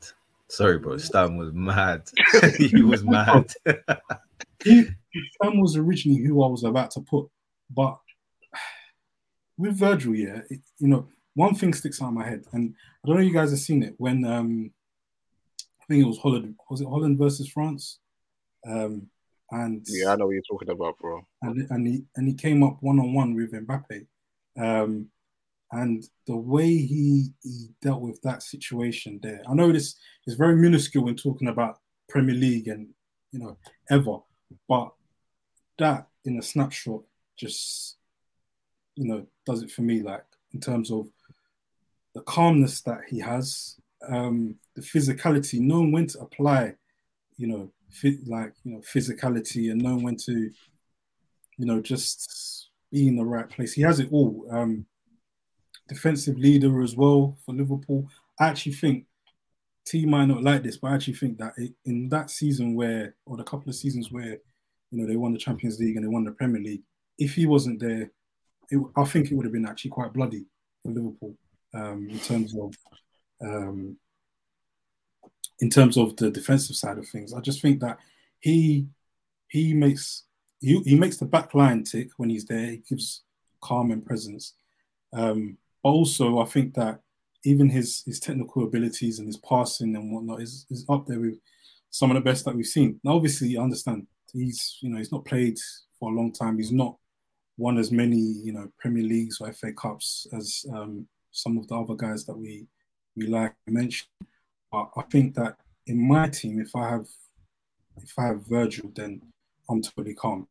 Sorry, 0.47 0.77
bro. 0.77 0.97
Stam 0.97 1.37
was 1.37 1.53
mad. 1.53 2.03
he 2.57 2.81
was 2.83 3.03
mad. 3.03 3.51
he, 4.63 4.85
Stam 5.33 5.59
was 5.59 5.75
originally 5.75 6.21
who 6.23 6.43
I 6.43 6.47
was 6.47 6.63
about 6.63 6.91
to 6.91 7.01
put, 7.01 7.27
but 7.69 7.97
with 9.57 9.77
Virgil, 9.77 10.15
yeah, 10.15 10.41
it, 10.49 10.59
you 10.79 10.87
know, 10.87 11.07
one 11.33 11.55
thing 11.55 11.73
sticks 11.73 12.01
out 12.01 12.09
in 12.09 12.15
my 12.15 12.25
head, 12.25 12.45
and 12.53 12.73
I 13.03 13.07
don't 13.07 13.17
know 13.17 13.21
if 13.21 13.27
you 13.27 13.33
guys 13.33 13.51
have 13.51 13.59
seen 13.59 13.83
it 13.83 13.95
when 13.97 14.23
um, 14.25 14.71
I 15.81 15.85
think 15.87 16.03
it 16.03 16.07
was 16.07 16.17
Holland. 16.17 16.55
Was 16.69 16.81
it 16.81 16.87
Holland 16.87 17.17
versus 17.17 17.49
France? 17.49 17.99
Um, 18.67 19.09
and 19.51 19.85
yeah, 19.87 20.11
I 20.11 20.15
know 20.15 20.25
what 20.25 20.33
you're 20.33 20.41
talking 20.49 20.69
about, 20.69 20.97
bro. 20.99 21.25
And 21.41 21.67
and 21.69 21.87
he 21.87 22.03
and 22.15 22.27
he 22.27 22.33
came 22.33 22.63
up 22.63 22.77
one 22.81 22.99
on 22.99 23.13
one 23.13 23.35
with 23.35 23.53
Mbappe, 23.53 24.05
um, 24.59 25.07
and 25.71 26.03
the 26.27 26.35
way 26.35 26.67
he 26.67 27.29
he 27.43 27.69
dealt 27.81 28.01
with 28.01 28.21
that 28.23 28.43
situation 28.43 29.19
there. 29.21 29.41
I 29.47 29.53
know 29.53 29.71
this 29.71 29.95
is 30.25 30.35
very 30.35 30.55
minuscule 30.55 31.05
when 31.05 31.15
talking 31.15 31.47
about 31.47 31.79
Premier 32.09 32.35
League 32.35 32.67
and 32.67 32.89
you 33.31 33.39
know 33.39 33.57
ever, 33.89 34.17
but 34.67 34.93
that 35.77 36.07
in 36.23 36.39
a 36.39 36.41
snapshot 36.41 37.01
just 37.37 37.97
you 38.95 39.07
know 39.07 39.25
does 39.45 39.61
it 39.61 39.71
for 39.71 39.81
me. 39.81 40.01
Like 40.01 40.25
in 40.53 40.59
terms 40.59 40.89
of 40.89 41.07
the 42.15 42.21
calmness 42.21 42.81
that 42.81 43.01
he 43.09 43.19
has, 43.19 43.75
um, 44.07 44.55
the 44.75 44.81
physicality, 44.81 45.59
knowing 45.59 45.91
when 45.91 46.07
to 46.07 46.19
apply, 46.19 46.75
you 47.37 47.47
know, 47.47 47.69
like 48.25 48.53
you 48.63 48.73
know, 48.73 48.81
physicality, 48.81 49.71
and 49.71 49.81
knowing 49.81 50.03
when 50.03 50.17
to, 50.17 50.51
you 51.57 51.65
know, 51.65 51.81
just 51.81 52.69
be 52.91 53.07
in 53.07 53.15
the 53.15 53.25
right 53.25 53.49
place. 53.49 53.73
He 53.73 53.81
has 53.81 53.99
it 53.99 54.09
all. 54.11 54.47
Um, 54.51 54.85
defensive 55.87 56.37
leader 56.37 56.81
as 56.81 56.95
well 56.95 57.37
for 57.45 57.53
Liverpool. 57.53 58.07
I 58.39 58.47
actually 58.47 58.73
think 58.73 59.05
T 59.85 60.05
might 60.05 60.25
not 60.25 60.43
like 60.43 60.63
this, 60.63 60.77
but 60.77 60.91
I 60.91 60.95
actually 60.95 61.13
think 61.13 61.37
that 61.37 61.53
it, 61.57 61.73
in 61.85 62.09
that 62.09 62.31
season 62.31 62.75
where, 62.75 63.15
or 63.25 63.37
the 63.37 63.43
couple 63.43 63.69
of 63.69 63.75
seasons 63.75 64.11
where, 64.11 64.39
you 64.91 64.99
know, 65.01 65.05
they 65.05 65.15
won 65.15 65.33
the 65.33 65.39
Champions 65.39 65.79
League 65.79 65.95
and 65.95 66.03
they 66.03 66.09
won 66.09 66.23
the 66.23 66.31
Premier 66.31 66.61
League, 66.61 66.81
if 67.17 67.35
he 67.35 67.45
wasn't 67.45 67.79
there, 67.79 68.11
it, 68.69 68.81
I 68.97 69.03
think 69.05 69.31
it 69.31 69.35
would 69.35 69.45
have 69.45 69.53
been 69.53 69.67
actually 69.67 69.91
quite 69.91 70.13
bloody 70.13 70.45
for 70.81 70.91
Liverpool 70.91 71.35
um, 71.73 72.07
in 72.09 72.19
terms 72.19 72.55
of 72.55 72.73
um, 73.41 73.97
in 75.59 75.69
terms 75.69 75.97
of 75.97 76.15
the 76.17 76.29
defensive 76.29 76.75
side 76.75 76.97
of 76.97 77.07
things. 77.07 77.33
I 77.33 77.39
just 77.39 77.61
think 77.61 77.79
that 77.79 77.97
he 78.39 78.87
he 79.47 79.73
makes 79.73 80.23
he, 80.59 80.79
he 80.81 80.95
makes 80.95 81.17
the 81.17 81.25
back 81.25 81.53
line 81.53 81.83
tick 81.83 82.09
when 82.17 82.29
he's 82.29 82.45
there. 82.45 82.71
He 82.71 82.83
gives 82.89 83.23
calm 83.61 83.91
and 83.91 84.05
presence. 84.05 84.53
Um, 85.13 85.57
but 85.83 85.89
also, 85.89 86.39
I 86.39 86.45
think 86.45 86.73
that 86.75 86.99
even 87.43 87.69
his 87.69 88.03
his 88.05 88.19
technical 88.19 88.63
abilities 88.63 89.19
and 89.19 89.27
his 89.27 89.37
passing 89.37 89.95
and 89.95 90.11
whatnot 90.11 90.41
is, 90.41 90.65
is 90.69 90.85
up 90.89 91.05
there 91.05 91.19
with 91.19 91.39
some 91.91 92.11
of 92.11 92.15
the 92.15 92.21
best 92.21 92.43
that 92.45 92.55
we've 92.55 92.65
seen. 92.65 92.99
Now, 93.03 93.15
obviously, 93.15 93.57
I 93.57 93.63
understand 93.63 94.07
he's 94.33 94.77
you 94.81 94.89
know 94.89 94.97
he's 94.97 95.11
not 95.11 95.25
played 95.25 95.57
for 95.99 96.11
a 96.11 96.15
long 96.15 96.31
time. 96.31 96.57
He's 96.57 96.71
not 96.71 96.97
won 97.57 97.77
as 97.77 97.91
many 97.91 98.17
you 98.17 98.51
know 98.51 98.67
Premier 98.79 99.03
Leagues 99.03 99.39
or 99.39 99.51
FA 99.53 99.71
Cups 99.73 100.27
as 100.33 100.65
um, 100.73 101.07
some 101.31 101.57
of 101.57 101.67
the 101.67 101.75
other 101.75 101.95
guys 101.95 102.25
that 102.25 102.37
we 102.37 102.67
we 103.15 103.27
like 103.27 103.53
to 103.65 103.71
mention. 103.71 104.07
But 104.75 104.89
I 104.97 105.03
think 105.03 105.35
that 105.35 105.55
in 105.87 106.05
my 106.05 106.27
team, 106.27 106.59
if 106.59 106.75
I 106.75 106.89
have 106.89 107.07
if 108.03 108.11
I 108.19 108.25
have 108.27 108.45
Virgil, 108.45 108.91
then 108.93 109.21
I'm 109.69 109.81
totally 109.81 110.13
calm, 110.13 110.47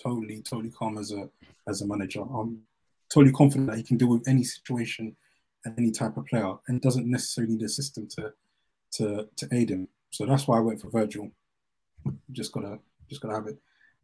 totally 0.00 0.40
totally 0.42 0.70
calm 0.70 0.98
as 0.98 1.10
a 1.10 1.28
as 1.66 1.82
a 1.82 1.86
manager. 1.86 2.22
I'm 2.22 2.62
totally 3.12 3.32
confident 3.32 3.68
that 3.68 3.78
he 3.78 3.82
can 3.82 3.96
deal 3.96 4.10
with 4.10 4.28
any 4.28 4.44
situation 4.44 5.16
and 5.64 5.74
any 5.78 5.90
type 5.90 6.16
of 6.16 6.26
player, 6.26 6.54
and 6.68 6.80
doesn't 6.80 7.10
necessarily 7.10 7.54
need 7.54 7.64
a 7.64 7.68
system 7.68 8.06
to 8.14 8.32
to 8.92 9.28
to 9.34 9.48
aid 9.50 9.70
him. 9.70 9.88
So 10.10 10.26
that's 10.26 10.46
why 10.46 10.58
I 10.58 10.66
went 10.66 10.80
for 10.80 10.90
Virgil. 10.90 11.32
Just 12.30 12.52
gotta 12.52 12.78
just 13.08 13.20
gotta 13.20 13.34
have 13.34 13.48
it. 13.48 13.58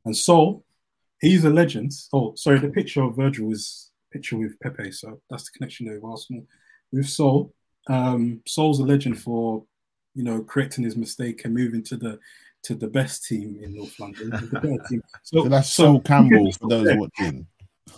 And 0.05 0.17
so 0.17 0.65
he's 1.21 1.45
a 1.45 1.51
legend. 1.51 1.93
Oh, 2.13 2.35
sorry, 2.35 2.59
the 2.59 2.69
picture 2.69 3.03
of 3.05 3.15
Virgil 3.15 3.53
is 3.53 3.93
picture 4.13 4.39
with 4.39 4.59
Pepe. 4.59 4.91
So 4.91 5.21
that's 5.31 5.45
the 5.45 5.57
connection 5.57 5.87
there 5.87 6.01
with 6.01 6.11
Arsenal. 6.11 6.47
With 6.91 7.09
Sol, 7.09 7.55
um, 7.89 8.41
Sol's 8.47 8.81
a 8.81 8.85
legend 8.85 9.21
for 9.21 9.65
you 10.15 10.25
know 10.25 10.43
correcting 10.43 10.85
his 10.85 10.97
mistake 10.97 11.45
and 11.45 11.55
moving 11.55 11.83
to 11.85 11.97
the 11.97 12.19
to 12.65 12.75
the 12.75 12.89
best 12.89 13.25
team 13.25 13.59
in 13.61 13.75
North 13.75 13.99
London. 13.99 14.31
team. 14.89 15.03
So, 15.23 15.43
so, 15.43 15.49
that's 15.49 15.71
Sol 15.71 16.01
Campbell 16.01 16.53
for 16.53 16.69
those 16.69 16.97
watching. 16.97 17.47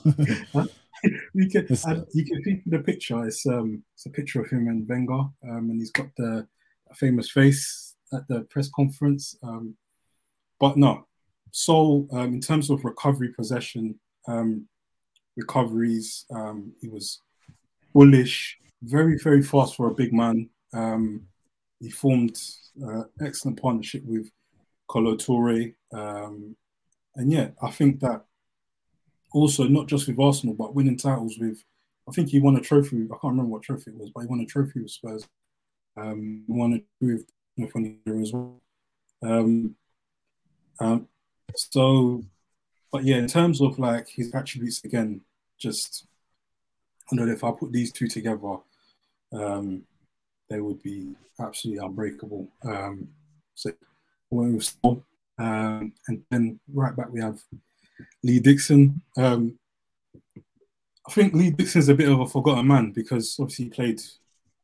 you 1.34 1.48
can 1.50 1.66
you 2.12 2.24
can 2.24 2.44
see 2.44 2.62
the 2.66 2.82
picture. 2.84 3.24
It's 3.26 3.46
um 3.46 3.82
it's 3.94 4.06
a 4.06 4.10
picture 4.10 4.40
of 4.40 4.50
him 4.50 4.68
and 4.68 4.88
Wenger, 4.88 5.12
um, 5.12 5.70
and 5.70 5.78
he's 5.78 5.90
got 5.90 6.08
the 6.16 6.46
famous 6.94 7.30
face 7.30 7.94
at 8.12 8.26
the 8.28 8.42
press 8.50 8.70
conference. 8.74 9.36
Um, 9.42 9.76
but 10.58 10.76
no, 10.76 11.06
Sol 11.50 12.08
um, 12.12 12.34
in 12.34 12.40
terms 12.40 12.70
of 12.70 12.84
recovery 12.84 13.32
possession, 13.34 13.98
um, 14.28 14.66
recoveries. 15.36 16.24
Um, 16.34 16.72
he 16.80 16.88
was 16.88 17.20
bullish, 17.92 18.58
very, 18.84 19.18
very 19.18 19.42
fast 19.42 19.76
for 19.76 19.88
a 19.88 19.94
big 19.94 20.12
man. 20.12 20.48
Um, 20.72 21.26
he 21.80 21.90
formed 21.90 22.38
uh, 22.84 23.04
excellent 23.20 23.60
partnership 23.60 24.02
with 24.04 24.30
Toure. 24.90 25.74
Um, 25.92 26.56
and 27.16 27.32
yeah, 27.32 27.48
I 27.62 27.70
think 27.70 28.00
that 28.00 28.24
also 29.32 29.64
not 29.64 29.86
just 29.86 30.06
with 30.06 30.18
Arsenal, 30.18 30.54
but 30.54 30.74
winning 30.74 30.96
titles 30.96 31.38
with, 31.38 31.62
I 32.08 32.12
think 32.12 32.28
he 32.28 32.40
won 32.40 32.56
a 32.56 32.60
trophy. 32.60 33.04
I 33.04 33.16
can't 33.20 33.32
remember 33.32 33.50
what 33.50 33.62
trophy 33.62 33.90
it 33.90 33.96
was, 33.96 34.10
but 34.14 34.22
he 34.22 34.26
won 34.26 34.40
a 34.40 34.46
trophy 34.46 34.80
with 34.80 34.90
Spurs. 34.90 35.26
Um, 35.96 36.44
won 36.48 36.72
a 36.74 36.78
trophy 37.04 37.24
with 37.56 37.74
North 37.74 38.22
as 38.22 38.32
well. 38.32 38.60
Um, 39.22 39.76
um, 40.80 41.08
so 41.54 42.24
but 42.94 43.02
yeah, 43.02 43.16
in 43.16 43.26
terms 43.26 43.60
of 43.60 43.76
like 43.80 44.08
his 44.08 44.32
attributes, 44.32 44.84
again, 44.84 45.22
just 45.58 46.06
I 47.10 47.16
don't 47.16 47.26
know 47.26 47.32
if 47.32 47.42
I 47.42 47.50
put 47.50 47.72
these 47.72 47.90
two 47.90 48.06
together, 48.06 48.58
um, 49.34 49.82
they 50.48 50.60
would 50.60 50.82
be 50.82 51.14
absolutely 51.40 51.84
unbreakable. 51.84 52.48
Um, 52.64 53.08
so 53.54 53.72
um, 55.38 55.92
and 56.08 56.22
then 56.30 56.60
right 56.72 56.96
back 56.96 57.10
we 57.10 57.20
have 57.20 57.40
Lee 58.22 58.40
Dixon. 58.40 59.00
Um, 59.16 59.58
I 61.06 61.12
think 61.12 61.34
Lee 61.34 61.50
Dixon's 61.50 61.88
a 61.88 61.94
bit 61.94 62.08
of 62.08 62.20
a 62.20 62.26
forgotten 62.26 62.66
man 62.66 62.92
because 62.92 63.36
obviously 63.38 63.66
he 63.66 63.70
played, 63.70 64.00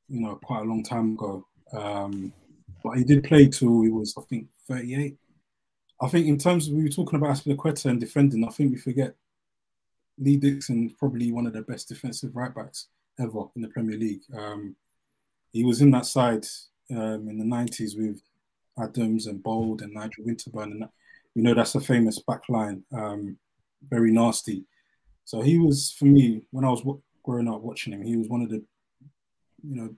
you 0.09 0.20
know, 0.20 0.36
quite 0.36 0.62
a 0.62 0.68
long 0.68 0.82
time 0.82 1.12
ago. 1.12 1.47
Um, 1.72 2.32
but 2.82 2.97
he 2.97 3.05
did 3.05 3.24
play 3.24 3.47
till 3.48 3.82
he 3.82 3.90
was, 3.90 4.14
I 4.18 4.22
think, 4.22 4.48
38. 4.68 5.16
I 6.02 6.09
think 6.09 6.26
in 6.26 6.38
terms 6.38 6.66
of 6.66 6.74
we 6.74 6.84
were 6.84 6.88
talking 6.88 7.18
about 7.18 7.36
Azpilicueta 7.36 7.86
and 7.86 8.01
defending, 8.01 8.44
I 8.44 8.51
think 8.51 8.72
we 8.72 8.78
forget 8.78 9.14
Lee 10.18 10.36
Dixon 10.36 10.86
is 10.86 10.92
probably 10.94 11.30
one 11.30 11.47
of 11.47 11.52
the 11.52 11.62
best 11.62 11.88
defensive 11.88 12.34
right 12.34 12.55
backs 12.55 12.88
ever 13.19 13.45
in 13.57 13.62
the 13.62 13.69
Premier 13.69 13.99
League. 13.99 14.23
Um, 14.37 14.77
he 15.53 15.65
was 15.65 15.81
in 15.81 15.91
that 15.93 16.07
side 16.07 16.47
um, 16.91 17.28
in 17.28 17.39
the 17.39 17.45
90s 17.45 17.97
with 17.97 18.20
Adams 18.78 19.27
and 19.27 19.43
Bould 19.43 19.82
and 19.82 19.93
Nigel 19.93 20.24
Winterburn. 20.24 20.73
And 20.73 20.89
you 21.35 21.43
know, 21.43 21.55
that's 21.55 21.74
a 21.74 21.81
famous 21.81 22.19
back 22.20 22.49
line, 22.49 22.82
um, 22.93 23.37
very 23.89 24.11
nasty. 24.11 24.65
So 25.24 25.43
he 25.43 25.59
was, 25.59 25.95
for 25.97 26.07
me, 26.07 26.43
when 26.51 26.65
I 26.65 26.70
was 26.70 26.82
growing 27.23 27.49
up 27.49 27.61
watching 27.61 27.93
him, 27.93 28.03
he 28.03 28.16
was 28.16 28.28
one 28.28 28.43
of 28.43 28.51
the, 28.51 28.62
you 29.62 29.77
know, 29.77 29.95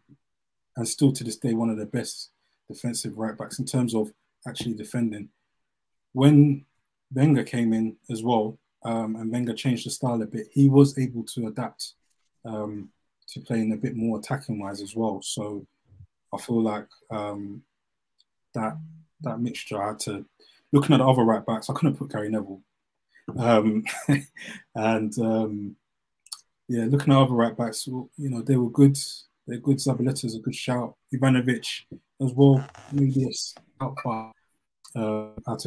and 0.76 0.88
still 0.88 1.12
to 1.12 1.24
this 1.24 1.36
day, 1.36 1.54
one 1.54 1.70
of 1.70 1.78
the 1.78 1.86
best 1.86 2.30
defensive 2.68 3.16
right 3.16 3.36
backs 3.36 3.58
in 3.58 3.64
terms 3.64 3.94
of 3.94 4.10
actually 4.46 4.74
defending. 4.74 5.28
When 6.12 6.64
Wenger 7.14 7.44
came 7.44 7.72
in 7.72 7.96
as 8.10 8.22
well, 8.22 8.58
um, 8.84 9.16
and 9.16 9.30
Wenger 9.30 9.54
changed 9.54 9.86
the 9.86 9.90
style 9.90 10.20
a 10.22 10.26
bit, 10.26 10.48
he 10.50 10.68
was 10.68 10.98
able 10.98 11.24
to 11.24 11.46
adapt 11.46 11.92
um, 12.44 12.90
to 13.32 13.40
playing 13.40 13.72
a 13.72 13.76
bit 13.76 13.96
more 13.96 14.18
attacking 14.18 14.58
wise 14.60 14.80
as 14.80 14.94
well. 14.94 15.20
So 15.22 15.66
I 16.32 16.38
feel 16.38 16.62
like 16.62 16.88
um, 17.10 17.62
that 18.54 18.76
that 19.22 19.40
mixture. 19.40 19.82
I 19.82 19.88
had 19.88 19.98
to 20.00 20.24
looking 20.72 20.94
at 20.94 20.98
the 20.98 21.06
other 21.06 21.22
right 21.22 21.44
backs. 21.44 21.68
I 21.68 21.74
couldn't 21.74 21.96
put 21.96 22.10
Gary 22.10 22.30
Neville, 22.30 22.62
um, 23.38 23.84
and 24.74 25.18
um, 25.18 25.76
yeah, 26.68 26.86
looking 26.86 27.12
at 27.12 27.18
other 27.18 27.34
right 27.34 27.56
backs, 27.56 27.86
you 27.86 28.08
know, 28.16 28.42
they 28.42 28.56
were 28.56 28.70
good. 28.70 28.96
They're 29.46 29.58
good. 29.58 29.78
Zabaleta's 29.78 30.36
a 30.36 30.40
good 30.40 30.54
shout. 30.54 30.94
Ivanovic 31.12 31.66
as 31.92 32.32
well. 32.32 32.64
Maybe 32.92 33.24
it's 33.24 33.54
out 33.80 33.96
far. 34.02 34.32
Uh, 34.94 35.30
of 35.46 35.66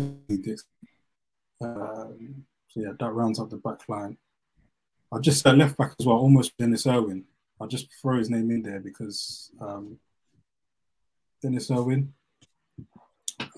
um, 1.62 2.46
so 2.68 2.82
yeah, 2.82 2.92
that 3.00 3.12
rounds 3.12 3.40
up 3.40 3.50
the 3.50 3.58
back 3.58 3.88
line. 3.88 4.18
I 5.12 5.20
just 5.20 5.42
said 5.42 5.58
left 5.58 5.78
back 5.78 5.94
as 6.00 6.06
well, 6.06 6.18
almost 6.18 6.58
Denis 6.58 6.88
Irwin. 6.88 7.24
I'll 7.60 7.68
just 7.68 7.88
throw 8.02 8.18
his 8.18 8.30
name 8.30 8.52
in 8.52 8.61
there 8.61 8.80
because 8.80 9.52
um, 9.61 9.98
Denis 11.41 11.72
Irwin, 11.72 12.14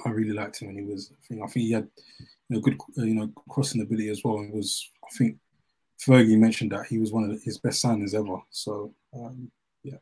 I 0.05 0.09
really 0.09 0.33
liked 0.33 0.61
him 0.61 0.67
when 0.67 0.77
he 0.77 0.83
was. 0.83 1.11
I 1.11 1.27
think 1.27 1.41
I 1.41 1.47
think 1.47 1.65
he 1.65 1.71
had 1.71 1.87
you 2.19 2.55
know 2.55 2.61
good 2.61 2.79
uh, 2.97 3.03
you 3.03 3.15
know 3.15 3.31
crossing 3.49 3.81
ability 3.81 4.09
as 4.09 4.23
well. 4.23 4.41
It 4.41 4.53
was 4.53 4.89
I 5.03 5.09
think 5.17 5.37
Fergie 6.05 6.37
mentioned 6.37 6.71
that 6.71 6.85
he 6.85 6.99
was 6.99 7.11
one 7.11 7.29
of 7.29 7.41
his 7.41 7.57
best 7.57 7.83
signings 7.83 8.13
ever. 8.13 8.37
So 8.51 8.93
um, 9.13 9.51
yeah, 9.83 9.97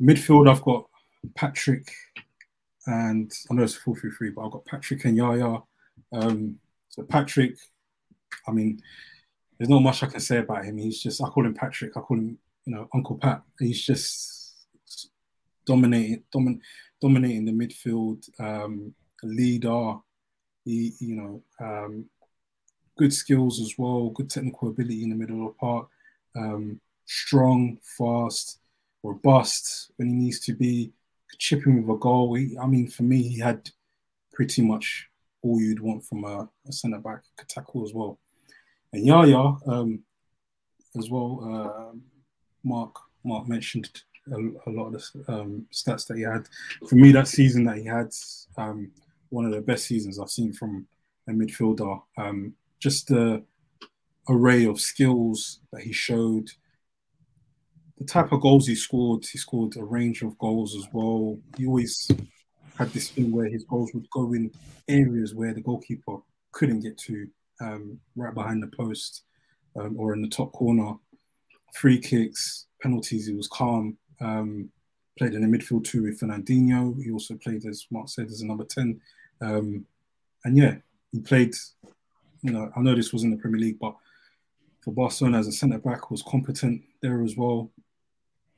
midfield 0.00 0.50
I've 0.50 0.62
got 0.62 0.86
Patrick 1.34 1.92
and 2.86 3.32
I 3.50 3.54
know 3.54 3.64
it's 3.64 3.74
four 3.74 3.96
three 3.96 4.10
three, 4.10 4.30
but 4.30 4.46
I've 4.46 4.52
got 4.52 4.64
Patrick 4.64 5.04
and 5.04 5.16
Yaya. 5.16 5.58
Um, 6.12 6.58
so 6.88 7.02
Patrick, 7.02 7.56
I 8.46 8.52
mean, 8.52 8.80
there's 9.58 9.68
not 9.68 9.82
much 9.82 10.02
I 10.02 10.06
can 10.06 10.20
say 10.20 10.38
about 10.38 10.64
him. 10.64 10.78
He's 10.78 11.02
just 11.02 11.22
I 11.22 11.28
call 11.28 11.44
him 11.44 11.54
Patrick. 11.54 11.96
I 11.96 12.00
call 12.00 12.18
him 12.18 12.38
you 12.66 12.74
know 12.74 12.88
Uncle 12.92 13.16
Pat. 13.16 13.42
He's 13.58 13.82
just 13.82 14.66
dominating, 15.64 16.22
domin, 16.34 16.60
dominating 17.00 17.44
the 17.44 17.52
midfield, 17.52 18.28
um, 18.38 18.94
leader. 19.22 19.94
He, 20.64 20.92
you 20.98 21.16
know, 21.16 21.42
um, 21.60 22.06
good 22.96 23.12
skills 23.12 23.60
as 23.60 23.74
well, 23.78 24.10
good 24.10 24.28
technical 24.28 24.68
ability 24.68 25.04
in 25.04 25.10
the 25.10 25.16
middle 25.16 25.46
of 25.46 25.54
the 25.54 25.58
park. 25.58 25.88
Um, 26.34 26.80
strong, 27.04 27.78
fast, 27.82 28.58
robust 29.02 29.92
when 29.96 30.08
he 30.08 30.14
needs 30.14 30.40
to 30.40 30.52
be. 30.52 30.92
Chipping 31.38 31.82
with 31.82 31.94
a 31.94 31.98
goal. 31.98 32.32
He, 32.34 32.56
I 32.56 32.66
mean, 32.66 32.88
for 32.88 33.02
me, 33.02 33.22
he 33.22 33.38
had 33.38 33.68
pretty 34.32 34.62
much 34.62 35.10
all 35.42 35.60
you'd 35.60 35.80
want 35.80 36.02
from 36.02 36.24
a, 36.24 36.48
a 36.66 36.72
centre 36.72 36.98
back. 36.98 37.24
Could 37.36 37.48
tackle 37.50 37.84
as 37.84 37.92
well. 37.92 38.18
And 38.94 39.04
Yaya, 39.04 39.52
um, 39.66 40.02
as 40.96 41.10
well. 41.10 41.42
Uh, 41.44 41.98
Mark 42.66 42.94
Mark 43.24 43.48
mentioned 43.48 44.02
a, 44.32 44.36
a 44.36 44.70
lot 44.70 44.86
of 44.88 44.92
the 44.92 45.32
um, 45.32 45.66
stats 45.72 46.06
that 46.06 46.16
he 46.16 46.22
had. 46.22 46.48
For 46.88 46.96
me, 46.96 47.12
that 47.12 47.28
season 47.28 47.64
that 47.64 47.78
he 47.78 47.84
had, 47.84 48.12
um, 48.58 48.90
one 49.30 49.46
of 49.46 49.52
the 49.52 49.60
best 49.60 49.86
seasons 49.86 50.18
I've 50.18 50.30
seen 50.30 50.52
from 50.52 50.86
a 51.28 51.32
midfielder. 51.32 52.02
Um, 52.18 52.54
just 52.78 53.08
the 53.08 53.42
array 54.28 54.66
of 54.66 54.80
skills 54.80 55.60
that 55.72 55.82
he 55.82 55.92
showed, 55.92 56.50
the 57.98 58.04
type 58.04 58.32
of 58.32 58.40
goals 58.40 58.66
he 58.66 58.74
scored. 58.74 59.24
He 59.24 59.38
scored 59.38 59.76
a 59.76 59.84
range 59.84 60.22
of 60.22 60.38
goals 60.38 60.76
as 60.76 60.86
well. 60.92 61.38
He 61.56 61.66
always 61.66 62.10
had 62.78 62.90
this 62.90 63.10
thing 63.10 63.32
where 63.32 63.48
his 63.48 63.64
goals 63.64 63.92
would 63.94 64.08
go 64.10 64.32
in 64.34 64.50
areas 64.88 65.34
where 65.34 65.54
the 65.54 65.62
goalkeeper 65.62 66.18
couldn't 66.52 66.80
get 66.80 66.98
to, 66.98 67.28
um, 67.60 67.98
right 68.14 68.34
behind 68.34 68.62
the 68.62 68.70
post 68.76 69.22
um, 69.76 69.96
or 69.98 70.12
in 70.12 70.22
the 70.22 70.28
top 70.28 70.52
corner. 70.52 70.94
Free 71.76 72.00
kicks, 72.00 72.66
penalties, 72.80 73.26
he 73.26 73.34
was 73.34 73.48
calm. 73.48 73.96
Um, 74.20 74.70
played 75.18 75.34
in 75.34 75.42
the 75.48 75.58
midfield 75.58 75.84
too 75.84 76.02
with 76.04 76.20
Fernandinho. 76.20 77.02
He 77.02 77.10
also 77.10 77.34
played, 77.36 77.64
as 77.66 77.86
Mark 77.90 78.08
said, 78.08 78.26
as 78.26 78.42
a 78.42 78.46
number 78.46 78.64
10. 78.64 79.00
Um, 79.40 79.86
and 80.44 80.56
yeah, 80.56 80.76
he 81.12 81.20
played, 81.20 81.54
you 82.42 82.52
know, 82.52 82.70
I 82.76 82.80
know 82.80 82.94
this 82.94 83.12
was 83.12 83.24
in 83.24 83.30
the 83.30 83.36
Premier 83.36 83.60
League, 83.60 83.78
but 83.78 83.96
for 84.82 84.92
Barcelona 84.92 85.38
as 85.38 85.48
a 85.48 85.52
centre 85.52 85.78
back 85.78 86.10
was 86.10 86.22
competent 86.22 86.82
there 87.02 87.22
as 87.22 87.36
well. 87.36 87.70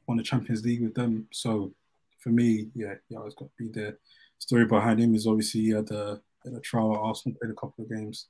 Won 0.06 0.18
the 0.18 0.22
Champions 0.22 0.64
League 0.64 0.82
with 0.82 0.94
them. 0.94 1.26
So 1.32 1.72
for 2.18 2.30
me, 2.30 2.68
yeah, 2.74 2.94
yeah, 3.08 3.20
it's 3.24 3.34
got 3.34 3.46
to 3.46 3.64
be 3.64 3.68
there. 3.68 3.98
Story 4.38 4.66
behind 4.66 5.00
him 5.00 5.14
is 5.14 5.26
obviously 5.26 5.62
he 5.62 5.70
had 5.70 5.90
a, 5.90 6.20
had 6.44 6.54
a 6.54 6.60
trial 6.60 6.94
at 6.94 7.00
Arsenal, 7.00 7.38
played 7.40 7.50
a 7.50 7.54
couple 7.54 7.84
of 7.84 7.90
games, 7.90 8.26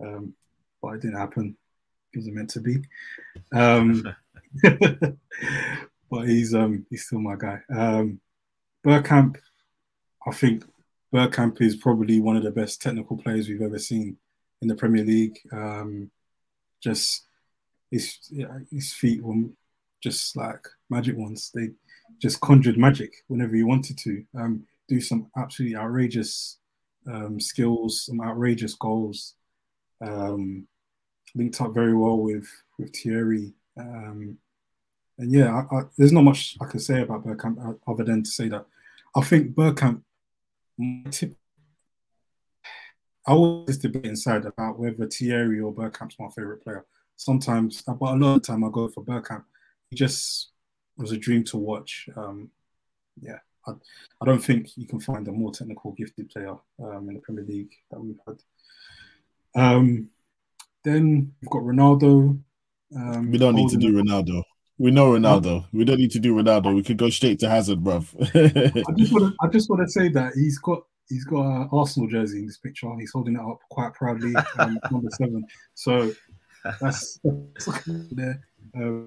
um, 0.00 0.34
but 0.80 0.94
it 0.94 1.02
didn't 1.02 1.18
happen. 1.18 1.56
Was 2.16 2.28
meant 2.28 2.50
to 2.50 2.60
be. 2.60 2.82
Um, 3.52 4.04
but 4.62 6.28
he's 6.28 6.54
um 6.54 6.86
he's 6.90 7.06
still 7.06 7.20
my 7.20 7.36
guy. 7.36 7.60
Um, 7.74 8.20
Bergkamp, 8.86 9.36
I 10.26 10.32
think 10.32 10.64
Bergkamp 11.12 11.60
is 11.60 11.76
probably 11.76 12.20
one 12.20 12.36
of 12.36 12.42
the 12.42 12.50
best 12.50 12.82
technical 12.82 13.16
players 13.16 13.48
we've 13.48 13.62
ever 13.62 13.78
seen 13.78 14.16
in 14.62 14.68
the 14.68 14.74
Premier 14.74 15.04
League. 15.04 15.38
Um, 15.52 16.10
just 16.82 17.26
his 17.90 18.18
his 18.70 18.92
feet 18.92 19.22
were 19.22 19.48
just 20.02 20.36
like 20.36 20.66
magic 20.90 21.16
ones. 21.16 21.50
They 21.54 21.70
just 22.20 22.40
conjured 22.40 22.78
magic 22.78 23.12
whenever 23.28 23.54
he 23.54 23.62
wanted 23.62 23.98
to. 23.98 24.24
Um, 24.38 24.66
do 24.88 25.00
some 25.00 25.30
absolutely 25.36 25.76
outrageous 25.76 26.58
um, 27.06 27.40
skills, 27.40 28.04
some 28.04 28.20
outrageous 28.20 28.74
goals. 28.74 29.34
Um, 30.00 30.66
linked 31.34 31.60
up 31.60 31.74
very 31.74 31.94
well 31.94 32.18
with 32.18 32.48
with 32.78 32.94
Thierry. 32.94 33.52
Um, 33.78 34.38
and 35.18 35.32
yeah, 35.32 35.64
I, 35.70 35.76
I, 35.76 35.82
there's 35.96 36.12
not 36.12 36.24
much 36.24 36.56
I 36.60 36.66
can 36.66 36.80
say 36.80 37.02
about 37.02 37.24
Bergkamp 37.24 37.64
uh, 37.64 37.90
other 37.90 38.04
than 38.04 38.22
to 38.22 38.30
say 38.30 38.48
that 38.48 38.66
I 39.14 39.20
think 39.22 39.54
Bergkamp. 39.54 40.02
I 43.26 43.32
always 43.32 43.78
debate 43.78 44.04
inside 44.04 44.44
about 44.44 44.78
whether 44.78 45.06
Thierry 45.06 45.60
or 45.60 45.72
Bergkamp's 45.72 46.18
my 46.18 46.28
favorite 46.28 46.62
player. 46.62 46.84
Sometimes, 47.16 47.82
but 47.82 47.94
a 48.00 48.16
lot 48.16 48.36
of 48.36 48.42
the 48.42 48.46
time 48.46 48.64
I 48.64 48.70
go 48.72 48.88
for 48.88 49.04
Bergkamp. 49.04 49.44
He 49.88 49.96
just 49.96 50.50
was 50.96 51.12
a 51.12 51.16
dream 51.16 51.44
to 51.44 51.56
watch. 51.56 52.08
Um, 52.16 52.50
yeah, 53.20 53.38
I, 53.66 53.72
I, 54.20 54.24
don't 54.24 54.42
think 54.42 54.76
you 54.76 54.86
can 54.86 55.00
find 55.00 55.26
a 55.28 55.32
more 55.32 55.52
technical, 55.52 55.92
gifted 55.92 56.30
player 56.30 56.56
um, 56.82 57.08
in 57.08 57.14
the 57.14 57.20
Premier 57.20 57.44
League 57.44 57.72
that 57.90 58.00
we've 58.00 58.18
had. 58.26 58.42
Um, 59.54 60.10
then 60.84 61.32
we've 61.40 61.50
got 61.50 61.62
Ronaldo. 61.62 62.38
Um, 62.94 63.30
we 63.30 63.38
don't 63.38 63.56
need 63.56 63.70
to 63.70 63.76
do 63.76 63.92
Ronaldo. 63.92 64.42
We 64.78 64.90
know 64.90 65.12
Ronaldo. 65.12 65.66
We 65.72 65.84
don't 65.84 65.98
need 65.98 66.10
to 66.12 66.18
do 66.18 66.34
Ronaldo. 66.34 66.74
We 66.74 66.82
could 66.82 66.96
go 66.96 67.10
straight 67.10 67.38
to 67.40 67.48
Hazard, 67.48 67.80
bruv. 67.80 68.06
I 68.20 68.92
just 68.96 69.12
want 69.12 69.32
to. 69.32 69.34
I 69.40 69.48
just 69.48 69.70
want 69.70 69.82
to 69.82 69.88
say 69.88 70.08
that 70.08 70.32
he's 70.34 70.58
got 70.58 70.82
he's 71.08 71.24
got 71.24 71.44
an 71.44 71.68
Arsenal 71.72 72.08
jersey 72.08 72.40
in 72.40 72.46
this 72.46 72.58
picture. 72.58 72.88
He's 72.98 73.12
holding 73.12 73.34
it 73.34 73.40
up 73.40 73.60
quite 73.70 73.94
proudly, 73.94 74.34
um, 74.58 74.78
number 74.90 75.10
seven. 75.12 75.44
So 75.74 76.12
that's, 76.80 77.20
that's 77.22 77.84
there. 78.12 78.42
Uh, 78.78 79.06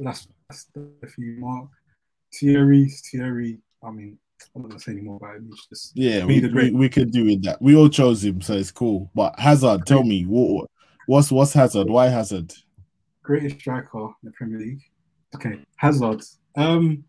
that's 0.00 0.28
that's 0.48 0.64
the 0.74 0.90
few 1.06 1.36
mark. 1.38 1.68
Thierry, 2.34 2.90
Thierry. 3.10 3.58
I 3.82 3.90
mean, 3.90 4.18
I'm 4.54 4.62
not 4.62 4.70
gonna 4.70 4.80
say 4.80 4.92
any 4.92 5.02
more 5.02 5.16
about 5.16 5.36
him. 5.36 5.48
He's 5.50 5.66
just 5.66 5.92
yeah. 5.94 6.24
We, 6.24 6.40
we, 6.48 6.70
we 6.70 6.88
could 6.88 7.12
do 7.12 7.26
with 7.26 7.42
that. 7.44 7.60
We 7.60 7.76
all 7.76 7.88
chose 7.88 8.24
him, 8.24 8.40
so 8.40 8.54
it's 8.54 8.70
cool. 8.70 9.10
But 9.14 9.38
Hazard, 9.38 9.86
tell 9.86 10.02
me 10.02 10.24
what 10.24 10.70
what's 11.06 11.30
what's 11.30 11.52
Hazard? 11.52 11.88
Why 11.88 12.08
Hazard? 12.08 12.52
Greatest 13.22 13.60
striker 13.60 13.98
in 13.98 14.12
the 14.24 14.30
Premier 14.32 14.58
League. 14.58 14.82
Okay, 15.34 15.60
Hazard. 15.76 16.22
Um, 16.56 17.04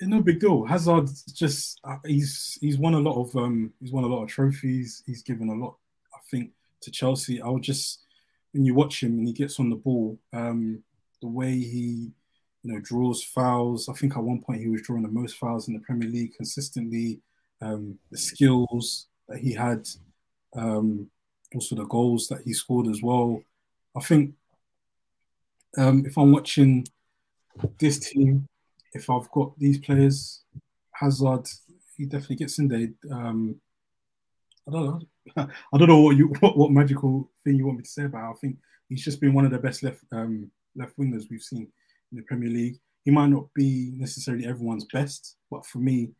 no 0.00 0.22
big 0.22 0.40
deal. 0.40 0.64
Hazard 0.64 1.08
just 1.34 1.80
uh, 1.84 1.96
he's 2.04 2.58
he's 2.60 2.78
won 2.78 2.94
a 2.94 2.98
lot 2.98 3.20
of 3.20 3.34
um 3.36 3.72
he's 3.80 3.92
won 3.92 4.04
a 4.04 4.06
lot 4.06 4.22
of 4.22 4.28
trophies. 4.28 5.02
He's 5.06 5.22
given 5.22 5.48
a 5.48 5.54
lot, 5.54 5.76
I 6.14 6.18
think, 6.30 6.50
to 6.82 6.90
Chelsea. 6.90 7.40
I'll 7.40 7.58
just 7.58 8.04
when 8.52 8.64
you 8.64 8.74
watch 8.74 9.02
him 9.02 9.18
and 9.18 9.26
he 9.26 9.32
gets 9.32 9.60
on 9.60 9.70
the 9.70 9.76
ball, 9.76 10.18
um, 10.32 10.82
the 11.20 11.28
way 11.28 11.52
he 11.52 12.12
you 12.62 12.72
know 12.72 12.80
draws 12.80 13.22
fouls. 13.22 13.88
I 13.88 13.92
think 13.94 14.16
at 14.16 14.22
one 14.22 14.40
point 14.40 14.60
he 14.60 14.68
was 14.68 14.82
drawing 14.82 15.02
the 15.02 15.08
most 15.08 15.36
fouls 15.36 15.68
in 15.68 15.74
the 15.74 15.80
Premier 15.80 16.08
League 16.08 16.34
consistently. 16.34 17.20
Um, 17.62 17.98
the 18.10 18.18
skills 18.18 19.08
that 19.28 19.38
he 19.38 19.52
had, 19.52 19.86
um, 20.56 21.10
also 21.54 21.74
the 21.74 21.84
goals 21.84 22.28
that 22.28 22.42
he 22.42 22.52
scored 22.52 22.86
as 22.88 23.02
well. 23.02 23.42
I 23.96 24.00
think 24.00 24.34
um, 25.76 26.04
if 26.06 26.16
I'm 26.16 26.32
watching 26.32 26.86
this 27.78 27.98
team, 27.98 28.46
if 28.92 29.08
I've 29.08 29.30
got 29.30 29.58
these 29.58 29.78
players, 29.78 30.42
Hazard, 30.92 31.48
he 31.96 32.06
definitely 32.06 32.36
gets 32.36 32.58
in 32.58 32.68
there. 32.68 32.88
Um, 33.10 33.56
I 34.68 34.72
don't 34.72 34.86
know. 34.86 35.00
I 35.74 35.78
don't 35.78 35.88
know 35.88 36.00
what 36.00 36.16
you 36.16 36.32
what, 36.40 36.56
what, 36.58 36.70
magical 36.70 37.30
thing 37.44 37.56
you 37.56 37.66
want 37.66 37.78
me 37.78 37.84
to 37.84 37.90
say 37.90 38.04
about. 38.04 38.34
I 38.34 38.38
think 38.38 38.56
he's 38.88 39.04
just 39.04 39.20
been 39.20 39.34
one 39.34 39.44
of 39.44 39.50
the 39.50 39.58
best 39.58 39.82
left 39.82 40.02
um, 40.12 40.50
left 40.76 40.98
wingers 40.98 41.30
we've 41.30 41.42
seen 41.42 41.68
in 42.10 42.18
the 42.18 42.22
Premier 42.22 42.50
League. 42.50 42.78
He 43.04 43.10
might 43.10 43.28
not 43.28 43.52
be 43.54 43.92
necessarily 43.96 44.46
everyone's 44.46 44.86
best, 44.92 45.36
but 45.50 45.64
for 45.66 45.78
me, 45.78 46.10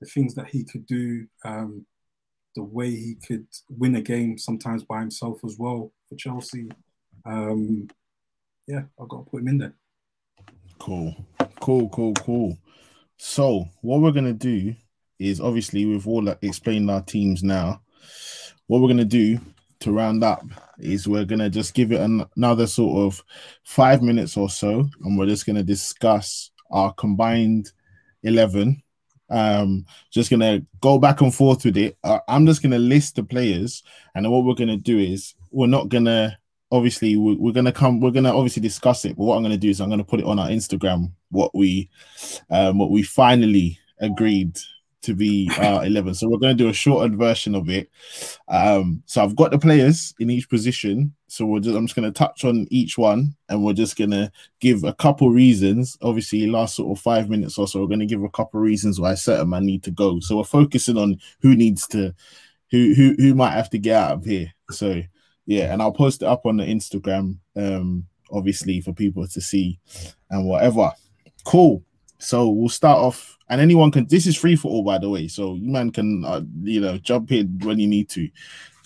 the 0.00 0.06
things 0.06 0.34
that 0.34 0.48
he 0.48 0.64
could 0.64 0.86
do, 0.86 1.26
um, 1.44 1.86
the 2.56 2.64
way 2.64 2.90
he 2.90 3.14
could 3.14 3.46
win 3.68 3.94
a 3.94 4.02
game 4.02 4.36
sometimes 4.38 4.82
by 4.82 4.98
himself 4.98 5.38
as 5.44 5.56
well 5.58 5.92
for 6.08 6.16
Chelsea, 6.16 6.68
um, 7.24 7.86
yeah, 8.66 8.82
I've 9.00 9.08
got 9.08 9.24
to 9.24 9.30
put 9.30 9.42
him 9.42 9.48
in 9.48 9.58
there. 9.58 9.74
Cool, 10.78 11.14
cool, 11.60 11.88
cool, 11.90 12.14
cool. 12.14 12.58
So 13.18 13.64
what 13.80 14.00
we're 14.00 14.12
gonna 14.12 14.32
do 14.32 14.74
is 15.18 15.40
obviously 15.40 15.86
we've 15.86 16.06
all 16.06 16.28
explained 16.42 16.90
our 16.90 17.02
teams 17.02 17.42
now. 17.42 17.80
What 18.66 18.80
we're 18.80 18.88
gonna 18.88 19.04
do 19.04 19.40
to 19.80 19.92
round 19.92 20.22
up 20.22 20.44
is 20.78 21.08
we're 21.08 21.24
gonna 21.24 21.48
just 21.48 21.72
give 21.72 21.92
it 21.92 22.00
an, 22.00 22.26
another 22.36 22.66
sort 22.66 23.06
of 23.06 23.22
five 23.64 24.02
minutes 24.02 24.36
or 24.36 24.50
so, 24.50 24.88
and 25.02 25.16
we're 25.16 25.26
just 25.26 25.46
gonna 25.46 25.62
discuss 25.62 26.50
our 26.70 26.92
combined 26.92 27.72
eleven. 28.22 28.82
Um, 29.28 29.84
just 30.10 30.30
gonna 30.30 30.62
go 30.80 30.98
back 30.98 31.20
and 31.20 31.34
forth 31.34 31.64
with 31.64 31.76
it. 31.76 31.96
Uh, 32.04 32.20
I'm 32.28 32.46
just 32.46 32.62
gonna 32.62 32.78
list 32.78 33.16
the 33.16 33.24
players, 33.24 33.82
and 34.14 34.24
then 34.24 34.32
what 34.32 34.44
we're 34.44 34.54
gonna 34.54 34.76
do 34.76 34.98
is 34.98 35.34
we're 35.50 35.66
not 35.66 35.88
gonna 35.88 36.38
obviously 36.72 37.16
we're, 37.16 37.36
we're, 37.38 37.52
gonna 37.52 37.72
come 37.72 38.00
we're 38.00 38.10
gonna 38.10 38.36
obviously 38.36 38.60
discuss 38.60 39.04
it 39.04 39.16
but 39.16 39.22
what 39.22 39.36
i'm 39.36 39.42
gonna 39.42 39.56
do 39.56 39.70
is 39.70 39.80
i'm 39.80 39.88
gonna 39.88 40.02
put 40.02 40.18
it 40.18 40.26
on 40.26 40.36
our 40.36 40.48
instagram 40.48 41.12
what 41.30 41.54
we 41.54 41.88
um 42.50 42.76
what 42.76 42.90
we 42.90 43.04
finally 43.04 43.78
agreed 44.00 44.58
to 45.06 45.14
be 45.14 45.50
uh 45.58 45.80
11 45.84 46.14
so 46.14 46.28
we're 46.28 46.38
going 46.38 46.56
to 46.56 46.64
do 46.64 46.68
a 46.68 46.74
shortened 46.74 47.18
version 47.18 47.54
of 47.54 47.68
it. 47.68 47.90
Um 48.48 49.02
so 49.06 49.22
i've 49.22 49.36
got 49.36 49.50
the 49.50 49.58
players 49.58 50.14
in 50.18 50.30
each 50.30 50.48
position. 50.48 51.14
So 51.28 51.46
we're 51.46 51.60
just 51.60 51.76
i'm 51.76 51.86
just 51.86 51.96
going 51.96 52.12
to 52.12 52.16
touch 52.16 52.44
on 52.44 52.66
each 52.70 52.98
one 52.98 53.34
and 53.48 53.64
we're 53.64 53.72
just 53.72 53.96
going 53.96 54.10
to 54.10 54.30
give 54.60 54.84
a 54.84 54.94
couple 54.94 55.30
reasons. 55.30 55.96
Obviously 56.02 56.46
last 56.46 56.76
sort 56.76 56.96
of 56.96 57.02
five 57.02 57.28
minutes 57.28 57.58
or 57.58 57.66
so. 57.66 57.80
We're 57.80 57.88
going 57.88 58.00
to 58.00 58.06
give 58.06 58.22
a 58.22 58.30
couple 58.30 58.60
reasons 58.60 59.00
why 59.00 59.14
certain 59.14 59.50
man 59.50 59.64
need 59.64 59.82
to 59.84 59.90
go. 59.90 60.20
So 60.20 60.36
we're 60.36 60.44
focusing 60.44 60.98
on 60.98 61.18
who 61.40 61.56
needs 61.56 61.86
to 61.88 62.14
who 62.70 62.94
who 62.94 63.14
who 63.18 63.34
might 63.34 63.52
have 63.52 63.70
to 63.70 63.78
get 63.78 63.96
out 63.96 64.12
of 64.12 64.24
here. 64.24 64.52
So 64.70 65.02
yeah, 65.46 65.72
and 65.72 65.80
I'll 65.80 65.92
post 65.92 66.22
it 66.22 66.28
up 66.28 66.44
on 66.44 66.56
the 66.56 66.64
Instagram, 66.64 67.38
um, 67.56 68.06
obviously 68.30 68.80
for 68.80 68.92
people 68.92 69.26
to 69.26 69.40
see 69.40 69.78
and 70.30 70.46
whatever. 70.46 70.90
Cool. 71.44 71.84
So 72.18 72.48
we'll 72.48 72.68
start 72.68 72.98
off, 72.98 73.36
and 73.48 73.60
anyone 73.60 73.90
can. 73.90 74.06
This 74.06 74.26
is 74.26 74.36
free 74.36 74.56
for 74.56 74.68
all, 74.68 74.82
by 74.82 74.98
the 74.98 75.10
way. 75.10 75.28
So 75.28 75.54
you 75.54 75.70
man 75.70 75.90
can, 75.90 76.24
uh, 76.24 76.42
you 76.62 76.80
know, 76.80 76.98
jump 76.98 77.32
in 77.32 77.58
when 77.62 77.78
you 77.78 77.86
need 77.86 78.08
to. 78.10 78.28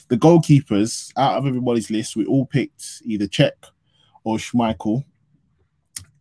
The 0.09 0.17
goalkeepers 0.17 1.13
out 1.17 1.39
of 1.39 1.47
everybody's 1.47 1.91
list, 1.91 2.17
we 2.17 2.27
all 2.27 2.45
picked 2.45 3.03
either 3.05 3.27
Cech 3.27 3.53
or 4.25 4.39
Schmeichel. 4.39 5.05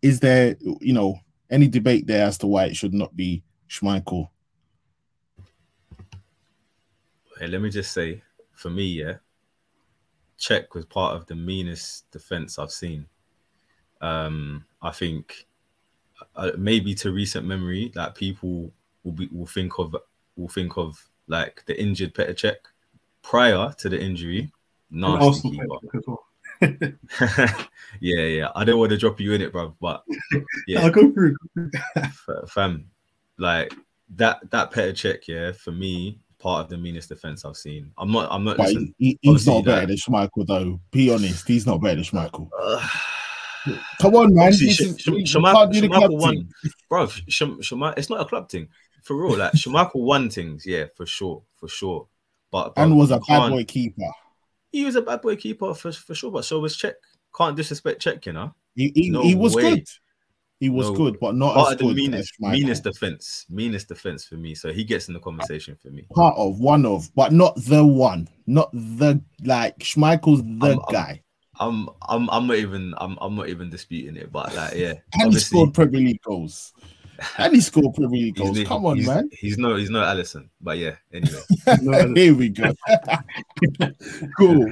Is 0.02 0.19
there, 0.19 0.56
you 0.80 0.94
know, 0.94 1.19
any 1.49 1.68
debate 1.68 2.06
there 2.06 2.27
as 2.27 2.38
to 2.40 2.48
why 2.48 2.65
it 2.65 2.76
should 2.76 2.94
not 2.94 3.15
be 3.15 3.44
Schmeichel? 3.68 4.30
Hey, 7.40 7.48
let 7.48 7.61
me 7.61 7.69
just 7.69 7.91
say, 7.91 8.22
for 8.53 8.69
me, 8.69 8.86
yeah, 8.86 9.15
Cech 10.38 10.73
was 10.76 10.86
part 10.86 11.15
of 11.15 11.26
the 11.26 11.36
meanest 11.36 12.11
defense 12.11 12.60
I've 12.60 12.72
seen. 12.72 13.07
Um, 14.02 14.65
I 14.81 14.91
think 14.91 15.48
uh, 16.40 16.52
maybe 16.57 16.95
to 16.95 17.11
recent 17.11 17.45
memory, 17.45 17.91
like 17.95 18.16
people 18.16 18.72
will 19.03 19.11
be 19.11 19.28
will 19.32 19.45
think 19.45 19.78
of 19.78 19.95
will 20.36 20.48
think 20.48 20.78
of 20.78 21.06
like 21.28 21.64
the 21.66 21.80
injured 21.80 22.14
Petr 22.14 22.34
Cech 22.34 22.56
prior 23.22 23.74
to 23.78 23.90
the 23.90 24.02
injury. 24.02 24.52
Nasty 24.90 25.60
yeah, 27.99 28.22
yeah. 28.22 28.49
I 28.56 28.64
don't 28.64 28.80
want 28.80 28.91
to 28.91 28.98
drop 28.98 29.20
you 29.20 29.34
in 29.34 29.41
it, 29.41 29.52
bro, 29.52 29.76
but 29.80 30.03
yeah, 30.68 30.82
I'll 30.82 30.91
go 30.91 31.11
through. 31.11 31.36
fam, 32.48 32.90
like 33.38 33.74
that 34.16 34.49
that 34.49 34.72
Petr 34.72 34.94
Cech, 34.94 35.28
yeah, 35.28 35.52
for 35.52 35.72
me, 35.72 36.20
part 36.40 36.64
of 36.64 36.70
the 36.70 36.78
meanest 36.78 37.10
defense 37.10 37.44
I've 37.44 37.57
seen. 37.57 37.91
I'm 37.98 38.11
not. 38.11 38.30
I'm 38.32 38.45
not. 38.45 38.57
Listen, 38.57 38.95
he, 38.98 39.20
he's 39.22 39.45
not 39.45 39.66
better 39.66 39.88
than 39.88 39.98
Schmeichel, 39.98 40.48
though. 40.48 40.80
Be 40.91 41.14
honest, 41.14 41.48
he's 41.48 41.66
not 41.66 41.82
better 41.82 41.95
than 41.95 42.06
Schmeichel. 42.06 42.49
Come 43.99 44.15
on, 44.15 44.34
man. 44.34 44.53
Won, 46.11 46.49
bro. 46.90 47.07
It's 47.27 48.10
not 48.10 48.22
a 48.22 48.26
club 48.26 48.49
thing 48.49 48.69
for 49.03 49.15
real. 49.15 49.38
Like 49.38 49.53
Schmeichel 49.53 49.95
won 49.95 50.30
things, 50.30 50.65
yeah, 50.65 50.86
for 50.95 51.06
sure, 51.06 51.44
for 51.56 51.68
sure. 51.68 52.07
But 52.52 52.76
bro, 52.76 52.84
and 52.84 52.98
was 52.98 53.11
a 53.11 53.19
bad 53.19 53.49
boy 53.49 53.64
keeper. 53.65 54.10
He 54.72 54.86
was 54.86 54.95
a 54.95 55.02
bad 55.02 55.22
boy 55.22 55.36
keeper 55.36 55.73
for, 55.73 55.91
for 55.91 56.15
sure. 56.15 56.31
But 56.31 56.45
so 56.45 56.60
was 56.60 56.77
Cech. 56.77 56.94
Can't 57.36 57.56
disrespect 57.56 58.03
Cech, 58.03 58.26
you 58.26 58.34
know. 58.34 58.53
He, 58.76 58.91
he, 58.95 59.10
no 59.10 59.22
he 59.23 59.36
was 59.36 59.56
way. 59.56 59.61
good. 59.61 59.88
He 60.60 60.69
was 60.69 60.90
no, 60.90 60.95
good, 60.95 61.19
but 61.22 61.36
not 61.36 61.56
part 61.56 61.68
as 61.68 61.73
of 61.73 61.80
the 61.80 61.94
meanest, 61.94 62.34
meanest 62.41 62.84
defense, 62.84 63.45
meanest 63.49 63.88
defense 63.88 64.26
for 64.26 64.36
me. 64.36 64.56
So 64.56 64.73
he 64.73 64.84
gets 64.84 65.07
in 65.07 65.14
the 65.14 65.19
conversation 65.22 65.77
for 65.81 65.90
me. 65.90 66.06
Part 66.14 66.36
of 66.38 66.60
one 66.60 66.86
of, 66.86 67.10
but 67.15 67.31
not 67.31 67.56
the 67.56 67.86
one, 67.86 68.27
not 68.45 68.69
the 68.73 69.22
like 69.41 69.80
Schmeichel's 69.80 70.44
the 70.44 70.77
I'm, 70.77 70.81
guy. 70.91 71.23
I'm, 71.60 71.90
I'm, 72.07 72.30
I'm 72.30 72.48
not 72.48 72.57
even, 72.57 72.94
I'm, 72.98 73.18
I'm 73.22 73.36
not 73.36 73.49
even 73.49 73.69
disputing 73.69 74.15
it. 74.15 74.31
But 74.31 74.56
like, 74.56 74.76
yeah, 74.76 74.94
and 75.14 75.34
he 75.34 75.40
scored 75.40 75.73
Premier 75.73 76.02
League 76.02 76.22
goals. 76.22 76.73
And 77.38 77.53
he 77.53 77.61
scored 77.61 77.95
Premier 77.95 78.22
League 78.22 78.36
goals. 78.36 78.64
Come 78.64 78.86
on, 78.86 78.98
he's, 78.98 79.07
man. 79.07 79.30
He's 79.31 79.57
no, 79.57 79.76
he's 79.76 79.90
no 79.90 79.99
Alisson, 79.99 80.49
but 80.61 80.77
yeah. 80.77 80.95
Anyway, 81.14 82.14
here 82.19 82.34
we 82.34 82.49
go. 82.49 82.72
cool. 84.38 84.72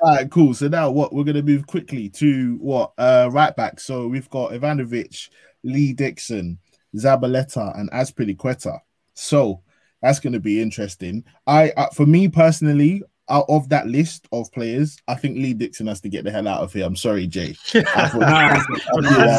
All 0.00 0.14
right, 0.14 0.30
cool. 0.30 0.54
So 0.54 0.68
now 0.68 0.90
what 0.90 1.12
we're 1.12 1.24
gonna 1.24 1.42
move 1.42 1.66
quickly 1.66 2.08
to 2.10 2.56
what 2.60 2.92
uh 2.98 3.28
right 3.32 3.54
back. 3.56 3.80
So 3.80 4.06
we've 4.06 4.30
got 4.30 4.52
Ivanovic, 4.52 5.28
Lee 5.64 5.92
Dixon, 5.92 6.58
Zabaleta, 6.94 7.76
and 7.78 7.90
Azpilicueta. 7.90 8.78
So 9.14 9.62
that's 10.00 10.20
gonna 10.20 10.38
be 10.38 10.62
interesting. 10.62 11.24
I 11.46 11.70
uh, 11.70 11.88
for 11.88 12.06
me 12.06 12.28
personally, 12.28 13.02
out 13.30 13.46
of 13.48 13.68
that 13.68 13.86
list 13.86 14.26
of 14.32 14.50
players, 14.52 14.96
I 15.06 15.14
think 15.14 15.36
Lee 15.36 15.54
Dixon 15.54 15.86
has 15.86 16.00
to 16.00 16.08
get 16.08 16.24
the 16.24 16.30
hell 16.30 16.48
out 16.48 16.62
of 16.62 16.72
here. 16.72 16.86
I'm 16.86 16.96
sorry, 16.96 17.26
Jay. 17.26 17.54
I 17.74 18.08
thought, 18.08 18.22
I 18.22 18.58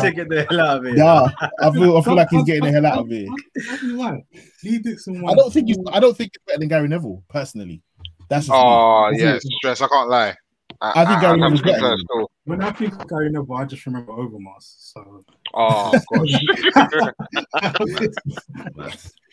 feel, 0.01 0.11
get 0.15 0.29
the 0.29 0.45
hell 0.49 0.61
out 0.61 0.77
of 0.77 0.85
here. 0.85 0.95
Yeah, 0.95 1.27
I 1.61 1.71
feel 1.71 1.97
I 1.97 2.01
feel 2.01 2.15
like 2.15 2.29
he's 2.29 2.43
getting 2.43 2.63
the 2.65 2.71
hell 2.71 2.85
out 2.85 2.99
of 2.99 3.07
here. 3.07 3.27
Lee 4.63 4.79
Dixon. 4.79 5.23
I 5.27 5.33
don't 5.33 5.51
think 5.51 5.67
he's. 5.67 5.77
I 5.91 5.99
don't 5.99 6.15
think 6.15 6.31
he's 6.33 6.43
better 6.45 6.59
than 6.59 6.67
Gary 6.67 6.87
Neville 6.87 7.23
personally. 7.29 7.81
That's 8.29 8.47
oh 8.51 9.11
yeah, 9.13 9.39
stress. 9.39 9.81
I 9.81 9.87
can't 9.87 10.09
lie. 10.09 10.35
I, 10.81 11.01
I 11.01 11.05
think 11.05 11.21
Gary 11.21 11.39
Neville's 11.39 11.61
better. 11.61 11.97
When 12.45 12.61
I 12.61 12.71
think 12.71 13.07
Gary 13.09 13.31
Neville, 13.31 13.55
I 13.55 13.65
just 13.65 13.85
remember 13.85 14.13
Overmars. 14.13 14.93
So. 14.93 15.23
Oh 15.53 15.91
gosh. 16.13 16.31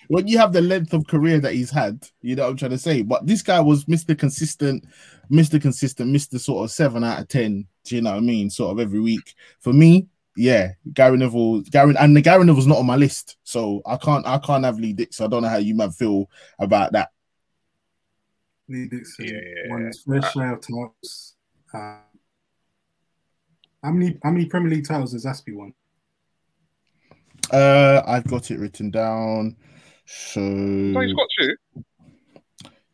When 0.08 0.26
you 0.26 0.38
have 0.38 0.52
the 0.52 0.60
length 0.60 0.92
of 0.92 1.06
career 1.06 1.38
that 1.40 1.54
he's 1.54 1.70
had, 1.70 2.06
you 2.22 2.36
know 2.36 2.44
what 2.44 2.50
I'm 2.50 2.56
trying 2.56 2.70
to 2.72 2.78
say. 2.78 3.02
But 3.02 3.26
this 3.26 3.42
guy 3.42 3.60
was 3.60 3.84
Mr. 3.86 4.18
Consistent, 4.18 4.84
Mr. 5.30 5.60
Consistent, 5.60 6.14
Mr. 6.14 6.38
Sort 6.38 6.64
of 6.64 6.70
seven 6.70 7.04
out 7.04 7.20
of 7.20 7.28
ten. 7.28 7.66
Do 7.84 7.96
you 7.96 8.02
know 8.02 8.12
what 8.12 8.18
I 8.18 8.20
mean? 8.20 8.50
Sort 8.50 8.72
of 8.72 8.80
every 8.80 9.00
week. 9.00 9.34
For 9.60 9.72
me, 9.72 10.08
yeah, 10.36 10.72
Gary 10.92 11.16
Neville, 11.16 11.62
Gary, 11.62 11.94
and 11.98 12.16
the 12.16 12.20
Gary 12.20 12.44
Neville's 12.44 12.66
not 12.66 12.78
on 12.78 12.86
my 12.86 12.96
list, 12.96 13.36
so 13.42 13.80
I 13.86 13.96
can't, 13.96 14.26
I 14.26 14.38
can't 14.38 14.64
have 14.64 14.78
Lee 14.78 14.92
Dixon. 14.92 15.26
I 15.26 15.28
don't 15.28 15.42
know 15.42 15.48
how 15.48 15.56
you 15.56 15.74
might 15.74 15.92
feel 15.92 16.28
about 16.58 16.92
that. 16.92 17.10
Lee 18.68 18.86
Dixon, 18.86 19.26
yeah. 19.26 19.72
one 19.72 19.90
first 20.06 20.34
share 20.34 20.54
of 20.54 20.60
tops. 20.60 21.34
Uh, 21.72 21.98
how 23.82 23.92
many 23.92 24.18
how 24.22 24.30
many 24.30 24.46
Premier 24.46 24.70
League 24.70 24.86
titles 24.86 25.12
has 25.12 25.24
Aspie 25.24 25.54
won? 25.54 25.72
Uh, 27.50 28.02
I've 28.06 28.26
got 28.26 28.50
it 28.50 28.58
written 28.58 28.90
down. 28.90 29.56
So, 30.06 30.40
so 30.40 31.00
he's 31.00 31.14
got 31.14 31.28
two. 31.38 31.56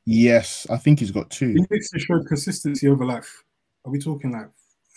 Yes, 0.04 0.66
I 0.68 0.78
think 0.78 0.98
he's 0.98 1.10
got 1.10 1.30
two. 1.30 1.48
He 1.48 1.64
needs 1.70 1.90
to 1.90 1.98
show 1.98 2.22
consistency 2.24 2.88
over 2.88 3.04
life. 3.04 3.44
Are 3.84 3.90
we 3.90 3.98
talking 3.98 4.32
like? 4.32 4.48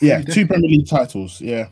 Yeah, 0.02 0.22
two 0.22 0.48
Premier 0.48 0.70
League 0.70 0.88
titles. 0.88 1.40
Yeah, 1.42 1.68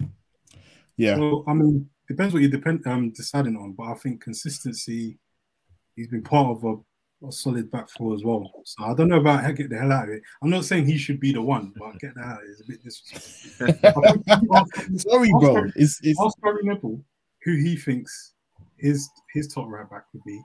yeah. 0.98 1.18
Well, 1.18 1.44
I 1.48 1.54
mean, 1.54 1.90
depends 2.08 2.34
what 2.34 2.42
you're 2.42 2.52
depend 2.52 2.86
um 2.88 3.12
deciding 3.12 3.56
on, 3.56 3.74
but 3.74 3.84
I 3.86 3.94
think 3.96 4.22
consistency. 4.22 5.18
He's 5.96 6.08
been 6.08 6.24
part 6.24 6.58
of 6.58 6.64
a, 6.64 7.28
a 7.28 7.32
solid 7.32 7.70
back 7.70 7.88
four 7.90 8.16
as 8.16 8.24
well. 8.24 8.52
So 8.66 8.84
I 8.84 8.96
don't 8.96 9.10
know 9.10 9.20
about 9.20 9.44
how 9.44 9.52
get 9.52 9.70
the 9.70 9.78
hell 9.78 9.92
out 9.92 10.06
of 10.06 10.16
it. 10.16 10.24
I'm 10.42 10.50
not 10.50 10.66
saying 10.66 10.88
he 10.88 10.98
should 10.98 11.20
be 11.20 11.32
the 11.32 11.42
one, 11.42 11.72
but 11.78 12.00
get 12.00 12.16
that 12.16 12.26
out 12.26 12.44
is 12.46 12.62
a 12.62 12.68
bit 12.68 12.84
disrespectful. 12.84 14.04
Sorry, 14.98 15.30
bro. 15.40 15.70
It's 15.76 16.00
it's 16.02 16.20
Ask 16.20 16.42
Gary 16.42 16.64
Neville 16.64 17.04
who 17.44 17.56
he 17.58 17.76
thinks 17.76 18.33
his 18.84 19.10
his 19.34 19.48
top 19.48 19.68
right 19.68 19.90
back 19.90 20.04
would 20.14 20.24
be, 20.26 20.40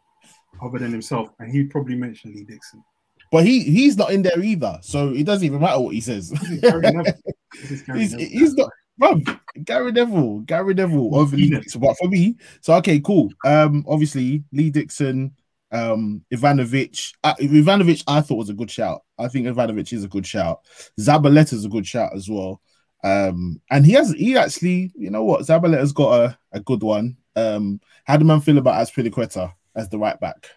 other 0.62 0.78
than 0.78 0.92
himself, 0.92 1.28
and 1.40 1.52
he'd 1.52 1.70
probably 1.70 1.96
mention 1.96 2.32
Lee 2.32 2.44
Dixon. 2.44 2.82
but 3.30 3.44
he 3.44 3.62
he's 3.62 3.96
not 3.96 4.12
in 4.12 4.22
there 4.22 4.40
either, 4.40 4.78
so 4.80 5.10
it 5.10 5.24
doesn't 5.24 5.44
even 5.44 5.60
matter 5.60 5.80
what 5.80 5.94
he 5.94 6.00
says. 6.00 6.30
This 6.30 6.50
is 6.50 6.60
Gary 6.60 6.80
Neville. 6.80 7.04
Gary 7.86 8.06
he's, 8.06 8.54
not. 8.54 8.70
Bro, 8.96 9.20
Gary 9.64 9.92
Neville, 9.92 10.40
Gary 10.40 10.74
Neville 10.74 11.14
over 11.14 11.36
Lee 11.36 11.50
Dixon. 11.50 11.80
But 11.80 11.98
for 11.98 12.08
me, 12.08 12.36
so 12.60 12.74
okay, 12.74 13.00
cool. 13.00 13.28
Um, 13.44 13.84
obviously 13.86 14.44
Lee 14.52 14.70
Dixon, 14.70 15.32
um, 15.72 16.24
Ivanovic. 16.32 17.14
Uh, 17.22 17.34
Ivanovic, 17.40 18.04
I 18.06 18.20
thought 18.20 18.36
was 18.36 18.50
a 18.50 18.54
good 18.54 18.70
shout. 18.70 19.02
I 19.18 19.28
think 19.28 19.46
Ivanovic 19.46 19.92
is 19.92 20.04
a 20.04 20.08
good 20.08 20.26
shout. 20.26 20.60
Zabaleta's 20.98 21.64
a 21.64 21.68
good 21.68 21.86
shout 21.86 22.14
as 22.14 22.28
well. 22.28 22.60
Um, 23.04 23.60
and 23.70 23.86
he 23.86 23.92
has 23.92 24.12
he 24.12 24.36
actually, 24.36 24.92
you 24.96 25.10
know 25.10 25.22
what, 25.22 25.42
Zabaleta's 25.42 25.92
got 25.92 26.20
a, 26.20 26.38
a 26.52 26.60
good 26.60 26.82
one. 26.82 27.16
Um, 27.38 27.80
how 28.04 28.16
do 28.16 28.24
man 28.24 28.40
feel 28.40 28.58
about 28.58 28.74
Azpilicueta 28.86 29.52
as 29.74 29.88
the 29.88 29.98
right 29.98 30.18
back? 30.18 30.50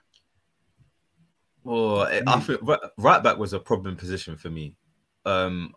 Well, 1.63 2.01
I- 2.03 2.23
I 2.25 2.39
think 2.39 2.59
right, 2.63 2.79
right 2.97 3.21
back 3.23 3.37
was 3.37 3.53
a 3.53 3.59
problem 3.59 3.95
position 3.95 4.35
for 4.35 4.49
me. 4.49 4.75
Um, 5.25 5.73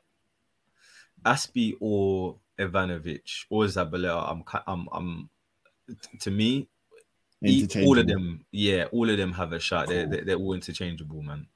Aspie 1.24 1.74
or 1.80 2.38
Ivanovic 2.58 3.44
or 3.50 3.64
Zabaleta, 3.64 4.30
I'm, 4.30 4.44
I'm, 4.66 4.88
I'm, 4.92 5.30
to 6.20 6.30
me, 6.30 6.68
all 7.86 7.98
of 7.98 8.06
them, 8.06 8.44
yeah, 8.52 8.84
all 8.92 9.10
of 9.10 9.16
them 9.18 9.32
have 9.32 9.52
a 9.52 9.58
shot. 9.60 9.88
They're, 9.88 10.06
they're, 10.06 10.24
they're 10.24 10.36
all 10.36 10.54
interchangeable, 10.54 11.22
man. 11.22 11.46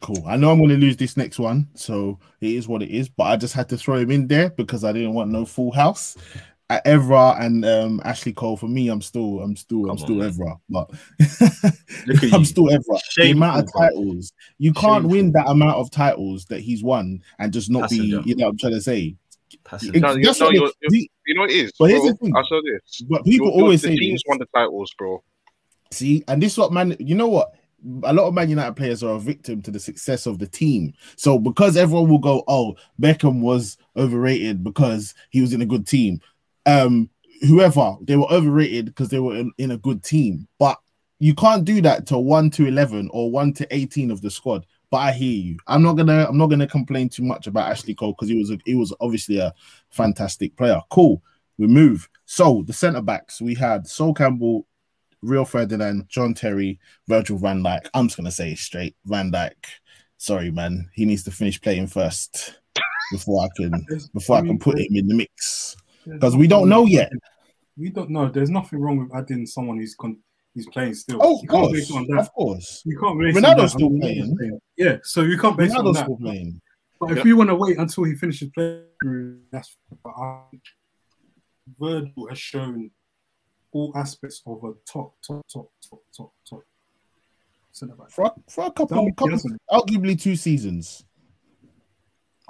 Cool. 0.00 0.24
I 0.26 0.36
know 0.36 0.50
I'm 0.50 0.58
going 0.58 0.70
to 0.70 0.76
lose 0.76 0.96
this 0.96 1.16
next 1.16 1.38
one, 1.38 1.68
so 1.74 2.18
it 2.40 2.50
is 2.50 2.66
what 2.68 2.82
it 2.82 2.90
is. 2.90 3.08
But 3.08 3.24
I 3.24 3.36
just 3.36 3.54
had 3.54 3.68
to 3.68 3.78
throw 3.78 3.96
him 3.96 4.10
in 4.10 4.26
there 4.26 4.50
because 4.50 4.82
I 4.84 4.92
didn't 4.92 5.14
want 5.14 5.30
no 5.30 5.46
full 5.46 5.70
house. 5.72 6.16
At 6.72 6.84
Evra 6.86 7.38
and 7.40 7.64
um, 7.64 8.00
Ashley 8.04 8.32
Cole, 8.32 8.56
for 8.56 8.66
me, 8.68 8.88
I'm 8.88 9.02
still, 9.02 9.40
I'm 9.40 9.56
still, 9.56 9.90
I'm 9.90 9.98
still 9.98 10.22
on, 10.22 10.30
Evra, 10.30 10.58
but 10.70 10.90
Look 12.06 12.22
at 12.22 12.32
I'm 12.32 12.40
you. 12.40 12.44
still 12.46 12.64
Evra. 12.68 12.98
The 13.16 13.30
amount 13.32 13.58
of 13.58 13.64
Shameful, 13.66 13.72
bro. 13.80 13.88
titles 13.88 14.32
you 14.58 14.72
can't 14.72 14.84
Shameful. 15.02 15.10
win 15.10 15.32
that 15.32 15.48
amount 15.48 15.76
of 15.76 15.90
titles 15.90 16.46
that 16.46 16.60
he's 16.60 16.82
won 16.82 17.20
and 17.38 17.52
just 17.52 17.70
not 17.70 17.82
Passenger. 17.90 18.22
be, 18.22 18.30
you 18.30 18.36
know, 18.36 18.46
what 18.46 18.50
I'm 18.52 18.58
trying 18.58 18.72
to 18.72 18.80
say. 18.80 19.16
Passenger. 19.64 20.00
No, 20.00 20.12
you- 20.14 20.22
no, 20.40 20.50
you're- 20.50 20.72
you're- 20.82 21.08
You 21.26 21.34
know 21.34 21.40
what 21.42 21.50
it 21.50 21.56
is. 21.56 21.72
But 21.78 21.90
here's 21.90 22.02
the 22.04 22.14
thing. 22.14 22.32
I'll 22.34 22.44
say 22.46 22.60
this. 22.64 23.02
but 23.08 23.24
people 23.24 23.48
Your- 23.48 23.54
your- 23.56 23.62
always 23.64 23.82
say 23.82 23.94
teams 23.96 24.14
this. 24.20 24.22
won 24.26 24.38
the 24.38 24.46
titles, 24.54 24.92
bro. 24.96 25.22
See, 25.90 26.24
and 26.26 26.42
this 26.42 26.52
is 26.52 26.58
what 26.58 26.72
man, 26.72 26.96
you 26.98 27.14
know 27.14 27.28
what? 27.28 27.52
A 28.04 28.12
lot 28.12 28.28
of 28.28 28.34
Man 28.34 28.48
United 28.48 28.76
players 28.76 29.02
are 29.02 29.16
a 29.16 29.18
victim 29.18 29.60
to 29.62 29.70
the 29.72 29.80
success 29.80 30.26
of 30.26 30.38
the 30.38 30.46
team. 30.46 30.92
So 31.16 31.36
because 31.38 31.76
everyone 31.76 32.08
will 32.08 32.18
go, 32.20 32.44
oh, 32.46 32.76
Beckham 33.00 33.40
was 33.40 33.76
overrated 33.96 34.62
because 34.62 35.14
he 35.30 35.40
was 35.40 35.52
in 35.52 35.62
a 35.62 35.66
good 35.66 35.84
team. 35.86 36.20
Um, 36.66 37.10
whoever 37.42 37.96
they 38.02 38.16
were 38.16 38.30
overrated 38.30 38.86
because 38.86 39.08
they 39.08 39.18
were 39.18 39.36
in, 39.36 39.52
in 39.58 39.72
a 39.72 39.78
good 39.78 40.02
team. 40.02 40.46
But 40.58 40.78
you 41.18 41.34
can't 41.34 41.64
do 41.64 41.80
that 41.82 42.06
to 42.06 42.18
one 42.18 42.50
to 42.50 42.66
eleven 42.66 43.08
or 43.12 43.30
one 43.30 43.52
to 43.54 43.74
eighteen 43.74 44.10
of 44.10 44.20
the 44.20 44.30
squad. 44.30 44.66
But 44.90 44.98
I 44.98 45.12
hear 45.12 45.32
you. 45.32 45.56
I'm 45.66 45.82
not 45.82 45.94
gonna 45.94 46.26
I'm 46.28 46.38
not 46.38 46.48
gonna 46.48 46.66
complain 46.66 47.08
too 47.08 47.22
much 47.22 47.46
about 47.46 47.70
Ashley 47.70 47.94
Cole 47.94 48.12
because 48.12 48.28
he 48.28 48.38
was 48.38 48.50
a, 48.50 48.58
he 48.64 48.74
was 48.74 48.94
obviously 49.00 49.38
a 49.38 49.54
fantastic 49.90 50.56
player. 50.56 50.80
Cool. 50.90 51.22
We 51.58 51.66
move. 51.66 52.08
So 52.24 52.62
the 52.66 52.72
centre 52.72 53.02
backs 53.02 53.40
we 53.40 53.54
had 53.54 53.86
Sol 53.86 54.14
Campbell, 54.14 54.66
Rio 55.22 55.44
Ferdinand, 55.44 56.08
John 56.08 56.34
Terry, 56.34 56.78
Virgil 57.08 57.38
van 57.38 57.62
Dijk. 57.62 57.88
I'm 57.94 58.08
just 58.08 58.16
gonna 58.16 58.30
say 58.30 58.54
straight, 58.54 58.96
Van 59.04 59.32
Dijk. 59.32 59.54
Sorry, 60.18 60.50
man. 60.50 60.88
He 60.92 61.04
needs 61.04 61.24
to 61.24 61.30
finish 61.30 61.60
playing 61.60 61.86
first 61.86 62.60
before 63.12 63.44
I 63.44 63.48
can 63.56 63.86
before 64.14 64.36
I 64.36 64.42
can 64.42 64.58
put 64.58 64.78
him 64.78 64.94
in 64.96 65.08
the 65.08 65.14
mix. 65.14 65.76
Because 66.06 66.36
we 66.36 66.46
don't 66.46 66.68
know 66.68 66.86
yet. 66.86 67.12
We 67.76 67.90
don't 67.90 68.10
know. 68.10 68.28
There's 68.28 68.50
nothing 68.50 68.80
wrong 68.80 68.98
with 68.98 69.14
adding 69.14 69.46
someone 69.46 69.78
who's 69.78 69.94
con- 69.94 70.18
who's 70.54 70.66
playing 70.66 70.94
still. 70.94 71.18
Oh, 71.22 71.40
of 71.40 71.46
course, 71.48 71.90
on 71.90 72.06
that. 72.08 72.18
of 72.20 72.32
course. 72.34 72.82
You 72.84 72.98
can't 72.98 73.18
base 73.18 73.36
it 73.36 73.44
on 73.44 73.56
Ronaldo's 73.56 73.62
that. 73.62 73.68
still 73.70 73.96
I 73.96 74.00
playing. 74.00 74.60
Yeah, 74.76 74.96
so 75.02 75.22
you 75.22 75.38
can't 75.38 75.56
base 75.56 75.72
it 75.72 75.76
on 75.78 75.84
Ronaldo's 75.86 75.96
that. 75.96 76.04
still 76.04 76.16
playing. 76.16 76.60
But 77.00 77.18
if 77.18 77.24
you 77.24 77.36
want 77.36 77.50
to 77.50 77.56
wait 77.56 77.78
until 77.78 78.04
he 78.04 78.14
finishes 78.14 78.50
playing, 78.54 79.40
that's 79.50 79.76
but 80.04 80.10
I, 80.10 80.42
Virgil 81.80 82.26
has 82.28 82.38
shown 82.38 82.90
all 83.72 83.92
aspects 83.96 84.42
of 84.46 84.62
a 84.64 84.72
top, 84.86 85.14
top, 85.26 85.44
top, 85.52 85.70
top, 85.88 86.02
top, 86.16 86.32
top 86.48 86.62
centre 87.72 87.94
back. 87.94 88.10
For, 88.10 88.26
a- 88.26 88.34
for 88.50 88.66
a 88.66 88.70
couple, 88.70 89.10
couple 89.14 89.38
arguably 89.70 90.20
two 90.20 90.36
seasons. 90.36 91.04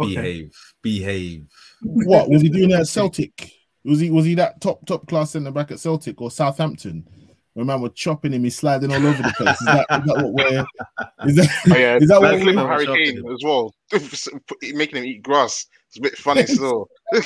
Okay, 0.02 0.14
Behave, 0.14 0.52
behave. 0.82 1.46
What 1.82 2.28
was 2.28 2.42
he 2.42 2.48
doing 2.48 2.72
at 2.72 2.86
Celtic? 2.86 3.52
Was 3.84 3.98
he 4.00 4.10
was 4.10 4.24
he 4.24 4.34
that 4.36 4.60
top 4.60 4.84
top 4.86 5.06
class 5.08 5.32
centre 5.32 5.50
back 5.50 5.70
at 5.70 5.80
Celtic 5.80 6.20
or 6.20 6.30
Southampton? 6.30 7.08
When 7.54 7.66
man 7.66 7.82
was 7.82 7.92
chopping 7.94 8.32
him, 8.32 8.44
he's 8.44 8.56
sliding 8.56 8.90
all 8.90 9.06
over 9.06 9.22
the 9.22 9.34
place. 9.36 9.60
Is 9.60 9.66
that, 9.66 9.86
is 9.90 10.06
that 10.06 10.22
what 10.22 10.32
we're? 10.32 10.64
Is 11.28 11.36
that, 11.36 11.62
Oh, 11.70 11.76
yeah, 11.76 11.96
is 11.96 12.08
that 12.08 12.20
what 12.20 12.40
we're? 12.40 12.66
Harry 12.66 12.86
Kane 12.86 13.18
as 13.18 13.44
well, 13.44 13.74
making 14.62 14.96
him 14.96 15.04
eat 15.04 15.22
grass. 15.22 15.66
It's 15.88 15.98
a 15.98 16.00
bit 16.00 16.16
funny 16.16 16.46
still. 16.46 16.88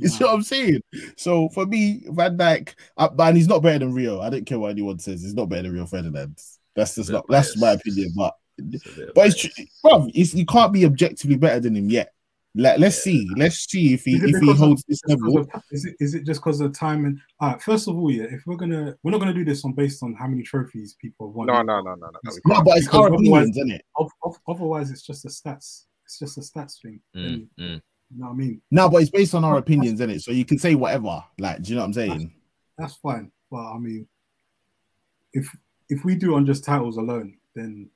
You 0.00 0.08
see 0.08 0.24
what 0.24 0.32
I'm 0.34 0.42
saying? 0.42 0.80
So 1.16 1.50
for 1.50 1.66
me, 1.66 2.02
Van 2.08 2.36
Dijk, 2.36 2.74
uh, 2.96 3.10
and 3.18 3.36
he's 3.36 3.46
not 3.46 3.62
better 3.62 3.80
than 3.80 3.92
Rio. 3.92 4.20
I 4.20 4.30
don't 4.30 4.46
care 4.46 4.58
what 4.58 4.70
anyone 4.70 4.98
says. 4.98 5.22
He's 5.22 5.34
not 5.34 5.48
better 5.50 5.64
than 5.64 5.74
Rio 5.74 5.86
Ferdinand. 5.86 6.40
That's 6.74 6.94
just 6.94 7.10
not. 7.10 7.26
That's 7.28 7.60
my 7.60 7.72
opinion. 7.72 8.12
But 8.16 8.34
It's 8.58 8.86
a 8.86 8.88
bit 8.90 9.08
of 9.08 9.14
but 9.14 9.26
it's 9.28 9.42
bias. 9.56 9.80
bro. 9.82 10.08
It's, 10.14 10.34
you 10.34 10.46
can't 10.46 10.72
be 10.72 10.84
objectively 10.86 11.36
better 11.36 11.60
than 11.60 11.76
him 11.76 11.88
yet. 11.90 12.12
Like, 12.58 12.78
let's 12.78 13.02
see. 13.02 13.28
Let's 13.36 13.58
see 13.70 13.92
if 13.92 14.04
he 14.04 14.14
if 14.16 14.22
he 14.22 14.32
because 14.32 14.48
of- 14.48 14.56
holds 14.56 14.84
this 14.88 15.00
level. 15.06 15.38
of- 15.40 15.48
is 15.72 15.84
it 15.84 15.94
is 16.00 16.14
it 16.14 16.24
just 16.24 16.40
because 16.40 16.60
of 16.62 16.72
time 16.72 17.04
and 17.04 17.20
all 17.38 17.50
right, 17.50 17.62
first 17.62 17.86
of 17.86 17.96
all, 17.98 18.10
yeah, 18.10 18.24
if 18.24 18.44
we're 18.46 18.56
gonna 18.56 18.96
we're 19.02 19.10
not 19.10 19.18
gonna 19.20 19.34
do 19.34 19.44
this 19.44 19.62
on 19.66 19.72
based 19.72 20.02
on 20.02 20.14
how 20.14 20.26
many 20.26 20.42
trophies 20.42 20.96
people 21.00 21.28
have 21.28 21.34
won. 21.34 21.48
No, 21.48 21.60
no, 21.60 21.80
no, 21.82 21.94
no, 21.96 22.06
no. 22.06 22.10
no 22.24 22.32
No, 22.46 22.62
but 22.62 22.78
it's 22.78 22.86
Because 22.86 23.00
our 23.00 23.06
otherwise- 23.08 23.20
opinions, 23.26 23.56
isn't 23.58 23.70
it? 23.72 23.84
Of, 23.96 24.10
of, 24.24 24.36
otherwise, 24.48 24.90
it's 24.90 25.02
just 25.02 25.24
a 25.26 25.28
stats. 25.28 25.84
It's 26.06 26.18
just 26.18 26.38
a 26.38 26.40
stats 26.40 26.80
thing. 26.80 27.00
Mm, 27.14 27.26
And, 27.26 27.48
mm. 27.60 27.74
you 27.74 28.18
know 28.18 28.26
what 28.26 28.32
I 28.32 28.34
mean? 28.36 28.62
No, 28.70 28.88
but 28.88 29.02
it's 29.02 29.10
based 29.10 29.34
on 29.34 29.44
our 29.44 29.58
opinions, 29.58 30.00
isn't 30.00 30.08
it? 30.10 30.22
So 30.22 30.30
you 30.30 30.46
can 30.46 30.58
say 30.58 30.74
whatever. 30.76 31.22
Like, 31.38 31.60
do 31.62 31.68
you 31.70 31.74
know 31.74 31.82
what 31.82 31.88
I'm 31.88 31.92
saying? 31.92 32.32
That's 32.78 32.94
fine. 32.94 33.30
But 33.50 33.70
I 33.74 33.76
mean, 33.78 34.08
if 35.34 35.54
if 35.90 36.04
we 36.06 36.14
do 36.14 36.36
on 36.36 36.46
just 36.46 36.64
titles 36.64 36.96
alone, 36.96 37.36
then 37.54 37.90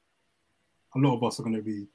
a 0.95 0.99
lot 0.99 1.17
of 1.17 1.23
us 1.25 1.39
are 1.41 1.43
gonna 1.43 1.63
be 1.63 1.87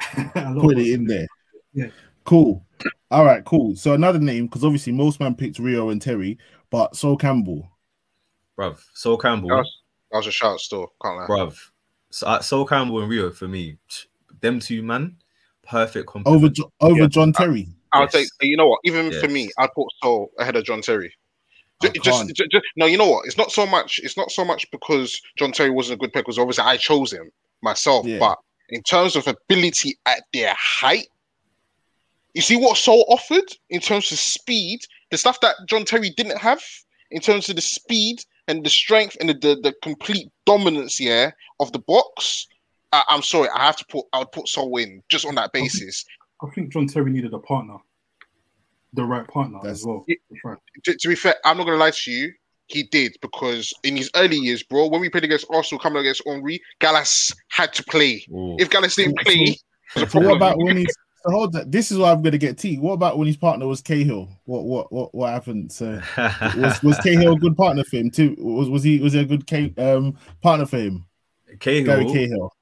a 0.34 0.54
Put 0.60 0.78
it 0.78 0.92
in 0.92 1.06
there. 1.06 1.26
Yeah. 1.72 1.88
Cool. 2.24 2.64
All 3.10 3.24
right, 3.24 3.44
cool. 3.44 3.76
So 3.76 3.92
another 3.92 4.18
name, 4.18 4.46
because 4.46 4.64
obviously 4.64 4.92
most 4.92 5.20
man 5.20 5.34
picked 5.34 5.58
Rio 5.58 5.90
and 5.90 6.00
Terry, 6.00 6.38
but 6.70 6.96
Sol 6.96 7.16
Campbell. 7.16 7.68
bruv. 8.58 8.78
Sol 8.94 9.16
Campbell, 9.18 9.48
That 9.50 9.56
was, 9.56 9.78
that 10.10 10.16
was 10.18 10.26
a 10.26 10.32
shout 10.32 10.60
still. 10.60 10.92
Can't 11.02 11.16
lie. 11.18 11.26
bruv. 11.26 11.58
So, 12.10 12.26
uh, 12.26 12.40
Sol 12.40 12.64
Campbell 12.66 13.00
and 13.00 13.10
Rio 13.10 13.30
for 13.30 13.46
me, 13.48 13.76
them 14.40 14.58
two 14.60 14.82
man, 14.82 15.16
perfect 15.62 16.10
over. 16.24 16.48
Jo- 16.48 16.72
over 16.80 17.00
Yeah. 17.02 17.06
John 17.08 17.32
Terry. 17.32 17.68
I'll 17.92 18.02
Yes. 18.02 18.12
take. 18.12 18.28
You 18.40 18.56
know 18.56 18.68
what? 18.68 18.80
Even 18.84 19.12
for 19.20 19.28
me, 19.28 19.50
I 19.58 19.66
put 19.74 19.86
Sol 20.02 20.30
ahead 20.38 20.56
of 20.56 20.64
John 20.64 20.80
Terry. 20.80 21.12
I 21.82 21.88
Ju- 21.88 22.00
Just, 22.00 22.18
can't. 22.24 22.34
ju- 22.36 22.46
ju- 22.50 22.60
no, 22.76 22.86
you 22.86 22.96
know 22.96 23.08
what? 23.08 23.26
It's 23.26 23.36
not 23.36 23.52
so 23.52 23.66
much. 23.66 24.00
It's 24.02 24.16
not 24.16 24.30
so 24.30 24.44
much 24.44 24.70
because 24.70 25.20
John 25.36 25.52
Terry 25.52 25.70
wasn't 25.70 25.98
a 25.98 26.00
good 26.00 26.12
pick. 26.12 26.24
Because 26.24 26.38
obviously 26.38 26.64
I 26.64 26.76
chose 26.76 27.12
him 27.12 27.30
myself. 27.64 28.06
Yeah. 28.06 28.18
But 28.18 28.38
in 28.68 28.82
terms 28.82 29.16
of 29.16 29.26
ability 29.26 29.98
at 30.06 30.22
their 30.32 30.54
height, 30.56 31.08
you 32.34 32.42
see 32.42 32.56
what 32.56 32.76
Sol 32.76 33.04
offered 33.08 33.44
in 33.70 33.80
terms 33.80 34.10
of 34.12 34.18
speed, 34.18 34.80
the 35.10 35.18
stuff 35.18 35.40
that 35.40 35.56
John 35.66 35.84
Terry 35.84 36.10
didn't 36.10 36.38
have 36.38 36.62
in 37.10 37.20
terms 37.20 37.48
of 37.48 37.56
the 37.56 37.62
speed 37.62 38.24
and 38.48 38.64
the 38.64 38.70
strength 38.70 39.16
and 39.20 39.28
the 39.28 39.34
the, 39.34 39.56
the 39.62 39.74
complete 39.82 40.30
dominance 40.46 40.96
here 40.96 41.34
of 41.60 41.72
the 41.72 41.78
box. 41.80 42.46
I, 42.92 43.02
I'm 43.08 43.22
sorry, 43.22 43.48
I 43.54 43.64
have 43.66 43.76
to 43.76 43.84
put. 43.86 44.04
I 44.12 44.18
would 44.20 44.32
put 44.32 44.48
Sol 44.48 44.76
in 44.76 45.02
just 45.08 45.26
on 45.26 45.34
that 45.36 45.52
basis. 45.52 46.04
I 46.42 46.50
think 46.50 46.72
John 46.72 46.86
Terry 46.86 47.10
needed 47.10 47.32
a 47.32 47.38
partner, 47.38 47.76
the 48.92 49.04
right 49.04 49.26
partner 49.28 49.58
That's- 49.62 49.80
as 49.80 49.86
well. 49.86 50.04
Yeah. 50.08 50.16
That's 50.30 50.44
right. 50.44 50.58
to, 50.84 50.96
to 50.96 51.08
be 51.08 51.14
fair, 51.14 51.36
I'm 51.44 51.56
not 51.56 51.64
gonna 51.64 51.76
lie 51.78 51.92
to 51.92 52.10
you. 52.10 52.32
He 52.66 52.84
did 52.84 53.16
because 53.20 53.72
in 53.82 53.96
his 53.96 54.10
early 54.16 54.36
years, 54.36 54.62
bro, 54.62 54.86
when 54.86 55.00
we 55.00 55.10
played 55.10 55.24
against 55.24 55.46
Arsenal, 55.50 55.80
coming 55.80 56.00
against 56.00 56.22
Henry, 56.26 56.60
Gallas 56.80 57.34
had 57.48 57.72
to 57.74 57.84
play. 57.84 58.24
Ooh. 58.30 58.56
If 58.58 58.70
Gallas 58.70 58.96
didn't 58.96 59.18
play, 59.18 59.34
it 59.34 59.60
was 59.94 60.02
a 60.02 60.08
So 60.08 60.20
what 60.20 60.36
about 60.36 60.58
when 60.58 60.78
he's 60.78 60.94
so 61.26 61.30
hold 61.30 61.52
that? 61.52 61.70
This 61.70 61.90
is 61.90 61.98
what 61.98 62.12
I'm 62.12 62.22
gonna 62.22 62.38
get 62.38 62.58
T. 62.58 62.78
What 62.78 62.92
about 62.92 63.18
when 63.18 63.26
his 63.26 63.36
partner 63.36 63.66
was 63.66 63.80
Cahill? 63.80 64.28
What 64.44 64.64
what 64.64 64.92
what 64.92 65.14
what 65.14 65.32
happened? 65.32 65.72
So 65.72 66.00
was 66.56 66.82
was 66.82 66.98
Cahill 66.98 67.34
a 67.34 67.38
good 67.38 67.56
partner 67.56 67.84
for 67.84 67.96
him 67.96 68.10
too? 68.10 68.34
Was 68.38 68.68
was 68.68 68.82
he 68.82 68.98
was 68.98 69.12
he 69.12 69.20
a 69.20 69.24
good 69.24 69.46
K, 69.46 69.72
um 69.78 70.16
partner 70.42 70.66
for 70.66 70.78
him? 70.78 71.06
Gary 71.58 71.84
Cahill, 71.84 72.12
Cahill 72.12 72.52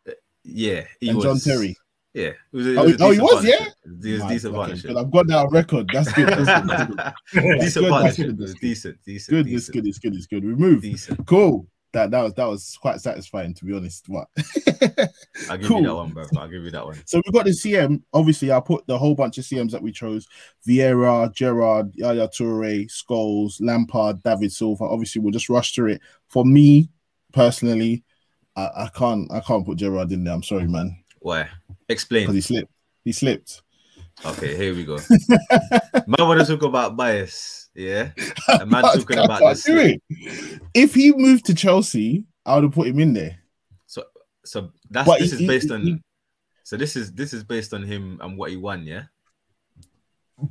yeah, 0.44 0.84
he 1.00 1.08
and 1.08 1.16
was. 1.16 1.24
John 1.24 1.38
Terry. 1.38 1.76
Yeah, 2.14 2.24
it 2.24 2.36
was, 2.52 2.66
it 2.66 2.76
Oh, 2.76 2.84
was 2.84 2.96
oh, 3.00 3.10
he 3.10 3.18
decent 3.18 3.22
was, 3.22 3.44
yeah? 3.44 3.56
partnership. 3.56 3.74
It 3.84 4.12
was 4.12 4.22
a 4.22 4.28
decent 4.28 4.54
okay, 4.54 4.56
partnership. 4.58 4.86
good. 4.90 4.96
I've 4.98 5.10
got 5.10 5.26
that 5.28 5.48
record. 5.50 5.90
That's 5.92 6.12
good. 6.12 6.28
That's 6.28 6.38
good. 6.38 6.68
That's 6.68 7.32
good. 7.32 7.60
decent 7.60 7.84
good, 7.84 7.90
partnership. 7.90 8.16
that's 8.16 8.16
good, 8.16 8.38
was 8.38 8.50
that's 8.50 8.60
decent, 8.60 8.98
decent, 9.06 9.30
Good. 9.36 9.48
It's 9.48 9.68
good. 9.70 9.86
It's 9.86 9.98
good. 9.98 10.14
It's 10.14 10.26
good. 10.26 10.44
We 10.44 10.54
moved. 10.54 10.82
decent. 10.82 11.26
Cool. 11.26 11.66
That 11.94 12.10
that 12.10 12.22
was 12.22 12.34
that 12.34 12.46
was 12.46 12.78
quite 12.80 13.00
satisfying 13.00 13.52
to 13.54 13.64
be 13.66 13.74
honest. 13.74 14.06
But 14.08 14.26
I'll 15.50 15.58
give 15.58 15.68
Cool. 15.68 15.80
you 15.82 15.86
that 15.88 15.94
one, 15.94 16.10
bro. 16.12 16.24
I'll 16.38 16.48
give 16.48 16.64
you 16.64 16.70
that 16.70 16.86
one. 16.86 16.96
so 17.04 17.20
we 17.26 17.32
got 17.32 17.44
the 17.44 17.50
CM. 17.50 18.02
Obviously, 18.14 18.50
I 18.50 18.60
put 18.60 18.86
the 18.86 18.96
whole 18.96 19.14
bunch 19.14 19.36
of 19.38 19.44
CMs 19.44 19.72
that 19.72 19.82
we 19.82 19.92
chose: 19.92 20.26
Vieira, 20.66 21.32
Gerrard, 21.34 21.92
Yaya 21.94 22.28
Toure, 22.28 22.86
Scholes, 22.90 23.56
Lampard, 23.60 24.22
David 24.22 24.52
Silva. 24.52 24.84
Obviously, 24.84 25.20
we'll 25.20 25.32
just 25.32 25.50
rush 25.50 25.74
through 25.74 25.92
it. 25.92 26.00
For 26.28 26.46
me 26.46 26.88
personally, 27.34 28.04
I, 28.56 28.62
I 28.84 28.90
can't 28.94 29.30
I 29.30 29.40
can't 29.40 29.66
put 29.66 29.76
Gerrard 29.76 30.12
in 30.12 30.24
there. 30.24 30.32
I'm 30.34 30.42
sorry, 30.42 30.66
man, 30.68 30.96
Why? 31.22 31.44
because 31.44 31.78
Explain. 31.88 32.32
he 32.32 32.40
slipped. 32.40 32.70
He 33.04 33.12
slipped. 33.12 33.62
Okay, 34.24 34.56
here 34.56 34.74
we 34.74 34.84
go. 34.84 34.98
Man, 36.06 36.28
want 36.28 36.40
to 36.40 36.46
talk 36.46 36.62
about 36.62 36.96
bias? 36.96 37.70
Yeah. 37.74 38.10
A 38.60 38.66
man 38.66 38.84
I 38.84 38.94
talking 38.96 39.16
can't- 39.16 39.24
about 39.24 39.40
this. 39.40 39.66
If 40.74 40.94
he 40.94 41.12
moved 41.12 41.46
to 41.46 41.54
Chelsea, 41.54 42.26
I 42.44 42.54
would 42.54 42.64
have 42.64 42.72
put 42.72 42.86
him 42.88 43.00
in 43.00 43.14
there. 43.14 43.38
So, 43.86 44.04
so 44.44 44.70
that's 44.90 45.08
But 45.08 45.20
this 45.20 45.32
he- 45.32 45.44
is 45.44 45.48
based 45.48 45.68
he- 45.68 45.74
on. 45.74 45.82
he- 45.82 46.02
so 46.64 46.76
this 46.76 46.94
is 46.96 47.12
this 47.12 47.32
is 47.32 47.42
based 47.44 47.72
on 47.74 47.82
him 47.82 48.18
and 48.22 48.36
what 48.38 48.50
he 48.50 48.56
won. 48.56 48.84
Yeah. 48.86 49.04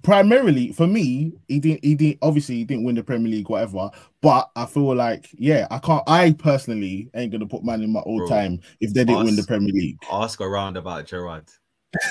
Primarily 0.03 0.71
for 0.71 0.87
me, 0.87 1.33
he 1.47 1.59
didn't. 1.59 1.83
He 1.83 1.95
didn't. 1.95 2.19
Obviously, 2.21 2.55
he 2.55 2.63
didn't 2.63 2.83
win 2.85 2.95
the 2.95 3.03
Premier 3.03 3.29
League, 3.29 3.49
whatever. 3.49 3.89
But 4.21 4.49
I 4.55 4.65
feel 4.65 4.95
like, 4.95 5.27
yeah, 5.33 5.67
I 5.69 5.79
can't. 5.79 6.03
I 6.07 6.31
personally 6.33 7.09
ain't 7.13 7.31
gonna 7.31 7.45
put 7.47 7.63
man 7.63 7.81
in 7.81 7.91
my 7.91 7.99
all 8.01 8.27
time 8.27 8.59
if 8.79 8.93
they 8.93 9.03
didn't 9.03 9.25
win 9.25 9.35
the 9.35 9.43
Premier 9.43 9.73
League. 9.73 9.97
Ask 10.11 10.39
around 10.39 10.77
about 10.77 11.05
Gerrard. 11.07 11.45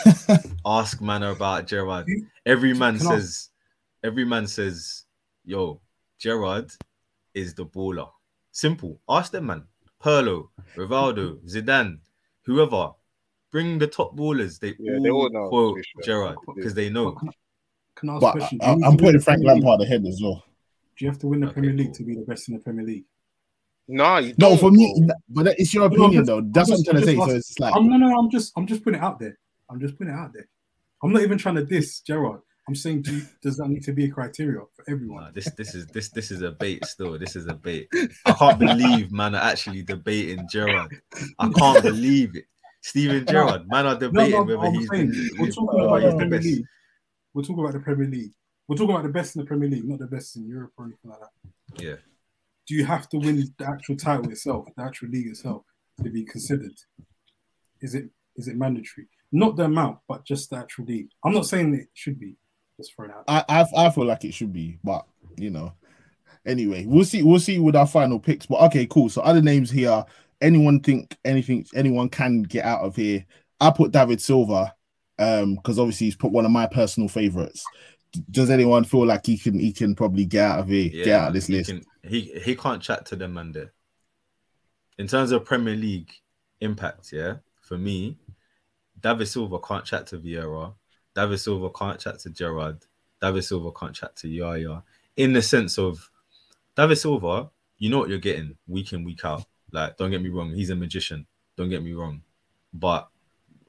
Ask 0.66 1.00
man 1.00 1.22
about 1.22 1.66
Gerrard. 1.66 2.06
Every 2.44 2.74
man 2.74 2.98
Can 2.98 3.06
I- 3.06 3.10
says. 3.16 3.48
Every 4.02 4.24
man 4.24 4.46
says, 4.46 5.04
"Yo, 5.44 5.80
Gerrard 6.18 6.70
is 7.34 7.54
the 7.54 7.66
baller." 7.66 8.08
Simple. 8.50 9.00
Ask 9.08 9.32
them, 9.32 9.46
man. 9.46 9.64
Pirlo, 10.02 10.48
Rivaldo, 10.76 11.38
Zidane, 11.46 11.98
whoever. 12.44 12.92
Bring 13.52 13.78
the 13.78 13.86
top 13.86 14.16
ballers. 14.16 14.58
They 14.58 14.74
Yeah, 14.78 14.94
all, 14.94 15.02
they 15.02 15.10
all 15.10 15.30
know, 15.30 15.48
quote 15.48 15.76
be 15.76 15.82
fair. 15.96 16.02
Gerrard 16.04 16.36
because 16.54 16.72
they 16.74 16.88
know. 16.88 17.16
Can 18.00 18.08
I, 18.10 18.12
can 18.14 18.14
I 18.14 18.16
ask 18.16 18.22
a 18.22 18.26
But 18.26 18.32
question? 18.38 18.58
Do 18.58 18.64
I, 18.66 18.70
you 18.70 18.76
need 18.76 18.84
I'm 18.86 18.96
putting 18.96 19.20
Frank 19.20 19.44
Lampard 19.44 19.80
ahead 19.82 20.04
as 20.06 20.20
well. 20.22 20.44
Do 20.96 21.04
you 21.04 21.10
have 21.10 21.18
to 21.20 21.26
win 21.28 21.40
the 21.40 21.46
Okay, 21.46 21.54
Premier 21.54 21.72
League 21.72 21.86
cool. 21.88 21.94
to 21.94 22.02
be 22.04 22.14
the 22.14 22.22
best 22.22 22.48
in 22.48 22.54
the 22.54 22.60
Premier 22.60 22.84
League? 22.84 23.04
No, 23.88 24.18
you 24.18 24.34
No, 24.38 24.50
don't, 24.50 24.58
for 24.60 24.70
me, 24.70 25.08
but 25.28 25.44
that- 25.44 25.58
it's 25.60 25.74
your 25.74 25.88
No, 25.88 25.94
opinion 25.94 26.24
just- 26.24 26.26
though. 26.28 26.40
That's 26.42 26.68
I'm 26.70 26.72
what 26.72 26.78
I'm 26.78 26.84
trying 26.84 26.94
to 26.94 27.00
I'm 27.00 27.06
say. 27.06 27.14
just 27.16 27.28
So 27.30 27.36
it's 27.36 27.58
like, 27.58 27.74
I'm 27.76 27.88
no, 27.88 27.96
no. 27.96 28.18
I'm 28.18 28.30
just, 28.30 28.52
I'm 28.56 28.66
just 28.66 28.84
putting 28.84 29.00
it 29.00 29.02
out 29.02 29.18
there. 29.18 29.36
I'm 29.68 29.80
just 29.80 29.96
putting 29.98 30.12
it 30.12 30.16
out 30.16 30.32
there. 30.32 30.48
I'm 31.02 31.12
not 31.12 31.22
even 31.22 31.38
trying 31.38 31.54
to 31.56 31.64
diss 31.64 32.00
Gerrard. 32.00 32.40
I'm 32.68 32.74
saying, 32.74 33.02
do 33.02 33.16
you, 33.16 33.22
does 33.42 33.56
that 33.56 33.68
need 33.68 33.82
to 33.84 33.92
be 33.92 34.04
a 34.04 34.10
criteria 34.10 34.60
for 34.76 34.84
everyone? 34.88 35.24
Nah, 35.24 35.30
this 35.32 35.50
this 35.56 35.74
is 35.74 35.86
this 35.86 36.10
this 36.10 36.30
is 36.30 36.42
a 36.42 36.52
bait 36.52 36.84
still. 36.84 37.18
This 37.18 37.34
is 37.34 37.46
a 37.46 37.54
bait. 37.54 37.88
I 38.26 38.32
can't 38.32 38.58
believe 38.60 39.10
man 39.10 39.34
are 39.34 39.42
actually 39.42 39.82
debating 39.82 40.46
Gerrard. 40.48 40.94
I 41.38 41.48
can't 41.48 41.82
believe 41.82 42.36
it. 42.36 42.44
Steven 42.82 43.26
Gerrard, 43.26 43.62
man 43.68 43.86
are 43.86 43.98
debating 43.98 44.32
no, 44.32 44.42
whether 44.44 44.58
I'm 44.68 44.74
he's 44.74 44.88
saying, 44.88 45.10
the, 45.10 45.30
we're 45.40 45.50
talking 45.50 45.80
about 45.80 45.92
uh, 45.94 45.96
yeah. 45.96 46.06
the 46.06 46.10
the 46.12 46.16
Premier 46.18 46.38
best. 46.38 46.46
League. 46.46 46.64
We're 47.34 47.42
talking 47.42 47.60
about 47.60 47.72
the 47.72 47.80
Premier 47.80 48.08
League. 48.08 48.32
We're 48.66 48.76
talking 48.76 48.94
about 48.94 49.04
the 49.04 49.12
best 49.12 49.36
in 49.36 49.42
the 49.42 49.46
Premier 49.46 49.68
League, 49.68 49.84
not 49.84 49.98
the 49.98 50.06
best 50.06 50.36
in 50.36 50.46
Europe 50.46 50.72
or 50.76 50.84
anything 50.86 51.10
like 51.10 51.20
that. 51.20 51.82
Yeah. 51.82 51.96
Do 52.66 52.74
you 52.74 52.84
have 52.84 53.08
to 53.10 53.18
win 53.18 53.52
the 53.58 53.66
actual 53.66 53.96
title 53.96 54.30
itself, 54.30 54.66
the 54.76 54.84
actual 54.84 55.08
league 55.08 55.26
itself, 55.26 55.64
to 56.02 56.10
be 56.10 56.24
considered? 56.24 56.74
Is 57.80 57.94
it 57.94 58.10
is 58.36 58.48
it 58.48 58.56
mandatory? 58.56 59.08
Not 59.32 59.56
the 59.56 59.64
amount, 59.64 59.98
but 60.08 60.24
just 60.24 60.50
the 60.50 60.56
actual 60.56 60.84
league. 60.84 61.08
I'm 61.24 61.32
not 61.32 61.46
saying 61.46 61.74
it 61.74 61.88
should 61.94 62.18
be. 62.18 62.36
Just 62.76 62.94
throw 62.94 63.06
it 63.06 63.10
out. 63.10 63.24
I, 63.28 63.44
I 63.48 63.86
I 63.86 63.90
feel 63.90 64.04
like 64.04 64.24
it 64.24 64.34
should 64.34 64.52
be, 64.52 64.78
but 64.84 65.04
you 65.36 65.50
know. 65.50 65.72
Anyway, 66.46 66.86
we'll 66.86 67.04
see. 67.04 67.22
We'll 67.22 67.40
see 67.40 67.58
with 67.58 67.76
our 67.76 67.86
final 67.86 68.18
picks. 68.18 68.46
But 68.46 68.62
okay, 68.62 68.86
cool. 68.86 69.08
So 69.08 69.20
other 69.22 69.42
names 69.42 69.70
here. 69.70 70.04
Anyone 70.40 70.80
think 70.80 71.18
anything? 71.24 71.66
Anyone 71.74 72.08
can 72.08 72.42
get 72.42 72.64
out 72.64 72.80
of 72.80 72.96
here? 72.96 73.26
I 73.60 73.70
put 73.70 73.92
David 73.92 74.22
Silva, 74.22 74.74
um, 75.20 75.56
because 75.56 75.78
obviously 75.78 76.06
he's 76.06 76.16
put 76.16 76.32
one 76.32 76.44
of 76.44 76.50
my 76.50 76.66
personal 76.66 77.08
favorites. 77.08 77.64
Does 78.30 78.50
anyone 78.50 78.84
feel 78.84 79.06
like 79.06 79.26
he 79.26 79.38
can 79.38 79.58
he 79.58 79.72
can 79.72 79.94
probably 79.94 80.24
get 80.24 80.50
out 80.50 80.60
of 80.60 80.68
here, 80.68 80.90
Yeah, 80.92 81.04
get 81.04 81.20
out 81.20 81.28
of 81.28 81.34
this 81.34 81.46
he 81.46 81.54
list? 81.54 81.70
Can, 81.70 81.84
he 82.02 82.40
he 82.42 82.56
can't 82.56 82.82
chat 82.82 83.06
to 83.06 83.16
them 83.16 83.34
man 83.34 83.52
there. 83.52 83.72
In 84.98 85.06
terms 85.06 85.30
of 85.30 85.44
Premier 85.44 85.76
League 85.76 86.12
impact, 86.60 87.12
yeah, 87.12 87.36
for 87.60 87.78
me, 87.78 88.18
David 89.00 89.26
Silva 89.26 89.58
can't 89.60 89.84
chat 89.84 90.06
to 90.08 90.18
Vieira. 90.18 90.74
David 91.14 91.38
Silva 91.38 91.70
can't 91.70 92.00
chat 92.00 92.18
to 92.20 92.30
Gerrard. 92.30 92.84
David 93.20 93.44
Silva 93.44 93.70
can't 93.72 93.94
chat 93.94 94.16
to 94.16 94.28
Yaya. 94.28 94.82
In 95.16 95.32
the 95.32 95.42
sense 95.42 95.78
of 95.78 96.10
David 96.76 96.96
Silva, 96.96 97.50
you 97.78 97.90
know 97.90 97.98
what 97.98 98.08
you're 98.08 98.18
getting 98.18 98.56
week 98.66 98.92
in, 98.92 99.04
week 99.04 99.24
out. 99.24 99.44
Like, 99.72 99.96
don't 99.96 100.10
get 100.10 100.22
me 100.22 100.30
wrong, 100.30 100.52
he's 100.52 100.70
a 100.70 100.76
magician. 100.76 101.26
Don't 101.56 101.68
get 101.68 101.82
me 101.82 101.92
wrong. 101.92 102.22
But 102.72 103.08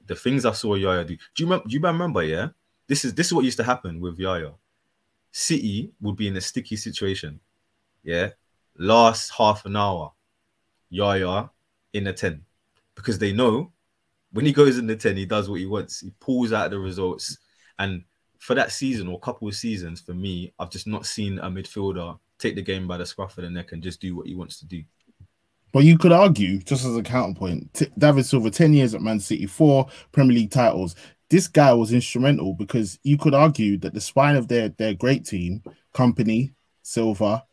the 0.06 0.14
things 0.14 0.44
I 0.44 0.52
saw 0.52 0.74
Yaya 0.74 1.04
do. 1.04 1.16
Do 1.16 1.42
you 1.42 1.46
remember 1.46 1.68
do 1.68 1.74
you 1.74 1.80
remember, 1.80 2.22
yeah? 2.22 2.48
This 2.86 3.04
is 3.04 3.14
this 3.14 3.28
is 3.28 3.34
what 3.34 3.44
used 3.44 3.58
to 3.58 3.64
happen 3.64 4.00
with 4.00 4.18
Yaya. 4.18 4.52
City 5.30 5.92
would 6.00 6.16
be 6.16 6.28
in 6.28 6.36
a 6.36 6.40
sticky 6.40 6.76
situation. 6.76 7.40
Yeah. 8.02 8.30
Last 8.78 9.30
half 9.30 9.64
an 9.64 9.76
hour, 9.76 10.12
Yaya 10.90 11.50
in 11.92 12.06
a 12.06 12.12
10. 12.12 12.44
Because 12.94 13.18
they 13.18 13.32
know 13.32 13.72
when 14.32 14.44
he 14.46 14.52
goes 14.52 14.78
in 14.78 14.86
the 14.86 14.96
10, 14.96 15.16
he 15.16 15.26
does 15.26 15.48
what 15.48 15.60
he 15.60 15.66
wants. 15.66 16.00
He 16.00 16.10
pulls 16.20 16.52
out 16.52 16.70
the 16.70 16.78
results. 16.78 17.38
And 17.78 18.04
for 18.38 18.54
that 18.54 18.72
season 18.72 19.08
or 19.08 19.20
couple 19.20 19.48
of 19.48 19.54
seasons, 19.54 20.00
for 20.00 20.14
me, 20.14 20.52
I've 20.58 20.70
just 20.70 20.86
not 20.86 21.06
seen 21.06 21.38
a 21.38 21.50
midfielder 21.50 22.18
take 22.38 22.54
the 22.54 22.62
game 22.62 22.88
by 22.88 22.96
the 22.96 23.06
scruff 23.06 23.38
of 23.38 23.44
the 23.44 23.50
neck 23.50 23.72
and 23.72 23.82
just 23.82 24.00
do 24.00 24.16
what 24.16 24.26
he 24.26 24.34
wants 24.34 24.58
to 24.58 24.66
do. 24.66 24.82
But 25.72 25.84
you 25.84 25.96
could 25.98 26.12
argue, 26.12 26.58
just 26.58 26.84
as 26.84 26.96
a 26.96 27.02
counterpoint, 27.02 27.72
T- 27.74 27.88
David 27.98 28.26
Silva, 28.26 28.50
10 28.50 28.74
years 28.74 28.94
at 28.94 29.00
Man 29.00 29.18
City, 29.20 29.46
four 29.46 29.88
Premier 30.12 30.34
League 30.36 30.50
titles. 30.50 30.94
This 31.30 31.48
guy 31.48 31.72
was 31.72 31.92
instrumental 31.94 32.52
because 32.52 32.98
you 33.04 33.16
could 33.16 33.32
argue 33.34 33.78
that 33.78 33.94
the 33.94 34.00
spine 34.00 34.36
of 34.36 34.48
their, 34.48 34.68
their 34.68 34.92
great 34.92 35.24
team, 35.24 35.62
Kompany, 35.94 36.52
Silva, 36.82 37.44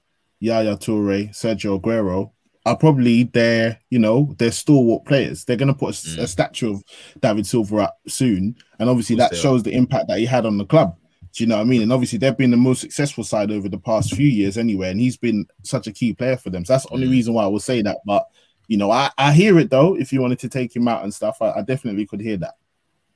Yaya 0.42 0.76
Toure, 0.76 1.30
Sergio 1.30 1.80
Aguero, 1.80 2.32
are 2.66 2.76
probably 2.76 3.24
their, 3.24 3.80
you 3.90 4.00
know, 4.00 4.36
their 4.38 4.52
stalwart 4.52 5.06
players. 5.06 5.46
They're 5.46 5.56
going 5.56 5.70
to 5.70 5.74
put 5.74 5.96
a, 5.96 5.98
Mm. 6.22 6.28
statue 6.28 6.74
of 6.74 6.84
David 7.22 7.48
Silva 7.48 7.78
up 7.78 7.98
soon. 8.08 8.56
And 8.80 8.90
obviously 8.90 9.16
that 9.16 9.32
shows 9.38 9.64
the 9.64 9.72
impact 9.74 10.10
that 10.10 10.20
he 10.20 10.26
had 10.26 10.46
on 10.46 10.58
the 10.58 10.66
club. 10.66 10.98
Do 11.34 11.44
you 11.44 11.48
know 11.48 11.58
what 11.58 11.62
I 11.62 11.66
mean? 11.66 11.82
And 11.84 11.94
obviously 11.94 12.18
they've 12.18 12.36
been 12.38 12.52
the 12.52 12.58
most 12.58 12.82
successful 12.82 13.24
side 13.24 13.52
over 13.52 13.70
the 13.70 13.78
past 13.78 14.14
few 14.16 14.28
years 14.28 14.58
anyway. 14.58 14.90
And 14.92 15.00
he's 15.00 15.18
been 15.18 15.46
such 15.64 15.88
a 15.88 15.92
key 15.92 16.14
player 16.14 16.38
for 16.38 16.50
them. 16.50 16.66
So 16.66 16.74
that's 16.74 16.86
the 16.86 16.94
only 16.94 17.08
Mm. 17.08 17.12
reason 17.12 17.34
why 17.34 17.44
I 17.44 17.48
will 17.48 17.60
say 17.60 17.82
that. 17.84 17.98
But 18.06 18.26
you 18.68 18.78
know, 18.78 18.92
I, 18.92 19.10
I 19.18 19.32
hear 19.34 19.58
it 19.60 19.70
though. 19.70 19.96
If 19.96 20.12
you 20.14 20.22
wanted 20.22 20.40
to 20.40 20.50
take 20.50 20.76
him 20.76 20.88
out 20.88 21.04
and 21.04 21.14
stuff, 21.14 21.42
I, 21.42 21.52
I 21.52 21.62
definitely 21.62 22.06
could 22.06 22.22
hear 22.22 22.38
that. 22.38 22.56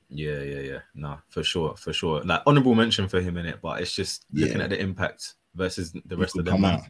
Yeah, 0.08 0.40
yeah, 0.42 0.60
yeah. 0.60 0.78
No, 0.94 1.18
for 1.28 1.42
sure, 1.42 1.74
for 1.76 1.92
sure. 1.92 2.22
Like 2.22 2.42
honorable 2.46 2.74
mention 2.74 3.08
for 3.08 3.20
him 3.20 3.36
in 3.36 3.46
it, 3.46 3.58
but 3.62 3.80
it's 3.80 3.92
just 3.94 4.26
looking 4.32 4.58
Yeah. 4.58 4.64
at 4.64 4.70
the 4.70 4.78
impact 4.80 5.34
versus 5.54 5.92
the 6.06 6.16
rest 6.16 6.36
of 6.38 6.44
them. 6.44 6.54
come 6.54 6.64
out. 6.64 6.80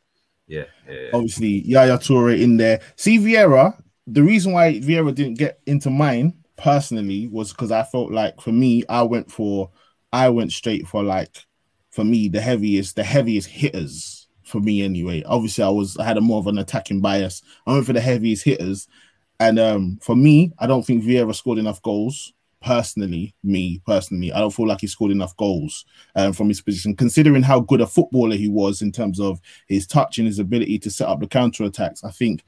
Yeah, 0.47 0.65
yeah, 0.89 0.95
yeah. 0.95 1.09
Obviously, 1.15 1.63
Yaya 1.67 1.97
Toure 1.99 2.39
in 2.39 2.57
there. 2.59 2.81
See 2.97 3.19
Vieira. 3.19 3.81
The 4.07 4.23
reason 4.23 4.53
why 4.53 4.75
Vieira 4.81 5.15
didn't 5.15 5.39
get 5.39 5.61
into 5.67 5.89
mine 5.89 6.35
personally 6.57 7.27
was 7.29 7.51
because 7.53 7.71
I 7.71 7.83
felt 7.83 8.13
like 8.13 8.41
for 8.41 8.53
me, 8.53 8.85
I 8.89 9.03
went 9.03 9.31
for, 9.31 9.71
I 10.15 10.29
went 10.29 10.53
straight 10.53 10.87
for 10.87 11.03
like, 11.03 11.45
for 11.91 12.05
me 12.05 12.29
the 12.29 12.41
heaviest, 12.41 12.95
the 12.95 13.03
heaviest 13.03 13.49
hitters 13.49 14.29
for 14.45 14.61
me 14.61 14.83
anyway. 14.83 15.25
Obviously, 15.25 15.65
I 15.65 15.69
was 15.69 15.97
I 15.97 16.05
had 16.05 16.17
a 16.17 16.21
more 16.21 16.39
of 16.39 16.47
an 16.47 16.59
attacking 16.59 17.01
bias. 17.01 17.43
I 17.67 17.73
went 17.73 17.87
for 17.87 17.93
the 17.93 18.01
heaviest 18.01 18.45
hitters, 18.45 18.87
and 19.41 19.59
um 19.59 19.99
for 20.01 20.15
me, 20.15 20.53
I 20.61 20.69
don't 20.69 20.87
think 20.87 21.03
Vieira 21.03 21.35
scored 21.35 21.59
enough 21.59 21.83
goals. 21.83 22.33
Personally, 22.63 23.35
me 23.43 23.83
personally, 23.85 24.33
I 24.33 24.39
don't 24.39 24.55
feel 24.55 24.69
like 24.69 24.81
he 24.83 24.87
scored 24.87 25.11
enough 25.11 25.37
goals 25.37 25.85
um, 26.15 26.33
from 26.33 26.49
his 26.49 26.63
position, 26.63 26.95
considering 26.97 27.43
how 27.43 27.61
good 27.61 27.81
a 27.83 27.87
footballer 27.87 28.37
he 28.37 28.49
was 28.49 28.81
in 28.83 28.93
terms 28.93 29.21
of 29.21 29.41
his 29.67 29.87
touch 29.87 30.19
and 30.19 30.27
his 30.27 30.39
ability 30.39 30.79
to 30.79 30.91
set 30.91 31.09
up 31.09 31.21
the 31.21 31.27
counter 31.27 31.65
attacks. 31.65 32.05
I 32.05 32.11
think 32.11 32.43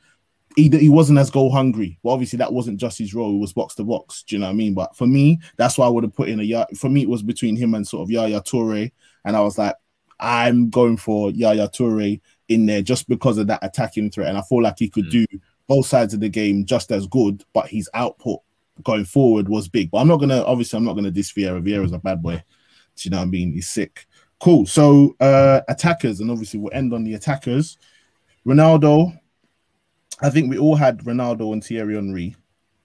he, 0.56 0.68
he 0.70 0.88
wasn't 0.88 1.18
as 1.18 1.30
goal 1.30 1.52
hungry. 1.52 1.98
But 2.02 2.10
obviously, 2.10 2.38
that 2.38 2.52
wasn't 2.52 2.80
just 2.80 2.98
his 2.98 3.14
role. 3.14 3.34
It 3.34 3.38
was 3.38 3.52
box 3.52 3.74
to 3.76 3.84
box. 3.84 4.22
Do 4.24 4.34
you 4.34 4.40
know 4.40 4.46
what 4.46 4.52
I 4.52 4.56
mean? 4.56 4.74
But 4.74 4.96
for 4.96 5.06
me, 5.06 5.38
that's 5.56 5.78
why 5.78 5.86
I 5.86 5.90
would 5.90 6.04
have 6.04 6.14
put 6.14 6.28
in 6.28 6.40
a 6.40 6.66
For 6.76 6.88
me, 6.88 7.02
it 7.02 7.08
was 7.08 7.22
between 7.22 7.56
him 7.56 7.74
and 7.74 7.86
sort 7.86 8.02
of 8.02 8.10
Yaya 8.10 8.40
Toure. 8.40 8.90
And 9.24 9.36
I 9.36 9.40
was 9.40 9.58
like, 9.58 9.74
I'm 10.18 10.70
going 10.70 10.96
for 10.96 11.30
Yaya 11.30 11.68
Toure 11.68 12.20
in 12.48 12.66
there 12.66 12.82
just 12.82 13.08
because 13.08 13.38
of 13.38 13.46
that 13.48 13.60
attacking 13.62 14.10
threat. 14.10 14.28
And 14.28 14.38
I 14.38 14.42
feel 14.42 14.62
like 14.62 14.78
he 14.78 14.88
could 14.88 15.06
Mm. 15.06 15.10
do 15.10 15.26
both 15.66 15.86
sides 15.86 16.14
of 16.14 16.20
the 16.20 16.28
game 16.28 16.64
just 16.64 16.90
as 16.92 17.06
good, 17.06 17.44
but 17.52 17.68
his 17.68 17.90
output 17.92 18.40
going 18.82 19.04
forward 19.04 19.48
was 19.48 19.68
big. 19.68 19.90
But 19.90 19.98
I'm 19.98 20.08
not 20.08 20.20
gonna 20.20 20.42
obviously 20.44 20.76
I'm 20.76 20.84
not 20.84 20.94
gonna 20.94 21.10
diss 21.10 21.32
Vieira. 21.32 21.62
Vieira's 21.62 21.92
a 21.92 21.98
bad 21.98 22.22
boy. 22.22 22.36
Do 22.96 23.02
you 23.02 23.10
know 23.10 23.18
what 23.18 23.24
I 23.24 23.26
mean? 23.26 23.52
He's 23.52 23.68
sick. 23.68 24.06
Cool. 24.38 24.64
So 24.66 25.16
uh 25.20 25.60
attackers, 25.68 26.20
and 26.20 26.30
obviously 26.30 26.60
we'll 26.60 26.72
end 26.72 26.94
on 26.94 27.04
the 27.04 27.14
attackers. 27.14 27.78
Ronaldo. 28.46 29.18
I 30.22 30.30
think 30.30 30.50
we 30.50 30.58
all 30.58 30.76
had 30.76 31.00
Ronaldo 31.00 31.52
and 31.52 31.62
Thierry 31.62 31.94
Henry. 31.94 32.36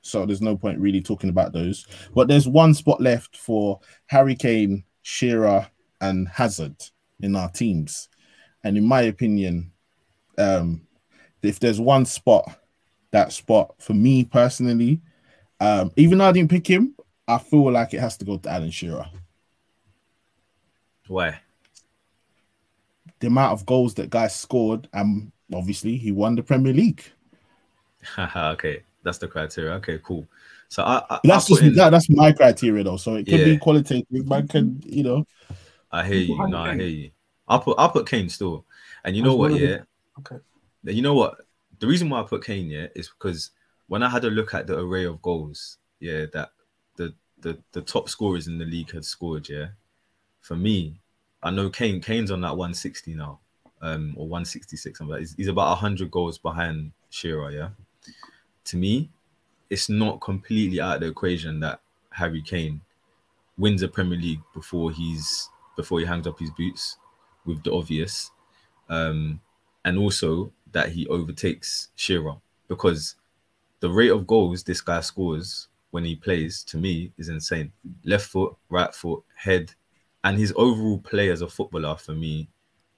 so 0.02 0.26
there's 0.26 0.42
no 0.42 0.58
point 0.58 0.80
really 0.80 1.02
talking 1.02 1.30
about 1.30 1.54
those. 1.54 1.88
But 2.14 2.28
there's 2.28 2.48
one 2.48 2.74
spot 2.74 3.00
left 3.00 3.38
for 3.38 3.80
Harry 4.08 4.36
Kane, 4.36 4.84
Shearer, 5.02 5.68
and 6.02 6.28
Hazard 6.28 6.76
in 7.22 7.36
our 7.36 7.50
teams. 7.50 8.10
And 8.64 8.78
in 8.78 8.86
my 8.86 9.04
opinion, 9.04 9.72
um, 10.38 10.82
if 11.42 11.60
there's 11.60 11.80
one 11.80 12.06
spot, 12.06 12.60
that 13.12 13.32
spot 13.32 13.76
for 13.80 13.94
me 13.94 14.26
personally, 14.26 15.02
um, 15.60 15.92
even 15.96 16.18
though 16.18 16.26
I 16.26 16.32
didn't 16.32 16.50
pick 16.50 16.68
him, 16.68 16.96
I 17.28 17.38
feel 17.38 17.72
like 17.72 17.94
it 17.94 18.00
has 18.00 18.18
to 18.18 18.26
go 18.26 18.38
to 18.38 18.50
Alan 18.50 18.72
Shearer. 18.72 19.06
Why? 21.08 21.40
The 23.20 23.28
amount 23.28 23.54
of 23.54 23.66
goals 23.66 23.94
that 23.96 24.10
guy 24.10 24.28
scored, 24.28 24.90
and 24.94 25.32
obviously 25.54 25.98
he 25.98 26.12
won 26.12 26.36
the 26.36 26.44
Premier 26.44 26.74
League. 26.74 27.04
okay, 28.36 28.84
that's 29.04 29.18
the 29.18 29.28
criteria. 29.28 29.74
Okay, 29.74 30.00
cool. 30.04 30.28
So 30.70 30.84
I, 30.84 31.04
I 31.10 31.20
that's 31.24 31.46
I 31.46 31.50
just 31.50 31.62
in, 31.64 31.76
that, 31.76 31.90
that's 31.90 32.10
my 32.10 32.32
criteria 32.32 32.84
though. 32.84 32.98
So 32.98 33.16
it 33.16 33.26
could 33.26 33.40
Yeah. 33.40 33.46
be 33.46 33.58
qualitative, 33.58 34.26
man 34.28 34.48
can 34.48 34.82
you 34.86 35.04
know. 35.04 35.26
I 35.92 36.06
hear 36.06 36.16
you. 36.18 36.48
No, 36.48 36.58
I 36.60 36.76
hear 36.76 36.88
you. 36.88 37.12
I'll 37.48 37.60
put 37.60 37.78
I'll 37.78 37.90
put 37.90 38.08
Kane 38.08 38.30
still. 38.30 38.66
And 39.04 39.16
you 39.16 39.24
know 39.24 39.36
what? 39.36 39.52
one 39.52 39.54
of 39.54 39.60
the- 39.60 39.66
Yeah, 39.66 39.80
Okay. 40.20 40.38
you 40.84 41.02
know 41.02 41.14
what? 41.16 41.42
The 41.80 41.88
reason 41.88 42.10
why 42.10 42.22
I 42.22 42.24
put 42.24 42.46
Kane, 42.46 42.70
yeah, 42.70 42.88
is 42.96 43.10
because 43.10 43.52
when 43.88 44.04
I 44.04 44.10
had 44.10 44.24
a 44.24 44.30
look 44.30 44.54
at 44.54 44.68
the 44.68 44.80
array 44.80 45.06
of 45.06 45.22
goals, 45.22 45.78
yeah, 46.00 46.26
that 46.34 46.52
the 46.96 47.14
the 47.42 47.58
the 47.74 47.82
top 47.82 48.08
scorers 48.08 48.48
in 48.48 48.58
the 48.58 48.66
league 48.66 48.92
had 48.92 49.04
scored, 49.04 49.50
yeah. 49.50 49.68
For 50.42 50.56
me, 50.56 51.00
I 51.44 51.50
know 51.52 51.70
Kane. 51.70 52.00
Kane's 52.02 52.32
on 52.32 52.42
that 52.42 52.56
160 52.56 53.16
now, 53.16 53.40
um, 53.82 54.14
or 54.16 54.28
166. 54.28 54.98
Something 54.98 55.12
like. 55.12 55.20
He's, 55.20 55.36
he's 55.36 55.48
about 55.48 55.70
100 55.70 56.10
goals 56.10 56.38
behind 56.38 56.92
Shearer, 57.10 57.52
yeah. 57.52 57.70
To 58.66 58.78
me, 58.78 59.10
it's 59.70 59.90
not 59.90 60.22
completely 60.22 60.80
out 60.80 60.96
of 60.96 61.02
the 61.02 61.08
equation 61.08 61.60
that 61.62 61.82
Harry 62.12 62.42
Kane 62.42 62.82
wins 63.58 63.82
a 63.82 63.88
Premier 63.88 64.20
League 64.20 64.42
before 64.54 64.92
he's 64.92 65.50
before 65.76 66.00
he 66.00 66.06
hangs 66.06 66.28
up 66.28 66.40
his 66.40 66.52
boots, 66.52 66.98
with 67.46 67.64
the 67.64 67.74
obvious, 67.74 68.32
um, 68.90 69.40
and 69.86 69.98
also 69.98 70.52
that 70.72 70.90
he 70.90 71.08
overtakes 71.08 71.90
Shearer 71.96 72.36
because 72.68 73.16
the 73.80 73.90
rate 73.90 74.12
of 74.12 74.28
goals 74.28 74.64
this 74.64 74.82
guy 74.82 75.02
scores 75.02 75.68
when 75.92 76.06
he 76.06 76.16
plays 76.16 76.64
to 76.66 76.78
me 76.78 77.12
is 77.18 77.30
insane. 77.30 77.72
Left 78.06 78.26
foot, 78.26 78.56
right 78.70 78.94
foot, 78.94 79.24
head, 79.36 79.74
and 80.24 80.38
his 80.38 80.54
overall 80.56 81.00
play 81.00 81.30
as 81.30 81.42
a 81.42 81.48
footballer 81.48 81.98
for 81.98 82.14
me 82.14 82.48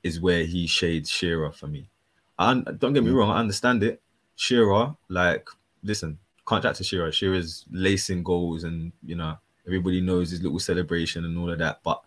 is 0.04 0.20
where 0.20 0.44
he 0.46 0.68
shades 0.68 1.10
Shearer 1.10 1.52
for 1.52 1.68
me. 1.68 1.90
And 2.38 2.78
don't 2.80 2.94
get 2.94 3.04
me 3.04 3.12
wrong, 3.12 3.32
I 3.32 3.40
understand 3.40 3.82
it. 3.84 4.02
Shearer, 4.36 4.96
like, 5.10 5.48
listen, 5.84 6.18
can't 6.48 6.64
chat 6.64 6.76
to 6.76 6.84
Shearer. 6.84 7.12
Shearer's 7.12 7.66
lacing 7.72 8.24
goals, 8.24 8.64
and 8.64 8.92
you 9.06 9.16
know 9.16 9.38
everybody 9.66 10.02
knows 10.02 10.32
his 10.32 10.42
little 10.42 10.60
celebration 10.60 11.26
and 11.26 11.38
all 11.38 11.52
of 11.52 11.60
that. 11.60 11.80
But 11.84 12.02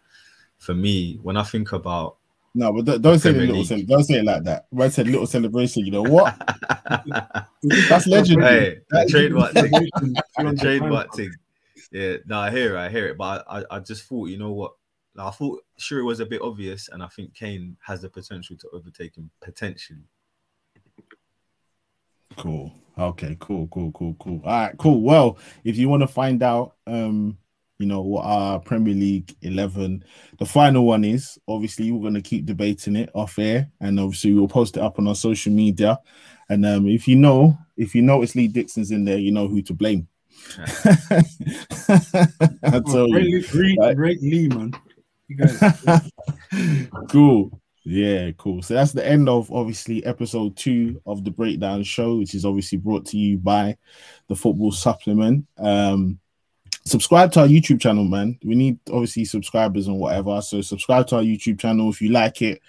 for 0.59 0.75
me, 0.75 1.19
when 1.23 1.37
I 1.37 1.43
think 1.43 1.73
about 1.73 2.17
No, 2.55 2.73
but 2.73 2.85
don't, 2.85 3.03
don't 3.03 3.19
say 3.19 3.33
the 3.33 3.47
little 3.47 3.85
don't 3.85 4.05
say 4.05 4.15
it 4.15 4.25
like 4.25 4.45
that. 4.45 4.67
When 4.71 4.87
I 4.87 4.91
said 4.91 5.09
little 5.09 5.27
celebration, 5.27 5.85
you 5.85 5.93
know 5.93 6.03
what? 6.03 6.37
That's 7.89 8.07
legendary. 8.07 8.49
hey, 8.49 8.79
the 8.91 9.07
trademark 9.09 9.53
thing. 9.53 9.71
200 9.71 10.59
trademark 10.61 11.15
thing. 11.15 11.33
Yeah, 11.93 12.17
no, 12.27 12.41
I 12.41 12.51
hear 12.51 12.77
it, 12.77 12.79
I 12.79 12.89
hear 12.89 13.07
it. 13.07 13.17
But 13.17 13.45
I, 13.49 13.61
I, 13.61 13.65
I 13.71 13.79
just 13.81 14.05
thought, 14.05 14.29
you 14.29 14.39
know 14.39 14.53
what? 14.53 14.73
Like, 15.15 15.29
I 15.29 15.31
thought 15.31 15.65
sure 15.79 16.01
it 16.01 16.05
was 16.05 16.21
a 16.21 16.27
bit 16.27 16.43
obvious, 16.43 16.89
and 16.89 17.03
I 17.03 17.07
think 17.09 17.35
Kane 17.35 17.77
has 17.87 18.03
the 18.03 18.11
potential 18.11 18.57
to 18.57 18.69
overtake 18.73 19.17
him 19.17 19.31
potentially. 19.41 20.05
Cool. 22.37 22.73
Okay, 22.99 23.37
cool, 23.41 23.69
cool, 23.69 23.93
cool, 23.93 24.17
cool. 24.19 24.41
All 24.45 24.51
right, 24.67 24.77
cool. 24.79 25.03
Well, 25.03 25.39
if 25.65 25.77
you 25.77 25.89
want 25.89 26.03
to 26.03 26.07
find 26.07 26.43
out 26.43 26.77
um, 26.87 27.37
you 27.79 27.87
know, 27.87 28.01
what 28.01 28.25
our 28.25 28.59
Premier 28.59 28.95
League 28.95 29.37
11, 29.43 30.03
the 30.39 30.47
final 30.47 30.87
one 30.87 31.05
is, 31.05 31.39
obviously 31.47 31.91
we're 31.93 32.03
gonna 32.03 32.23
keep 32.23 32.47
debating 32.47 32.97
it 32.97 33.11
off 33.15 33.39
air, 33.39 33.71
and 33.81 34.01
obviously 34.01 34.33
we'll 34.33 34.49
post 34.49 34.77
it 34.77 34.83
up 34.83 34.99
on 34.99 35.09
our 35.09 35.15
social 35.15 35.53
media. 35.53 35.99
And 36.49 36.65
um, 36.65 36.87
if 36.87 37.07
you 37.07 37.17
know, 37.17 37.59
if 37.77 37.95
you 37.95 38.03
notice 38.03 38.35
Lee 38.35 38.49
Dixon's 38.49 38.91
in 38.93 39.05
there, 39.05 39.19
you 39.19 39.33
know 39.33 39.49
who 39.49 39.61
to 39.63 39.75
blame. 39.75 40.09
I 40.59 41.23
Oh, 42.65 42.81
tell 42.81 43.09
great, 43.09 43.27
you. 43.29 43.47
Great, 43.49 43.79
Right. 43.79 43.97
great 43.97 44.23
Lee, 44.23 44.49
man. 44.49 44.73
You 45.29 45.37
guys, 45.37 45.61
cool. 47.09 47.61
Yeah, 47.89 48.33
cool. 48.33 48.63
So 48.63 48.75
that's 48.75 48.91
the 48.91 49.07
end 49.07 49.29
of 49.29 49.53
obviously 49.53 50.05
episode 50.05 50.57
two 50.57 51.01
of 51.07 51.23
the 51.23 51.31
breakdown 51.31 51.85
show, 51.85 52.17
which 52.17 52.35
is 52.35 52.45
obviously 52.45 52.79
brought 52.79 53.07
to 53.07 53.17
you 53.17 53.39
by 53.39 53.77
the 54.27 54.35
football 54.35 54.73
supplement. 54.73 55.47
Um, 55.57 56.19
subscribe 56.85 57.31
to 57.33 57.43
our 57.43 57.47
YouTube 57.47 57.81
channel, 57.81 58.03
man. 58.03 58.41
We 58.43 58.57
need 58.57 58.81
obviously 58.91 59.25
subscribers 59.25 59.87
and 59.87 60.01
whatever. 60.01 60.43
So 60.43 60.63
subscribe 60.63 61.07
to 61.07 61.17
our 61.19 61.23
YouTube 61.23 61.61
channel 61.61 61.89
if 61.89 62.03
you 62.03 62.11
like 62.11 62.43
it. 62.43 62.61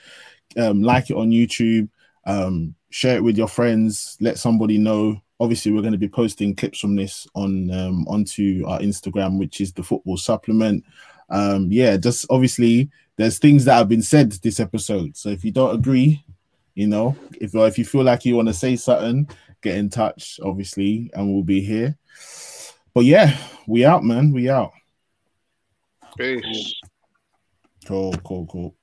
Um, 0.55 0.83
like 0.83 1.09
it 1.09 1.17
on 1.17 1.31
YouTube. 1.31 1.89
Um, 2.27 2.75
share 2.91 3.15
it 3.17 3.23
with 3.23 3.39
your 3.39 3.47
friends. 3.47 4.17
Let 4.21 4.37
somebody 4.37 4.77
know. 4.77 5.19
Obviously, 5.39 5.71
we're 5.71 5.81
going 5.81 5.93
to 5.93 5.97
be 5.97 6.07
posting 6.07 6.55
clips 6.55 6.77
from 6.79 6.95
this 6.95 7.25
on 7.33 7.71
um, 7.71 8.07
onto 8.07 8.63
our 8.67 8.79
Instagram, 8.81 9.39
which 9.39 9.61
is 9.61 9.73
the 9.73 9.81
football 9.81 10.17
supplement. 10.17 10.83
Um, 11.31 11.71
yeah, 11.71 11.97
just 11.97 12.27
obviously 12.29 12.91
there's 13.17 13.39
things 13.39 13.65
that 13.65 13.75
have 13.75 13.89
been 13.89 14.01
said 14.01 14.31
this 14.31 14.59
episode. 14.59 15.17
So 15.17 15.29
if 15.29 15.43
you 15.43 15.51
don't 15.51 15.75
agree, 15.75 16.23
you 16.75 16.87
know, 16.87 17.15
if 17.41 17.55
or 17.55 17.67
if 17.67 17.77
you 17.77 17.85
feel 17.85 18.03
like 18.03 18.23
you 18.23 18.35
want 18.35 18.47
to 18.47 18.53
say 18.53 18.75
something, 18.75 19.29
get 19.61 19.75
in 19.75 19.89
touch, 19.89 20.39
obviously, 20.43 21.09
and 21.13 21.33
we'll 21.33 21.43
be 21.43 21.61
here. 21.61 21.97
But 22.93 23.05
yeah, 23.05 23.35
we 23.67 23.83
out, 23.83 24.03
man. 24.03 24.31
We 24.31 24.49
out. 24.49 24.71
Peace. 26.17 26.75
Cool, 27.85 28.13
cool, 28.23 28.45
cool. 28.47 28.75